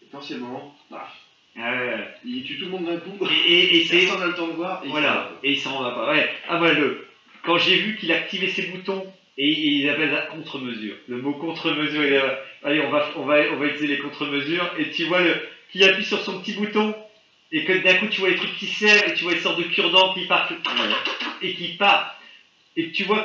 et 0.03 0.05
quand 0.11 0.21
c'est 0.21 0.35
le 0.35 0.41
moment, 0.41 0.75
paf, 0.89 1.11
euh, 1.57 2.03
il 2.23 2.43
tue 2.43 2.57
tout 2.57 2.65
le 2.65 2.71
monde 2.71 2.85
d'un 2.85 2.97
coup. 2.97 3.17
et, 3.29 3.51
et, 3.51 3.81
et. 3.81 3.87
Personne 3.89 4.19
n'a 4.19 4.27
le 4.27 4.33
temps 4.35 4.47
de 4.47 4.53
voir. 4.53 4.81
Et 4.83 4.87
il 4.87 4.91
Voilà, 4.91 5.31
il 5.43 5.57
s'en 5.59 5.81
va 5.81 5.91
pas. 5.91 6.11
Ouais. 6.11 6.29
Ah, 6.47 6.57
voilà, 6.57 6.79
le... 6.79 7.04
quand 7.45 7.57
j'ai 7.57 7.75
vu 7.77 7.95
qu'il 7.97 8.11
activait 8.11 8.47
ses 8.49 8.67
boutons, 8.67 9.05
et, 9.37 9.49
il 9.49 9.89
appelle 9.89 10.11
ça 10.11 10.21
contre-mesure. 10.27 10.95
Le 11.07 11.17
mot 11.21 11.33
contre-mesure, 11.33 12.03
il 12.05 12.21
allez, 12.63 12.81
on 12.81 12.89
va, 12.89 13.09
on, 13.17 13.25
va, 13.25 13.37
on 13.53 13.57
va 13.57 13.65
utiliser 13.67 13.87
les 13.95 13.99
contre-mesures, 13.99 14.73
et 14.77 14.89
tu 14.91 15.05
vois 15.05 15.21
le, 15.21 15.35
qu'il 15.71 15.83
appuie 15.83 16.05
sur 16.05 16.19
son 16.21 16.39
petit 16.41 16.53
bouton, 16.53 16.95
et 17.51 17.63
que 17.63 17.73
d'un 17.83 17.95
coup 17.95 18.07
tu 18.07 18.21
vois 18.21 18.29
les 18.29 18.35
trucs 18.35 18.55
qui 18.55 18.65
serrent 18.65 19.03
et 19.07 19.13
tu 19.13 19.23
vois 19.23 19.33
les 19.33 19.39
sortes 19.39 19.59
de 19.59 19.63
cure-dents 19.65 20.13
qui 20.15 20.25
partent 20.25 20.51
et 21.41 21.53
qui 21.53 21.67
partent 21.77 22.15
et 22.75 22.91
tu 22.91 23.03
vois 23.03 23.21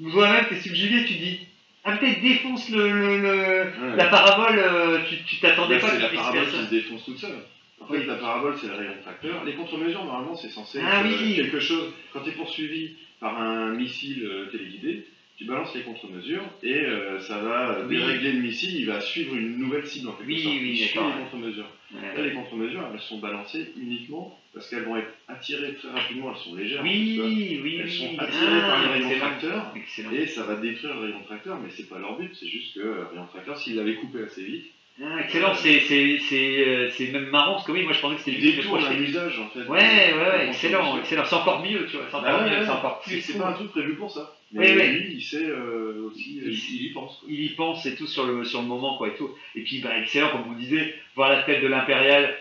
que 0.00 0.10
toi-même 0.10 0.46
t'es 0.48 0.58
subjugué, 0.60 1.04
tu 1.04 1.14
dis 1.14 1.40
ah 1.84 1.96
peut-être 1.96 2.22
défonce 2.22 2.70
le, 2.70 2.88
le- 2.90 3.18
le- 3.18 3.62
Ouais. 3.90 3.96
la 3.96 4.06
parabole, 4.06 4.58
euh, 4.58 4.98
tu 5.26 5.36
t'attendais 5.36 5.76
Bah, 5.76 5.80
pas 5.82 5.88
c'est 5.90 5.98
la 6.00 6.08
parabole 6.08 6.46
qui 6.50 6.56
se 6.64 6.70
défonce 6.70 7.04
toute 7.04 7.18
seule. 7.18 7.38
En 7.80 7.86
fait, 7.86 8.04
la 8.04 8.14
parabole, 8.14 8.56
c'est 8.60 8.68
le 8.68 8.74
rayon 8.74 8.94
tracteur. 9.02 9.44
Les 9.44 9.54
contre-mesures, 9.54 10.04
normalement, 10.04 10.36
c'est 10.36 10.48
censé 10.48 10.78
être 10.78 10.86
Ah 10.88 11.02
euh, 11.02 11.08
oui. 11.20 11.34
quelque 11.36 11.58
chose. 11.60 11.92
Quand 12.12 12.20
tu 12.20 12.30
es 12.30 12.32
poursuivi 12.32 12.96
par 13.22 13.40
un 13.40 13.72
missile 13.74 14.24
euh, 14.24 14.46
téléguidé, 14.50 15.06
tu 15.38 15.44
balances 15.46 15.74
les 15.74 15.82
contre-mesures 15.82 16.44
et 16.62 16.74
euh, 16.74 17.18
ça 17.20 17.38
va 17.38 17.78
Oui. 17.86 17.96
dérégler 17.96 18.32
le 18.32 18.40
missile, 18.42 18.74
il 18.78 18.86
va 18.86 19.00
suivre 19.00 19.34
une 19.34 19.56
nouvelle 19.58 19.86
cible 19.86 20.08
en 20.10 20.12
quelque 20.12 20.26
Oui, 20.28 20.42
sorte. 20.42 20.54
oui, 20.60 20.70
il 20.72 20.76
suit 20.76 20.98
les 20.98 21.22
contre-mesures. 21.24 21.70
Ouais. 21.94 22.14
Là, 22.16 22.22
les 22.26 22.32
contre-mesures, 22.34 22.84
elles 22.92 23.00
sont 23.00 23.18
balancées 23.18 23.72
uniquement 23.80 24.38
parce 24.52 24.68
qu'elles 24.68 24.82
vont 24.84 24.96
être 24.96 25.12
attirées 25.28 25.74
très 25.74 25.88
rapidement, 25.90 26.32
elles 26.34 26.42
sont 26.42 26.54
légères. 26.54 26.82
Oui, 26.82 27.18
en 27.18 27.22
cas. 27.22 27.28
oui, 27.28 27.60
oui. 27.62 27.76
Elles 27.80 27.90
sont 27.90 28.10
Ah, 28.18 28.24
attirées 28.24 28.60
par 28.60 28.82
les 28.82 28.88
rayons 28.92 29.06
excellent. 29.10 29.26
tracteurs 29.28 29.72
Excellent. 29.76 30.10
et 30.12 30.26
ça 30.26 30.42
va 30.42 30.56
détruire 30.56 30.94
le 30.94 31.00
rayon 31.00 31.22
tracteur, 31.24 31.58
mais 31.60 31.70
c'est 31.70 31.88
pas 31.88 31.98
leur 31.98 32.18
but, 32.18 32.30
c'est 32.34 32.48
juste 32.48 32.74
que 32.74 32.80
le 32.80 33.04
rayon 33.10 33.26
tracteur, 33.26 33.56
s'il 33.58 33.76
l'avait 33.76 33.94
coupé 33.94 34.22
assez 34.24 34.42
vite, 34.44 34.66
Ah, 35.00 35.20
excellent, 35.24 35.54
c'est 35.54 35.80
c'est- 35.80 36.18
c'est, 36.28 36.66
euh, 36.66 36.90
c'est 36.90 37.06
même 37.08 37.26
marrant 37.30 37.54
parce 37.54 37.66
que 37.66 37.72
oui, 37.72 37.82
moi 37.82 37.92
je 37.92 38.00
pensais 38.00 38.16
que 38.16 38.22
c'était 38.22 38.36
le 38.38 38.52
détourne 38.52 38.84
un 38.84 38.92
usage 39.00 39.38
en 39.38 39.48
fait. 39.48 39.60
Ouais, 39.60 39.78
ouais, 39.78 40.12
ouais, 40.14 40.42
Le 40.44 40.48
excellent, 40.48 40.98
excellent. 40.98 41.24
C'est 41.24 41.34
encore 41.34 41.62
mieux, 41.64 41.86
tu 41.86 41.96
vois. 41.96 42.06
C'est 42.10 42.16
encore 42.16 42.30
Bah 42.30 42.44
ouais, 42.44 42.50
mieux, 42.50 42.56
ouais, 42.58 42.64
c'est 42.64 42.70
encore 42.70 43.00
plus 43.00 43.32
pas 43.38 43.48
un 43.48 43.52
truc 43.54 43.70
prévu 43.70 43.94
pour 43.94 44.10
ça. 44.12 44.34
Oui, 44.54 44.58
Mais 44.60 44.76
oui. 44.76 44.88
lui, 44.98 45.12
il 45.14 45.22
sait 45.22 45.44
euh, 45.46 46.06
aussi, 46.10 46.38
Il- 46.44 46.52
il, 46.52 46.84
y 46.86 46.90
pense. 46.92 47.16
Quoi. 47.20 47.28
Il 47.32 47.42
y 47.42 47.48
pense 47.50 47.86
et 47.86 47.94
tout 47.96 48.06
sur 48.06 48.26
le, 48.26 48.44
sur 48.44 48.60
le 48.60 48.66
moment, 48.68 48.98
quoi, 48.98 49.08
et 49.08 49.14
tout. 49.14 49.30
Et 49.56 49.62
puis, 49.62 49.80
bah, 49.80 49.98
excellent, 49.98 50.28
comme 50.28 50.42
vous 50.42 50.54
disiez, 50.54 50.94
voir 51.16 51.30
la 51.30 51.42
tête 51.42 51.62
de 51.62 51.68
l'impérial 51.68 52.36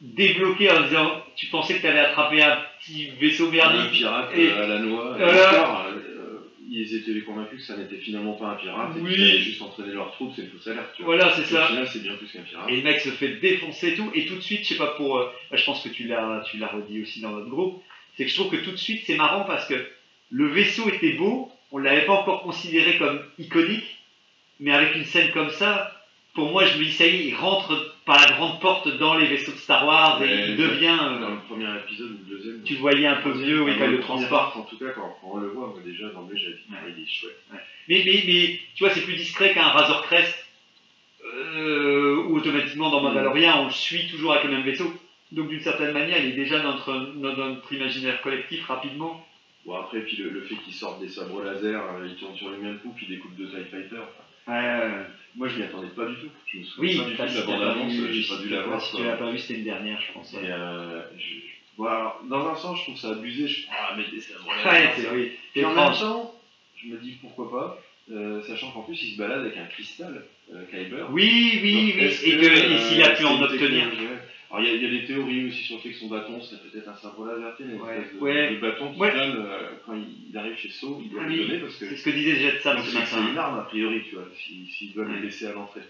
débloquée 0.00 0.70
en 0.70 0.82
disant, 0.82 1.22
tu 1.36 1.46
pensais 1.46 1.74
que 1.74 1.80
tu 1.80 1.86
avais 1.86 2.00
attrapé 2.00 2.42
un 2.42 2.58
petit 2.80 3.08
vaisseau 3.20 3.48
Un 3.48 3.50
merdique. 3.50 3.90
pirate 3.92 4.30
Et- 4.36 4.50
euh, 4.50 4.64
à 4.64 4.66
la 4.68 4.78
noix. 4.78 5.14
encore, 5.14 5.86
euh, 5.86 6.11
ils 6.80 6.94
étaient 6.96 7.20
convaincus 7.22 7.60
que 7.60 7.66
ça 7.66 7.76
n'était 7.76 7.96
finalement 7.96 8.32
pas 8.34 8.48
un 8.48 8.54
pirate 8.54 8.96
et 8.96 9.00
Oui. 9.00 9.14
qu'ils 9.14 9.22
allaient 9.24 9.38
juste 9.38 9.62
entraîner 9.62 9.92
leurs 9.92 10.12
troupes, 10.12 10.32
c'est 10.34 10.70
alerte. 10.70 10.90
Tu 10.96 11.02
vois. 11.02 11.16
Voilà, 11.16 11.32
c'est 11.34 11.42
Au 11.42 11.56
ça. 11.56 11.66
final, 11.68 11.86
c'est 11.86 12.00
bien 12.02 12.14
plus 12.16 12.26
qu'un 12.30 12.42
pirate. 12.42 12.66
Et 12.70 12.76
le 12.76 12.82
mec 12.82 13.00
se 13.00 13.10
fait 13.10 13.36
défoncer 13.36 13.88
et 13.90 13.94
tout, 13.94 14.10
et 14.14 14.26
tout 14.26 14.36
de 14.36 14.40
suite, 14.40 14.62
je 14.64 14.68
sais 14.68 14.76
pas 14.76 14.88
pour. 14.96 15.16
euh, 15.18 15.26
bah, 15.50 15.56
je 15.56 15.64
pense 15.64 15.82
que 15.82 15.88
tu 15.88 16.04
l'as, 16.06 16.42
tu 16.50 16.56
l'as 16.58 16.68
redit 16.68 17.00
aussi 17.02 17.20
dans 17.20 17.30
notre 17.30 17.48
groupe, 17.48 17.80
c'est 18.16 18.24
que 18.24 18.30
je 18.30 18.34
trouve 18.36 18.50
que 18.50 18.56
tout 18.62 18.70
de 18.72 18.76
suite 18.76 19.02
c'est 19.06 19.16
marrant 19.16 19.44
parce 19.44 19.66
que 19.66 19.74
le 20.30 20.46
vaisseau 20.48 20.88
était 20.88 21.12
beau, 21.12 21.50
on 21.72 21.78
l'avait 21.78 22.04
pas 22.06 22.12
encore 22.14 22.42
considéré 22.42 22.96
comme 22.98 23.22
iconique, 23.38 23.98
mais 24.60 24.70
avec 24.72 24.94
une 24.94 25.04
scène 25.04 25.30
comme 25.32 25.50
ça, 25.50 25.90
pour 26.34 26.50
moi 26.50 26.64
je 26.64 26.76
me 26.78 26.84
dis 26.84 26.92
ça 26.92 27.06
y 27.06 27.16
est, 27.16 27.24
il 27.26 27.34
rentre 27.34 27.91
par 28.04 28.20
la 28.20 28.32
grande 28.36 28.60
porte 28.60 28.88
dans 28.98 29.14
les 29.14 29.26
vaisseaux 29.26 29.52
de 29.52 29.56
Star 29.58 29.86
Wars 29.86 30.22
et 30.22 30.26
Ouais, 30.26 30.48
il 30.50 30.56
devient. 30.56 30.96
Dans 30.98 31.22
euh, 31.22 31.30
le 31.30 31.40
premier 31.48 31.68
épisode 31.78 32.10
ou 32.10 32.18
le 32.30 32.36
deuxième. 32.36 32.62
tu 32.64 32.74
le 32.74 32.80
voyais 32.80 33.06
un 33.06 33.16
peu 33.22 33.30
vieux, 33.30 33.62
oui, 33.62 33.72
Dans 33.72 33.78
quand 33.78 33.84
il 33.86 33.90
le 33.92 34.00
transporte. 34.00 34.32
arc, 34.32 34.56
En 34.56 34.62
tout 34.62 34.78
cas, 34.78 34.90
quand, 34.94 35.16
on 35.22 35.36
le 35.38 35.48
voit, 35.48 35.68
moi 35.68 35.78
déjà, 35.84 36.06
j'avais 36.08 36.14
Ouais. 36.16 36.58
ah, 36.72 36.76
il 36.96 37.02
est 37.02 37.06
chouette. 37.08 37.40
Mais, 37.88 38.02
mais, 38.04 38.22
mais 38.26 38.60
tu 38.74 38.84
vois, 38.84 38.92
c'est 38.92 39.02
plus 39.02 39.16
discret 39.16 39.52
qu'un 39.54 39.62
Razor 39.68 40.02
Crest, 40.02 40.34
euh, 41.24 42.24
où 42.28 42.36
automatiquement 42.36 42.90
dans 42.90 43.00
Mandalorian, 43.02 43.62
on 43.62 43.66
le 43.66 43.70
suit 43.72 44.08
toujours 44.08 44.32
avec 44.32 44.44
le 44.44 44.50
même 44.50 44.62
vaisseau. 44.62 44.92
Donc 45.30 45.48
d'une 45.48 45.60
certaine 45.60 45.92
manière, 45.92 46.18
il 46.18 46.30
est 46.32 46.36
déjà 46.36 46.58
dans 46.60 46.72
notre, 46.72 46.92
dans 47.16 47.36
notre 47.36 47.72
imaginaire 47.72 48.20
collectif 48.20 48.66
rapidement. 48.66 49.24
Bon, 49.64 49.76
après, 49.76 50.00
puis 50.00 50.16
le, 50.16 50.30
le 50.30 50.40
fait 50.42 50.56
qu'ils 50.56 50.74
sortent 50.74 51.00
des 51.00 51.08
sabres 51.08 51.42
laser, 51.42 51.80
euh, 51.80 52.06
ils 52.06 52.16
tournent 52.16 52.36
sur 52.36 52.50
les 52.50 52.58
mêmes 52.58 52.78
coups, 52.80 52.96
puis 52.96 53.06
ils 53.08 53.14
découpent 53.16 53.36
deux 53.36 53.46
TIE 53.48 53.64
Fighters. 53.70 54.08
Moi, 55.36 55.48
je 55.48 55.56
m'y 55.56 55.62
attendais 55.62 55.88
pas 55.88 56.06
du 56.06 56.16
tout. 56.16 56.30
Je 56.52 56.58
me 56.58 56.62
souviens 56.64 56.90
oui, 56.90 56.98
pas 56.98 57.04
du 57.04 57.16
tout 57.16 57.22
de 57.34 57.40
la 57.40 57.46
bande-annonce, 57.46 57.92
j'ai 58.10 58.34
pas 58.34 58.42
dû 58.42 58.48
la 58.48 58.62
voir. 58.62 58.82
Si 58.82 58.96
tu 58.96 59.02
l'as 59.04 59.16
pas 59.16 59.30
vu, 59.30 59.38
c'était 59.38 59.54
une 59.54 59.64
dernière, 59.64 60.00
je 60.00 60.12
pense. 60.12 60.34
Et, 60.34 60.38
euh, 60.42 61.02
je- 61.16 61.34
bon, 61.76 61.84
alors, 61.86 62.20
dans 62.24 62.46
un 62.48 62.54
sens, 62.56 62.78
je 62.78 62.82
trouve 62.84 62.98
ça 62.98 63.10
abusé. 63.10 63.46
Je 63.46 63.66
ah, 63.70 63.94
mais 63.96 64.04
laser, 64.04 64.38
Ouais, 64.46 64.92
c'est 64.96 65.10
oui. 65.10 65.32
Puis 65.52 65.64
en 65.64 65.74
même 65.74 65.94
temps, 65.94 66.34
je 66.76 66.88
me 66.88 66.96
dis 66.98 67.12
pourquoi 67.20 67.50
pas, 67.50 67.78
euh, 68.10 68.42
sachant 68.42 68.70
qu'en 68.72 68.82
plus, 68.82 69.00
il 69.02 69.12
se 69.12 69.18
balade 69.18 69.40
avec 69.40 69.56
un 69.56 69.66
cristal, 69.66 70.24
euh, 70.52 70.64
Kyber. 70.70 71.06
Oui, 71.10 71.60
oui, 71.62 71.72
Donc, 71.92 71.94
oui. 71.96 72.30
Et 72.30 72.36
que, 72.36 72.46
euh, 72.46 72.78
s'il 72.78 73.02
a 73.02 73.10
pu 73.10 73.22
c'est 73.22 73.24
en 73.28 73.40
obtenir. 73.42 73.84
Alors, 74.50 74.64
il 74.64 74.68
y, 74.68 74.72
a- 74.72 74.76
il 74.76 74.82
y 74.82 74.86
a 74.86 75.00
des 75.00 75.06
théories 75.06 75.46
aussi 75.46 75.62
sur 75.62 75.76
le 75.76 75.80
fait 75.82 75.90
que 75.90 75.96
son 75.96 76.08
bâton 76.08 76.38
serait 76.42 76.60
peut-être 76.70 76.86
un 76.88 76.92
tu 76.92 76.98
sais, 77.64 77.70
une 77.70 77.80
Ouais, 77.80 77.96
espèce 77.96 78.12
de, 78.14 78.18
ouais. 78.18 78.50
de 78.50 78.56
bâton 78.56 78.92
qu'il 78.92 79.00
Ouais. 79.00 79.12
donne 79.14 79.36
euh, 79.46 79.68
quand 79.86 79.94
il, 79.94 80.36
arrive 80.36 80.56
chez 80.58 80.68
So, 80.68 81.00
il 81.02 81.08
doit 81.10 81.22
Ah 81.24 81.26
le 81.28 81.32
oui, 81.32 81.46
donner 81.46 81.58
parce 81.58 81.76
que 81.76 81.88
C'est 81.88 81.96
ce 81.96 82.04
que 82.04 82.10
disait 82.10 82.36
Jet 82.36 82.60
Sam 82.60 82.78
ce 82.84 82.90
c'est 82.90 83.06
c'est 83.06 83.16
une 83.30 83.38
arme 83.38 83.58
a 83.60 83.62
priori, 83.62 84.02
tu 84.06 84.16
vois, 84.16 84.28
s'il 84.36 84.66
s'il 84.68 84.92
doit 84.92 85.06
le 85.06 85.20
laisser 85.20 85.46
à 85.46 85.52
l'entrée. 85.52 85.80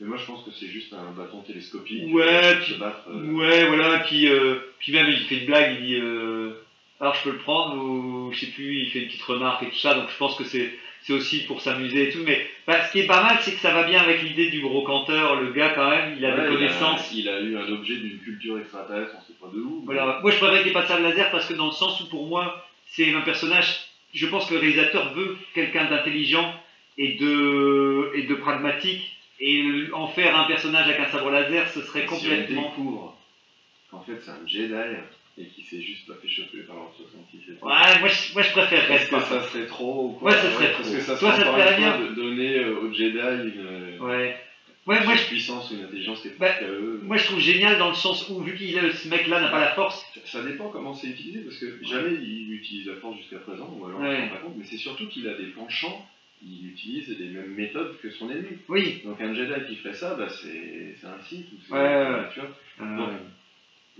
Mais 0.00 0.06
moi, 0.06 0.18
je 0.18 0.26
pense 0.26 0.44
que 0.44 0.50
c'est 0.50 0.66
juste 0.68 0.92
un 0.92 1.10
bâton 1.12 1.40
télescopique 1.40 2.12
Ouais, 2.14 2.56
pour 2.56 2.62
puis- 2.64 2.74
se 2.74 2.78
battre. 2.78 3.04
euh, 3.08 3.24
Ouais, 3.32 3.66
voilà, 3.68 4.00
puis, 4.00 4.28
euh, 4.28 4.56
puis 4.80 4.92
même 4.92 5.08
il 5.08 5.18
fait 5.20 5.38
une 5.38 5.46
blague, 5.46 5.78
il 5.80 5.86
dit 5.86 5.96
alors 7.00 7.14
je 7.14 7.22
peux 7.22 7.30
le 7.30 7.38
prendre 7.38 7.76
ou 7.82 8.30
je 8.32 8.40
sais 8.40 8.46
plus, 8.52 8.80
il 8.82 8.90
fait 8.90 8.98
une 9.00 9.06
petite 9.06 9.22
remarque 9.22 9.62
et 9.62 9.70
tout 9.70 9.76
ça, 9.78 9.94
donc 9.94 10.10
je 10.10 10.16
pense 10.18 10.36
que 10.36 10.44
c'est 10.44 10.70
c'est 11.02 11.12
aussi 11.12 11.44
pour 11.46 11.60
s'amuser 11.60 12.08
et 12.08 12.12
tout. 12.12 12.22
Mais 12.24 12.46
bah, 12.66 12.84
ce 12.86 12.92
qui 12.92 13.00
est 13.00 13.06
pas 13.06 13.22
mal, 13.22 13.38
c'est 13.42 13.52
que 13.52 13.60
ça 13.60 13.72
va 13.72 13.84
bien 13.84 14.00
avec 14.00 14.22
l'idée 14.22 14.50
du 14.50 14.60
gros 14.60 14.82
canteur, 14.82 15.40
le 15.40 15.52
gars 15.52 15.70
quand 15.70 15.88
même, 15.90 16.14
il 16.18 16.24
a 16.24 16.34
ouais, 16.34 16.42
des 16.42 16.48
connaissances. 16.54 17.10
Il 17.14 17.28
a, 17.28 17.40
eu 17.40 17.56
un 17.56 17.68
objet 17.72 17.96
d'une 17.96 18.18
culture 18.18 18.58
extraterrestre, 18.58 19.12
on 19.16 19.20
sait 19.22 19.38
pas 19.40 19.48
de 19.54 19.60
où. 19.60 19.80
mais- 19.86 19.94
Voilà. 19.94 20.20
Moi 20.22 20.30
je 20.30 20.36
préfère 20.38 20.56
qu'il 20.56 20.64
n'y 20.64 20.70
ait 20.70 20.72
pas 20.74 20.82
de 20.82 20.88
sable 20.88 21.02
laser 21.02 21.30
parce 21.30 21.46
que 21.46 21.54
dans 21.54 21.66
le 21.66 21.72
sens 21.72 22.00
où 22.00 22.08
pour 22.08 22.26
moi 22.28 22.64
c'est 22.86 23.12
un 23.14 23.20
personnage, 23.22 23.80
je 24.14 24.26
pense 24.26 24.46
que 24.46 24.54
le 24.54 24.60
réalisateur 24.60 25.12
veut 25.14 25.36
quelqu'un 25.54 25.84
d'intelligent 25.86 26.52
et 26.98 27.14
de, 27.14 28.12
et 28.14 28.22
de 28.22 28.34
pragmatique. 28.34 29.14
Et 29.40 29.62
en 29.92 30.08
faire 30.08 30.36
un 30.36 30.44
personnage 30.48 30.88
avec 30.88 30.98
un 30.98 31.06
sabre 31.12 31.30
laser, 31.30 31.68
ce 31.70 31.80
serait 31.82 32.00
Si 32.02 32.06
complètement. 32.08 32.60
on 32.60 32.68
découvre 32.70 33.16
qu'en 33.88 34.00
fait 34.00 34.18
c'est 34.20 34.30
un 34.30 34.46
Jedi 34.46 34.72
et 35.38 35.46
qui 35.46 35.62
s'est 35.62 35.80
juste 35.80 36.06
pas 36.06 36.14
fait 36.20 36.28
choper 36.28 36.58
par 36.62 36.76
l'an 36.76 36.92
66 36.96 37.36
et 37.52 37.54
tout. 37.56 37.64
Ouais, 37.64 37.98
moi 38.00 38.08
je, 38.08 38.32
moi, 38.34 38.42
je 38.42 38.50
préférerais 38.52 38.94
Est-ce 38.96 39.10
que 39.10 39.20
ça 39.20 39.42
serait 39.48 39.66
trop 39.66 40.08
ou 40.08 40.10
quoi 40.12 40.32
Ouais, 40.32 40.36
ça 40.38 40.50
serait 40.50 40.72
Parce 40.72 40.82
trop. 40.82 40.92
que 40.96 41.00
ça 41.00 41.16
Toi, 41.16 41.32
serait 41.32 41.44
ça 41.44 41.50
te 41.52 41.80
fois 41.80 41.98
de 42.08 42.14
donner 42.14 42.56
euh, 42.58 42.80
aux 42.80 42.92
Jedi 42.92 43.18
une, 43.18 44.04
Ouais. 44.04 44.36
Ouais, 44.86 45.04
moi 45.04 45.14
je, 45.16 45.24
puissance 45.26 45.70
ou 45.70 45.74
une 45.74 45.82
intelligence 45.84 46.22
qui 46.22 46.28
est 46.28 46.38
Bah, 46.38 46.54
eux. 46.62 47.00
moi 47.04 47.18
je 47.18 47.24
trouve 47.26 47.38
génial 47.40 47.76
dans 47.76 47.88
le 47.90 47.94
sens 47.94 48.26
où, 48.30 48.40
vu 48.40 48.56
qu'il 48.56 48.78
a- 48.78 48.90
ce 48.90 49.06
mec-là 49.08 49.40
n'a 49.42 49.48
pas 49.48 49.60
la 49.60 49.72
force, 49.74 50.02
Ça 50.24 50.42
dépend 50.42 50.70
comment 50.70 50.94
c'est 50.94 51.08
utilisé, 51.08 51.40
parce 51.40 51.58
que 51.58 51.78
jamais 51.84 52.14
il 52.14 52.54
utilise 52.54 52.86
la 52.86 52.94
force 52.94 53.18
jusqu'à 53.18 53.36
présent, 53.38 53.70
ou 53.78 53.84
alors 53.84 54.00
on 54.00 54.02
Ouais. 54.02 54.22
ne 54.24 54.28
pas 54.30 54.36
compte, 54.36 54.54
mais 54.56 54.64
c'est 54.64 54.78
surtout 54.78 55.06
qu'il 55.08 55.28
a 55.28 55.34
des 55.34 55.48
penchants, 55.48 56.02
il 56.42 56.68
utilise 56.68 57.06
les 57.18 57.28
mêmes 57.28 57.52
méthodes 57.54 57.96
que 58.00 58.10
son 58.10 58.30
ennemi. 58.30 58.56
oui. 58.68 59.02
Donc 59.04 59.20
un 59.20 59.34
Jedi 59.34 59.66
qui 59.66 59.76
ferait 59.76 59.92
ça, 59.94 60.14
bah, 60.14 60.28
c'est 60.30 60.94
c'est 60.98 61.06
un 61.06 61.20
Sith, 61.20 61.48
ou 61.52 61.56
c'est- 61.66 61.74
Ouais, 61.74 61.80
ouais, 61.80 62.10
ouais. 62.14 62.28
tu 62.32 62.40
vois. 62.40 62.48
Euh, 62.80 62.96
Donc, 62.96 63.10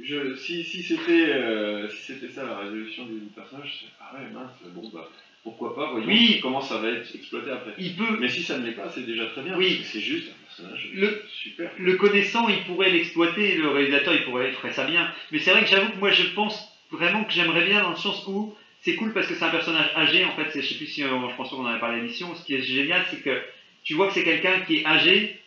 je, 0.03 0.35
si 0.37 0.65
si 0.65 0.83
c'était 0.83 1.11
euh, 1.31 1.89
si 1.91 2.03
c'était 2.03 2.29
ça 2.29 2.45
la 2.45 2.57
résolution 2.59 3.05
du 3.07 3.15
personnage, 3.35 3.85
ah 4.01 4.15
ouais, 4.15 4.29
mince, 4.31 4.53
bon 4.75 4.89
bah 4.93 5.09
pourquoi 5.43 5.75
pas, 5.75 5.91
voyons 5.91 6.07
Oui. 6.09 6.41
comment 6.43 6.61
ça 6.61 6.79
va 6.79 6.89
être 6.91 7.15
exploité 7.15 7.51
après. 7.51 7.73
il 7.79 7.95
peut, 7.95 8.19
Mais 8.21 8.29
si 8.29 8.43
ça 8.43 8.59
ne 8.59 8.67
l'est 8.67 8.73
pas, 8.73 8.91
c'est 8.91 9.07
déjà 9.07 9.27
très 9.27 9.43
bien, 9.43 9.57
Oui. 9.57 9.81
c'est 9.83 10.01
juste 10.01 10.29
un 10.29 10.45
personnage 10.45 10.89
Le- 10.93 11.23
super. 11.33 11.71
le 11.79 11.95
connaissant, 11.95 12.49
il 12.49 12.63
pourrait 12.65 12.91
l'exploiter, 12.91 13.55
le 13.55 13.69
réalisateur, 13.71 14.15
il 14.15 14.25
pourrait 14.25 14.51
ferait 14.53 14.73
ça 14.73 14.85
bien. 14.85 15.11
Mais 15.31 15.39
c'est 15.39 15.53
vrai 15.53 15.63
que 15.63 15.69
j'avoue 15.71 15.91
que 15.91 15.99
moi 15.99 16.11
je 16.11 16.25
pense 16.35 16.69
vraiment 16.91 17.25
que 17.25 17.33
j'aimerais 17.33 17.65
bien 17.65 17.81
dans 17.83 17.91
le 17.91 17.97
sens 17.97 18.25
où 18.27 18.55
c'est 18.83 18.95
cool 18.97 19.13
parce 19.13 19.27
que 19.27 19.35
c'est 19.35 19.45
un 19.45 19.51
personnage 19.51 19.91
âgé, 19.97 20.25
en 20.25 20.33
fait, 20.35 20.51
je 20.55 20.61
sais 20.67 20.75
plus 20.77 20.87
si 20.87 21.03
euh, 21.03 21.29
je 21.31 21.35
pense 21.37 21.51
qu'on 21.51 21.63
en 21.63 21.67
avait 21.67 21.81
parlé 21.81 21.97
à 21.97 21.99
l'émission, 22.01 22.35
ce 22.35 22.45
qui 22.45 22.55
est 22.55 22.63
génial, 22.63 23.05
c'est 23.11 23.21
que 23.21 23.41
tu 23.85 23.95
vois 23.95 24.09
que 24.09 24.15
c'est 24.15 24.25
quelqu'un 24.25 24.61
qui 24.61 24.77
est 24.79 24.87
âgé, 24.87 25.39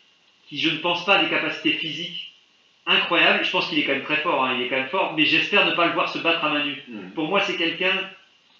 qui 0.48 0.58
je 0.58 0.70
ne 0.70 0.78
pense 0.78 1.04
pas 1.04 1.16
a 1.18 1.22
des 1.24 1.30
capacités 1.30 1.72
physiques 1.72 2.31
incroyables, 2.86 3.44
je 3.44 3.50
pense 3.50 3.68
qu'il 3.68 3.78
est 3.78 3.84
quand 3.84 3.92
même 3.92 4.02
très 4.02 4.16
fort, 4.16 4.44
hein, 4.44 4.54
il 4.58 4.62
est 4.64 4.68
quand 4.68 4.76
même 4.76 4.88
fort, 4.88 5.14
mais 5.16 5.24
j'espère 5.24 5.66
ne 5.66 5.72
pas 5.74 5.86
le 5.86 5.92
voir 5.92 6.08
se 6.08 6.18
battre 6.18 6.44
à 6.44 6.50
main 6.50 6.64
nue. 6.64 6.82
Hmm. 6.88 7.10
Pour 7.14 7.28
moi, 7.28 7.40
c'est 7.40 7.56
quelqu'un. 7.56 7.92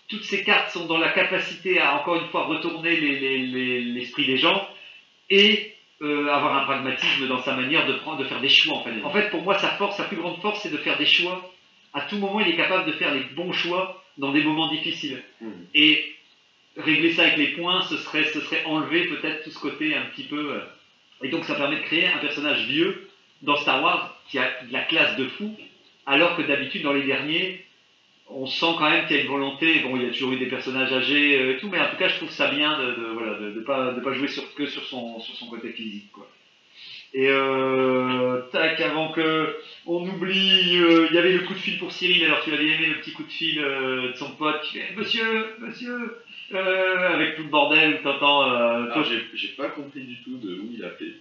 Toutes 0.09 0.25
ces 0.25 0.45
cartes 0.45 0.71
sont 0.71 0.87
dans 0.87 0.99
la 0.99 1.09
capacité 1.11 1.81
à 1.81 1.97
encore 1.97 2.17
une 2.17 2.29
fois 2.29 2.45
retourner 2.45 2.97
les- 3.01 3.19
les- 3.19 3.39
les- 3.47 3.81
l'esprit 3.81 4.27
des 4.27 4.37
gens 4.37 4.67
et 5.31 5.69
euh, 6.03 6.29
avoir 6.33 6.57
un 6.59 6.65
pragmatisme 6.65 7.29
dans 7.29 7.41
sa 7.43 7.55
manière 7.55 7.87
de 7.87 7.93
prendre, 7.95 8.19
de 8.19 8.25
faire 8.25 8.41
des 8.41 8.49
choix. 8.49 8.79
En 8.79 8.83
fait, 8.85 8.91
Mm. 8.93 9.05
en 9.07 9.11
fait, 9.11 9.31
pour 9.31 9.43
moi, 9.43 9.57
sa 9.59 9.69
force, 9.69 9.97
sa 9.97 10.03
plus 10.05 10.17
grande 10.17 10.41
force, 10.41 10.61
c'est 10.61 10.73
de 10.73 10.77
faire 10.79 10.99
des 10.99 11.07
choix. 11.07 11.49
À 11.95 12.01
tout 12.03 12.17
moment, 12.19 12.41
il 12.41 12.49
est 12.49 12.57
capable 12.57 12.87
de 12.87 12.93
faire 12.93 13.15
les 13.15 13.21
bons 13.37 13.53
choix 13.53 14.03
dans 14.19 14.33
des 14.33 14.43
moments 14.43 14.69
difficiles. 14.69 15.23
Hmm. 15.41 15.51
Et 15.75 16.13
régler 16.77 17.13
ça 17.13 17.23
avec 17.23 17.37
les 17.37 17.49
points, 17.49 17.83
ce 17.83 17.97
serait, 17.99 18.25
ce 18.25 18.41
serait 18.41 18.65
enlever 18.65 19.07
peut-être 19.07 19.45
tout 19.45 19.51
ce 19.51 19.59
côté 19.61 19.95
un 19.95 20.03
petit 20.07 20.25
peu. 20.25 20.55
euh, 20.55 20.61
Et 21.23 21.29
donc, 21.29 21.45
ça 21.45 21.55
permet 21.55 21.77
de 21.77 21.83
créer 21.83 22.09
un 22.09 22.19
personnage 22.19 22.67
vieux 22.67 23.09
dans 23.43 23.57
Star 23.57 23.83
Wars 23.83 24.17
qui 24.29 24.39
a 24.39 24.49
de 24.67 24.73
la 24.73 24.83
classe 24.83 25.17
de 25.17 25.27
fou, 25.27 25.55
alors 26.07 26.37
que 26.37 26.43
d'habitude, 26.43 26.83
dans 26.83 26.93
les 26.93 27.05
derniers, 27.05 27.65
on 28.29 28.47
sent 28.47 28.75
quand 28.79 28.91
même 28.91 29.07
qu'il 29.07 29.17
y 29.17 29.21
a 29.21 29.23
une 29.23 29.29
volonté. 29.29 29.81
Bon, 29.81 29.97
il 29.97 30.03
y 30.03 30.07
a 30.07 30.11
toujours 30.11 30.33
eu 30.33 30.39
des 30.39 30.47
personnages 30.47 30.93
âgés 30.93 31.39
euh, 31.39 31.53
et 31.53 31.57
tout, 31.59 31.69
mais 31.69 31.81
en 31.81 31.91
tout 31.91 31.97
cas, 31.97 32.09
je 32.09 32.17
trouve 32.17 32.31
ça 32.31 32.49
bien 32.49 32.79
de, 32.79 32.87
de, 32.95 33.07
voilà, 33.13 33.39
de, 33.39 33.51
de 33.53 33.61
pas, 33.61 33.93
de 33.93 34.01
pas 34.01 34.13
jouer 34.15 34.29
sur, 34.29 34.55
que 34.55 34.67
sur 34.67 34.85
son, 34.85 35.21
sur 35.21 35.35
son 35.35 35.47
côté 35.47 35.73
physique. 35.73 36.11
Quoi. 36.13 36.27
Et 37.15 37.29
euh, 37.29 38.41
tac, 38.53 38.81
avant 38.81 39.13
que 39.13 39.55
on 39.85 40.09
oublie, 40.09 40.79
euh, 40.79 41.09
il 41.11 41.15
y 41.15 41.19
avait 41.19 41.33
le 41.33 41.41
coup 41.41 41.53
de 41.53 41.59
fil 41.59 41.79
pour 41.79 41.93
Cyril. 41.93 42.25
Alors, 42.25 42.43
tu 42.43 42.53
avais 42.53 42.67
aimé 42.67 42.87
le 42.87 43.01
petit 43.01 43.13
coup 43.13 43.25
de 43.25 43.31
fil 43.31 43.59
euh, 43.59 44.13
de 44.13 44.17
son 44.17 44.31
pote 44.31 44.63
qui 44.63 44.79
fait 44.79 44.95
Monsieur, 44.97 45.55
monsieur, 45.59 46.23
euh, 46.55 47.15
avec 47.15 47.37
tout 47.37 47.43
le 47.43 47.49
bordel 47.49 48.01
t'entends. 48.03 48.51
Euh, 48.51 49.05
j'ai 49.05 49.25
j'ai 49.35 49.49
pas 49.49 49.69
compris 49.69 50.05
du 50.05 50.23
tout 50.23 50.39
de 50.39 50.55
où 50.55 50.71
il 50.73 50.83
a 50.83 50.91
fait, 50.91 51.13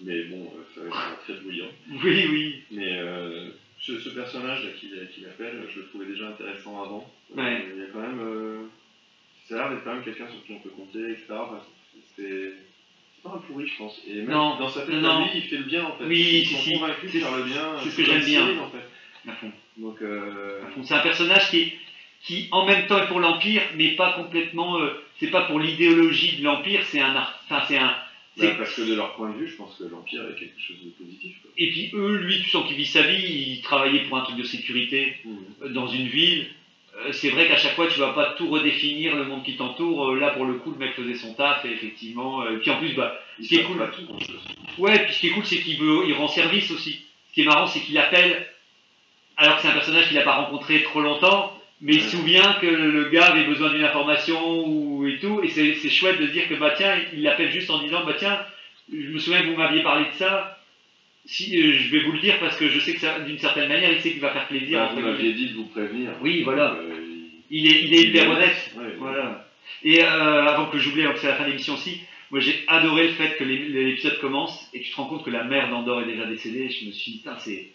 mais 0.00 0.22
bon, 0.24 0.52
euh, 0.56 0.62
ça 0.74 0.80
va 0.82 0.86
être 1.12 1.20
très 1.24 1.34
bruyant. 1.34 1.68
oui, 2.02 2.26
oui. 2.30 2.60
Mais 2.70 2.96
euh, 2.98 3.48
ce, 3.80 3.98
ce 3.98 4.08
personnage 4.10 4.66
qu'il 4.80 4.90
qu'il 5.14 5.24
appelle, 5.26 5.66
je 5.72 5.80
le 5.80 5.86
trouvais 5.86 6.06
déjà 6.06 6.28
intéressant 6.28 6.82
avant. 6.82 7.08
Euh, 7.36 7.42
Ouais. 7.42 7.64
Il 7.74 7.80
y 7.80 7.84
a 7.84 7.86
quand 7.92 8.00
même. 8.00 8.68
ça 9.48 9.54
a 9.54 9.58
l'air 9.58 9.70
d'être 9.70 9.84
quand 9.84 9.94
même 9.94 10.04
quelqu'un 10.04 10.28
sur 10.28 10.42
qui 10.44 10.52
on 10.52 10.58
peut 10.58 10.68
compter, 10.70 11.10
etc. 11.10 11.24
Enfin, 11.30 11.60
c'est 12.16 12.52
pas 13.22 13.30
un 13.30 13.38
pourri, 13.38 13.66
je 13.66 13.76
pense. 13.78 14.00
Et 14.06 14.16
même 14.16 14.30
Non, 14.30 14.56
dans 14.58 14.68
sa 14.68 14.82
tête 14.82 14.94
non, 14.96 15.24
lui, 15.24 15.30
il 15.36 15.42
fait 15.42 15.56
le 15.56 15.64
bien 15.64 15.84
en 15.84 15.92
fait. 15.96 16.04
Oui, 16.04 16.44
si, 16.44 16.54
si. 16.54 16.70
C'est- 17.10 17.18
le 17.20 17.44
bien. 17.44 17.74
c'est 17.82 17.90
ce 17.90 17.96
que 17.96 18.04
j'aime 18.04 18.24
bien. 18.24 18.58
En 18.60 18.68
fait. 18.70 19.28
À 19.30 19.32
fond. 19.32 19.50
Donc, 19.78 20.02
euh. 20.02 20.60
C'est 20.84 20.94
un 20.94 21.00
personnage 21.00 21.48
qui, 21.50 21.72
qui 22.22 22.48
en 22.52 22.66
même 22.66 22.86
temps 22.86 23.02
est 23.02 23.06
pour 23.08 23.20
l'Empire, 23.20 23.62
mais 23.74 23.92
pas 23.96 24.12
complètement. 24.12 24.78
euh, 24.78 24.90
c'est 25.18 25.30
pas 25.30 25.42
pour 25.46 25.58
l'idéologie 25.60 26.36
de 26.36 26.44
l'Empire, 26.44 26.82
c'est 26.90 27.00
un. 27.00 27.14
Enfin, 27.44 27.64
c'est 27.66 27.78
un. 27.78 27.96
C'est- 28.36 28.46
bah, 28.48 28.54
parce 28.58 28.74
que 28.74 28.82
de 28.82 28.94
leur 28.94 29.14
point 29.16 29.30
de 29.30 29.38
vue, 29.38 29.48
je 29.48 29.56
pense 29.56 29.76
que 29.78 29.84
l'Empire 29.84 30.22
est 30.30 30.38
quelque 30.38 30.60
chose 30.60 30.76
de 30.84 30.90
positif. 30.90 31.36
quoi. 31.42 31.50
Et 31.56 31.70
puis 31.70 31.90
eux, 31.94 32.16
lui, 32.16 32.40
tu 32.42 32.50
sens 32.50 32.66
qu'il 32.66 32.76
vit 32.76 32.86
sa 32.86 33.02
vie, 33.02 33.22
il 33.56 33.60
travaillait 33.62 34.04
pour 34.04 34.16
un 34.18 34.22
truc 34.22 34.36
de 34.36 34.44
sécurité 34.44 35.16
euh, 35.62 35.68
dans 35.70 35.86
une 35.88 36.06
ville. 36.08 36.46
Euh, 37.06 37.12
C'est 37.12 37.30
vrai 37.30 37.48
qu'à 37.48 37.56
chaque 37.56 37.74
fois, 37.74 37.88
tu 37.88 37.98
vas 37.98 38.12
pas 38.12 38.34
tout 38.38 38.48
redéfinir 38.48 39.16
le 39.16 39.24
monde 39.24 39.42
qui 39.44 39.56
t'entoure. 39.56 40.10
Euh, 40.10 40.18
Là, 40.20 40.30
pour 40.30 40.44
le 40.44 40.54
coup, 40.54 40.70
le 40.70 40.78
mec 40.78 40.94
faisait 40.94 41.14
son 41.16 41.34
taf, 41.34 41.64
et 41.64 41.70
effectivement. 41.72 42.42
euh, 42.42 42.56
Et 42.56 42.58
puis 42.60 42.70
en 42.70 42.78
plus, 42.78 42.94
bah, 42.94 43.20
Ce 43.42 43.48
qui 43.48 43.56
est 43.56 43.64
cool. 43.64 43.90
tout. 43.96 44.82
Ouais, 44.82 45.04
puis 45.04 45.14
ce 45.14 45.20
qui 45.20 45.26
est 45.28 45.30
cool, 45.30 45.44
c'est 45.44 45.58
qu'il 45.58 45.76
veut, 45.78 46.04
il 46.06 46.12
rend 46.14 46.28
service 46.28 46.70
aussi. 46.70 47.00
Ce 47.30 47.34
qui 47.34 47.42
est 47.42 47.46
marrant, 47.46 47.66
c'est 47.66 47.80
qu'il 47.80 47.98
appelle, 47.98 48.46
alors 49.36 49.56
que 49.56 49.62
c'est 49.62 49.68
un 49.68 49.72
personnage 49.72 50.06
qu'il 50.06 50.16
n'a 50.16 50.22
pas 50.22 50.36
rencontré 50.42 50.82
trop 50.84 51.00
longtemps, 51.00 51.56
mais 51.84 51.94
il 51.94 52.02
se 52.02 52.16
souvient 52.16 52.54
que 52.60 52.66
le 52.66 53.08
gars 53.10 53.26
avait 53.26 53.44
besoin 53.46 53.70
d'une 53.72 53.84
information 53.84 54.66
ou 54.66 55.06
et 55.06 55.18
tout, 55.18 55.40
et 55.42 55.48
c'est 55.48 55.88
chouette 55.90 56.18
de 56.20 56.26
dire 56.26 56.48
que 56.48 56.54
bah 56.54 56.72
tiens, 56.76 56.96
il 57.12 57.22
l'appelle 57.22 57.52
juste 57.52 57.70
en 57.70 57.78
disant 57.82 58.04
bah 58.04 58.14
tiens, 58.18 58.40
je 58.92 59.08
me 59.12 59.18
souviens 59.18 59.42
que 59.42 59.46
vous 59.48 59.56
m'aviez 59.56 59.82
parlé 59.82 60.06
de 60.06 60.14
ça. 60.18 60.58
Si 61.26 61.56
euh, 61.62 61.72
je 61.72 61.90
vais 61.90 62.02
vous 62.04 62.12
le 62.12 62.18
dire 62.18 62.38
parce 62.38 62.56
que 62.56 62.68
je 62.68 62.78
sais 62.80 62.92
que 62.94 63.00
ça, 63.00 63.20
d'une 63.20 63.38
certaine 63.38 63.68
manière, 63.68 63.90
il 63.92 64.00
sait 64.00 64.10
qu'il 64.12 64.20
va 64.20 64.30
faire 64.32 64.46
plaisir. 64.48 64.78
Bah, 64.78 64.90
vous 64.94 65.00
m'aviez 65.12 65.32
dit 65.32 65.48
de 65.50 65.54
vous 65.54 65.64
prévenir. 65.66 66.10
Oui, 66.20 66.42
voilà. 66.42 66.74
Euh, 66.74 66.98
il- 67.50 67.64
Il 67.66 67.66
est, 67.66 67.82
il 67.84 67.94
est 67.94 68.02
hyper 68.08 68.24
est 68.24 68.28
honnête. 68.28 68.74
Ouais, 68.76 68.94
Voilà. 68.98 69.46
Et 69.82 70.02
euh, 70.02 70.44
avant 70.46 70.66
que 70.66 70.78
j'oublie, 70.78 71.02
c'est 71.16 71.28
la 71.28 71.34
fin 71.36 71.44
de 71.44 71.48
l'émission 71.50 71.74
aussi, 71.74 72.00
moi 72.30 72.40
j'ai 72.40 72.64
adoré 72.68 73.08
le 73.08 73.12
fait 73.14 73.36
que 73.38 73.44
l'épisode 73.44 74.18
commence 74.18 74.68
et 74.74 74.80
que 74.80 74.84
tu 74.84 74.90
te 74.90 74.96
rends 74.96 75.06
compte 75.06 75.24
que 75.24 75.30
la 75.30 75.44
mère 75.44 75.70
d'Andorre 75.70 76.02
est 76.02 76.06
déjà 76.12 76.24
décédée. 76.26 76.68
Je 76.70 76.86
me 76.86 76.92
suis 76.92 77.12
dit, 77.12 77.18
putain, 77.18 77.36
c'est 77.38 77.68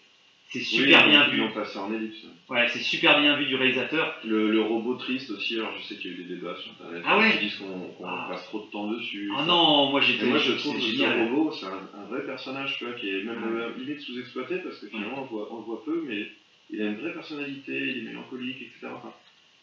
c'est 0.50 0.60
super 0.60 1.04
Oui, 1.04 1.10
bien 1.10 1.28
vu. 1.28 1.42
passé 1.54 1.78
en 1.78 1.92
ellipse. 1.92 2.24
Ouais, 2.48 2.66
c'est 2.68 2.80
super 2.80 3.20
bien 3.20 3.36
vu 3.36 3.46
du 3.46 3.54
réalisateur. 3.54 4.18
Le, 4.24 4.50
le 4.50 4.60
robot 4.60 4.94
triste 4.94 5.30
aussi, 5.30 5.54
alors 5.58 5.72
je 5.78 5.82
sais 5.84 5.96
qu'il 5.96 6.10
y 6.10 6.14
a 6.14 6.16
eu 6.16 6.22
des 6.24 6.34
débats 6.34 6.56
sur 6.56 6.72
internet 6.72 7.02
Ah 7.06 7.18
ouais 7.18 7.32
qui 7.38 7.44
disent 7.46 7.56
qu'on 7.56 8.04
Ah. 8.04 8.26
passe 8.28 8.44
trop 8.46 8.60
de 8.60 8.70
temps 8.70 8.90
dessus. 8.90 9.30
Ah 9.34 9.40
ça. 9.40 9.46
non, 9.46 9.90
moi 9.90 10.00
j'étais. 10.00 10.26
moi 10.26 10.38
je 10.38 10.52
trouve 10.52 10.74
que 10.74 10.80
ce 10.82 11.02
robot 11.22 11.52
c'est 11.52 11.66
un, 11.66 12.00
un 12.00 12.04
vrai 12.10 12.24
personnage, 12.26 12.76
tu 12.78 12.84
vois, 12.84 12.94
qui 12.94 13.08
est 13.10 13.22
même 13.22 13.42
Ouais. 13.54 13.60
euh, 13.62 13.70
limite 13.78 14.00
sous-exploité 14.00 14.56
parce 14.56 14.78
que 14.78 14.88
finalement 14.88 15.18
on, 15.18 15.22
le 15.22 15.28
voit, 15.28 15.48
on 15.52 15.58
le 15.58 15.64
voit 15.64 15.82
peu, 15.84 16.02
mais 16.06 16.26
il 16.70 16.80
a 16.82 16.86
une 16.86 16.96
vraie 16.96 17.12
personnalité, 17.12 17.72
il 17.78 17.98
est 17.98 18.02
mélancolique, 18.10 18.60
etc. 18.62 18.88
Enfin, 18.94 19.12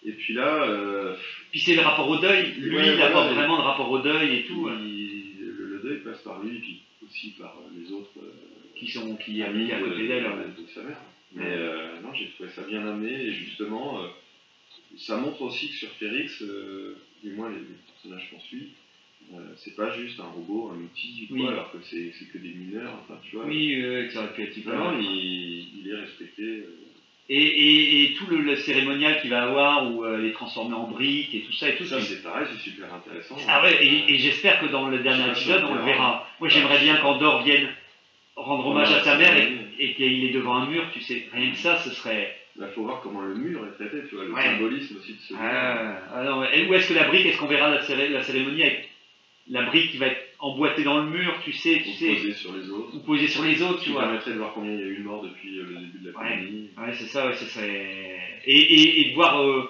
Et 0.06 0.12
puis 0.12 0.34
là, 0.36 0.64
euh, 0.64 1.16
Puis 1.52 1.60
c'est 1.60 1.76
le 1.76 1.82
rapport 1.82 2.08
au 2.10 2.18
deuil. 2.18 2.54
Lui, 2.60 2.76
Ouais, 2.78 2.94
il 2.96 3.02
apporte 3.02 3.32
et- 3.32 3.36
vraiment 3.36 3.58
le 3.58 3.64
rapport 3.64 3.90
au 3.92 4.00
deuil 4.00 4.38
et 4.40 4.44
tout, 4.46 4.70
il- 4.80 5.36
le, 5.58 5.66
le 5.76 5.80
deuil 5.84 5.98
passe 6.04 6.22
par 6.22 6.42
lui, 6.42 6.56
et 6.58 6.60
puis 6.60 6.82
aussi 7.06 7.32
par 7.40 7.56
euh, 7.58 7.70
les 7.78 7.92
autres 7.92 8.12
euh, 8.18 8.32
qui 8.80 8.88
sont 8.88 9.16
qui 9.16 9.42
amis 9.44 9.72
habitent 9.72 9.74
à 9.74 9.80
côté 9.90 10.08
d'elle. 10.08 10.28
sa 10.74 10.82
mère. 10.84 10.98
Mais 11.34 11.44
euh, 11.46 12.00
non, 12.02 12.14
j'ai 12.14 12.28
trouvé 12.30 12.50
ça 12.50 12.62
bien 12.64 12.88
amené 12.88 13.12
et 13.14 13.32
justement, 13.34 14.00
euh, 14.00 14.08
ça 14.98 15.18
montre 15.18 15.42
aussi 15.42 15.70
que 15.70 15.76
sur 15.76 15.90
Férix, 15.92 16.42
euh, 16.42 16.96
du 17.24 17.32
moins 17.32 17.50
les, 17.50 17.56
les 17.56 17.76
personnages 17.92 18.30
qu'on 18.32 18.40
suit, 18.40 18.70
euh, 19.34 19.38
c'est 19.58 19.76
pas 19.76 19.92
juste 19.98 20.20
un 20.22 20.24
robot, 20.26 20.72
un 20.74 20.82
outil, 20.82 21.28
ou 21.30 21.34
Oui. 21.34 21.42
quoi, 21.42 21.52
alors 21.52 21.72
que 21.72 21.80
c'est 21.84 22.14
c'est 22.18 22.26
que 22.32 22.38
des 22.38 22.50
mineurs, 22.50 22.94
enfin 23.04 23.20
tu 23.22 23.36
vois. 23.36 23.46
Oui, 23.46 23.76
euh, 23.82 24.10
ça 24.12 24.20
aurait 24.24 24.34
pu 24.34 24.44
être 24.44 24.58
hyper. 24.58 24.74
Vraiment, 24.76 24.98
il, 24.98 25.66
il 25.84 25.90
est 25.92 25.96
respecté. 26.00 26.44
euh, 26.44 26.78
Et, 27.30 27.44
et, 27.44 28.04
et 28.06 28.14
tout 28.14 28.28
le, 28.28 28.38
le 28.40 28.56
cérémonial 28.56 29.20
qu'il 29.20 29.32
va 29.32 29.44
avoir 29.44 29.92
où 29.92 30.06
euh, 30.06 30.18
les 30.22 30.32
transformer 30.32 30.76
en 30.76 30.88
briques 30.88 31.36
et 31.36 31.42
tout 31.42 31.52
ça 31.52 31.68
et 31.70 31.76
tout. 31.76 31.84
ça, 31.86 32.00
c'est- 32.00 32.16
c'est 32.16 32.24
pareil, 32.24 32.48
c'est 32.54 32.62
super 32.70 32.94
intéressant. 32.94 33.36
Ah 33.50 33.62
ouais, 33.64 33.86
et, 33.86 34.14
et 34.14 34.18
j'espère 34.18 34.62
que 34.62 34.68
dans 34.68 34.88
le 34.88 35.00
dernier 35.00 35.30
épisode, 35.32 35.64
on 35.66 35.76
le 35.76 35.82
verra. 35.84 36.26
Moi, 36.40 36.48
j'aimerais 36.48 36.80
bien 36.80 36.96
qu'Andor 37.02 37.44
vienne 37.44 37.68
rendre 38.48 38.68
hommage 38.68 38.92
à 38.92 39.04
sa 39.04 39.18
mère 39.18 39.36
et, 39.38 39.52
Il 39.80 39.86
et 39.86 39.94
qu'il 39.94 40.26
est 40.26 40.34
devant 40.34 40.56
un 40.56 40.68
mur, 40.70 40.84
tu 40.94 41.02
sais. 41.02 41.28
Rien 41.34 41.52
que 41.52 41.58
ça, 41.58 41.78
ce 41.80 41.92
serait. 41.92 42.36
faut 42.74 42.84
voir 42.84 43.02
comment 43.02 43.22
le 43.22 43.36
mur 43.36 43.62
est 43.68 43.76
traité, 43.84 44.08
tu 44.10 44.16
vois, 44.16 44.26
le 44.26 44.34
Ouais. 44.34 44.44
symbolisme 44.44 44.98
aussi 44.98 45.14
de 45.14 45.20
ce 45.20 45.34
mur. 45.34 45.42
Ah, 45.44 46.00
ah 46.16 46.48
et 46.54 46.68
où 46.68 46.74
est-ce 46.74 46.90
que 46.90 46.94
la 46.96 47.08
brique, 47.08 47.26
est-ce 47.28 47.38
qu'on 47.38 47.48
verra 47.48 47.70
la, 47.70 47.82
céré- 47.84 48.10
la 48.10 48.24
cérémonie 48.24 48.64
avec 48.64 48.90
la 49.50 49.62
brique 49.64 49.92
qui 49.92 49.98
va 49.98 50.08
être 50.08 50.24
emboîtée 50.40 50.84
dans 50.84 50.98
le 51.04 51.10
mur, 51.10 51.40
tu 51.44 51.54
sais, 51.54 51.82
tu 51.84 51.90
Ou 51.90 51.94
sais, 51.94 52.14
posé 52.16 52.34
sur 52.34 52.54
les 52.54 52.70
autres. 52.70 52.96
ou 52.96 53.00
posée 53.00 53.28
sur 53.28 53.44
les 53.44 53.62
autres, 53.62 53.82
tu 53.84 53.92
vois. 53.92 54.04
permettrait 54.04 54.32
de 54.34 54.38
voir 54.38 54.54
combien 54.54 54.72
il 54.74 54.80
y 54.80 54.84
a 54.84 54.88
eu 54.88 54.98
de 54.98 55.04
morts 55.04 55.24
depuis 55.24 55.60
euh, 55.60 55.64
le 55.70 55.76
début 55.80 56.00
de 56.00 56.12
la 56.12 56.20
Ouais. 56.20 56.30
pandémie. 56.36 56.70
Ouais, 56.78 56.94
c'est 56.94 57.06
ça, 57.08 57.28
ouais, 57.28 57.36
ce 57.36 57.46
serait. 57.46 58.42
Et, 58.46 58.58
et, 58.60 59.02
et 59.02 59.10
de 59.12 59.16
voir 59.16 59.42
euh, 59.42 59.70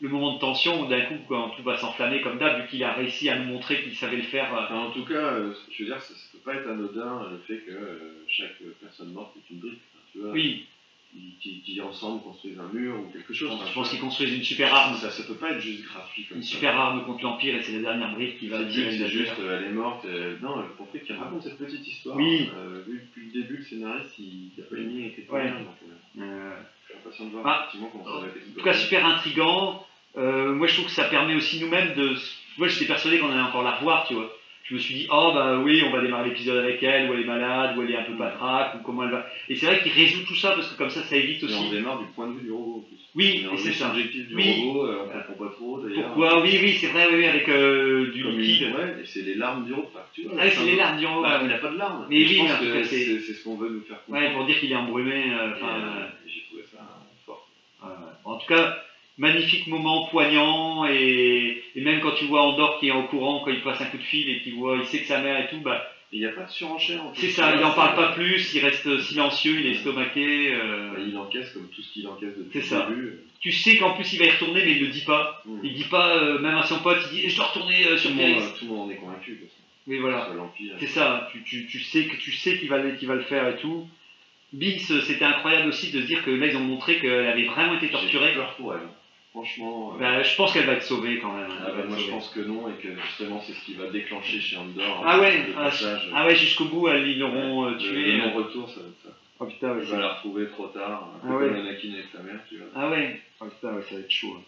le 0.00 0.08
moment 0.08 0.34
de 0.34 0.38
tension 0.40 0.82
où 0.82 0.86
d'un 0.88 1.00
coup, 1.02 1.14
quand 1.28 1.50
tout 1.50 1.62
va 1.62 1.76
s'enflammer 1.78 2.20
comme 2.20 2.38
d'hab, 2.38 2.60
vu 2.62 2.68
qu'il 2.68 2.82
a 2.84 2.92
réussi 2.92 3.28
à 3.30 3.38
nous 3.38 3.44
montrer 3.52 3.80
qu'il 3.82 3.94
savait 3.96 4.16
le 4.18 4.22
faire. 4.24 4.52
euh, 4.54 4.64
Enfin, 4.64 4.76
en 4.76 4.90
tout 4.90 5.04
cas, 5.04 5.34
je 5.70 5.82
veux 5.84 5.88
dire, 5.88 6.00
ça, 6.00 6.14
ça 6.14 6.28
peut 6.32 6.33
pas 6.44 6.54
être 6.54 6.68
anodin 6.68 7.28
le 7.30 7.38
fait 7.46 7.62
que 7.64 7.70
euh, 7.72 8.24
chaque 8.28 8.56
personne 8.80 9.12
morte 9.12 9.34
est 9.36 9.52
une 9.52 9.60
brique. 9.60 9.80
Enfin, 9.94 10.02
tu 10.12 10.18
vois, 10.18 10.30
oui, 10.32 10.66
qui, 11.12 11.34
qui, 11.40 11.60
qui 11.62 11.80
ensemble 11.80 12.22
construisent 12.22 12.58
un 12.58 12.72
mur 12.76 12.96
ou 12.98 13.12
quelque 13.12 13.32
chose. 13.32 13.50
Enfin, 13.52 13.66
je 13.68 13.72
pense 13.74 13.90
qu'ils 13.90 14.00
construisent 14.00 14.34
une 14.34 14.42
super 14.42 14.74
arme. 14.74 14.96
ça, 14.96 15.10
ça 15.10 15.22
peut 15.22 15.34
pas 15.34 15.52
être 15.52 15.60
juste 15.60 15.84
gratuit 15.84 16.24
comme 16.26 16.38
Une 16.38 16.42
ça. 16.42 16.50
super 16.50 16.76
arme 16.76 17.04
contre 17.04 17.22
l'Empire 17.22 17.54
et 17.54 17.62
c'est 17.62 17.72
la 17.72 17.80
dernière 17.82 18.14
brique 18.14 18.38
qui 18.38 18.48
va 18.48 18.58
C'est 18.58 18.68
tirer 18.68 18.98
c'est 18.98 19.08
juste, 19.08 19.32
euh, 19.40 19.58
elle 19.60 19.66
est 19.68 19.72
morte. 19.72 20.04
euh, 20.06 20.36
non, 20.42 20.56
le 20.62 20.68
compris 20.76 21.00
qu'il 21.00 21.14
raconte 21.14 21.42
cette 21.44 21.56
petite 21.58 21.86
histoire. 21.86 22.16
Oui. 22.16 22.48
Euh, 22.56 22.82
vu 22.86 23.00
depuis 23.08 23.26
le 23.26 23.42
début, 23.42 23.56
le 23.58 23.64
scénariste, 23.64 24.18
il 24.18 24.50
n'a 24.58 24.64
pas 24.64 24.76
mis 24.76 25.06
écrit 25.06 25.24
Ouais. 25.28 25.42
rien. 25.42 25.52
Donc, 25.60 25.68
euh, 26.18 26.20
Euh, 26.20 26.56
je 26.82 26.92
suis 26.92 26.98
impatient 27.00 27.24
de 27.26 27.30
voir 27.30 27.44
Ah. 27.46 27.58
effectivement 27.60 27.88
comment 27.92 28.04
ça 28.04 28.20
va 28.20 28.26
être 28.26 28.36
en 28.36 28.54
tout 28.58 28.64
cas, 28.64 28.74
super 28.74 29.06
intrigant. 29.06 29.86
Euh, 30.16 30.52
moi, 30.52 30.66
je 30.68 30.74
trouve 30.74 30.86
que 30.86 30.92
ça 30.92 31.04
permet 31.04 31.34
aussi 31.34 31.60
nous-mêmes 31.60 31.94
de. 31.94 32.14
Moi, 32.58 32.68
j'étais 32.68 32.86
persuadé 32.86 33.18
qu'on 33.18 33.30
allait 33.30 33.40
encore 33.40 33.62
la 33.64 33.76
revoir, 33.76 34.06
tu 34.06 34.14
vois. 34.14 34.32
Je 34.64 34.72
me 34.74 34.78
suis 34.78 34.94
dit, 34.94 35.06
oh 35.10 35.30
bah 35.34 35.58
oui, 35.58 35.82
on 35.86 35.90
va 35.90 36.00
démarrer 36.00 36.30
l'épisode 36.30 36.64
avec 36.64 36.82
elle, 36.82 37.10
ou 37.10 37.12
elle 37.12 37.20
est 37.20 37.24
malade, 37.26 37.76
ou 37.76 37.82
elle 37.82 37.90
est 37.90 37.96
un 37.96 38.04
peu 38.04 38.16
patraque, 38.16 38.76
ou 38.76 38.78
comment 38.82 39.04
elle 39.04 39.10
va. 39.10 39.26
Et 39.50 39.56
c'est 39.56 39.66
vrai 39.66 39.78
qu'il 39.82 39.92
résout 39.92 40.24
tout 40.24 40.34
ça 40.36 40.52
parce 40.52 40.68
que 40.72 40.78
comme 40.78 40.88
ça, 40.88 41.02
ça 41.02 41.16
évite 41.16 41.42
Et 41.42 41.46
on 41.54 41.60
aussi. 41.60 41.70
démarre 41.70 41.98
du 41.98 42.06
point 42.06 42.28
de 42.28 42.32
vue 42.32 42.44
du 42.44 42.50
robot 42.50 42.78
en 42.78 42.88
plus. 42.88 42.96
Oui, 43.14 43.44
et 43.52 43.56
c'est 43.58 43.72
ça. 43.72 43.88
subjective 43.92 44.28
du 44.28 44.34
Oui. 44.34 44.62
robot, 44.64 44.86
euh, 44.86 45.02
on 45.04 45.08
comprend 45.28 45.44
pas 45.46 45.52
trop 45.52 45.78
d'ailleurs. 45.80 46.04
Pourquoi? 46.06 46.40
Oui, 46.42 46.58
oui, 46.62 46.78
c'est 46.80 46.86
vrai, 46.86 47.06
oui, 47.12 47.26
avec 47.26 47.46
euh, 47.50 48.10
du 48.10 48.22
liquide. 48.22 48.74
Ouais, 48.74 49.02
c'est 49.04 49.20
les 49.22 49.34
larmes 49.34 49.66
du 49.66 49.74
robot. 49.74 49.90
Enfin, 49.94 50.04
tu 50.14 50.22
vois, 50.22 50.32
Ah, 50.40 50.48
c'est 50.50 50.64
les 50.64 50.76
larmes 50.76 50.98
du 50.98 51.06
robot. 51.06 51.20
Bah, 51.22 51.36
ouais. 51.38 51.44
il 51.44 51.48
n'a 51.48 51.58
pas 51.58 51.68
de 51.70 51.76
larmes. 51.76 52.06
Mais 52.08 52.16
oui, 52.16 52.40
c'est- 52.84 53.20
ce 53.20 53.44
qu'on 53.44 53.56
veut 53.56 53.68
nous 53.68 53.82
faire 53.82 54.02
comprendre. 54.06 54.26
Ouais, 54.26 54.32
pour 54.34 54.46
dire 54.46 54.58
qu'il 54.58 54.72
est 54.72 54.76
embrumé. 54.76 55.30
euh, 55.30 55.50
euh, 55.62 56.06
J'ai 56.26 56.40
trouvé 56.48 56.62
ça 56.72 56.78
fort. 57.26 57.46
en 58.24 58.38
tout 58.38 58.46
cas, 58.46 58.78
magnifique 59.18 59.66
moment 59.68 60.06
poignant 60.08 60.84
et, 60.86 61.62
et 61.76 61.80
même 61.80 62.00
quand 62.00 62.12
tu 62.12 62.24
vois 62.26 62.42
Andorre 62.42 62.78
qui 62.80 62.88
est 62.88 62.92
au 62.92 63.04
courant 63.04 63.42
quand 63.44 63.50
il 63.52 63.62
passe 63.62 63.80
un 63.80 63.86
coup 63.86 63.98
de 63.98 64.02
fil 64.02 64.28
et 64.28 64.40
qu'il 64.42 64.54
voit, 64.54 64.76
il 64.78 64.86
sait 64.86 65.00
que 65.00 65.06
sa 65.06 65.20
mère 65.20 65.38
et 65.44 65.48
tout, 65.48 65.60
bah 65.60 65.82
il 66.12 66.20
n'y 66.20 66.26
a 66.26 66.30
pas 66.30 66.44
de 66.44 66.50
surenchère 66.50 67.00
c'est 67.14 67.28
ça, 67.30 67.52
il 67.54 67.58
vois, 67.58 67.70
en 67.70 67.74
parle 67.74 67.96
pas 67.96 68.12
plus, 68.12 68.54
il 68.54 68.60
reste 68.64 69.00
silencieux, 69.00 69.56
il 69.58 69.66
est 69.66 69.70
estomaqué. 69.72 70.52
euh, 70.54 70.90
Bah, 70.92 70.98
il 71.04 71.16
encaisse 71.18 71.50
comme 71.50 71.68
tout 71.74 71.82
ce 71.82 71.92
qu'il 71.92 72.06
encaisse 72.06 72.36
depuis 72.38 72.50
C'est 72.52 72.58
le 72.60 72.64
ça. 72.64 72.86
début. 72.88 73.12
tu 73.40 73.50
sais 73.50 73.76
qu'en 73.78 73.94
plus 73.94 74.12
il 74.12 74.18
va 74.20 74.26
y 74.26 74.30
retourner, 74.30 74.64
mais 74.64 74.72
il 74.72 74.80
le 74.80 74.88
dit 74.88 75.04
pas. 75.04 75.42
Mm. 75.44 75.58
Il 75.64 75.74
dit 75.74 75.84
pas, 75.84 76.16
euh, 76.16 76.38
même 76.38 76.54
à 76.56 76.62
son 76.64 76.78
pote, 76.80 76.98
il 77.12 77.20
dit 77.22 77.28
je 77.30 77.36
dois 77.36 77.46
retourner 77.46 77.84
euh, 77.86 77.92
Tout, 77.94 77.98
sur 77.98 78.10
le 78.10 78.16
monde, 78.16 78.26
Périx. 78.26 78.54
tout 78.58 78.64
le 78.66 78.70
monde 78.72 78.88
en 78.88 78.90
est 78.92 78.96
convaincu. 78.96 79.40
Mais 79.86 79.98
voilà. 79.98 80.28
C'est 80.80 80.86
ça, 80.86 81.28
tu, 81.32 81.42
tu, 81.42 81.66
tu 81.66 81.80
sais 81.80 82.04
que 82.06 82.16
tu 82.16 82.32
sais 82.32 82.58
qu'il 82.58 82.68
va, 82.68 82.78
va 82.78 83.14
le 83.14 83.22
faire 83.22 83.48
et 83.48 83.56
tout. 83.56 83.86
Euh, 84.54 85.00
c'était 85.00 85.24
incroyable 85.24 85.68
aussi 85.68 85.90
de 85.90 86.00
se 86.00 86.06
dire 86.06 86.24
que 86.24 86.30
là 86.30 86.46
ils 86.46 86.56
ont 86.56 86.60
montré 86.60 87.00
qu'elle 87.00 87.26
avait 87.26 87.44
vraiment 87.46 87.74
été 87.74 87.86
J'ai 87.86 87.92
torturée. 87.92 88.34
peur 88.34 88.54
pour 88.56 88.72
elle. 88.74 88.80
Franchement. 89.34 89.92
euh, 89.94 89.98
Bah, 89.98 90.22
je 90.22 90.36
pense 90.36 90.52
qu'elle 90.52 90.64
va 90.66 90.74
être 90.74 90.84
sauvée 90.84 91.18
quand 91.18 91.32
même. 91.32 91.50
ah 91.60 91.70
bah, 91.70 91.84
moi 91.88 91.96
je 91.98 92.08
pense 92.08 92.28
que 92.28 92.38
non 92.38 92.68
et 92.68 92.80
que 92.80 92.88
justement 93.04 93.42
c'est 93.44 93.52
ce 93.52 93.64
qui 93.64 93.74
va 93.74 93.86
déclencher 93.88 94.38
chez 94.40 94.56
Andor 94.56 95.02
Ah 95.04 95.18
ouais, 95.18 95.44
ah. 95.56 95.70
Ah 96.14 96.26
ouais, 96.26 96.36
jusqu'au 96.36 96.66
bout, 96.66 96.86
elle- 96.88 97.06
ils 97.08 97.18
l'auront 97.18 97.64
euh, 97.66 97.70
Le- 97.72 97.78
tué. 97.78 98.12
Le 98.12 98.22
euh. 98.22 98.26
non-retour, 98.28 98.68
ça 98.70 98.78
va 98.80 98.86
être 98.86 99.02
ça. 99.02 99.08
Oh 99.40 99.46
putain, 99.46 99.72
ouais, 99.74 99.84
la 99.98 100.12
retrouver 100.14 100.46
trop 100.46 100.68
tard. 100.68 101.08
Un 101.24 101.30
Ah 101.32 101.36
ouais. 101.36 101.48
Anakin 101.48 101.92
avec 101.94 102.06
sa 102.12 102.20
mère, 102.22 102.38
tu 102.48 102.58
vois. 102.58 102.68
Ah 102.76 102.88
ouais, 102.90 103.20
oh 103.40 103.46
putain, 103.46 103.74
ouais, 103.74 103.82
ça 103.88 103.96
va 103.96 104.00
être 104.02 104.10
chaud. 104.10 104.36
hein. 104.38 104.42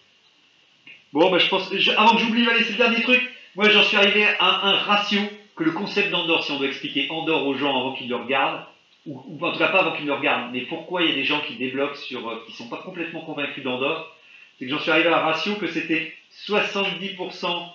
Bon, 1.13 1.31
bah 1.33 1.39
je 1.39 1.49
pense. 1.49 1.75
je- 1.75 1.91
avant 1.91 2.13
que 2.15 2.19
j'oublie, 2.21 2.49
allez, 2.49 2.63
c'est 2.63 2.73
le 2.73 2.79
dernier 2.79 3.03
truc. 3.03 3.21
Moi, 3.57 3.69
j'en 3.69 3.83
suis 3.83 3.97
arrivé 3.97 4.25
à 4.39 4.69
un 4.69 4.77
ratio 4.77 5.21
que 5.57 5.65
le 5.65 5.73
concept 5.73 6.11
d'Andorre, 6.11 6.45
si 6.45 6.53
on 6.53 6.59
doit 6.59 6.67
expliquer 6.69 7.09
Andorre 7.11 7.47
aux 7.47 7.57
gens 7.57 7.77
avant 7.81 7.93
qu'ils 7.95 8.09
le 8.09 8.17
regardent, 8.17 8.63
ou, 9.07 9.21
ou 9.27 9.45
en 9.45 9.51
tout 9.51 9.59
cas 9.59 9.69
pas 9.69 9.81
avant 9.81 9.97
qu'ils 9.97 10.07
le 10.07 10.13
regardent, 10.13 10.53
mais 10.53 10.61
pourquoi 10.63 11.03
il 11.03 11.09
y 11.09 11.13
a 11.13 11.15
des 11.17 11.25
gens 11.25 11.41
qui 11.41 11.55
débloquent 11.57 11.97
sur. 11.97 12.29
euh, 12.29 12.45
qui 12.47 12.53
sont 12.53 12.69
pas 12.69 12.77
complètement 12.85 13.23
convaincus 13.23 13.65
d'Andorre, 13.65 14.15
c'est 14.59 14.65
que 14.67 14.71
j'en 14.71 14.79
suis 14.81 14.91
arrivé 14.91 15.09
à 15.09 15.19
un 15.19 15.21
ratio 15.21 15.55
que 15.57 15.67
c'était 15.67 16.15
70% 16.49 17.69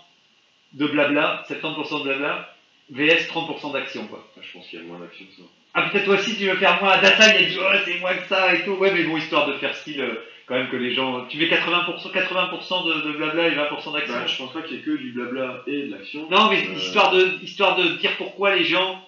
de 0.73 0.88
blabla, 0.88 1.43
70% 1.49 1.99
de 1.99 2.03
blabla, 2.03 2.53
VS 2.91 3.27
30% 3.29 3.73
d'action, 3.73 4.07
quoi. 4.07 4.27
Ah, 4.38 4.41
je 4.41 4.51
pense 4.53 4.67
qu'il 4.67 4.79
y 4.79 4.82
a 4.82 4.86
moins 4.86 4.99
d'action 4.99 5.25
que 5.25 5.34
ça. 5.34 5.43
Ah 5.73 5.84
peut-être 5.89 6.03
toi 6.03 6.15
aussi 6.15 6.36
tu 6.36 6.45
veux 6.47 6.57
faire 6.57 6.82
moins. 6.84 6.97
Data 7.01 7.34
il 7.34 7.45
a 7.45 7.47
dit 7.47 7.57
oh 7.57 7.77
c'est 7.86 7.99
moins 7.99 8.13
que 8.13 8.27
ça 8.27 8.53
et 8.53 8.63
tout. 8.65 8.71
Ouais 8.73 8.91
mais 8.93 9.03
bon 9.03 9.15
histoire 9.15 9.47
de 9.47 9.53
faire 9.53 9.73
style 9.73 10.01
euh, 10.01 10.25
quand 10.45 10.55
même 10.55 10.69
que 10.69 10.75
les 10.75 10.93
gens. 10.93 11.25
Tu 11.27 11.38
mets 11.38 11.45
80%, 11.45 12.11
80% 12.11 12.88
de, 12.88 13.07
de 13.07 13.11
blabla 13.13 13.47
et 13.47 13.51
20% 13.55 13.93
d'action. 13.93 14.13
Bah, 14.13 14.27
je 14.27 14.38
pense 14.38 14.51
pas 14.51 14.61
qu'il 14.63 14.75
y 14.75 14.79
ait 14.82 14.84
que 14.84 14.91
du 14.97 15.11
blabla 15.13 15.63
et 15.67 15.84
de 15.84 15.91
l'action. 15.91 16.27
Non 16.29 16.49
mais 16.49 16.67
Euh, 16.67 16.73
histoire 16.75 17.11
de 17.11 17.39
histoire 17.41 17.77
de 17.77 17.84
dire 17.99 18.11
pourquoi 18.17 18.53
les 18.53 18.65
gens. 18.65 19.01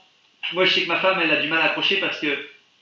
Moi 0.53 0.63
je 0.63 0.74
sais 0.74 0.84
que 0.84 0.88
ma 0.88 0.99
femme 1.01 1.19
elle 1.21 1.32
a 1.32 1.41
du 1.41 1.49
mal 1.49 1.59
à 1.59 1.65
accrocher 1.65 1.97
parce 1.97 2.17
que 2.21 2.28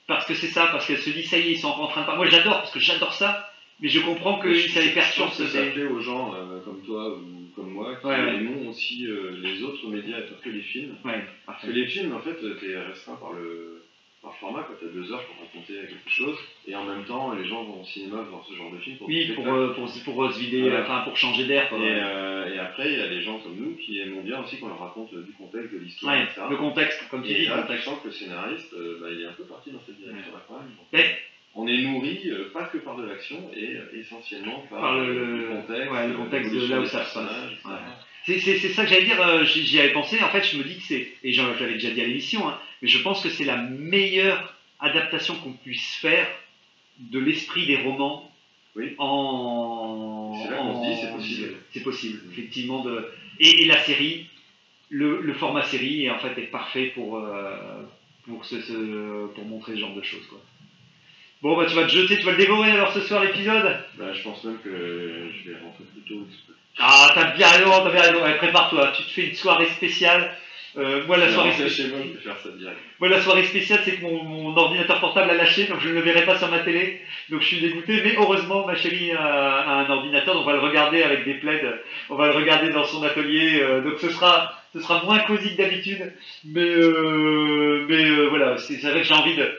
parce 0.06 0.28
que 0.28 0.36
c'est 0.36 0.48
ça, 0.50 0.68
parce 0.68 0.86
qu'elle 0.86 1.00
se 1.02 1.10
dit 1.10 1.24
ça 1.26 1.40
y 1.40 1.48
est, 1.50 1.52
ils 1.54 1.60
sont 1.60 1.70
en 1.70 1.88
train 1.88 2.02
de 2.02 2.06
parler. 2.06 2.18
Moi 2.22 2.30
j'adore, 2.30 2.60
parce 2.60 2.72
que 2.72 2.80
j'adore 2.80 3.14
ça, 3.14 3.51
mais 3.82 3.90
je 3.90 4.00
comprends 4.02 4.40
que 4.40 4.54
ça 4.68 4.82
les 4.82 4.90
perturbe. 4.92 5.32
ça 5.32 5.44
plaît 5.74 5.86
aux 5.86 6.00
gens 6.02 6.34
euh, 6.34 6.60
comme 6.64 6.82
toi 6.86 7.18
ou 7.18 7.22
comme 7.56 7.72
moi 7.72 7.96
qui 7.96 8.06
Ouais, 8.08 8.14
ouais. 8.16 8.36
aimons 8.36 8.70
aussi 8.70 9.08
euh, 9.08 9.32
les 9.42 9.62
autres 9.64 9.88
médias 9.88 10.18
que 10.44 10.50
les 10.50 10.62
films. 10.62 10.96
Ouais, 11.04 11.22
Parce 11.46 11.64
que 11.66 11.72
les 11.72 11.86
films, 11.88 12.14
en 12.14 12.20
fait, 12.22 12.36
t'es 12.60 12.78
restreint 12.80 13.16
par 13.16 13.34
le, 13.34 13.84
par 14.22 14.32
le 14.32 14.38
format, 14.38 14.64
quand 14.68 14.76
t'as 14.80 14.88
deux 14.94 15.12
heures 15.12 15.26
pour 15.26 15.36
raconter 15.44 15.74
quelque 15.74 16.10
chose, 16.10 16.38
et 16.68 16.76
en 16.76 16.86
même 16.86 17.04
temps, 17.06 17.34
les 17.34 17.46
gens 17.46 17.64
vont 17.64 17.82
au 17.82 17.86
cinéma 17.86 18.22
voir 18.22 18.46
ce 18.48 18.54
genre 18.56 18.72
de 18.72 18.78
film 18.78 18.98
pour 18.98 19.08
Oui, 19.08 19.32
pour, 19.36 19.46
euh, 19.48 19.74
pour, 19.74 19.92
pour, 20.06 20.24
euh, 20.24 20.32
se 20.32 20.40
vider, 20.40 20.62
Voilà. 20.62 20.84
enfin 20.84 21.02
pour 21.04 21.18
changer 21.18 21.46
d'air. 21.46 21.68
Et, 21.74 21.76
euh, 21.82 22.54
et 22.54 22.60
après, 22.60 22.90
il 22.94 22.98
y 23.00 23.02
a 23.02 23.08
les 23.08 23.22
gens 23.24 23.40
comme 23.40 23.56
nous 23.58 23.76
qui 23.76 24.00
aimons 24.00 24.22
bien 24.22 24.42
aussi 24.42 24.60
qu'on 24.60 24.68
leur 24.68 24.80
raconte 24.80 25.12
euh, 25.14 25.24
du 25.24 25.34
contexte, 25.34 25.74
de 25.74 25.80
l'histoire, 25.80 26.16
etc. 26.22 26.42
le 26.50 26.56
contexte, 26.58 27.02
comme 27.10 27.24
tu 27.24 27.32
Et 27.32 27.36
dis, 27.40 27.46
là, 27.48 27.58
le 27.58 27.62
contexte. 27.64 27.86
sens 27.86 28.00
que 28.02 28.08
le 28.08 28.14
scénariste, 28.14 28.74
euh, 28.74 29.00
bah, 29.02 29.08
il 29.12 29.22
est 29.22 29.26
un 29.26 29.34
peu 29.34 29.44
parti 29.44 29.72
dans 29.72 29.82
cette 29.86 29.98
direction-là 29.98 30.40
quand 30.48 30.60
même. 30.60 30.72
On 31.54 31.68
est 31.68 31.82
nourri 31.82 32.22
euh, 32.28 32.50
pas 32.54 32.64
que 32.66 32.78
par 32.78 32.96
de 32.96 33.06
l'action, 33.06 33.38
et 33.54 33.76
euh, 33.76 34.00
essentiellement 34.00 34.66
par, 34.70 34.80
Par 34.82 34.98
le- 35.00 35.38
le- 35.38 35.48
contexte, 35.50 35.92
ouais, 35.92 36.08
le 36.08 36.14
contexte 36.14 36.54
de 36.54 36.68
là 36.68 36.80
où 36.80 36.86
ça 36.86 37.04
se 37.06 37.14
passe. 37.14 37.30
C'est 38.26 38.70
ça 38.70 38.84
que 38.84 38.90
j'allais 38.90 39.06
dire, 39.06 39.22
euh, 39.22 39.44
j'y 39.44 39.80
avais 39.80 39.92
pensé, 39.92 40.22
en 40.24 40.30
fait 40.30 40.44
je 40.44 40.58
me 40.58 40.64
dis 40.64 40.78
que 40.78 40.84
c'est, 40.84 41.12
et 41.24 41.34
je 41.34 41.42
l'avais 41.42 41.74
déjà 41.74 41.90
dit 41.92 42.00
à 42.02 42.06
l'émission, 42.06 42.48
hein, 42.48 42.58
mais 42.82 42.88
je 42.88 43.00
pense 43.00 43.22
que 43.22 43.30
c'est 43.30 43.44
la 43.44 43.58
meilleure 43.58 44.56
adaptation 44.80 45.36
qu'on 45.36 45.52
puisse 45.54 45.96
faire 45.96 46.28
de 47.00 47.20
l'esprit 47.20 47.66
des 47.66 47.78
romans 47.78 48.32
Oui. 48.76 48.96
en... 49.00 50.40
C'est 50.44 50.52
là 50.52 50.58
qu'on 50.58 50.82
se 50.84 50.88
dit, 50.90 51.02
c'est 51.02 51.12
possible. 51.14 51.56
C'est 51.74 51.84
possible, 51.84 52.20
effectivement. 52.32 52.84
De... 52.84 53.12
Et, 53.40 53.64
et 53.64 53.66
la 53.66 53.78
série, 53.84 54.28
le, 54.90 55.20
le 55.22 55.34
format 55.34 55.64
série 55.64 56.10
en 56.10 56.20
fait, 56.20 56.38
est 56.40 56.48
parfait 56.48 56.92
pour, 56.96 57.18
euh, 57.18 57.58
pour, 58.26 58.46
ce, 58.46 58.62
ce- 58.62 59.28
pour 59.34 59.46
montrer 59.46 59.74
ce 59.74 59.80
genre 59.80 59.96
de 59.96 60.02
choses. 60.04 60.26
Quoi. 60.28 60.40
Bon, 61.42 61.58
bah 61.58 61.66
tu 61.68 61.76
vas 61.76 61.84
te 61.86 61.92
jeter, 61.92 62.18
tu 62.20 62.26
vas 62.26 62.32
le 62.32 62.38
dévorer 62.38 62.72
alors 62.72 62.94
ce 62.94 63.02
soir 63.02 63.24
l'épisode 63.24 63.80
Bah, 63.98 64.14
je 64.14 64.22
pense 64.22 64.44
même 64.44 64.60
que 64.64 64.70
je 64.70 65.50
vais 65.50 65.58
rentrer 65.58 65.84
plus 65.92 66.02
tôt. 66.08 66.28
Ah, 66.80 67.12
t'as 67.16 67.32
bien 67.36 67.48
raison, 67.48 67.72
t'as 67.84 67.92
bien 67.92 68.02
raison. 68.02 68.24
Ouais, 68.24 68.38
prépare-toi, 68.38 68.94
tu 68.96 69.04
te 69.04 69.10
fais 69.10 69.26
une 69.28 69.36
soirée 69.36 69.66
spéciale. 69.70 70.36
Euh, 70.78 71.04
moi, 71.06 71.18
la 71.18 71.28
Je 71.28 71.34
soirée 71.34 71.52
spéciale, 71.52 71.70
chez 71.88 71.92
moi, 71.94 72.00
je 72.08 72.14
vais 72.18 72.24
faire 72.24 72.38
ça 72.42 72.50
direct. 72.58 72.78
moi, 73.00 73.10
la 73.10 73.22
soirée 73.22 73.44
spéciale, 73.44 73.82
c'est 73.84 73.96
que 73.98 74.04
mon, 74.04 74.24
mon 74.24 74.56
ordinateur 74.56 75.02
portable 75.02 75.30
a 75.32 75.34
lâché, 75.34 75.66
donc 75.66 75.82
je 75.82 75.90
ne 75.90 75.96
le 75.96 76.00
verrai 76.02 76.26
pas 76.26 76.38
sur 76.38 76.50
ma 76.50 76.60
télé. 76.60 77.02
Donc 77.30 77.42
je 77.42 77.48
suis 77.48 77.60
dégoûté, 77.60 78.02
mais 78.04 78.16
heureusement, 78.18 78.66
ma 78.66 78.76
chérie 78.76 79.12
a, 79.12 79.22
a 79.22 79.72
un 79.82 79.90
ordinateur, 79.90 80.34
donc 80.36 80.44
on 80.44 80.48
va 80.48 80.54
le 80.54 80.60
regarder 80.60 81.04
avec 81.04 81.26
des 81.26 81.34
plaids. 81.34 81.62
On 82.10 82.16
va 82.16 82.28
le 82.28 82.34
regarder 82.36 82.70
dans 82.70 82.86
son 82.86 83.04
atelier, 83.04 83.60
euh, 83.62 83.82
donc 83.82 84.00
ce 84.00 84.10
sera, 84.10 84.54
ce 84.74 84.80
sera 84.80 85.04
moins 85.04 85.20
cosy 85.20 85.56
que 85.58 85.62
d'habitude. 85.62 86.14
Mais, 86.46 86.62
euh, 86.62 87.86
mais 87.90 88.06
euh, 88.06 88.28
voilà, 88.30 88.58
c'est 88.58 88.78
vrai 88.78 89.02
que 89.02 89.08
j'ai 89.08 89.14
envie 89.14 89.36
de. 89.36 89.52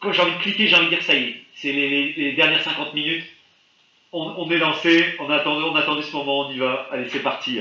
Quand 0.00 0.12
j'ai 0.12 0.22
envie 0.22 0.32
de 0.32 0.38
cliquer, 0.42 0.66
j'ai 0.66 0.76
envie 0.76 0.86
de 0.86 0.90
dire 0.90 1.02
ça 1.02 1.14
y 1.14 1.22
est. 1.24 1.36
C'est 1.54 1.72
les, 1.72 1.88
les- 1.88 2.12
les 2.16 2.32
dernières 2.32 2.62
50 2.62 2.94
minutes. 2.94 3.24
On, 4.12 4.34
on 4.38 4.50
est 4.50 4.58
lancé, 4.58 5.04
on 5.20 5.30
a, 5.30 5.36
attendu, 5.36 5.62
on 5.62 5.76
a 5.76 5.80
attendu 5.80 6.02
ce 6.02 6.12
moment, 6.16 6.48
on 6.48 6.50
y 6.50 6.56
va. 6.58 6.88
Allez, 6.90 7.08
c'est 7.08 7.20
parti. 7.22 7.60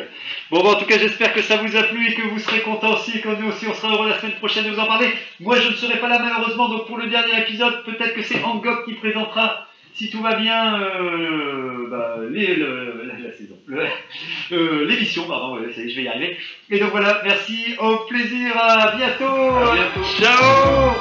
Bon, 0.50 0.64
bah, 0.64 0.70
en 0.70 0.76
tout 0.80 0.86
cas, 0.86 0.98
j'espère 0.98 1.32
que 1.32 1.44
ça 1.44 1.58
vous 1.58 1.76
a 1.78 1.84
plu 1.84 2.10
et 2.10 2.14
que 2.16 2.24
vous 2.24 2.40
serez 2.40 2.62
contents 2.62 2.94
aussi 2.96 3.18
et 3.18 3.22
que 3.22 3.28
nous 3.30 3.50
aussi, 3.50 3.68
on 3.68 3.74
sera 3.76 3.94
heureux 3.94 4.10
la 4.10 4.18
semaine 4.20 4.34
prochaine 4.38 4.64
de 4.66 4.72
vous 4.72 4.80
en 4.80 4.88
parler. 4.88 5.10
Moi, 5.40 5.60
je 5.60 5.68
ne 5.70 5.74
serai 5.74 6.00
pas 6.00 6.08
là 6.10 6.18
malheureusement, 6.18 6.68
donc 6.70 6.88
pour 6.88 6.98
le 6.98 7.06
dernier 7.08 7.40
épisode, 7.42 7.84
peut-être 7.84 8.16
que 8.16 8.24
c'est 8.24 8.42
Angok 8.44 8.86
qui 8.86 8.94
présentera, 8.94 9.68
si 9.94 10.10
tout 10.10 10.22
va 10.24 10.36
bien, 10.38 10.80
euh, 10.82 11.88
bah, 11.92 12.16
les- 12.32 12.56
le- 12.56 13.04
la, 13.06 13.20
la 13.28 13.32
saison, 13.34 13.56
euh, 14.52 14.86
l'émission, 14.88 15.28
pardon, 15.28 15.56
ouais, 15.60 15.72
ça 15.72 15.82
y 15.82 15.86
est, 15.86 15.90
je 15.90 15.96
vais 15.98 16.04
y 16.04 16.08
arriver. 16.08 16.36
Et 16.72 16.80
donc 16.80 16.90
voilà, 16.90 17.22
merci, 17.24 17.76
au 17.78 17.98
plaisir, 18.08 18.58
à 18.58 18.96
bientôt. 18.96 19.26
À 19.26 19.74
bientôt. 19.76 20.04
Ciao 20.20 20.96